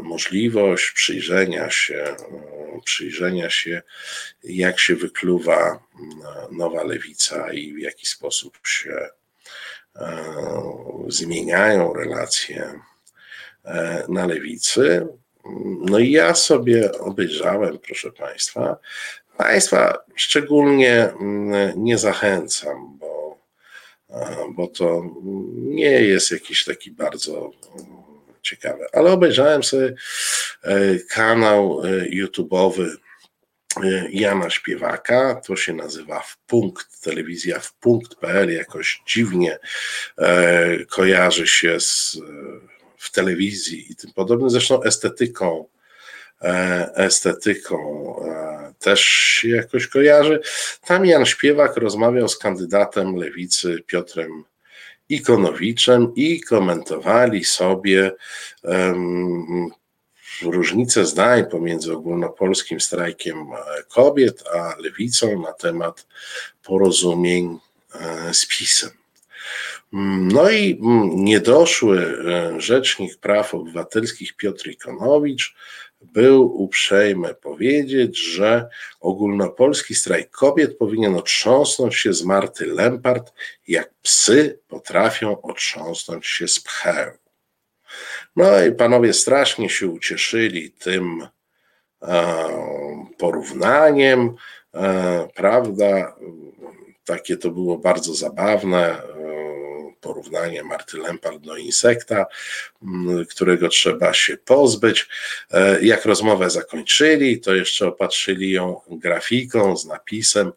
możliwość 0.02 0.92
przyjrzenia 0.92 1.70
się, 1.70 1.96
e, 1.96 2.16
przyjrzenia 2.86 3.50
się, 3.50 3.82
jak 4.44 4.80
się 4.80 4.96
wykluwa 4.96 5.72
e, 5.72 5.80
nowa 6.52 6.84
lewica 6.84 7.54
i 7.54 7.74
w 7.74 7.80
jaki 7.80 8.06
sposób 8.08 8.60
się 8.68 9.10
zmieniają 11.08 11.94
relacje 11.94 12.80
na 14.10 14.26
lewicy. 14.26 15.08
No 15.80 16.00
i 16.00 16.12
ja 16.12 16.36
sobie 16.36 16.92
obejrzałem, 17.00 17.80
proszę 17.80 18.12
Państwa. 18.12 18.78
Państwa 19.38 19.98
szczególnie 20.16 21.14
nie 21.76 21.98
zachęcam, 21.98 22.98
bo, 22.98 23.38
bo 24.50 24.68
to 24.68 25.04
nie 25.56 26.02
jest 26.02 26.32
jakiś 26.32 26.66
taki 26.66 26.92
bardzo 26.92 27.52
ciekawe. 28.50 28.86
Ale 28.94 29.12
obejrzałem 29.12 29.64
sobie 29.64 29.94
e, 30.64 31.00
kanał 31.00 31.82
e, 31.84 32.10
YouTube'owy 32.10 32.90
e, 33.84 34.08
Jana 34.12 34.50
Śpiewaka, 34.50 35.42
to 35.46 35.56
się 35.56 35.74
nazywa 35.74 36.20
w 36.20 36.38
punkt, 36.38 37.02
telewizja 37.02 37.60
w 37.60 37.74
punkt.pl, 37.74 38.54
jakoś 38.54 39.02
dziwnie 39.08 39.60
kojarzy 40.90 41.48
się 41.48 41.80
z, 41.80 42.18
w 42.98 43.12
telewizji 43.12 43.92
i 43.92 43.96
tym 43.96 44.12
podobnym, 44.14 44.50
zresztą 44.50 44.84
estetyką, 44.84 45.66
estetyką 46.96 47.78
też 48.80 49.02
się 49.02 49.50
jakoś 49.50 49.88
kojarzy. 49.88 50.40
Tam 50.86 51.06
Jan 51.06 51.26
Śpiewak 51.26 51.78
rozmawiał 51.78 52.28
z 52.28 52.38
kandydatem 52.38 53.16
lewicy 53.16 53.84
Piotrem 53.88 54.44
Ikonowiczem 55.10 56.16
i 56.16 56.42
komentowali 56.42 57.44
sobie 57.44 58.12
um, 58.64 59.70
różnice 60.42 61.06
zdań 61.06 61.46
pomiędzy 61.46 61.94
ogólnopolskim 61.94 62.80
strajkiem 62.80 63.48
kobiet 63.90 64.44
a 64.54 64.76
lewicą 64.80 65.42
na 65.42 65.54
temat 65.54 66.08
porozumień 66.64 67.58
e, 67.96 68.34
z 68.34 68.46
PiSem. 68.48 68.90
No 70.34 70.50
i 70.50 70.80
niedoszły 71.16 72.00
e, 72.02 72.62
rzecznik 72.62 73.18
praw 73.18 73.54
obywatelskich 73.54 74.36
Piotr 74.36 74.68
Ikonowicz 74.68 75.56
był 76.02 76.64
uprzejmy 76.64 77.34
powiedzieć, 77.34 78.18
że 78.18 78.70
ogólnopolski 79.00 79.96
strajk 79.96 80.30
kobiet 80.30 80.78
powinien 80.78 81.16
otrząsnąć 81.16 81.96
się 81.96 82.14
z 82.14 82.24
Marty 82.24 82.66
Lempart, 82.66 83.34
jak 83.68 83.94
psy 84.02 84.60
potrafią 84.68 85.42
otrząsnąć 85.42 86.28
się 86.28 86.48
z 86.48 86.60
pcheł. 86.60 87.12
No 88.36 88.66
i 88.66 88.72
panowie 88.72 89.14
strasznie 89.14 89.70
się 89.70 89.88
ucieszyli 89.88 90.72
tym 90.72 91.28
e, 92.02 92.36
porównaniem, 93.18 94.36
e, 94.74 95.28
prawda? 95.36 96.16
Takie 97.06 97.38
to 97.38 97.52
było 97.52 97.78
bardzo 97.78 98.14
zabawne. 98.14 99.04
E, 99.04 99.69
porównanie 100.02 100.64
Marty 100.64 100.98
Lempart 100.98 101.38
do 101.38 101.58
insekta, 101.58 102.26
mm, 102.84 103.26
którego 103.26 103.70
trzeba 103.70 104.14
się 104.14 104.38
pozbyć. 104.38 105.08
E, 105.52 105.82
jak 105.82 106.06
rozmowę 106.06 106.50
zakończyli, 106.50 107.40
to 107.40 107.56
jeszcze 107.56 107.88
opatrzyli 107.88 108.52
ją 108.52 108.82
grafiką 108.88 109.78
z 109.78 109.86
napisem 109.86 110.52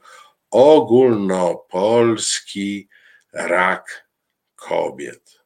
ogólnopolski 0.50 2.88
rak 3.32 4.08
kobiet. 4.56 5.42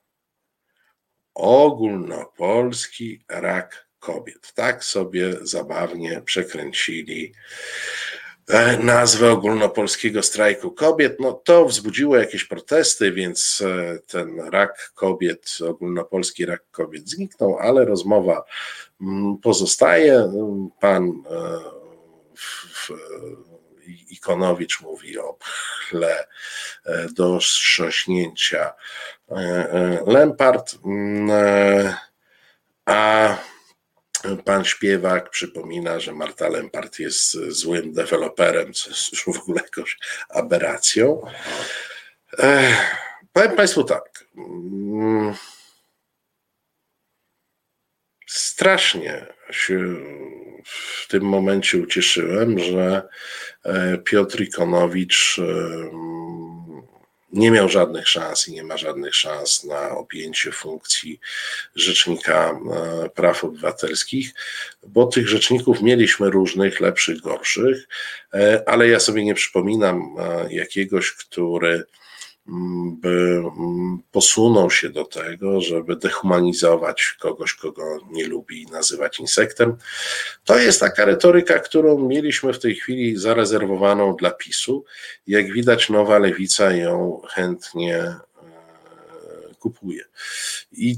Ogólnopolski 1.35 3.24
rak 3.28 3.86
kobiet. 3.98 4.52
Tak 4.55 4.85
sobie 4.85 5.35
zabawnie 5.43 6.23
przekręcili 6.24 7.32
nazwę 8.78 9.31
ogólnopolskiego 9.31 10.23
strajku 10.23 10.70
kobiet. 10.70 11.20
No 11.20 11.32
to 11.32 11.64
wzbudziło 11.64 12.16
jakieś 12.16 12.44
protesty, 12.44 13.12
więc 13.12 13.62
e, 13.66 13.98
ten 13.98 14.40
rak 14.40 14.93
kobiet, 14.94 15.59
ogólnopolski 15.68 16.47
rak 16.47 16.62
kobiet 16.70 17.09
zniknął, 17.09 17.59
ale 17.59 17.85
rozmowa 17.85 18.44
mm, 19.01 19.39
pozostaje. 19.39 20.32
Pan 20.81 21.23
Ikonowicz 24.10 24.81
mówi 24.81 25.18
o 25.18 25.32
pchle 25.32 26.27
do 27.12 27.39
wstrząśnięcia 27.39 28.73
Lempart, 30.06 30.74
mm, 30.85 31.31
a 32.85 33.36
Pan 34.44 34.64
śpiewak 34.64 35.30
przypomina, 35.30 36.01
że 36.01 36.12
Marta 36.12 36.48
Lempart 36.48 36.98
jest 36.98 37.32
złym 37.32 37.93
deweloperem, 37.93 38.72
co 38.72 38.90
jest 38.90 39.12
już 39.12 39.24
w 39.24 39.28
ogóle 39.28 39.62
jakąś 39.62 39.98
aberracją. 40.28 41.22
powiem 43.32 43.56
Państwu 43.56 43.84
tak. 43.84 44.24
Mm, 44.36 45.34
strasznie 48.26 49.26
się 49.51 49.97
w 50.64 51.09
tym 51.09 51.22
momencie 51.22 51.78
ucieszyłem, 51.78 52.59
że 52.59 53.09
e, 53.64 53.98
Piotr 53.98 54.40
Ikonowicz 54.40 55.40
nie 57.32 57.51
miał 57.51 57.69
żadnych 57.69 58.09
szans 58.09 58.48
i 58.48 58.53
nie 58.53 58.65
ma 58.65 58.77
żadnych 58.77 59.15
szans 59.15 59.65
na 59.65 59.90
objęcie 59.90 60.53
funkcji 60.53 61.20
Rzecznika 61.74 62.51
e, 62.51 63.09
Praw 63.09 63.44
Obywatelskich, 63.44 64.35
bo 64.86 65.07
tych 65.07 65.28
rzeczników 65.28 65.82
mieliśmy 65.82 66.31
różnych, 66.31 66.81
lepszych, 66.81 67.20
gorszych, 67.20 67.89
e, 68.35 68.62
ale 68.66 68.89
ja 68.89 69.01
sobie 69.01 69.24
nie 69.24 69.35
przypominam 69.35 70.16
e, 70.19 70.55
jakiegoś, 70.55 71.12
który 71.12 71.85
by 73.01 73.43
mm, 73.59 73.98
posunął 74.12 74.70
się 74.70 74.90
do 74.90 75.05
tego, 75.05 75.60
żeby 75.60 75.97
dehumanizować 75.97 77.16
kogoś, 77.20 77.55
kogo 77.55 77.98
nie 78.10 78.27
lubi 78.27 78.66
nazywać 78.66 79.20
insektem. 79.20 79.77
To 80.44 80.59
jest 80.59 80.81
taka 80.81 81.05
retoryka, 81.05 81.59
którą 81.59 82.09
mieliśmy 82.09 82.52
w 82.52 82.59
tej 82.59 82.74
chwili 82.74 83.16
zarezerwowaną 83.16 84.16
dla 84.16 84.31
PiSu. 84.31 84.85
Jak 85.27 85.52
widać, 85.52 85.90
nowa 85.90 86.18
lewica 86.18 86.73
ją 86.73 87.23
chętnie 87.28 87.97
e, 87.97 88.18
kupuje. 89.59 90.05
I 90.73 90.97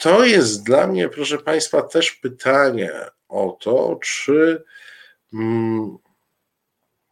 to 0.00 0.24
jest 0.24 0.64
dla 0.64 0.86
mnie, 0.86 1.08
proszę 1.08 1.38
Państwa, 1.38 1.82
też 1.82 2.10
pytanie 2.10 2.92
o 3.28 3.58
to, 3.60 3.98
czy 4.02 4.64
mm, 5.34 5.98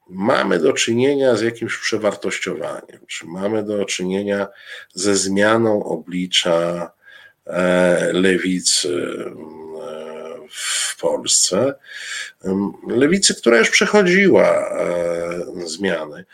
mamy 0.09 0.59
do 0.59 0.73
czynienia 0.73 1.37
z 1.37 1.43
jakimś 1.43 1.79
przewartościowaniem, 1.79 3.07
czy 3.07 3.27
mamy 3.27 3.63
do 3.63 3.85
czynienia 3.85 4.49
ze 4.95 5.17
zmianą 5.17 5.85
oblicza 5.85 6.91
e, 7.47 8.13
lewicy 8.13 8.89
e, 8.89 10.49
w 10.51 11.01
Polsce. 11.01 11.75
Lewicy, 12.89 13.35
która 13.35 13.59
już 13.59 13.71
przechodziła 13.71 14.49
e, 14.49 15.67
zmiany, 15.67 16.25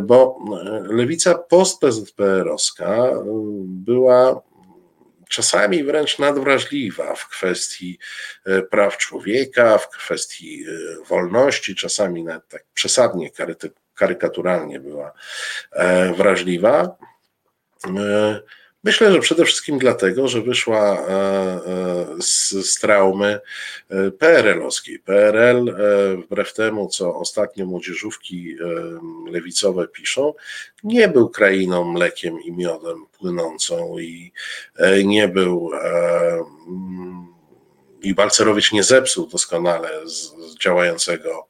bo 0.00 0.38
lewica 0.82 1.34
post-PZPR-owska 1.34 3.10
była 3.64 4.47
czasami 5.28 5.84
wręcz 5.84 6.18
nadwrażliwa 6.18 7.14
w 7.14 7.28
kwestii 7.28 7.98
e, 8.46 8.62
praw 8.62 8.96
człowieka, 8.96 9.78
w 9.78 9.88
kwestii 9.88 10.64
e, 10.64 11.04
wolności, 11.04 11.74
czasami 11.74 12.24
nawet 12.24 12.48
tak 12.48 12.64
przesadnie 12.74 13.30
karykaturalnie 13.94 14.80
była 14.80 15.12
e, 15.72 16.14
wrażliwa. 16.14 16.96
Myślę, 18.88 19.12
że 19.12 19.20
przede 19.20 19.44
wszystkim 19.44 19.78
dlatego, 19.78 20.28
że 20.28 20.42
wyszła 20.42 20.98
e, 20.98 21.10
e, 21.10 22.06
z, 22.20 22.50
z 22.50 22.78
traumy 22.80 23.40
e, 23.90 24.10
PRL-owskiej. 24.10 24.98
PRL, 24.98 25.76
wbrew 26.24 26.54
temu, 26.54 26.88
co 26.88 27.14
ostatnio 27.14 27.66
młodzieżówki 27.66 28.56
lewicowe 29.30 29.88
piszą, 29.88 30.34
nie 30.84 31.08
był 31.08 31.28
krainą 31.28 31.92
mlekiem 31.92 32.40
i 32.42 32.52
miodem 32.52 33.06
płynącą 33.18 33.98
i 33.98 34.32
nie 35.04 35.28
był 35.28 35.70
i 38.02 38.14
Balcerowicz 38.14 38.72
nie 38.72 38.82
zepsuł 38.82 39.26
doskonale 39.26 40.08
z, 40.08 40.12
z 40.12 40.58
działającego 40.58 41.48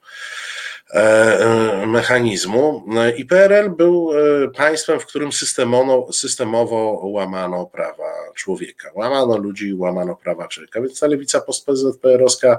mechanizmu. 1.87 2.85
I 3.17 3.25
PRL 3.25 3.71
był 3.71 4.11
e, 4.13 4.49
państwem, 4.49 5.01
w 5.01 5.07
którym 5.07 5.33
systemowo, 5.33 6.13
systemowo 6.13 7.01
łamano 7.03 7.67
prawa 7.67 8.13
człowieka. 8.35 8.91
Łamano 8.95 9.37
ludzi, 9.37 9.75
łamano 9.75 10.17
prawa 10.17 10.49
człowieka. 10.49 10.81
Więc 10.81 11.01
ta 11.01 11.07
lewica 11.07 11.41
post-PZPR-owska 11.41 12.59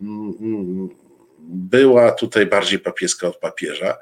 mm, 0.00 0.34
mm, 0.40 0.88
była 1.48 2.12
tutaj 2.12 2.46
bardziej 2.46 2.78
papieska 2.78 3.28
od 3.28 3.36
papieża. 3.36 3.96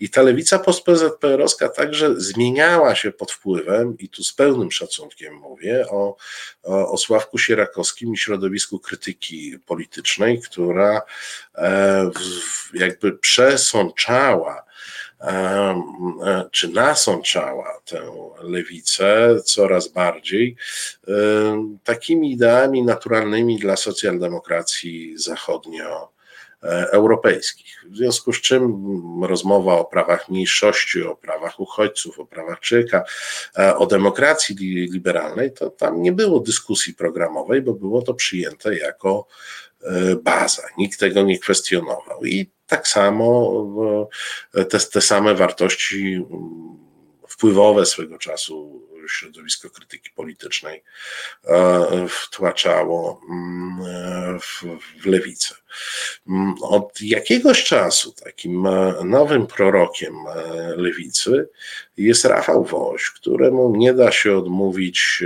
I 0.00 0.10
ta 0.10 0.22
lewica 0.22 0.58
post-PZPR-owska 0.58 1.68
także 1.68 2.20
zmieniała 2.20 2.94
się 2.94 3.12
pod 3.12 3.32
wpływem, 3.32 3.98
i 3.98 4.08
tu 4.08 4.24
z 4.24 4.32
pełnym 4.32 4.72
szacunkiem 4.72 5.34
mówię, 5.34 5.86
o, 5.90 6.16
o, 6.62 6.92
o 6.92 6.98
Sławku 6.98 7.38
Sierakowskim 7.38 8.14
i 8.14 8.18
środowisku 8.18 8.78
krytyki 8.78 9.58
politycznej, 9.66 10.40
która 10.40 11.02
e, 11.54 12.10
jakby 12.74 13.12
przesączała 13.12 14.64
e, 15.20 15.82
czy 16.50 16.68
nasączała 16.68 17.80
tę 17.84 18.00
lewicę 18.42 19.40
coraz 19.44 19.88
bardziej 19.88 20.56
e, 21.08 21.12
takimi 21.84 22.32
ideami 22.32 22.82
naturalnymi 22.82 23.58
dla 23.58 23.76
socjaldemokracji 23.76 25.18
zachodnio 25.18 26.11
E, 26.11 26.11
europejskich. 26.68 27.84
W 27.90 27.96
związku 27.96 28.32
z 28.32 28.40
czym 28.40 28.84
rozmowa 29.24 29.78
o 29.78 29.84
prawach 29.84 30.28
mniejszości, 30.28 31.02
o 31.02 31.16
prawach 31.16 31.60
uchodźców, 31.60 32.20
o 32.20 32.26
prawach 32.26 32.60
człowieka, 32.60 33.04
e, 33.58 33.76
o 33.76 33.86
demokracji 33.86 34.56
liberalnej, 34.92 35.52
to 35.52 35.70
tam 35.70 36.02
nie 36.02 36.12
było 36.12 36.40
dyskusji 36.40 36.94
programowej, 36.94 37.62
bo 37.62 37.72
było 37.72 38.02
to 38.02 38.14
przyjęte 38.14 38.76
jako 38.76 39.26
e, 39.82 40.16
baza. 40.16 40.62
Nikt 40.78 41.00
tego 41.00 41.22
nie 41.22 41.38
kwestionował. 41.38 42.24
I 42.24 42.50
tak 42.66 42.88
samo 42.88 43.52
te, 44.52 44.78
te 44.78 45.00
same 45.00 45.34
wartości 45.34 46.26
wpływowe 47.28 47.86
swego 47.86 48.18
czasu 48.18 48.82
środowisko 49.08 49.70
krytyki 49.70 50.10
politycznej 50.10 50.82
e, 51.44 52.06
wtłaczało 52.08 53.20
mm, 53.30 54.40
w, 54.40 54.62
w 55.02 55.06
lewicę. 55.06 55.54
Mm, 56.28 56.54
od 56.62 57.00
jakiegoś 57.00 57.64
czasu 57.64 58.12
takim 58.12 58.66
e, 58.66 58.94
nowym 59.04 59.46
prorokiem 59.46 60.14
e, 60.26 60.76
lewicy 60.76 61.48
jest 61.96 62.24
Rafał 62.24 62.64
Woś, 62.64 63.10
któremu 63.10 63.76
nie 63.76 63.94
da 63.94 64.12
się 64.12 64.36
odmówić 64.36 65.24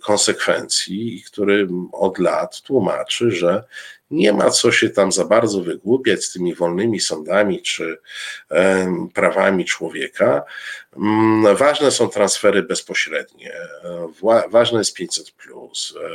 konsekwencji 0.00 1.16
i 1.16 1.22
który 1.22 1.68
od 1.92 2.18
lat 2.18 2.62
tłumaczy, 2.62 3.30
że 3.30 3.64
nie 4.14 4.32
ma 4.32 4.50
co 4.50 4.72
się 4.72 4.90
tam 4.90 5.12
za 5.12 5.24
bardzo 5.24 5.60
wygłupiać 5.60 6.24
z 6.24 6.32
tymi 6.32 6.54
wolnymi 6.54 7.00
sądami 7.00 7.62
czy 7.62 7.98
prawami 9.14 9.64
człowieka. 9.64 10.42
Mm, 10.96 11.56
ważne 11.56 11.90
są 11.90 12.08
transfery 12.08 12.62
bezpośrednie, 12.62 13.52
ważne 14.50 14.78
jest 14.78 14.94
500, 14.94 15.32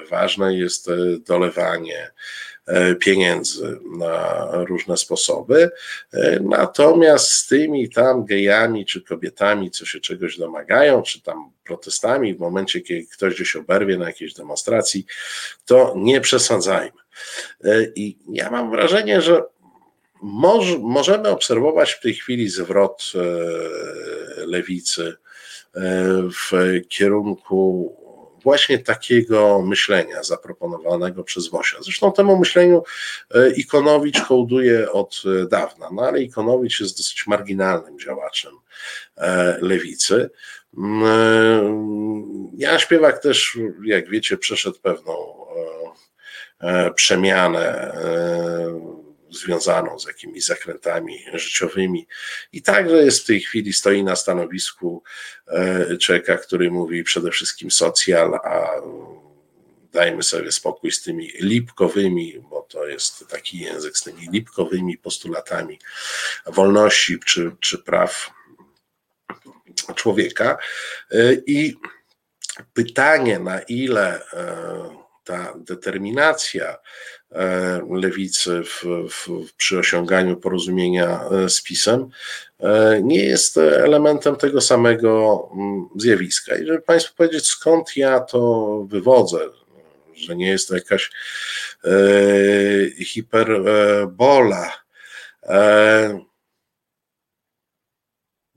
ważne 0.09 0.55
jest 0.55 0.89
e, 0.89 0.93
dolewanie 1.27 2.01
e, 2.01 2.11
pieniędzy 2.99 3.79
na 3.97 4.47
różne 4.51 4.97
sposoby. 4.97 5.69
E, 6.13 6.39
natomiast 6.39 7.31
z 7.31 7.47
tymi 7.47 7.89
tam 7.89 8.25
gejami 8.25 8.85
czy 8.85 9.01
kobietami, 9.01 9.71
co 9.71 9.85
się 9.85 9.99
czegoś 9.99 10.37
domagają, 10.37 11.01
czy 11.01 11.21
tam 11.21 11.51
protestami, 11.63 12.35
w 12.35 12.39
momencie, 12.39 12.81
kiedy 12.81 13.07
ktoś 13.07 13.35
gdzieś 13.35 13.55
oberwie 13.55 13.97
na 13.97 14.07
jakiejś 14.07 14.33
demonstracji, 14.33 15.05
to 15.65 15.93
nie 15.97 16.21
przesadzajmy. 16.21 16.99
E, 17.63 17.83
I 17.95 18.17
ja 18.29 18.51
mam 18.51 18.71
wrażenie, 18.71 19.21
że 19.21 19.43
moż, 20.21 20.65
możemy 20.79 21.29
obserwować 21.29 21.91
w 21.91 22.01
tej 22.01 22.13
chwili 22.13 22.49
zwrot 22.49 23.11
e, 23.15 23.19
lewicy 24.45 25.15
e, 25.75 25.81
w 26.31 26.51
kierunku 26.89 27.95
właśnie 28.43 28.79
takiego 28.79 29.61
myślenia 29.61 30.23
zaproponowanego 30.23 31.23
przez 31.23 31.49
Wosia. 31.49 31.77
Zresztą 31.81 32.11
temu 32.11 32.37
myśleniu 32.37 32.83
Ikonowicz 33.55 34.19
hołduje 34.19 34.91
od 34.91 35.21
dawna, 35.49 35.89
no 35.93 36.01
ale 36.01 36.21
Ikonowicz 36.21 36.79
jest 36.79 36.97
dosyć 36.97 37.27
marginalnym 37.27 37.99
działaczem 37.99 38.51
lewicy. 39.61 40.29
Mm, 40.77 42.49
ja 42.57 42.79
Śpiewak 42.79 43.21
też, 43.21 43.57
jak 43.83 44.09
wiecie, 44.09 44.37
przeszedł 44.37 44.79
pewną 44.81 45.39
E, 46.61 46.93
przemianę 46.93 47.93
e, 47.93 48.98
związaną 49.31 49.99
z 49.99 50.07
jakimiś 50.07 50.45
zakrętami 50.45 51.25
życiowymi. 51.33 52.07
I 52.53 52.61
także 52.61 53.03
jest 53.03 53.23
w 53.23 53.25
tej 53.25 53.41
chwili, 53.41 53.73
stoi 53.73 54.03
na 54.03 54.15
stanowisku 54.15 55.03
człowieka, 55.99 56.37
który 56.37 56.71
mówi 56.71 57.03
przede 57.03 57.31
wszystkim 57.31 57.71
socjal, 57.71 58.33
a 58.33 58.71
dajmy 59.91 60.23
sobie 60.23 60.51
spokój 60.51 60.91
z 60.91 61.01
tymi 61.01 61.31
lipkowymi, 61.39 62.39
bo 62.49 62.61
to 62.61 62.87
jest 62.87 63.27
taki 63.27 63.59
język, 63.59 63.97
z 63.97 64.03
tymi 64.03 64.27
lipkowymi 64.31 64.97
postulatami 64.97 65.79
wolności 66.45 67.19
czy, 67.25 67.51
czy 67.59 67.77
praw 67.77 68.31
człowieka. 69.95 70.57
I 71.45 71.75
pytanie, 72.73 73.39
na 73.39 73.59
ile 73.59 74.21
e, 74.33 75.05
ta 75.23 75.53
determinacja 75.57 76.67
e, 76.67 76.77
lewicy 77.89 78.63
w, 78.63 78.83
w, 79.09 79.53
przy 79.57 79.79
osiąganiu 79.79 80.37
porozumienia 80.37 81.21
e, 81.31 81.49
z 81.49 81.61
PiSem 81.61 82.09
nie 83.01 83.23
jest 83.23 83.57
elementem 83.57 84.35
tego 84.35 84.61
samego 84.61 85.49
mm, 85.53 85.89
zjawiska. 85.95 86.55
I 86.55 86.65
żeby 86.65 86.81
Państwu 86.81 87.15
powiedzieć, 87.15 87.45
skąd 87.47 87.97
ja 87.97 88.19
to 88.19 88.83
wywodzę, 88.89 89.39
że 90.15 90.35
nie 90.35 90.47
jest 90.47 90.67
to 90.67 90.75
jakaś 90.75 91.11
e, 91.83 91.89
hiperbola. 93.05 94.73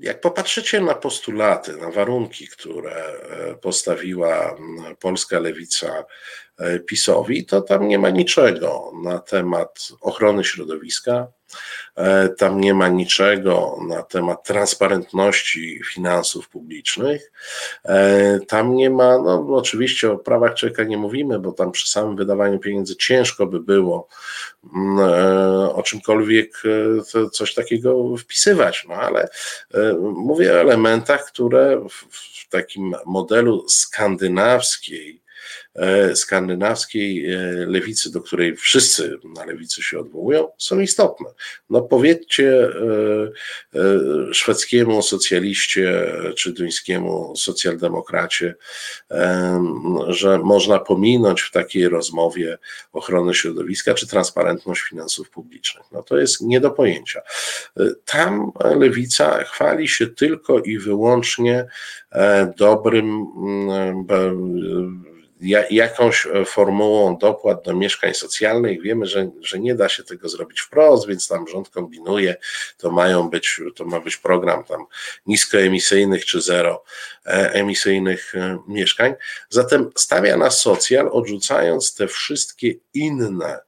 Jak 0.03 0.21
popatrzycie 0.21 0.81
na 0.81 0.95
postulaty, 0.95 1.77
na 1.77 1.91
warunki, 1.91 2.49
które 2.49 2.95
e, 2.95 3.55
postawiła 3.55 4.57
polska 5.01 5.39
lewica 5.39 6.05
e, 6.59 6.79
PiSowi, 6.79 7.47
to 7.47 7.61
tam 7.61 7.89
nie 7.89 7.99
ma 7.99 8.11
niczego 8.11 8.93
na 9.05 9.19
temat 9.19 9.89
ochrony 10.01 10.45
środowiska, 10.45 11.27
tam 12.39 12.61
nie 12.61 12.75
ma 12.75 12.89
niczego 12.89 13.79
na 13.89 14.03
temat 14.03 14.45
transparentności 14.45 15.81
finansów 15.93 16.49
publicznych. 16.49 17.33
E, 17.85 18.41
tam 18.41 18.75
nie 18.75 18.91
ma, 18.91 19.19
no 19.19 19.47
oczywiście 19.49 20.13
o 20.13 20.19
prawach 20.19 20.55
człowieka 20.55 20.85
nie 20.85 20.97
mówimy, 20.99 21.39
bo 21.39 21.53
tam 21.53 21.73
przy 21.73 21.91
samym 21.91 22.17
wydawaniu 22.17 22.59
pieniędzy 22.59 22.97
ciężko 22.97 23.47
by 23.47 23.61
było 23.61 24.09
mm, 24.75 24.99
e, 24.99 25.75
o 25.75 25.83
czymkolwiek 25.83 26.63
coś 27.33 27.55
takiego 27.55 28.17
wpisywać, 28.17 28.87
no 28.89 28.95
ale 28.95 29.29
mówię 30.01 30.53
o 30.53 30.61
elementach, 30.61 31.25
które 31.25 31.85
w 31.91 32.49
takim 32.49 32.95
modelu 33.07 33.69
skandynawskiej 33.69 35.22
E, 35.22 35.22
skandynawskiej 36.15 37.33
e, 37.33 37.39
lewicy, 37.67 38.13
do 38.13 38.21
której 38.21 38.57
wszyscy 38.57 39.17
na 39.37 39.45
lewicy 39.45 39.83
się 39.83 39.99
odwołują, 39.99 40.49
są 40.59 40.81
istotne. 40.81 41.31
No 41.71 41.83
powiedzcie 41.83 42.69
e, 43.75 44.35
szwedzkiemu 44.35 45.03
socjaliście 45.03 46.13
czy 46.37 46.53
duńskiemu 46.53 47.37
socjaldemokracie, 47.37 48.55
że 50.09 50.39
można 50.39 50.79
pominąć 50.79 51.41
w 51.41 51.51
takiej 51.51 51.89
rozmowie 51.89 52.59
ochronę 52.93 53.35
środowiska 53.35 53.95
czy 53.95 54.07
transparentność 54.07 54.83
finansów 54.83 55.31
publicznych. 55.31 55.87
No 55.93 56.03
to 56.03 56.19
jest 56.19 56.41
nie 56.41 56.61
do 56.61 56.71
pojęcia. 56.71 57.23
Tam 58.05 58.53
lewica 58.75 59.45
chwali 59.45 59.89
się 59.89 60.07
tylko 60.07 60.59
i 60.59 60.79
wyłącznie 60.79 61.67
dobrym 62.57 63.27
mm, 63.37 65.12
jakąś 65.71 66.27
e, 66.27 66.45
formułą 66.45 67.17
dopłat 67.17 67.65
do 67.65 67.75
mieszkań 67.75 68.15
socjalnych. 68.15 68.83
Wiemy, 68.83 69.07
że, 69.07 69.31
że 69.41 69.59
nie 69.59 69.75
da 69.75 69.89
się 69.89 70.05
tego 70.05 70.29
zrobić 70.29 70.61
wprost, 70.61 71.07
więc 71.07 71.29
tam 71.29 71.49
rząd 71.49 71.69
kombinuje. 71.69 72.37
To 72.79 72.91
mają 72.91 73.31
być, 73.31 73.61
to 73.77 73.85
ma 73.85 74.01
być 74.01 74.17
program 74.17 74.65
tam 74.65 74.85
niskoemisyjnych 75.27 76.25
czy 76.25 76.41
zero 76.41 76.85
e, 77.27 77.53
emisyjnych 77.53 78.35
e, 78.35 78.59
mieszkań. 78.69 79.15
Zatem 79.49 79.91
stawia 79.97 80.37
na 80.37 80.51
socjal, 80.51 81.09
odrzucając 81.13 81.95
te 81.95 82.09
wszystkie 82.09 82.75
inne 82.95 83.59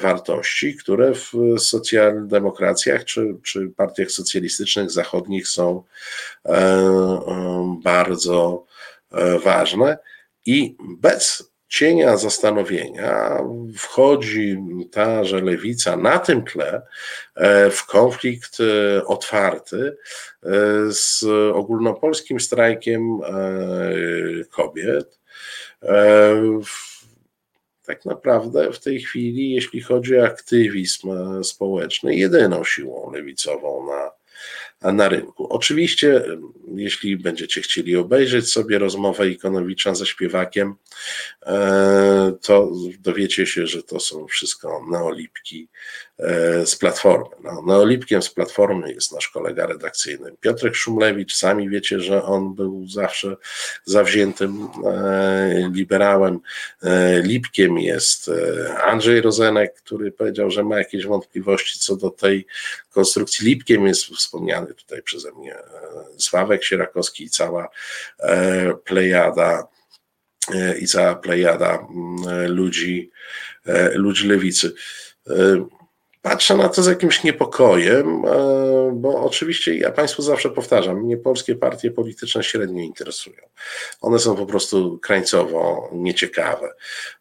wartości, 0.00 0.76
które 0.76 1.12
w 1.14 1.32
socjaldemokracjach 1.58 3.04
czy, 3.04 3.36
czy 3.42 3.68
partiach 3.76 4.10
socjalistycznych 4.10 4.90
zachodnich 4.90 5.48
są 5.48 5.82
bardzo 7.82 8.66
ważne. 9.44 9.98
I 10.46 10.76
bez 10.80 11.52
cienia 11.72 12.16
zastanowienia 12.16 13.38
wchodzi 13.76 14.58
ta, 14.90 15.24
że 15.24 15.40
lewica 15.40 15.96
na 15.96 16.18
tym 16.18 16.44
tle 16.44 16.82
e, 17.34 17.70
w 17.70 17.86
konflikt 17.86 18.58
e, 18.60 19.04
otwarty 19.04 19.96
e, 20.42 20.48
z 20.90 21.24
ogólnopolskim 21.54 22.40
strajkiem 22.40 23.20
kobiet. 24.50 25.18
Tak 27.84 28.04
naprawdę 28.04 28.72
w 28.72 28.80
tej 28.80 29.00
chwili, 29.00 29.50
jeśli 29.50 29.80
chodzi 29.80 30.18
o 30.18 30.24
aktywizm 30.24 31.10
społeczny, 31.42 32.16
jedyną 32.16 32.64
siłą 32.64 33.10
lewicową 33.12 33.86
na 33.86 34.10
na 34.84 35.08
rynku. 35.08 35.46
Oczywiście, 35.50 36.22
jeśli 36.76 37.16
będziecie 37.16 37.60
chcieli 37.60 37.96
obejrzeć 37.96 38.52
sobie 38.52 38.78
rozmowę 38.78 39.28
Ikonowicza 39.28 39.94
ze 39.94 40.06
śpiewakiem, 40.06 40.74
e, 41.46 42.32
to 42.42 42.72
dowiecie 43.00 43.46
się, 43.46 43.66
że 43.66 43.82
to 43.82 44.00
są 44.00 44.26
wszystko 44.26 44.86
neolipki 44.90 45.68
e, 46.18 46.66
z 46.66 46.76
Platformy. 46.76 47.36
No, 47.44 47.62
neolipkiem 47.66 48.22
z 48.22 48.30
Platformy 48.30 48.92
jest 48.92 49.12
nasz 49.12 49.28
kolega 49.28 49.66
redakcyjny 49.66 50.32
Piotrek 50.40 50.74
Szumlewicz. 50.74 51.34
Sami 51.34 51.68
wiecie, 51.68 52.00
że 52.00 52.22
on 52.22 52.54
był 52.54 52.88
zawsze 52.88 53.36
zawziętym 53.84 54.68
e, 54.86 55.70
liberałem. 55.72 56.40
Lipkiem 57.22 57.78
jest 57.78 58.30
Andrzej 58.84 59.20
Rozenek, 59.20 59.74
który 59.74 60.12
powiedział, 60.12 60.50
że 60.50 60.64
ma 60.64 60.78
jakieś 60.78 61.06
wątpliwości 61.06 61.78
co 61.78 61.96
do 61.96 62.10
tej 62.10 62.46
konstrukcji. 62.92 63.46
Lipkiem 63.46 63.86
jest 63.86 64.04
wspomniany 64.04 64.74
tutaj 64.74 65.02
przeze 65.02 65.32
mnie 65.32 65.54
e, 65.54 65.62
Sławek 66.18 66.64
Sierakowski 66.64 67.24
i 67.24 67.30
cała 67.30 67.68
e, 68.18 68.74
plejada 68.84 69.68
e, 70.54 70.78
i 70.78 70.86
cała 70.86 71.14
plejada 71.14 71.74
mm, 71.74 72.52
ludzi, 72.52 73.10
ludzi 73.94 74.28
lewicy. 74.28 74.72
Patrzę 76.22 76.56
na 76.56 76.68
to 76.68 76.82
z 76.82 76.86
jakimś 76.86 77.24
niepokojem, 77.24 78.24
e, 78.26 78.92
bo 78.94 79.24
oczywiście 79.24 79.74
ja 79.74 79.90
Państwu 79.90 80.22
zawsze 80.22 80.50
powtarzam, 80.50 81.00
mnie 81.00 81.16
polskie 81.16 81.54
partie 81.54 81.90
polityczne 81.90 82.42
średnio 82.42 82.82
interesują. 82.82 83.36
One 84.00 84.18
są 84.18 84.36
po 84.36 84.46
prostu 84.46 84.98
krańcowo 84.98 85.90
nieciekawe 85.92 86.68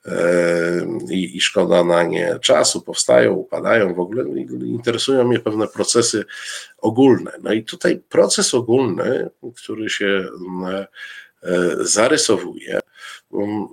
e, 0.05 0.11
i, 1.09 1.37
i 1.37 1.41
szkoda 1.41 1.83
na 1.83 2.03
nie 2.03 2.39
czasu, 2.41 2.81
powstają, 2.81 3.33
upadają 3.33 3.93
w 3.93 3.99
ogóle. 3.99 4.23
Interesują 4.65 5.27
mnie 5.27 5.39
pewne 5.39 5.67
procesy 5.67 6.25
ogólne. 6.77 7.31
No 7.43 7.53
i 7.53 7.63
tutaj 7.63 8.01
proces 8.09 8.53
ogólny, 8.53 9.29
który 9.55 9.89
się 9.89 10.27
e, 10.65 10.87
zarysowuje, 11.79 12.79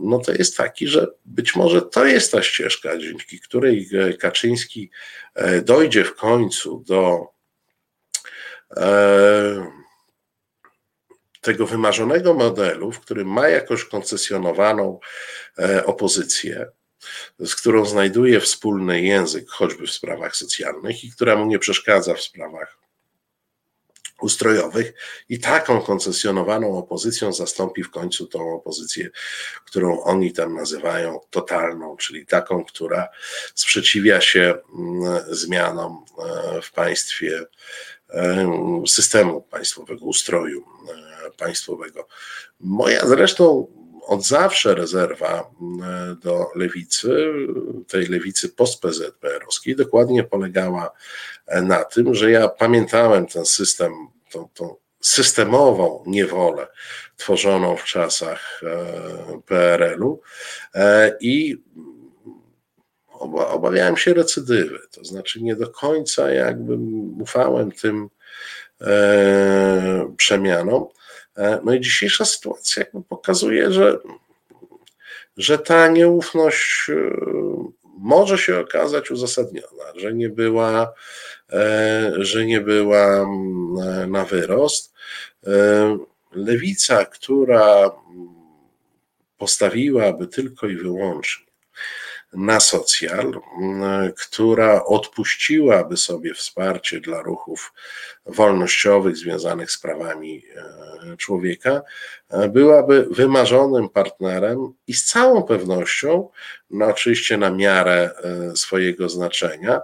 no 0.01 0.18
to 0.18 0.32
jest 0.32 0.56
taki, 0.56 0.86
że 0.86 1.06
być 1.24 1.56
może 1.56 1.82
to 1.82 2.06
jest 2.06 2.32
ta 2.32 2.43
ścieżka, 2.43 2.98
dzięki 2.98 3.40
której 3.40 3.89
e, 3.93 4.12
Kaczyński 4.12 4.90
e, 5.35 5.62
dojdzie 5.62 6.05
w 6.05 6.14
końcu 6.14 6.85
do 6.86 7.26
e, 8.76 9.72
tego 11.40 11.66
wymarzonego 11.66 12.35
modelu, 12.35 12.93
w 12.93 13.01
którym 13.01 13.28
ma 13.28 13.48
jakoś 13.48 13.85
koncesjonowaną 13.85 15.01
opozycję, 15.85 16.66
z 17.39 17.55
którą 17.55 17.85
znajduje 17.85 18.40
wspólny 18.40 19.02
język, 19.02 19.48
choćby 19.48 19.86
w 19.86 19.90
sprawach 19.90 20.36
socjalnych 20.36 21.05
i 21.05 21.10
która 21.10 21.36
mu 21.36 21.47
nie 21.47 21.59
przeszkadza 21.59 22.14
w 22.14 22.20
sprawach 22.20 22.78
ustrojowych 24.20 24.93
i 25.28 25.39
taką 25.39 25.81
koncesjonowaną 25.81 26.78
opozycją 26.78 27.32
zastąpi 27.32 27.82
w 27.82 27.90
końcu 27.90 28.27
tą 28.27 28.55
opozycję, 28.55 29.11
którą 29.65 30.03
oni 30.03 30.32
tam 30.32 30.55
nazywają 30.55 31.20
totalną, 31.31 31.97
czyli 31.97 32.27
taką, 32.27 32.65
która 32.65 33.09
sprzeciwia 33.55 34.20
się 34.20 34.55
mm, 34.78 35.20
zmianom 35.31 36.05
e, 36.19 36.62
w 36.62 36.73
państwie 36.73 37.43
e, 38.11 38.53
systemu 38.86 39.43
państwowego, 39.43 40.05
ustroju 40.05 40.65
e, 40.89 41.31
państwowego. 41.31 42.09
Moja 42.61 43.07
zresztą 43.07 43.66
od 44.09 44.26
zawsze 44.26 44.74
rezerwa 44.74 45.51
mm, 45.60 46.18
do 46.20 46.47
lewicy, 46.55 47.32
tej 47.89 48.06
lewicy 48.06 48.48
post-PZPR-owskiej, 48.48 49.76
dokładnie 49.76 50.24
polegała 50.24 50.90
na 51.62 51.85
tym, 51.85 52.14
że 52.14 52.30
ja 52.30 52.48
pamiętałem 52.48 53.26
ten 53.26 53.47
system, 53.47 53.93
tą, 54.30 54.48
tą 54.55 54.76
systemową 55.01 56.05
niewolę 56.06 56.66
tworzoną 57.16 57.76
w 57.76 57.85
czasach 57.85 58.60
e, 58.62 59.40
PRL-u 59.47 60.20
e, 60.74 61.16
i 61.20 61.62
obawiałem 63.28 63.97
się 63.97 64.14
recydywy, 64.14 64.78
to 64.90 65.05
znaczy 65.05 65.43
nie 65.43 65.56
do 65.56 65.68
końca 65.68 66.30
jakbym 66.30 67.22
ufałem 67.22 67.72
tym 67.72 68.09
e, 68.80 70.14
przemianom. 70.16 70.86
E, 71.39 71.60
no 71.65 71.74
i 71.74 71.81
dzisiejsza 71.81 72.24
sytuacja 72.24 72.82
jakby 72.82 73.02
pokazuje, 73.02 73.73
że, 73.73 73.98
że 75.36 75.59
ta 75.59 75.89
nieufność 75.89 76.90
e, 76.90 76.94
może 77.98 78.39
się 78.39 78.60
okazać 78.60 79.10
uzasadniona, 79.10 79.85
że 79.97 80.15
nie 80.15 80.28
była, 80.28 80.93
e, 81.52 82.12
że 82.16 82.47
nie 82.47 82.60
była 82.60 83.06
mm, 83.06 84.10
na 84.10 84.24
wyrost. 84.24 84.93
Lewica, 86.32 87.05
która 87.05 87.90
postawiłaby 89.39 90.27
tylko 90.27 90.66
i 90.66 90.77
wyłącznie 90.77 91.48
na 92.33 92.61
socjal, 92.61 93.41
która 94.17 94.85
odpuściłaby 94.85 95.97
sobie 95.97 96.35
wsparcie 96.35 97.01
dla 97.01 97.23
ruchów 97.23 97.73
wolnościowych 98.27 99.17
związanych 99.17 99.71
z 99.71 99.79
prawami 99.79 100.43
e, 100.57 101.17
człowieka, 101.17 101.83
e, 102.31 102.49
byłaby 102.49 103.07
wymarzonym 103.11 103.89
partnerem 103.89 104.73
i 104.87 104.95
z 104.95 105.05
całą 105.05 105.43
pewnością, 105.43 106.29
no 106.71 106.87
oczywiście 106.87 107.37
na 107.37 107.51
miarę 107.51 108.11
e, 108.25 108.57
swojego 108.57 109.09
znaczenia, 109.09 109.81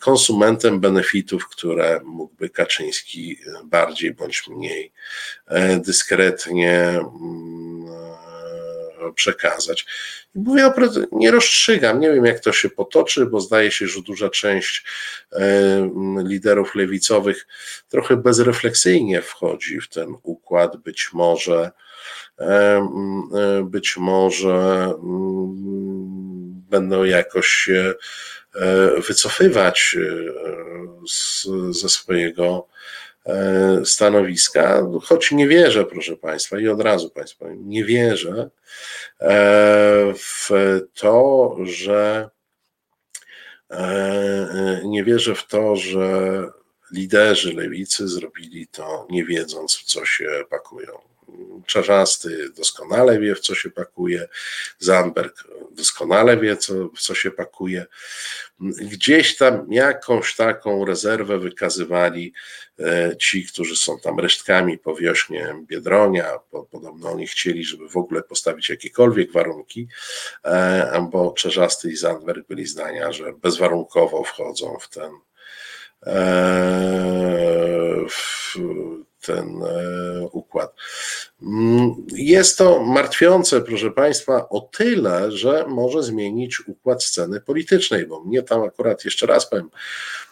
konsumentem 0.00 0.80
benefitów, 0.80 1.48
które 1.48 2.00
mógłby 2.04 2.50
Kaczyński 2.50 3.38
bardziej 3.64 4.14
bądź 4.14 4.48
mniej 4.48 4.92
dyskretnie 5.78 7.00
przekazać. 9.12 9.86
I 10.34 10.38
mówię 10.38 10.72
nie 11.12 11.30
rozstrzygam, 11.30 12.00
nie 12.00 12.12
wiem 12.12 12.24
jak 12.24 12.40
to 12.40 12.52
się 12.52 12.70
potoczy, 12.70 13.26
bo 13.26 13.40
zdaje 13.40 13.70
się, 13.70 13.86
że 13.86 14.02
duża 14.02 14.30
część 14.30 14.84
liderów 16.24 16.74
lewicowych 16.74 17.46
trochę 17.88 18.16
bezrefleksyjnie 18.16 19.22
wchodzi 19.22 19.80
w 19.80 19.88
ten 19.88 20.14
układ, 20.22 20.76
być 20.76 21.10
może 21.12 21.70
być 23.64 23.96
może 23.96 24.92
będą 26.70 27.04
jakoś 27.04 27.46
się 27.46 27.94
e, 28.54 29.00
wycofywać 29.00 29.96
e, 29.98 31.08
z, 31.08 31.46
ze 31.70 31.88
swojego 31.88 32.68
stanowiska, 33.84 34.86
choć 35.02 35.32
nie 35.32 35.48
wierzę, 35.48 35.84
proszę 35.84 36.16
Państwa, 36.16 36.60
i 36.60 36.68
od 36.68 36.80
razu 36.80 37.10
powiem, 37.34 37.68
nie 37.68 37.84
wierzę 37.84 38.50
e, 39.20 40.14
w 40.16 40.50
to, 40.94 41.56
że 41.62 42.30
e, 43.70 44.80
nie 44.84 45.04
wierzę 45.04 45.34
w 45.34 45.46
to, 45.46 45.76
że 45.76 46.42
liderzy 46.92 47.52
lewicy 47.52 48.08
zrobili 48.08 48.66
to 48.66 49.06
nie 49.10 49.24
wiedząc, 49.24 49.76
w 49.76 49.84
co 49.84 50.04
się 50.04 50.44
pakują. 50.50 51.11
Czarzasty 51.66 52.50
doskonale 52.56 53.20
wie, 53.20 53.34
w 53.34 53.40
co 53.40 53.54
się 53.54 53.70
pakuje, 53.70 54.28
Zandberg 54.78 55.44
doskonale 55.70 56.36
wie, 56.36 56.56
co, 56.56 56.88
w 56.88 57.00
co 57.00 57.14
się 57.14 57.30
pakuje. 57.30 57.86
Gdzieś 58.80 59.36
tam 59.36 59.66
jakąś 59.72 60.36
taką 60.36 60.84
rezerwę 60.84 61.38
wykazywali 61.38 62.32
e, 62.80 63.16
ci, 63.16 63.46
którzy 63.46 63.76
są 63.76 63.98
tam 63.98 64.18
resztkami 64.18 64.78
po 64.78 64.94
wiośnie 64.94 65.54
Biedronia. 65.66 66.38
Podobno 66.70 67.10
oni 67.10 67.26
chcieli, 67.26 67.64
żeby 67.64 67.88
w 67.88 67.96
ogóle 67.96 68.22
postawić 68.22 68.68
jakiekolwiek 68.68 69.32
warunki, 69.32 69.88
e, 70.44 71.08
bo 71.10 71.32
Czerzasty 71.32 71.90
i 71.90 71.96
Zandberg 71.96 72.46
byli 72.48 72.66
zdania, 72.66 73.12
że 73.12 73.32
bezwarunkowo 73.32 74.24
wchodzą 74.24 74.78
w 74.80 74.88
ten 74.88 75.10
e, 76.06 76.12
w 78.08 78.58
ten 79.26 79.62
e, 79.62 80.20
układ. 80.32 80.74
Mm, 81.42 82.06
jest 82.12 82.58
to 82.58 82.82
martwiące, 82.82 83.60
proszę 83.60 83.90
Państwa, 83.90 84.48
o 84.48 84.60
tyle, 84.60 85.32
że 85.32 85.64
może 85.68 86.02
zmienić 86.02 86.68
układ 86.68 87.04
sceny 87.04 87.40
politycznej, 87.40 88.06
bo 88.06 88.20
mnie 88.20 88.42
tam 88.42 88.62
akurat, 88.62 89.04
jeszcze 89.04 89.26
raz 89.26 89.50
powiem, 89.50 89.70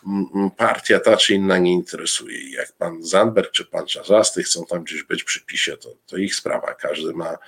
mm, 0.07 0.27
mm, 0.35 0.51
partia 0.51 1.01
ta 1.01 1.17
czy 1.17 1.35
inna 1.35 1.59
nie 1.59 1.73
interesuje. 1.73 2.51
Jak 2.51 2.73
pan 2.73 3.03
Zandberg 3.03 3.51
czy 3.51 3.65
pan 3.65 3.87
Czarzasty 3.87 4.43
chcą 4.43 4.67
tam 4.67 4.85
gdzieś 4.85 5.03
być 5.03 5.25
przy 5.25 5.45
PiSie, 5.47 5.77
to, 5.77 5.89
to 6.07 6.17
ich 6.17 6.35
sprawa, 6.35 6.75
każdy 6.75 7.13
ma 7.13 7.39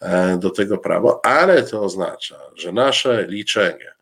e, 0.00 0.38
do 0.38 0.50
tego 0.50 0.78
prawo, 0.78 1.24
ale 1.24 1.62
to 1.62 1.82
oznacza, 1.82 2.40
że 2.54 2.72
nasze 2.72 3.26
liczenie, 3.28 3.95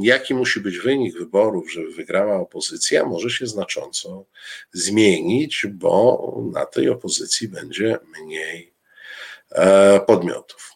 jaki 0.00 0.34
musi 0.34 0.60
być 0.60 0.78
wynik 0.78 1.18
wyborów, 1.18 1.72
żeby 1.72 1.90
wygrała 1.90 2.36
opozycja, 2.36 3.04
może 3.04 3.30
się 3.30 3.46
znacząco 3.46 4.24
zmienić, 4.72 5.66
bo 5.66 6.42
na 6.52 6.66
tej 6.66 6.88
opozycji 6.88 7.48
będzie 7.48 7.98
mniej 8.18 8.72
e, 9.52 10.00
podmiotów. 10.00 10.72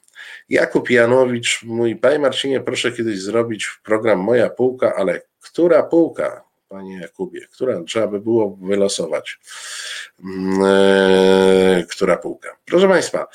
Jakub 0.49 0.91
Janowicz 0.91 1.63
mówi, 1.63 1.97
panie 1.97 2.19
Marcinie, 2.19 2.61
proszę 2.61 2.93
kiedyś 2.93 3.21
zrobić 3.21 3.69
program 3.85 4.19
Moja 4.19 4.51
Półka, 4.51 4.95
ale 4.97 5.23
która 5.41 5.83
półka, 5.83 6.45
panie 6.69 7.01
Jakubie, 7.01 7.41
która 7.53 7.83
trzeba 7.83 8.07
by 8.07 8.21
było 8.21 8.59
wylosować, 8.63 9.39
mm, 10.25 10.61
e, 10.65 11.85
która 11.91 12.17
półka. 12.17 12.57
Proszę 12.65 12.89
Państwa, 12.89 13.27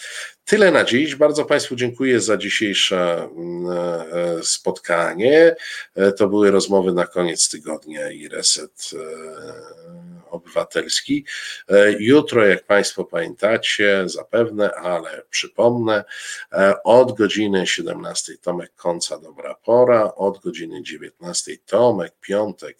Tyle 0.45 0.71
na 0.71 0.83
dziś. 0.83 1.15
Bardzo 1.15 1.45
Państwu 1.45 1.75
dziękuję 1.75 2.19
za 2.19 2.37
dzisiejsze 2.37 3.29
mm, 3.37 3.67
e, 3.69 4.43
spotkanie. 4.43 5.55
E, 5.95 6.11
to 6.11 6.27
były 6.27 6.51
rozmowy 6.51 6.93
na 6.93 7.07
koniec 7.07 7.49
tygodnia 7.49 8.11
i 8.11 8.27
reset 8.27 8.91
e, 8.93 10.25
obywatelski. 10.29 11.25
Jutro, 11.99 12.45
jak 12.45 12.65
Państwo 12.65 13.05
pamiętacie, 13.05 14.03
zapewne, 14.05 14.75
ale 14.75 15.21
przypomnę, 15.29 16.03
od 16.83 17.17
godziny 17.17 17.67
17 17.67 18.37
Tomek 18.37 18.71
Końca 18.75 19.19
Dobra 19.19 19.55
Pora, 19.55 20.13
od 20.15 20.39
godziny 20.39 20.83
19 20.83 21.51
Tomek 21.65 22.13
Piątek 22.21 22.77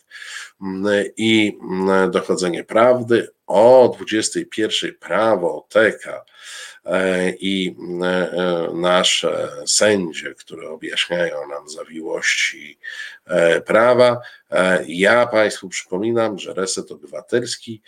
mm, 0.62 1.06
i 1.18 1.60
mm, 1.62 2.12
Dochodzenie 2.12 2.64
Prawdy, 2.64 3.35
o 3.47 3.95
21 3.97 4.95
Prawo 4.99 5.67
Teka 5.69 6.26
E, 6.85 7.30
i 7.30 7.76
e, 8.01 8.05
e, 8.05 8.69
nasze 8.73 9.49
sędzie, 9.65 10.35
które 10.35 10.69
objaśniają 10.69 11.47
nam 11.47 11.69
zawiłości 11.69 12.80
prawa. 13.65 14.22
Ja 14.88 15.27
Państwu 15.27 15.69
przypominam, 15.69 16.39
że 16.39 16.53
Reset 16.53 16.91
Obywatelski 16.91 17.81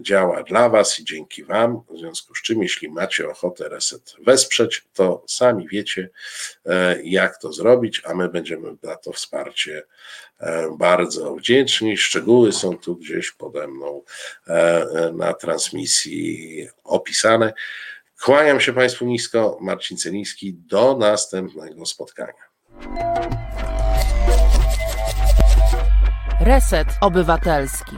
działa 0.00 0.42
dla 0.42 0.68
Was 0.68 0.98
i 0.98 1.04
dzięki 1.04 1.44
Wam, 1.44 1.82
w 1.90 1.98
związku 1.98 2.34
z 2.34 2.42
czym, 2.42 2.62
jeśli 2.62 2.90
macie 2.90 3.28
ochotę 3.28 3.68
Reset 3.68 4.14
wesprzeć, 4.26 4.84
to 4.92 5.24
sami 5.28 5.68
wiecie, 5.68 6.10
jak 7.04 7.38
to 7.38 7.52
zrobić, 7.52 8.02
a 8.04 8.14
my 8.14 8.28
będziemy 8.28 8.76
za 8.82 8.96
to 8.96 9.12
wsparcie 9.12 9.82
bardzo 10.78 11.34
wdzięczni. 11.34 11.96
Szczegóły 11.96 12.52
są 12.52 12.78
tu 12.78 12.96
gdzieś 12.96 13.30
pode 13.30 13.68
mną 13.68 14.02
na 15.12 15.32
transmisji 15.32 16.68
opisane. 16.84 17.52
Kłaniam 18.24 18.60
się 18.60 18.72
Państwu 18.72 19.06
nisko, 19.06 19.58
Marcin 19.60 19.96
Celiński, 19.96 20.54
do 20.54 20.96
następnego 20.96 21.86
spotkania. 21.86 22.42
Reset 26.40 26.88
Obywatelski. 27.00 27.96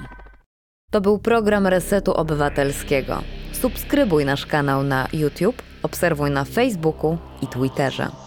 To 0.90 1.00
był 1.00 1.18
program 1.18 1.66
Resetu 1.66 2.12
Obywatelskiego. 2.12 3.22
Subskrybuj 3.52 4.24
nasz 4.24 4.46
kanał 4.46 4.82
na 4.82 5.08
YouTube, 5.12 5.62
obserwuj 5.82 6.30
na 6.30 6.44
Facebooku 6.44 7.18
i 7.42 7.46
Twitterze. 7.46 8.23